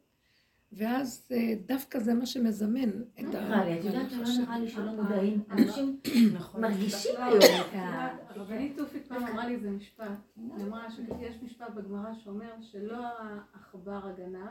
ואז 0.73 1.29
אה, 1.33 1.55
דווקא 1.67 1.99
זה 1.99 2.15
מה 2.15 2.27
שמזמן 2.27 2.91
את 3.21 3.35
ה... 3.35 3.41
נראה 3.41 3.65
לי, 3.65 3.81
את 3.81 3.85
יודעת, 3.85 4.13
לא 4.13 4.29
נראה 4.41 4.59
לי 4.59 4.69
שלא 4.69 4.93
מודעים. 4.93 5.43
אנשים 5.51 6.01
נכון. 6.35 6.61
מרגישים 6.61 7.15
היום 7.17 7.39
את 7.39 7.75
ה... 7.75 8.09
הרבנית 8.29 8.77
תופית 8.77 9.07
פעם 9.07 9.27
אמרה 9.27 9.47
לי 9.47 9.55
איזה 9.55 9.71
משפט. 9.71 10.07
היא 10.37 10.65
אמרה 10.65 10.91
שיש 10.91 11.37
משפט 11.43 11.71
בגמרא 11.75 12.15
שאומר 12.25 12.53
שלא 12.61 13.07
העכבר 13.07 14.07
הגנב, 14.07 14.51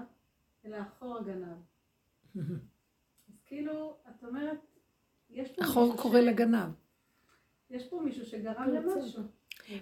אלא 0.66 0.76
החור 0.76 1.18
הגנב. 1.18 1.58
אז 3.30 3.42
כאילו, 3.46 3.96
את 4.10 4.24
אומרת, 4.24 4.58
יש 5.30 5.52
פה 5.52 5.64
החור 5.64 5.98
קורא 5.98 6.20
לגנב. 6.20 6.70
יש 7.70 7.88
פה 7.88 8.02
מישהו 8.06 8.26
שגרם 8.26 8.70
למשהו. 8.70 9.24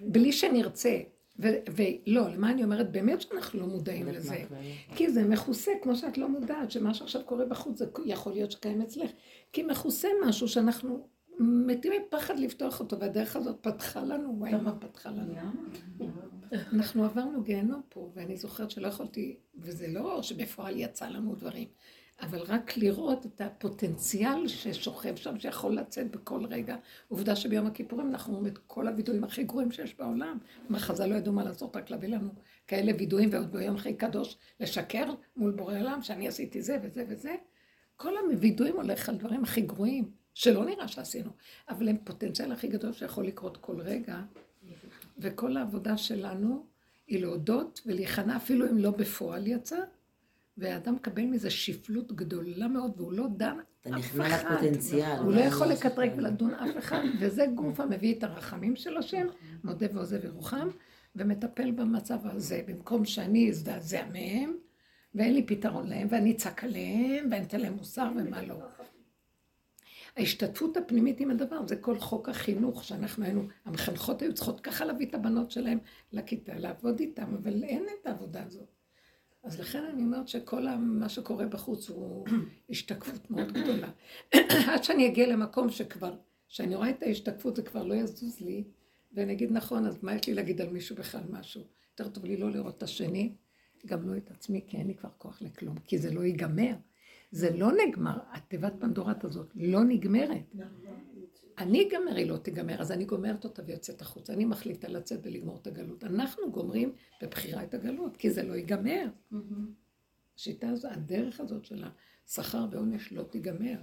בלי 0.02 0.32
שנרצה. 0.32 0.98
ולא, 1.38 2.28
למה 2.28 2.50
אני 2.50 2.64
אומרת? 2.64 2.92
באמת 2.92 3.20
שאנחנו 3.20 3.60
לא 3.60 3.66
מודעים 3.66 4.08
לזה. 4.08 4.44
כי 4.96 5.10
זה 5.10 5.24
מכוסה, 5.24 5.70
כמו 5.82 5.96
שאת 5.96 6.18
לא 6.18 6.28
מודעת, 6.28 6.70
שמה 6.70 6.94
שעכשיו 6.94 7.22
קורה 7.24 7.44
בחוץ, 7.44 7.78
זה 7.78 7.86
יכול 8.04 8.32
להיות 8.32 8.52
שקיים 8.52 8.82
אצלך. 8.82 9.10
כי 9.52 9.62
מכוסה 9.62 10.08
משהו 10.26 10.48
שאנחנו 10.48 11.06
מתים 11.40 11.92
מפחד 12.06 12.38
לפתוח 12.38 12.80
אותו, 12.80 13.00
והדרך 13.00 13.36
הזאת 13.36 13.56
פתחה 13.60 14.00
לנו, 14.00 14.34
וואי, 14.38 14.52
מה 14.52 14.78
פתחה 14.78 15.10
לנו? 15.10 15.34
אנחנו 16.72 17.04
עברנו 17.04 17.42
גיהנום 17.42 17.80
פה, 17.88 18.10
ואני 18.14 18.36
זוכרת 18.36 18.70
שלא 18.70 18.88
יכולתי, 18.88 19.36
וזה 19.56 19.88
לא 19.88 20.22
שבפועל 20.22 20.76
יצא 20.76 21.08
לנו 21.08 21.34
דברים. 21.34 21.68
אבל 22.20 22.38
רק 22.38 22.76
לראות 22.76 23.26
את 23.26 23.40
הפוטנציאל 23.40 24.48
ששוכב 24.48 25.16
שם, 25.16 25.38
שיכול 25.38 25.74
לצאת 25.74 26.10
בכל 26.10 26.44
רגע. 26.46 26.76
עובדה 27.08 27.36
שביום 27.36 27.66
הכיפורים 27.66 28.08
אנחנו 28.08 28.32
רואים 28.32 28.46
את 28.46 28.58
כל 28.66 28.88
הווידויים 28.88 29.24
הכי 29.24 29.44
גרועים 29.44 29.72
שיש 29.72 29.94
בעולם. 29.98 30.38
מה 30.68 30.78
חז"ל 30.78 31.06
לא 31.06 31.14
ידעו 31.14 31.32
מה 31.32 31.44
לעשות, 31.44 31.76
רק 31.76 31.90
להביא 31.90 32.08
לנו 32.08 32.30
כאלה 32.66 32.92
וידויים, 32.98 33.28
ועוד 33.32 33.52
ביום 33.52 33.76
הכי 33.76 33.94
קדוש 33.94 34.36
לשקר 34.60 35.14
מול 35.36 35.50
בורא 35.50 35.78
עולם, 35.78 36.02
שאני 36.02 36.28
עשיתי 36.28 36.62
זה 36.62 36.78
וזה 36.82 37.04
וזה. 37.08 37.34
כל 37.96 38.12
הווידויים 38.16 38.76
הולך 38.76 39.08
על 39.08 39.16
דברים 39.16 39.44
הכי 39.44 39.60
גרועים, 39.60 40.10
שלא 40.34 40.64
נראה 40.64 40.88
שעשינו, 40.88 41.30
אבל 41.68 41.88
הם 41.88 41.96
פוטנציאל 42.04 42.52
הכי 42.52 42.68
גדול 42.68 42.92
שיכול 42.92 43.26
לקרות 43.26 43.56
כל 43.56 43.80
רגע. 43.80 44.20
וכל 45.18 45.56
העבודה 45.56 45.96
שלנו 45.96 46.66
היא 47.06 47.20
להודות 47.20 47.80
ולהיכנע, 47.86 48.36
אפילו 48.36 48.70
אם 48.70 48.78
לא 48.78 48.90
בפועל 48.90 49.46
יצא, 49.46 49.78
והאדם 50.58 50.94
מקבל 50.94 51.22
מזה 51.22 51.50
שפלות 51.50 52.12
גדולה 52.12 52.68
מאוד, 52.68 52.92
והוא 52.96 53.12
לא 53.12 53.26
דן 53.36 53.56
אתה 53.80 53.90
נכנע 53.90 54.28
לפוטנציאל. 54.28 55.18
הוא 55.18 55.32
לא 55.32 55.40
יכול 55.40 55.66
לקטרק 55.66 56.10
ולדון 56.16 56.54
אף 56.54 56.78
אחד, 56.78 57.00
וזה 57.20 57.46
גוף 57.54 57.80
המביא 57.80 58.14
את 58.14 58.22
הרחמים 58.22 58.76
של 58.76 58.96
השם, 58.96 59.26
מודה 59.64 59.86
ועוזב 59.94 60.24
ירוחם, 60.24 60.68
ומטפל 61.16 61.70
במצב 61.70 62.18
הזה, 62.24 62.62
במקום 62.66 63.04
שאני 63.04 63.48
אזדעזע 63.48 64.04
מהם, 64.12 64.56
ואין 65.14 65.34
לי 65.34 65.46
פתרון 65.46 65.86
להם, 65.88 66.08
ואני 66.10 66.32
אצעק 66.32 66.64
עליהם, 66.64 67.28
ואני 67.30 67.44
אתן 67.44 67.60
להם 67.60 67.72
מוסר 67.72 68.08
ומה 68.16 68.42
לא. 68.42 68.56
ההשתתפות 70.16 70.76
הפנימית 70.76 71.20
עם 71.20 71.30
הדבר, 71.30 71.66
זה 71.66 71.76
כל 71.76 71.98
חוק 71.98 72.28
החינוך 72.28 72.84
שאנחנו 72.84 73.24
היינו, 73.24 73.42
המחנכות 73.64 74.22
היו 74.22 74.34
צריכות 74.34 74.60
ככה 74.60 74.84
להביא 74.84 75.06
את 75.06 75.14
הבנות 75.14 75.50
שלהם 75.50 75.78
לכיתה, 76.12 76.58
לעבוד 76.58 77.00
איתם, 77.00 77.34
אבל 77.42 77.64
אין 77.64 77.84
את 78.00 78.06
העבודה 78.06 78.42
הזאת. 78.46 78.77
אז 79.42 79.60
לכן 79.60 79.84
אני 79.84 80.02
אומרת 80.02 80.28
שכל 80.28 80.66
מה 80.78 81.08
שקורה 81.08 81.46
בחוץ 81.46 81.88
הוא 81.88 82.26
השתקפות 82.70 83.30
מאוד 83.30 83.52
גדולה. 83.52 83.90
עד 84.72 84.84
שאני 84.84 85.08
אגיע 85.08 85.26
למקום 85.26 85.70
שכבר, 85.70 86.16
כשאני 86.48 86.74
רואה 86.74 86.90
את 86.90 87.02
ההשתקפות 87.02 87.56
זה 87.56 87.62
כבר 87.62 87.84
לא 87.84 87.94
יזוז 87.94 88.40
לי, 88.40 88.64
ואני 89.12 89.32
אגיד 89.32 89.52
נכון, 89.52 89.86
אז 89.86 89.98
מה 90.02 90.14
יש 90.14 90.26
לי 90.26 90.34
להגיד 90.34 90.60
על 90.60 90.68
מישהו 90.70 90.96
בכלל 90.96 91.22
משהו? 91.30 91.62
יותר 91.90 92.08
טוב 92.08 92.24
לי 92.24 92.36
לא 92.36 92.50
לראות 92.50 92.76
את 92.76 92.82
השני, 92.82 93.32
גם 93.86 94.08
לא 94.08 94.16
את 94.16 94.30
עצמי, 94.30 94.60
כי 94.66 94.76
אין 94.76 94.86
לי 94.86 94.94
כבר 94.94 95.10
כוח 95.18 95.42
לכלום, 95.42 95.76
כי 95.78 95.98
זה 95.98 96.14
לא 96.14 96.24
ייגמר. 96.24 96.74
זה 97.30 97.56
לא 97.56 97.68
נגמר, 97.72 98.18
התיבת 98.32 98.72
פנדורת 98.78 99.24
הזאת 99.24 99.52
לא 99.54 99.84
נגמרת. 99.84 100.54
אני 101.58 101.88
אגמר, 101.88 102.16
היא 102.16 102.26
לא 102.26 102.36
תיגמר, 102.36 102.80
אז 102.80 102.92
אני 102.92 103.04
גומרת 103.04 103.44
אותה 103.44 103.62
ויוצאת 103.66 104.00
החוצה. 104.00 104.32
אני 104.32 104.44
מחליטה 104.44 104.88
לצאת 104.88 105.20
ולגמור 105.22 105.56
את 105.56 105.66
הגלות. 105.66 106.04
אנחנו 106.04 106.52
גומרים 106.52 106.92
בבחירה 107.22 107.64
את 107.64 107.74
הגלות, 107.74 108.16
כי 108.16 108.30
זה 108.30 108.42
לא 108.42 108.54
ייגמר. 108.54 109.06
השיטה 110.36 110.68
הזאת, 110.68 110.92
הדרך 110.92 111.40
הזאת 111.40 111.64
של 111.64 111.84
השכר 112.26 112.66
ועונש 112.70 113.12
לא 113.12 113.22
תיגמר, 113.22 113.78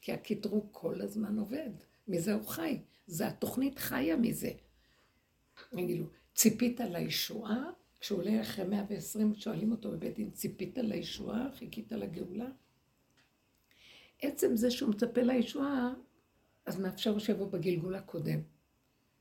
כי 0.00 0.12
הקטרוג 0.12 0.68
כל 0.72 1.00
הזמן 1.00 1.38
עובד. 1.38 1.70
מזה 2.08 2.34
הוא 2.34 2.44
חי. 2.44 2.78
זה 3.06 3.28
התוכנית 3.28 3.78
חיה 3.78 4.16
מזה. 4.16 4.50
כאילו, 5.70 6.06
ציפית 6.34 6.80
לישועה? 6.80 7.70
כשהוא 8.00 8.18
עולה 8.18 8.40
אחרי 8.40 8.64
120, 8.64 9.34
שואלים 9.34 9.72
אותו 9.72 9.90
בבית 9.90 10.14
דין, 10.14 10.30
ציפית 10.30 10.78
לישועה? 10.78 11.48
חיכית 11.54 11.92
לגאולה? 11.92 12.48
עצם 14.22 14.56
זה 14.56 14.70
שהוא 14.70 14.90
מצפה 14.90 15.22
לישועה, 15.22 15.94
אז 16.68 16.80
מאפשר 16.80 17.18
שיבוא 17.18 17.50
בגלגול 17.50 17.94
הקודם. 17.94 18.40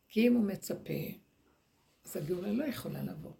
כי 0.07 0.27
אם 0.27 0.33
הוא 0.33 0.43
מצפה, 0.43 0.93
אז 2.05 2.17
הגאולה 2.17 2.51
לא 2.51 2.63
יכולה 2.63 3.03
לבוא. 3.03 3.31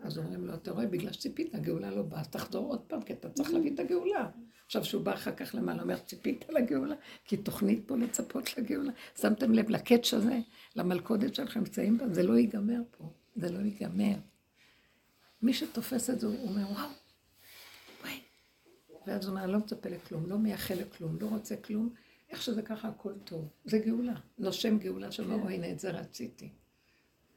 אז 0.00 0.18
אומרים 0.18 0.46
לו, 0.46 0.54
אתה 0.54 0.70
רואה, 0.70 0.86
בגלל 0.86 1.12
שציפית, 1.12 1.54
הגאולה 1.54 1.90
לא 1.90 2.02
באה, 2.02 2.24
תחזור 2.24 2.66
עוד 2.70 2.80
פעם, 2.80 3.02
כי 3.02 3.12
אתה 3.12 3.30
צריך 3.30 3.50
להביא 3.50 3.74
את 3.74 3.80
הגאולה. 3.80 4.30
עכשיו, 4.66 4.84
שהוא 4.84 5.02
בא 5.02 5.14
אחר 5.14 5.34
כך 5.34 5.54
למעלה, 5.54 5.82
אומר, 5.82 5.98
ציפית 5.98 6.44
לגאולה? 6.48 6.94
כי 7.24 7.36
תוכנית 7.36 7.82
פה 7.86 7.96
לצפות 7.96 8.58
לגאולה. 8.58 8.92
שמתם 9.20 9.52
לב 9.52 9.70
לקאץ' 9.70 10.14
הזה, 10.14 10.38
למלכודת 10.76 11.34
שלכם 11.34 11.60
נמצאים 11.60 11.98
בה? 11.98 12.08
זה 12.08 12.22
לא 12.22 12.38
ייגמר 12.38 12.80
פה, 12.90 13.12
זה 13.36 13.52
לא 13.52 13.58
ייגמר. 13.58 14.14
מי 15.42 15.52
שתופס 15.52 16.10
את 16.10 16.20
זה, 16.20 16.26
הוא 16.26 16.48
אומר, 16.48 16.70
וואו, 16.70 16.88
וואי. 18.00 18.20
ואז 19.06 19.24
הוא 19.26 19.30
אומר, 19.36 19.46
לא 19.46 19.58
מצפה 19.58 19.88
לכלום, 19.88 20.30
לא 20.30 20.38
מייחל 20.38 20.74
לכלום, 20.74 21.16
לא 21.20 21.26
רוצה 21.26 21.56
כלום, 21.56 21.94
איך 22.30 22.42
שזה 22.42 22.62
ככה, 22.62 22.88
הכל 22.88 23.12
טוב. 23.24 23.48
זה 23.64 23.78
גאולה. 23.78 24.14
נושם 24.38 24.78
גאולה 24.78 25.12
שאומר, 25.12 25.34
אוי, 25.34 25.54
הנה, 25.54 25.70
את 25.70 25.78
זה 25.78 25.90
רציתי. 25.90 26.52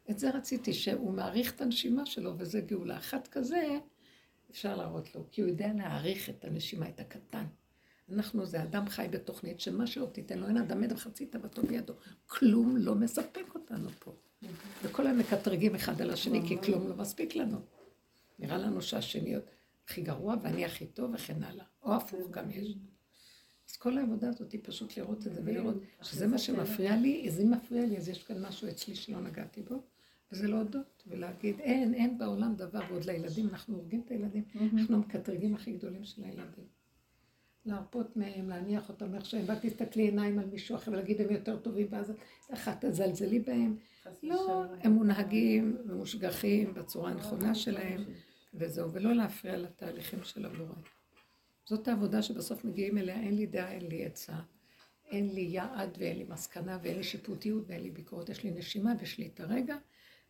את 0.10 0.20
זה 0.20 0.30
רציתי, 0.30 0.74
שהוא 0.74 1.14
מעריך 1.14 1.56
את 1.56 1.61
הנשימה 1.61 2.06
שלו, 2.06 2.34
וזה 2.38 2.61
גאולה. 2.61 2.98
אחת 2.98 3.28
כזה, 3.28 3.80
אפשר 4.52 4.76
להראות 4.76 5.15
לו, 5.15 5.26
כי 5.32 5.41
הוא 5.41 5.49
יודע 5.49 5.74
להעריך 5.74 6.30
את 6.30 6.45
הנשימה, 6.45 6.90
את 6.90 6.99
הקטן. 6.99 7.45
אנחנו 8.10 8.45
זה 8.45 8.64
אדם 8.64 8.90
חי 8.90 9.07
בתוכנית 9.11 9.60
שמה 9.60 9.88
שלא 9.88 10.06
תיתן 10.06 10.40
לו, 10.40 10.48
אין 10.48 10.57
אדם 10.57 10.84
עד 10.84 10.91
וחצי 10.91 11.26
תאוותו 11.26 11.61
בידו. 11.61 11.94
כלום 12.28 12.78
לא 12.78 12.95
מספק 12.95 13.56
אותנו 13.56 13.90
פה. 13.99 14.15
וכל 14.84 15.07
היום 15.07 15.18
מקטרגים 15.18 15.76
אחד 15.76 16.02
על 16.02 16.10
השני, 16.10 16.48
כי 16.48 16.61
כלום 16.61 16.88
לא 16.88 16.95
מספיק 16.95 17.36
לנו. 17.36 17.57
נראה 18.40 18.57
לנו 18.57 18.82
שהשני 18.82 19.36
הכי 19.86 20.02
גרוע 20.02 20.36
ואני 20.41 20.65
הכי 20.65 20.86
טוב 20.86 21.11
וכן 21.14 21.44
הלאה. 21.44 21.65
או 21.84 21.94
הפוך 21.94 22.30
גם 22.32 22.52
יש. 22.52 22.76
כל 23.84 23.98
העבודה 23.98 24.30
הזאת 24.30 24.52
היא 24.52 24.62
פשוט 24.64 24.98
לראות 24.98 25.28
את 25.28 25.34
זה 25.34 25.42
ולראות 25.46 25.76
שזה 26.02 26.28
מה 26.28 26.38
שמפריע 26.38 26.98
לי, 26.98 27.26
אז 27.28 27.40
אם 27.40 27.52
מפריע 27.52 27.86
לי, 27.86 27.98
אז 27.98 28.10
יש 28.10 28.24
כאן 28.24 28.46
משהו 28.46 28.70
אצלי 28.70 28.96
שלא 28.96 29.22
נגעתי 29.22 29.62
בו, 29.62 29.76
וזה 30.32 30.48
להודות 30.48 31.04
ולהגיד, 31.08 31.60
אין, 31.60 31.94
אין 31.94 32.18
בעולם 32.18 32.56
דבר, 32.56 32.80
ועוד 32.90 33.06
לילדים, 33.06 33.50
אנחנו 33.50 33.76
הורגים 33.76 34.02
את 34.06 34.12
הילדים, 34.12 34.44
אנחנו 34.74 34.96
המקטרגים 34.96 35.56
הכי 35.56 35.72
גדולים 35.72 36.04
של 36.04 36.24
הילדים. 36.24 36.66
להרפות 37.66 38.18
מהם, 38.18 38.50
להניח 38.50 38.90
אותם 38.90 39.16
איך 39.16 39.26
שהם, 39.26 39.44
ואת 39.48 39.58
תסתכלי 39.62 40.04
עיניים 40.04 40.40
על 40.40 40.46
מישהו 40.46 40.76
אחר 40.76 40.92
ולהגיד 40.92 41.22
הם 41.22 41.32
יותר 41.32 41.58
טובים, 41.58 41.88
ואז 41.90 42.14
אחת 42.54 42.86
תזלזלי 42.86 43.40
בהם. 43.40 43.78
לא, 44.24 44.66
הם 44.82 44.92
מונהגים 44.92 45.78
ומושגחים 45.86 46.74
בצורה 46.74 47.12
הנכונה 47.12 47.56
שלהם, 47.56 48.04
וזהו, 48.54 48.92
ולא 48.92 49.14
להפריע 49.14 49.58
לתהליכים 49.58 50.24
של 50.24 50.46
הבורא. 50.46 50.76
זאת 51.65 51.88
העבודה 51.88 52.22
שבסוף 52.22 52.65
מגיעים 52.65 52.98
אליה, 52.98 53.19
אין 53.19 53.35
לי 53.35 53.45
דעה, 53.45 53.72
אין 53.72 53.88
לי 53.88 54.06
עצה, 54.06 54.40
אין 55.06 55.34
לי 55.34 55.41
יעד 55.41 55.98
ואין 55.99 56.18
לי 56.18 56.23
מסקנה 56.23 56.80
ואין 56.84 56.98
לי 56.98 57.03
שיפוטיות 57.03 57.64
ואין 57.68 57.81
לי 57.81 57.91
ביקורת, 57.91 58.30
יש 58.30 58.44
לי 58.44 58.52
נשימה 58.52 58.94
ויש 58.99 59.18
לי 59.18 59.27
את 59.27 59.40
הרגע, 59.40 59.76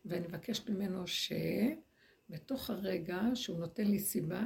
ואני 0.04 0.26
מבקשת 0.26 0.70
ממנו 0.70 1.04
שבתוך 1.06 2.70
הרגע 2.70 3.20
שהוא 3.34 3.58
נותן 3.58 3.84
לי 3.84 3.98
סיבה, 3.98 4.42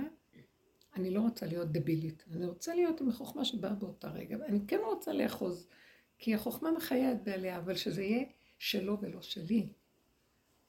אני 0.97 1.11
לא 1.11 1.21
רוצה 1.21 1.47
להיות 1.47 1.73
דבילית, 1.73 2.25
אני 2.33 2.47
רוצה 2.47 2.75
להיות 2.75 3.01
עם 3.01 3.09
החוכמה 3.09 3.45
שבאה 3.45 3.75
באותה 3.75 4.11
רגע, 4.11 4.37
ואני 4.41 4.59
כן 4.67 4.81
רוצה 4.85 5.13
לאחוז, 5.13 5.69
כי 6.19 6.35
החוכמה 6.35 6.71
מחייאת 6.71 7.25
בעליה, 7.25 7.59
אבל 7.59 7.75
שזה 7.75 8.03
יהיה 8.03 8.25
שלו 8.59 8.99
ולא 9.01 9.23
שלי, 9.23 9.69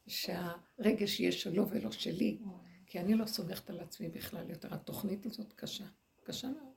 שהרגש 0.07 1.19
יהיה 1.19 1.31
שלו 1.31 1.69
ולא 1.69 1.91
שלי, 1.91 2.37
כי 2.85 2.99
אני 2.99 3.15
לא 3.15 3.25
סומכת 3.25 3.69
על 3.69 3.79
עצמי 3.79 4.09
בכלל 4.09 4.49
יותר, 4.49 4.73
התוכנית 4.73 5.25
הזאת 5.25 5.53
קשה. 5.53 5.85
קשה 6.30 6.47
מאוד. 6.47 6.73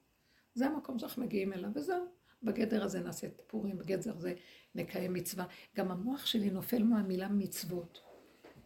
זה 0.54 0.66
המקום 0.66 0.98
שאנחנו 0.98 1.22
מגיעים 1.22 1.52
אליו, 1.52 1.70
וזהו. 1.74 2.04
בגדר 2.42 2.84
הזה 2.84 3.00
נעשה 3.00 3.26
את 3.26 3.42
פורים, 3.46 3.78
בגדר 3.78 4.16
הזה 4.16 4.34
נקיים 4.74 5.12
מצווה. 5.12 5.44
גם 5.76 5.90
המוח 5.90 6.26
שלי 6.26 6.50
נופל 6.50 6.82
מהמילה 6.82 7.28
מצוות. 7.28 8.00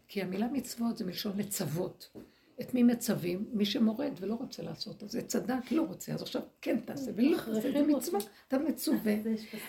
כי 0.08 0.22
המילה 0.22 0.46
מצוות 0.48 0.96
זה 0.96 1.04
מלשון 1.04 1.38
לצוות. 1.38 2.16
את 2.60 2.74
מי 2.74 2.82
מצווים? 2.82 3.48
מי 3.52 3.64
שמורד 3.64 4.12
ולא 4.20 4.34
רוצה 4.34 4.62
לעשות. 4.62 5.02
אז 5.02 5.16
עץ 5.16 5.36
הדת 5.36 5.72
לא 5.72 5.82
רוצה, 5.82 6.12
אז 6.12 6.22
עכשיו 6.22 6.42
כן 6.60 6.80
תעשה, 6.80 7.10
ולא 7.16 7.36
תעשה, 7.36 7.60
זה 7.72 7.82
מצווה, 7.82 8.20
אתה 8.48 8.58
מצווה. 8.58 9.14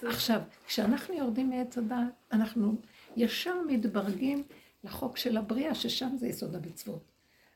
עכשיו, 0.04 0.42
כשאנחנו 0.68 1.14
יורדים 1.14 1.50
מעץ 1.50 1.78
הדת, 1.78 1.98
אנחנו 2.32 2.76
ישר 3.16 3.62
מתברגים 3.68 4.44
לחוק 4.84 5.18
של 5.18 5.38
הבריאה, 5.38 5.76
ששם 5.76 6.16
זה 6.18 6.28
יסוד 6.28 6.56
המצוות. 6.56 7.12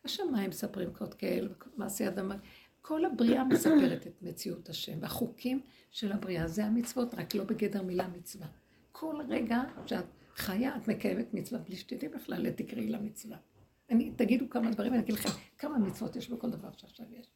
השמיים 0.05 0.49
מספרים 0.49 0.93
קוד 0.93 1.13
כאל, 1.13 1.49
מעשי 1.77 2.07
אדמה. 2.07 2.35
כל 2.81 3.05
הבריאה 3.05 3.43
מספרת 3.43 4.07
את 4.07 4.21
מציאות 4.21 4.69
השם, 4.69 4.97
והחוקים 5.01 5.61
של 5.91 6.11
הבריאה 6.11 6.47
זה 6.47 6.65
המצוות, 6.65 7.13
רק 7.13 7.35
לא 7.35 7.43
בגדר 7.43 7.81
מילה 7.81 8.07
מצווה. 8.07 8.47
כל 8.91 9.15
רגע 9.29 9.61
שאת 9.85 10.05
חיה, 10.35 10.77
את 10.77 10.87
מקיימת 10.87 11.33
מצווה 11.33 11.61
בלי 11.61 11.75
שתדעי 11.75 12.09
בכלל, 12.09 12.49
תקראי 12.49 12.87
למצווה. 12.87 13.37
אני, 13.89 14.11
תגידו 14.15 14.49
כמה 14.49 14.71
דברים, 14.71 14.93
אני 14.93 15.01
אגיד 15.01 15.15
לכם 15.15 15.29
כמה 15.57 15.77
מצוות 15.77 16.15
יש 16.15 16.29
בכל 16.29 16.49
דבר 16.49 16.69
שעכשיו 16.77 17.05
יש. 17.19 17.27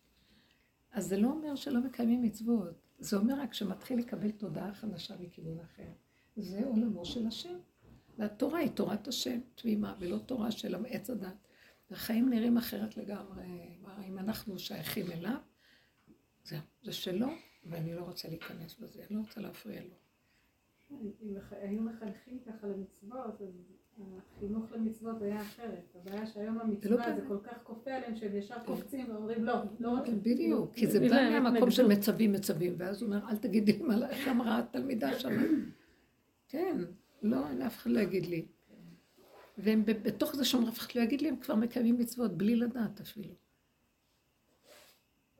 אז 0.91 1.07
זה 1.07 1.17
לא 1.17 1.27
אומר 1.27 1.55
שלא 1.55 1.79
מקיימים 1.79 2.21
מצוות, 2.21 2.81
זה 2.99 3.17
אומר 3.17 3.39
רק 3.39 3.53
שמתחיל 3.53 3.99
לקבל 3.99 4.31
תודעה 4.31 4.73
חדשה 4.73 5.13
מכיוון 5.19 5.59
אחר. 5.59 5.91
זה 6.35 6.65
עולמו 6.65 7.05
של 7.05 7.27
השם. 7.27 7.57
והתורה 8.17 8.59
היא 8.59 8.69
תורת 8.69 9.07
השם, 9.07 9.39
תמימה, 9.55 9.95
ולא 9.99 10.17
תורה 10.17 10.51
של 10.51 10.85
עץ 10.87 11.09
הדת. 11.09 11.47
החיים 11.91 12.29
נראים 12.29 12.57
אחרת 12.57 12.97
לגמרי, 12.97 13.45
אם 14.07 14.19
אנחנו 14.19 14.59
שייכים 14.59 15.11
אליו, 15.11 15.37
זהו, 16.43 16.59
זה 16.83 16.93
שלו, 16.93 17.27
ואני 17.65 17.95
לא 17.95 18.01
רוצה 18.01 18.27
להיכנס 18.29 18.75
בזה, 18.79 19.03
אני 19.09 19.15
לא 19.15 19.21
רוצה 19.21 19.41
להפריע 19.41 19.81
לו. 19.81 19.95
אם 21.21 21.35
היו 21.61 21.81
מחנכים 21.81 22.39
ככה 22.47 22.67
למצוות, 22.67 23.41
אז 23.41 23.47
החינוך 24.37 24.71
למצוות 24.71 25.21
היה 25.21 25.41
אחרת. 25.41 25.95
הבעיה 25.95 26.27
שהיום 26.27 26.59
המצווה 26.59 27.15
זה 27.15 27.21
כל 27.27 27.37
כך 27.43 27.57
כופה 27.63 27.91
עליהם 27.91 28.15
שהם 28.15 28.35
ישר 28.35 28.55
קופצים 28.65 29.11
ואומרים 29.11 29.43
לא, 29.43 29.53
לא 29.79 29.99
רוצים. 29.99 30.19
בדיוק, 30.23 30.73
כי 30.73 30.87
זה 30.87 30.99
בא 30.99 31.39
מהמקום 31.39 31.71
של 31.71 31.87
מצווים 31.87 32.31
מצווים, 32.31 32.75
ואז 32.77 33.01
הוא 33.01 33.07
אומר, 33.07 33.29
אל 33.29 33.37
תגידי 33.37 33.73
לי 33.73 33.83
מה, 33.83 34.09
איך 34.09 34.27
אמרה 34.27 34.59
התלמידה 34.59 35.19
שם. 35.19 35.29
כן, 36.47 36.77
לא, 37.21 37.65
אף 37.67 37.77
אחד 37.77 37.91
לא 37.91 37.99
יגיד 37.99 38.25
לי. 38.25 38.45
והם 39.57 39.85
בתוך 39.85 40.35
זה 40.35 40.45
שאומרים, 40.45 40.71
אף 40.71 40.79
אחד 40.79 40.87
לא 40.95 41.01
יגיד 41.01 41.21
לי, 41.21 41.29
הם 41.29 41.37
כבר 41.37 41.55
מקיימים 41.55 41.97
מצוות, 41.97 42.37
בלי 42.37 42.55
לדעת 42.55 43.01
אפילו. 43.01 43.33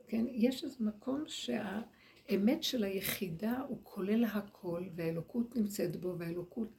כן, 0.07 0.25
יש 0.31 0.63
איזה 0.63 0.77
מקום 0.79 1.23
שהאמת 1.27 2.63
של 2.63 2.83
היחידה 2.83 3.59
הוא 3.67 3.79
כולל 3.83 4.23
הכל, 4.23 4.83
והאלוקות 4.95 5.55
נמצאת 5.55 5.95
בו, 5.95 6.15
והאלוקות 6.19 6.77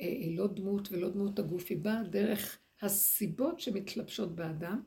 אה, 0.00 0.06
היא 0.06 0.38
לא 0.38 0.46
דמות 0.46 0.88
ולא 0.92 1.10
דמות 1.10 1.38
הגוף, 1.38 1.66
היא 1.68 1.78
באה 1.78 2.02
דרך 2.02 2.58
הסיבות 2.82 3.60
שמתלבשות 3.60 4.34
באדם, 4.34 4.82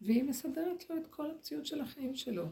והיא 0.00 0.24
מסדרת 0.24 0.90
לו 0.90 0.96
את 0.96 1.06
כל 1.06 1.30
המציאות 1.30 1.66
של 1.66 1.80
החיים 1.80 2.14
שלו. 2.14 2.44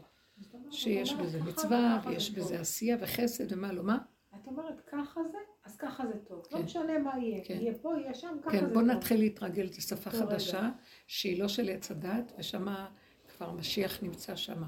שיש 0.71 1.13
בזה 1.13 1.43
מצווה, 1.43 2.01
ויש 2.05 2.31
בזה 2.31 2.59
עשייה 2.59 2.97
וחסד, 3.01 3.53
ומה 3.53 3.73
לא 3.73 3.83
מה. 3.83 3.97
את 4.35 4.47
אומרת, 4.47 4.81
ככה 4.87 5.21
זה, 5.31 5.37
אז 5.67 5.77
ככה 5.77 6.07
זה 6.07 6.19
טוב. 6.27 6.43
לא 6.51 6.63
משנה 6.63 6.99
מה 6.99 7.19
יהיה. 7.19 7.43
כן. 7.45 7.53
יהיה 7.53 7.73
פה, 7.81 7.93
יהיה 7.99 8.13
שם, 8.13 8.37
ככה 8.41 8.51
כן, 8.51 8.59
זה 8.59 8.65
טוב. 8.65 8.73
בוא 8.73 8.81
נתחיל 8.81 9.19
להתרגל 9.19 9.67
אותו 9.91 10.09
רגע. 10.09 10.19
חדשה, 10.19 10.69
שהיא 11.07 11.39
לא 11.41 11.47
של 11.47 11.69
עץ 11.69 11.91
הדת, 11.91 12.31
ושמה 12.39 12.89
כבר 13.27 13.51
משיח 13.51 14.03
נמצא 14.03 14.35
שמה. 14.35 14.67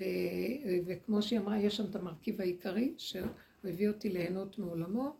ו, 0.00 0.04
וכמו 0.86 1.22
שהיא 1.22 1.38
אמרה, 1.38 1.58
יש 1.58 1.76
שם 1.76 1.84
את 1.90 1.96
המרכיב 1.96 2.40
העיקרי, 2.40 2.94
שהוא 2.98 3.26
הביא 3.64 3.88
אותי 3.88 4.08
ליהנות 4.08 4.58
מעולמו, 4.58 5.16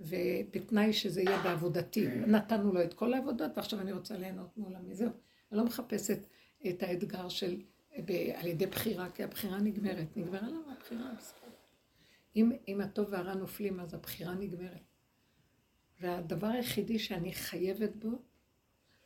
ובתנאי 0.00 0.92
שזה 0.92 1.22
יהיה 1.22 1.42
בעבודתי. 1.42 2.06
נתנו 2.08 2.72
לו 2.72 2.82
את 2.82 2.94
כל 2.94 3.14
העבודות, 3.14 3.50
ועכשיו 3.56 3.80
אני 3.80 3.92
רוצה 3.92 4.16
ליהנות 4.16 4.56
מעולמי. 4.56 4.94
זהו. 4.94 5.10
אני 5.52 5.58
לא 5.58 5.64
מחפשת 5.64 6.18
את 6.68 6.82
האתגר 6.82 7.28
של, 7.28 7.62
ב, 8.04 8.12
על 8.34 8.46
ידי 8.46 8.66
בחירה, 8.66 9.10
כי 9.10 9.22
הבחירה 9.22 9.58
נגמרת. 9.58 10.16
נגמרה 10.16 10.48
לנו 10.48 10.60
הבחירה, 10.72 11.10
בסדר. 11.18 11.51
אם, 12.36 12.52
אם 12.68 12.80
הטוב 12.80 13.08
והרע 13.10 13.34
נופלים, 13.34 13.80
אז 13.80 13.94
הבחירה 13.94 14.34
נגמרת. 14.34 14.82
והדבר 16.00 16.46
היחידי 16.46 16.98
שאני 16.98 17.32
חייבת 17.32 17.96
בו, 17.96 18.22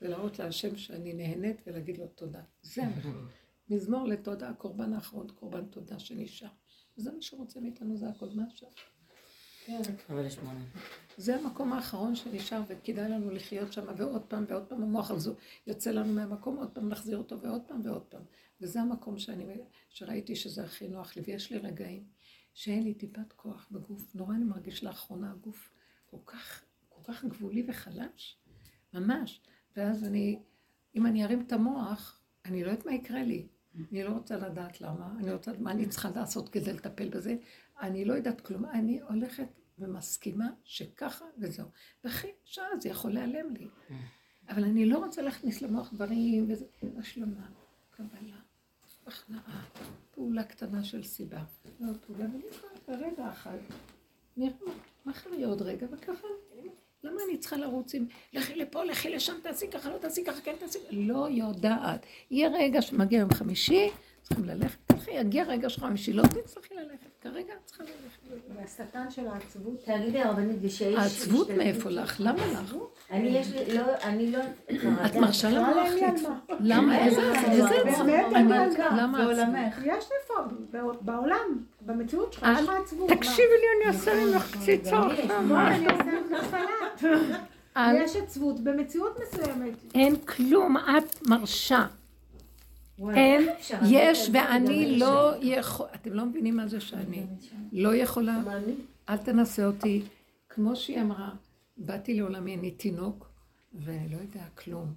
זה 0.00 0.08
להראות 0.08 0.38
להשם 0.38 0.76
שאני 0.76 1.12
נהנית 1.12 1.62
ולהגיד 1.66 1.98
לו 1.98 2.06
תודה. 2.06 2.42
זה 2.62 2.82
המחיר. 2.82 3.12
מזמור 3.70 4.08
לתודה, 4.08 4.48
הקורבן 4.48 4.92
האחרון, 4.92 5.26
קורבן 5.28 5.66
תודה 5.66 5.98
שנשאר. 5.98 6.48
וזה 6.98 7.12
מה 7.12 7.22
שרוצה 7.22 7.60
מאיתנו, 7.60 7.96
זה 7.96 8.08
הכל, 8.08 8.26
מה 8.34 8.42
עכשיו? 8.52 8.68
כן. 9.66 9.82
זה 11.16 11.36
המקום 11.36 11.72
האחרון 11.72 12.16
שנשאר, 12.16 12.60
וכדאי 12.68 13.08
לנו 13.08 13.30
לחיות 13.30 13.72
שם, 13.72 13.84
ועוד 13.96 14.22
פעם 14.22 14.44
ועוד 14.48 14.64
פעם 14.66 14.82
המוח 14.82 15.10
הזה 15.10 15.30
יוצא 15.66 15.90
לנו 15.90 16.12
מהמקום, 16.12 16.56
עוד 16.56 16.70
פעם 16.70 16.88
להחזיר 16.88 17.18
אותו, 17.18 17.40
ועוד 17.40 17.62
פעם 17.66 17.80
ועוד 17.84 18.02
פעם. 18.02 18.22
וזה 18.60 18.80
המקום 18.80 19.18
שאני, 19.18 19.44
שראיתי 19.88 20.36
שזה 20.36 20.64
הכי 20.64 20.88
נוח 20.88 21.16
לי, 21.16 21.22
ויש 21.26 21.52
לי 21.52 21.58
רגעים 21.58 22.15
שאין 22.56 22.82
לי 22.82 22.94
טיפת 22.94 23.32
כוח 23.32 23.68
בגוף. 23.70 24.14
נורא 24.14 24.34
אני 24.34 24.44
מרגיש 24.44 24.84
לאחרונה, 24.84 25.30
הגוף 25.30 25.70
כל 26.06 26.16
כך, 26.26 26.64
כל 26.88 27.12
כך 27.12 27.24
גבולי 27.24 27.64
וחלש, 27.68 28.38
ממש. 28.94 29.40
ואז 29.76 30.04
אני, 30.04 30.38
אם 30.94 31.06
אני 31.06 31.24
ארים 31.24 31.40
את 31.46 31.52
המוח, 31.52 32.20
אני 32.44 32.64
לא 32.64 32.70
יודעת 32.70 32.86
מה 32.86 32.94
יקרה 32.94 33.22
לי. 33.22 33.46
אני 33.90 34.04
לא 34.04 34.10
רוצה 34.10 34.36
לדעת 34.36 34.80
למה, 34.80 35.14
אני 35.18 35.32
רוצה 35.32 35.52
מה 35.58 35.70
אני 35.70 35.88
צריכה 35.88 36.10
לעשות 36.10 36.48
כדי 36.48 36.72
לטפל 36.72 37.08
בזה. 37.08 37.36
אני 37.80 38.04
לא 38.04 38.14
יודעת 38.14 38.40
כלום, 38.40 38.64
אני 38.64 39.00
הולכת 39.00 39.48
ומסכימה 39.78 40.48
שככה 40.64 41.24
וזהו. 41.38 41.68
ואחרי 42.04 42.30
שעה 42.44 42.66
זה 42.80 42.88
יכול 42.88 43.12
להיעלם 43.12 43.54
לי. 43.54 43.68
אבל 44.48 44.64
אני 44.64 44.86
לא 44.86 44.98
רוצה 44.98 45.22
להכניס 45.22 45.62
למוח 45.62 45.92
דברים 45.92 46.46
וזה, 46.50 46.64
השלמה, 46.98 47.48
קבלה, 47.90 48.40
הכנעה, 49.06 49.64
פעולה 50.16 50.42
קטנה 50.42 50.84
של 50.84 51.02
סיבה. 51.02 51.40
לא 51.80 51.92
פעולה, 52.06 52.24
ונראה 52.24 52.68
ברגע 52.88 53.28
אחד. 53.32 53.56
נראה, 54.36 54.52
מה 55.04 55.12
אחרי 55.12 55.44
עוד 55.44 55.62
רגע, 55.62 55.86
וככה, 55.90 56.28
למה 57.04 57.20
אני 57.28 57.38
צריכה 57.38 57.56
לרוץ 57.56 57.94
עם 57.94 58.06
לכי 58.32 58.54
לפה, 58.54 58.84
לכי 58.84 59.10
לשם, 59.10 59.34
תעשי 59.42 59.70
ככה, 59.70 59.90
לא 59.90 59.98
תעשי 59.98 60.24
ככה, 60.24 60.40
כן 60.40 60.54
תעשי, 60.58 60.78
לא 60.90 61.28
יודעת. 61.30 62.06
יהיה 62.30 62.48
רגע 62.48 62.82
שמגיע 62.82 63.18
יום 63.18 63.34
חמישי, 63.34 63.90
צריכים 64.22 64.44
ללכת, 64.44 64.92
ככה 64.92 65.10
יגיע 65.10 65.44
רגע 65.44 65.70
של 65.70 65.80
חמישי, 65.80 66.12
לא 66.12 66.22
תצטרכי 66.22 66.74
ללכת, 66.74 67.15
כרגע 67.32 67.52
את 67.52 67.64
צריכה 67.64 67.84
ללכת. 67.84 68.56
והשטן 68.56 69.10
של 69.10 69.26
העצבות. 69.26 69.84
תגידי 69.84 70.22
הרבנית, 70.22 70.56
ושיש... 70.62 70.96
העצבות 70.96 71.50
מאיפה 71.50 71.90
לך? 71.90 72.16
למה 72.18 72.46
לך? 72.46 72.74
אני 73.10 73.28
יש 73.28 73.52
לי, 73.52 73.74
לא, 73.78 73.82
אני 74.02 74.32
לא... 74.32 74.38
את 75.06 75.14
מרשה 75.14 75.50
למוח 75.50 75.88
למה? 76.60 77.06
איזה 77.06 77.32
עצבות? 77.32 77.70
באמת, 77.84 78.26
אני 78.34 78.58
על 78.58 78.70
למה 79.00 79.18
בעולמך. 79.18 79.78
יש 79.78 80.04
לי 80.04 80.16
פה, 80.26 80.34
בעולם, 81.00 81.64
במציאות 81.80 82.32
שלך, 82.32 82.48
יש 82.54 82.68
לך 82.68 82.74
עצבות. 82.84 83.10
תקשיבי 83.10 83.42
לי, 83.42 83.86
אני 83.86 83.96
עושה 83.96 84.24
ממך 84.24 84.56
קציצות. 84.56 85.12
אני 85.12 85.86
עושה 85.86 86.04
ממך 86.04 86.44
סלט. 86.50 87.10
יש 87.94 88.16
עצבות 88.16 88.60
במציאות 88.60 89.18
מסוימת. 89.22 89.74
אין 89.94 90.16
כלום, 90.16 90.76
את 90.76 91.28
מרשה. 91.28 91.86
אין, 93.14 93.48
יש 93.86 94.30
ואני 94.32 94.98
לא 94.98 95.34
יכול, 95.42 95.86
אתם 95.94 96.12
לא 96.12 96.26
מבינים 96.26 96.56
מה 96.56 96.68
זה 96.68 96.80
שאני 96.80 97.26
לא 97.72 97.94
יכולה, 97.94 98.40
אל 99.08 99.16
תנסה 99.16 99.66
אותי, 99.66 100.02
כמו 100.48 100.76
שהיא 100.76 101.00
אמרה, 101.00 101.30
באתי 101.76 102.14
לעולמי, 102.14 102.56
אני 102.56 102.70
תינוק, 102.70 103.28
ואני 103.74 104.08
לא 104.08 104.16
יודע 104.16 104.44
כלום. 104.54 104.94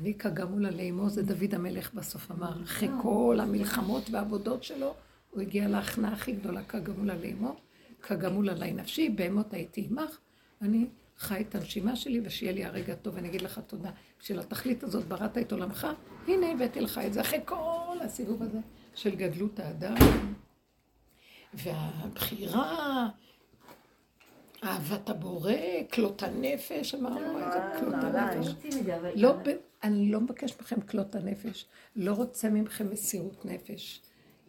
אני 0.00 0.14
כגמול 0.14 0.66
עלי 0.66 0.90
אמו, 0.90 1.10
זה 1.10 1.22
דוד 1.22 1.54
המלך 1.54 1.94
בסוף 1.94 2.30
אמר, 2.30 2.62
אחרי 2.62 2.88
כל 3.02 3.38
המלחמות 3.42 4.10
והעבודות 4.10 4.62
שלו, 4.62 4.94
הוא 5.30 5.42
הגיע 5.42 5.68
להכנעה 5.68 6.12
הכי 6.12 6.32
גדולה 6.32 6.62
כגמול 6.62 7.10
עלי 7.10 7.32
אמו, 7.32 7.56
כגמול 8.02 8.50
עלי 8.50 8.72
נפשי, 8.72 9.08
בהמות 9.08 9.54
הייתי 9.54 9.88
עמך, 9.90 10.18
אני 10.62 10.86
חי 11.18 11.44
את 11.48 11.54
הנשימה 11.54 11.96
שלי, 11.96 12.20
ושיהיה 12.24 12.52
לי 12.52 12.64
הרגע 12.64 12.94
טוב, 12.94 13.14
ואני 13.14 13.28
אגיד 13.28 13.42
לך 13.42 13.60
תודה. 13.66 13.90
בשביל 14.20 14.38
התכלית 14.38 14.82
הזאת 14.82 15.04
בראת 15.04 15.38
את 15.38 15.52
עולמך, 15.52 15.86
הנה 16.28 16.52
הבאתי 16.52 16.80
לך 16.80 17.00
את 17.06 17.12
זה, 17.12 17.20
אחרי 17.20 17.40
כל 17.44 17.96
הסיבוב 18.00 18.42
הזה 18.42 18.58
של 18.94 19.14
גדלות 19.14 19.60
האדם, 19.60 19.94
והבחירה, 21.54 23.08
אהבת 24.64 25.10
הבורא, 25.10 25.52
כלות 25.92 26.22
הנפש, 26.22 26.94
אמרנו 26.94 27.38
איזה 27.38 27.58
כלות 27.80 27.94
הנפש. 27.94 28.54
לא, 29.14 29.34
אני 29.82 30.10
לא 30.12 30.20
מבקש 30.20 30.54
מכם 30.60 30.80
כלות 30.80 31.14
הנפש, 31.14 31.66
לא 31.96 32.12
רוצה 32.12 32.50
מכם 32.50 32.90
מסירות 32.90 33.44
נפש. 33.44 34.02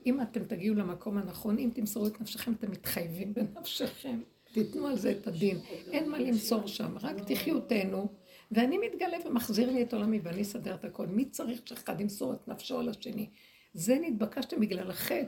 אם 0.05 0.21
אתם 0.21 0.43
תגיעו 0.43 0.75
למקום 0.75 1.17
הנכון, 1.17 1.57
אם 1.57 1.69
תמסרו 1.73 2.07
את 2.07 2.21
נפשכם, 2.21 2.53
אתם 2.53 2.71
מתחייבים 2.71 3.33
בנפשכם. 3.33 4.19
תיתנו 4.53 4.87
על 4.87 4.95
זה 4.97 5.11
את 5.11 5.27
הדין. 5.27 5.59
אין 5.91 6.09
מה 6.09 6.19
למסור 6.19 6.67
שם, 6.67 6.97
רק 7.01 7.15
תחיו, 7.25 7.61
תהנו. 7.61 8.07
ואני 8.51 8.77
מתגלה 8.77 9.17
ומחזיר 9.25 9.71
לי 9.71 9.83
את 9.83 9.93
עולמי, 9.93 10.19
ואני 10.23 10.41
אסדר 10.41 10.75
את 10.75 10.85
הכל. 10.85 11.07
מי 11.07 11.25
צריך 11.29 11.61
שאחד 11.65 12.01
ימסור 12.01 12.33
את 12.33 12.47
נפשו 12.47 12.79
על 12.79 12.89
השני? 12.89 13.29
זה 13.73 13.97
נתבקשתם 14.01 14.59
בגלל 14.59 14.91
החטא. 14.91 15.25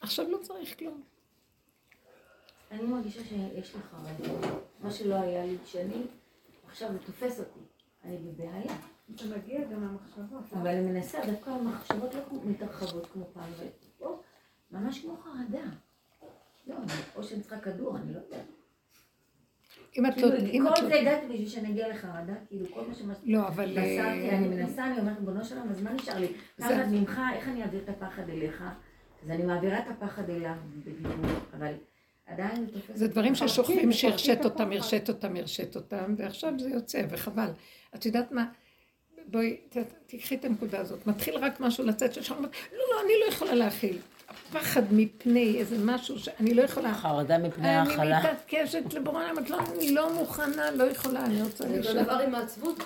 עכשיו 0.00 0.30
לא 0.30 0.38
צריך 0.42 0.78
כלום. 0.78 1.02
אני 2.70 2.82
מרגישה 2.82 3.24
שיש 3.24 3.74
לי 3.74 3.82
חרדה. 3.82 4.48
מה 4.80 4.90
שלא 4.90 5.14
היה 5.14 5.46
לי 5.46 5.56
כשאני, 5.64 6.02
עכשיו 6.68 6.92
זה 6.92 6.98
תופס 6.98 7.40
אותי. 7.40 7.60
אני 8.04 8.18
בבעיה. 8.18 8.76
זה 9.18 9.36
מגיע 9.36 9.64
גם 9.64 9.80
מהמחשבות. 9.80 10.52
אבל 10.52 10.66
אני 10.66 10.80
מנסה, 10.80 11.18
דווקא 11.26 11.50
המחשבות 11.50 12.14
לא 12.14 12.20
מתרחבות 12.44 13.06
כמו 13.06 13.24
פעם, 13.32 13.50
ממש 14.70 15.00
כמו 15.00 15.16
חרדה. 15.16 15.64
לא, 16.66 16.76
או 17.16 17.24
שאני 17.24 17.40
צריכה 17.40 17.60
כדור, 17.60 17.96
אני 17.96 18.14
לא 18.14 18.18
יודעת. 18.18 18.46
אם 19.98 20.06
את 20.06 20.16
לא... 20.16 20.28
כאילו, 20.38 20.76
כל 20.76 20.86
זה 20.86 20.94
הגעתי 21.00 21.26
בשביל 21.26 21.48
שאני 21.48 21.70
אגיע 21.70 21.88
לחרדה, 21.88 22.32
כאילו 22.48 22.66
כל 22.74 22.80
מה 22.88 22.94
שמסרתי, 22.94 23.32
לא, 23.32 23.48
אבל... 23.48 23.78
אני 23.78 24.48
מנסה, 24.48 24.86
אני 24.86 25.00
אומרת, 25.00 25.20
בנו 25.20 25.44
שלום, 25.44 25.68
אז 25.70 25.82
מה 25.82 25.92
נשאר 25.92 26.18
לי? 26.18 26.28
פחד 26.56 26.88
ממך, 26.90 27.20
איך 27.34 27.48
אני 27.48 27.62
אעביר 27.62 27.80
את 27.84 27.88
הפחד 27.88 28.28
אליך? 28.28 28.64
אז 29.24 29.30
אני 29.30 29.42
מעבירה 29.42 29.78
את 29.78 29.84
הפחד 29.88 30.30
אליו 30.30 30.54
בדיבור, 30.84 31.30
אבל 31.58 31.72
עדיין 32.26 32.66
זה 32.94 33.08
דברים 33.08 33.34
ששוכבים 33.34 33.92
שהרשת 33.92 34.44
אותם, 34.44 34.72
הרשת 34.72 35.08
אותם, 35.08 35.36
הרשת 35.36 35.76
אותם, 35.76 36.14
ועכשיו 36.16 36.52
זה 36.58 36.70
יוצא, 36.70 37.02
וחבל. 37.10 37.48
את 37.94 38.06
יודעת 38.06 38.32
מה? 38.32 38.44
בואי, 39.26 39.56
תקחי 40.06 40.34
את 40.34 40.44
הנקודה 40.44 40.80
הזאת. 40.80 41.06
מתחיל 41.06 41.36
רק 41.36 41.60
משהו 41.60 41.84
לצאת 41.84 42.14
של 42.14 42.22
שם, 42.22 42.42
לא, 42.42 42.48
לא, 42.72 43.00
אני 43.04 43.12
לא 43.20 43.32
יכולה 43.32 43.54
להכיל. 43.54 43.98
פחד 44.52 44.82
מפני 44.90 45.56
איזה 45.58 45.76
משהו 45.84 46.18
שאני 46.18 46.54
לא 46.54 46.62
יכולה. 46.62 46.94
חרדה 46.94 47.38
מפני 47.38 47.68
ההכלה. 47.68 48.20
אני 48.20 48.28
מתעקשת 48.32 48.94
לבורא 48.94 49.24
למה 49.24 49.40
אני 49.76 49.94
לא 49.94 50.14
מוכנה, 50.14 50.70
לא 50.70 50.84
יכולה, 50.84 51.24
אני 51.24 51.42
רוצה 51.42 51.68
להישאר. 51.68 51.92
זה 51.92 52.02
דבר 52.02 52.12
עם 52.12 52.34
העצבות. 52.34 52.82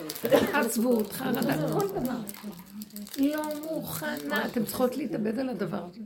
עצבות, 0.52 1.12
חרדה, 1.12 1.40
כל 1.80 1.88
דבר. 1.88 2.16
לא 3.18 3.42
מוכנה. 3.70 4.46
אתן 4.46 4.64
צריכות 4.64 4.96
להתאבד 4.96 5.38
על 5.38 5.48
הדבר 5.48 5.84
הזה. 5.90 6.00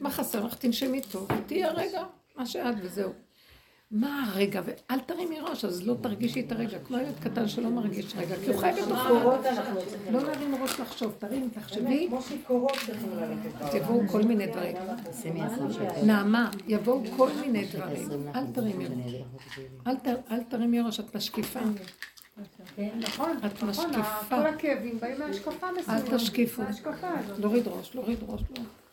מה 0.00 0.10
חסר 0.10 0.44
לך? 0.44 0.54
תנשמי 0.54 1.00
טוב, 1.00 1.28
תהיה 1.46 1.72
רגע, 1.72 2.02
מה 2.36 2.46
שאת 2.46 2.74
וזהו. 2.82 3.12
מה 3.90 4.24
הרגע, 4.32 4.60
ואל 4.64 4.98
תרימי 5.00 5.40
ראש, 5.40 5.64
אז 5.64 5.86
לא 5.86 5.94
תרגישי 6.02 6.40
את 6.40 6.52
הרגע, 6.52 6.78
כמו 6.78 6.98
ילד 6.98 7.14
קטן 7.20 7.48
שלא 7.48 7.70
מרגיש 7.70 8.14
רגע, 8.16 8.36
כי 8.36 8.50
הוא 8.50 8.60
חי 8.60 8.70
בתוכו. 8.82 9.14
לא 10.10 10.22
להרים 10.22 10.54
ראש 10.62 10.80
לחשוב, 10.80 11.14
תרים, 11.18 11.50
תחשבי. 11.54 12.08
יבואו 13.74 14.08
כל 14.08 14.22
מיני 14.22 14.46
דברים. 14.46 14.76
נעמה, 16.02 16.50
יבואו 16.66 17.00
כל 17.16 17.30
מיני 17.40 17.66
דברים. 17.66 18.08
אל 18.34 18.46
תרימי 18.54 18.86
ראש. 18.86 19.14
אל 20.30 20.42
תרימי 20.48 20.80
ראש, 20.80 21.00
את 21.00 21.16
משקיפה. 21.16 21.60
נכון, 22.96 23.38
את 23.46 23.62
נכון, 23.62 23.68
משקיפה. 23.68 24.02
כל 24.28 24.46
הכאבים 24.46 25.00
באים 25.00 25.18
מהשקפה 25.18 25.66
מסוימת. 25.78 26.12
אל 26.12 26.16
תשקיפו. 26.16 26.62
להוריד 27.38 27.68
ראש, 27.68 27.94
להוריד 27.94 28.18
ראש. 28.28 28.40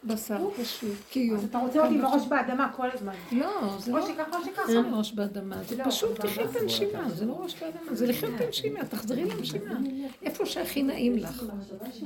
בשר 0.05 0.47
פשוט, 0.61 0.95
קיום. 1.09 1.37
אז 1.37 1.43
אתה 1.43 1.57
רוצה 1.57 1.83
אותי 1.83 1.95
עם 1.95 2.05
הראש 2.05 2.27
באדמה 2.27 2.71
כל 2.75 2.87
הזמן. 2.93 3.13
לא, 3.31 3.77
זה 3.79 3.91
לא... 3.91 3.99
או 3.99 4.07
שככה 4.07 4.37
או 4.37 4.43
שככה. 4.45 4.73
לא 4.73 4.97
ראש 4.97 5.13
באדמה, 5.13 5.63
זה 5.63 5.83
פשוט 5.83 6.19
תחי 6.21 6.43
את 6.43 6.55
הנשימה, 6.55 7.09
זה 7.09 7.25
לא 7.25 7.33
ראש 7.33 7.55
באדמה, 7.61 7.95
זה 7.95 8.07
לחיות 8.07 8.35
את 8.35 8.41
הנשימה, 8.41 8.85
תחזרי 8.85 9.25
לנשימה. 9.25 9.79
איפה 10.21 10.45
שהכי 10.45 10.83
נעים 10.83 11.17
לך. 11.17 11.43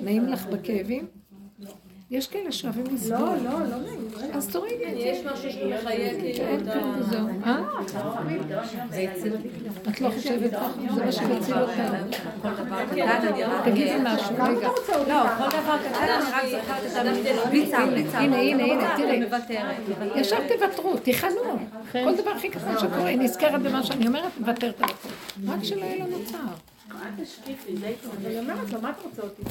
נעים 0.01 0.25
לך 0.25 0.45
בכאבים? 0.45 1.07
יש 2.11 2.27
כאלה 2.27 2.51
שאוהבים 2.51 2.85
לסבול. 2.93 3.17
לא, 3.19 3.35
לא, 3.43 3.59
לא 3.69 3.77
נעים. 3.77 4.07
אז 4.33 4.47
תורידי 4.47 4.85
את 4.85 4.91
זה. 4.91 4.99
יש 4.99 5.25
משהו 5.25 5.51
שמחייב 5.51 6.23
אין 6.23 6.71
כלום 6.71 6.95
וזהו. 6.99 7.27
אה? 7.45 7.59
את 9.89 10.01
לא 10.01 10.09
חושבת 10.09 10.51
ככה? 10.51 10.71
זה 10.95 11.05
מה 11.05 11.11
שמציל 11.11 11.53
אותנו. 11.53 11.97
תגידי 13.63 13.95
משהו, 14.03 14.35
רגע. 14.35 14.69
לא, 15.07 15.23
כל 15.37 15.49
דבר 15.49 15.77
קטן, 15.77 16.03
אני 16.03 16.33
רק 16.33 16.45
זוכרת 16.45 16.83
את 17.21 17.45
הביצה, 17.45 17.77
הנה, 17.77 18.37
הנה, 18.37 18.63
הנה, 18.63 18.95
תראי. 18.97 19.23
ישר 20.15 20.37
תוותרו, 20.47 20.97
תיכנו. 20.97 21.41
כל 21.91 22.15
דבר 22.15 22.31
הכי 22.31 22.49
קטן 22.49 22.79
שקורה, 22.79 23.15
נזכרת 23.15 23.61
במה 23.61 23.83
שאני 23.83 24.07
אומרת, 24.07 24.31
מוותרת 24.39 24.81
על 24.81 24.89
הכול. 24.89 25.11
רק 25.47 25.63
שלא 25.63 25.85
יהיה 25.85 26.05
לנו 26.05 26.17
צער. 26.25 26.55
אני 28.25 28.39
אומרת 28.39 28.73
לו, 28.73 28.81
מה 28.81 28.89
אתה 28.89 29.01
רוצה 29.03 29.21
אותי? 29.21 29.41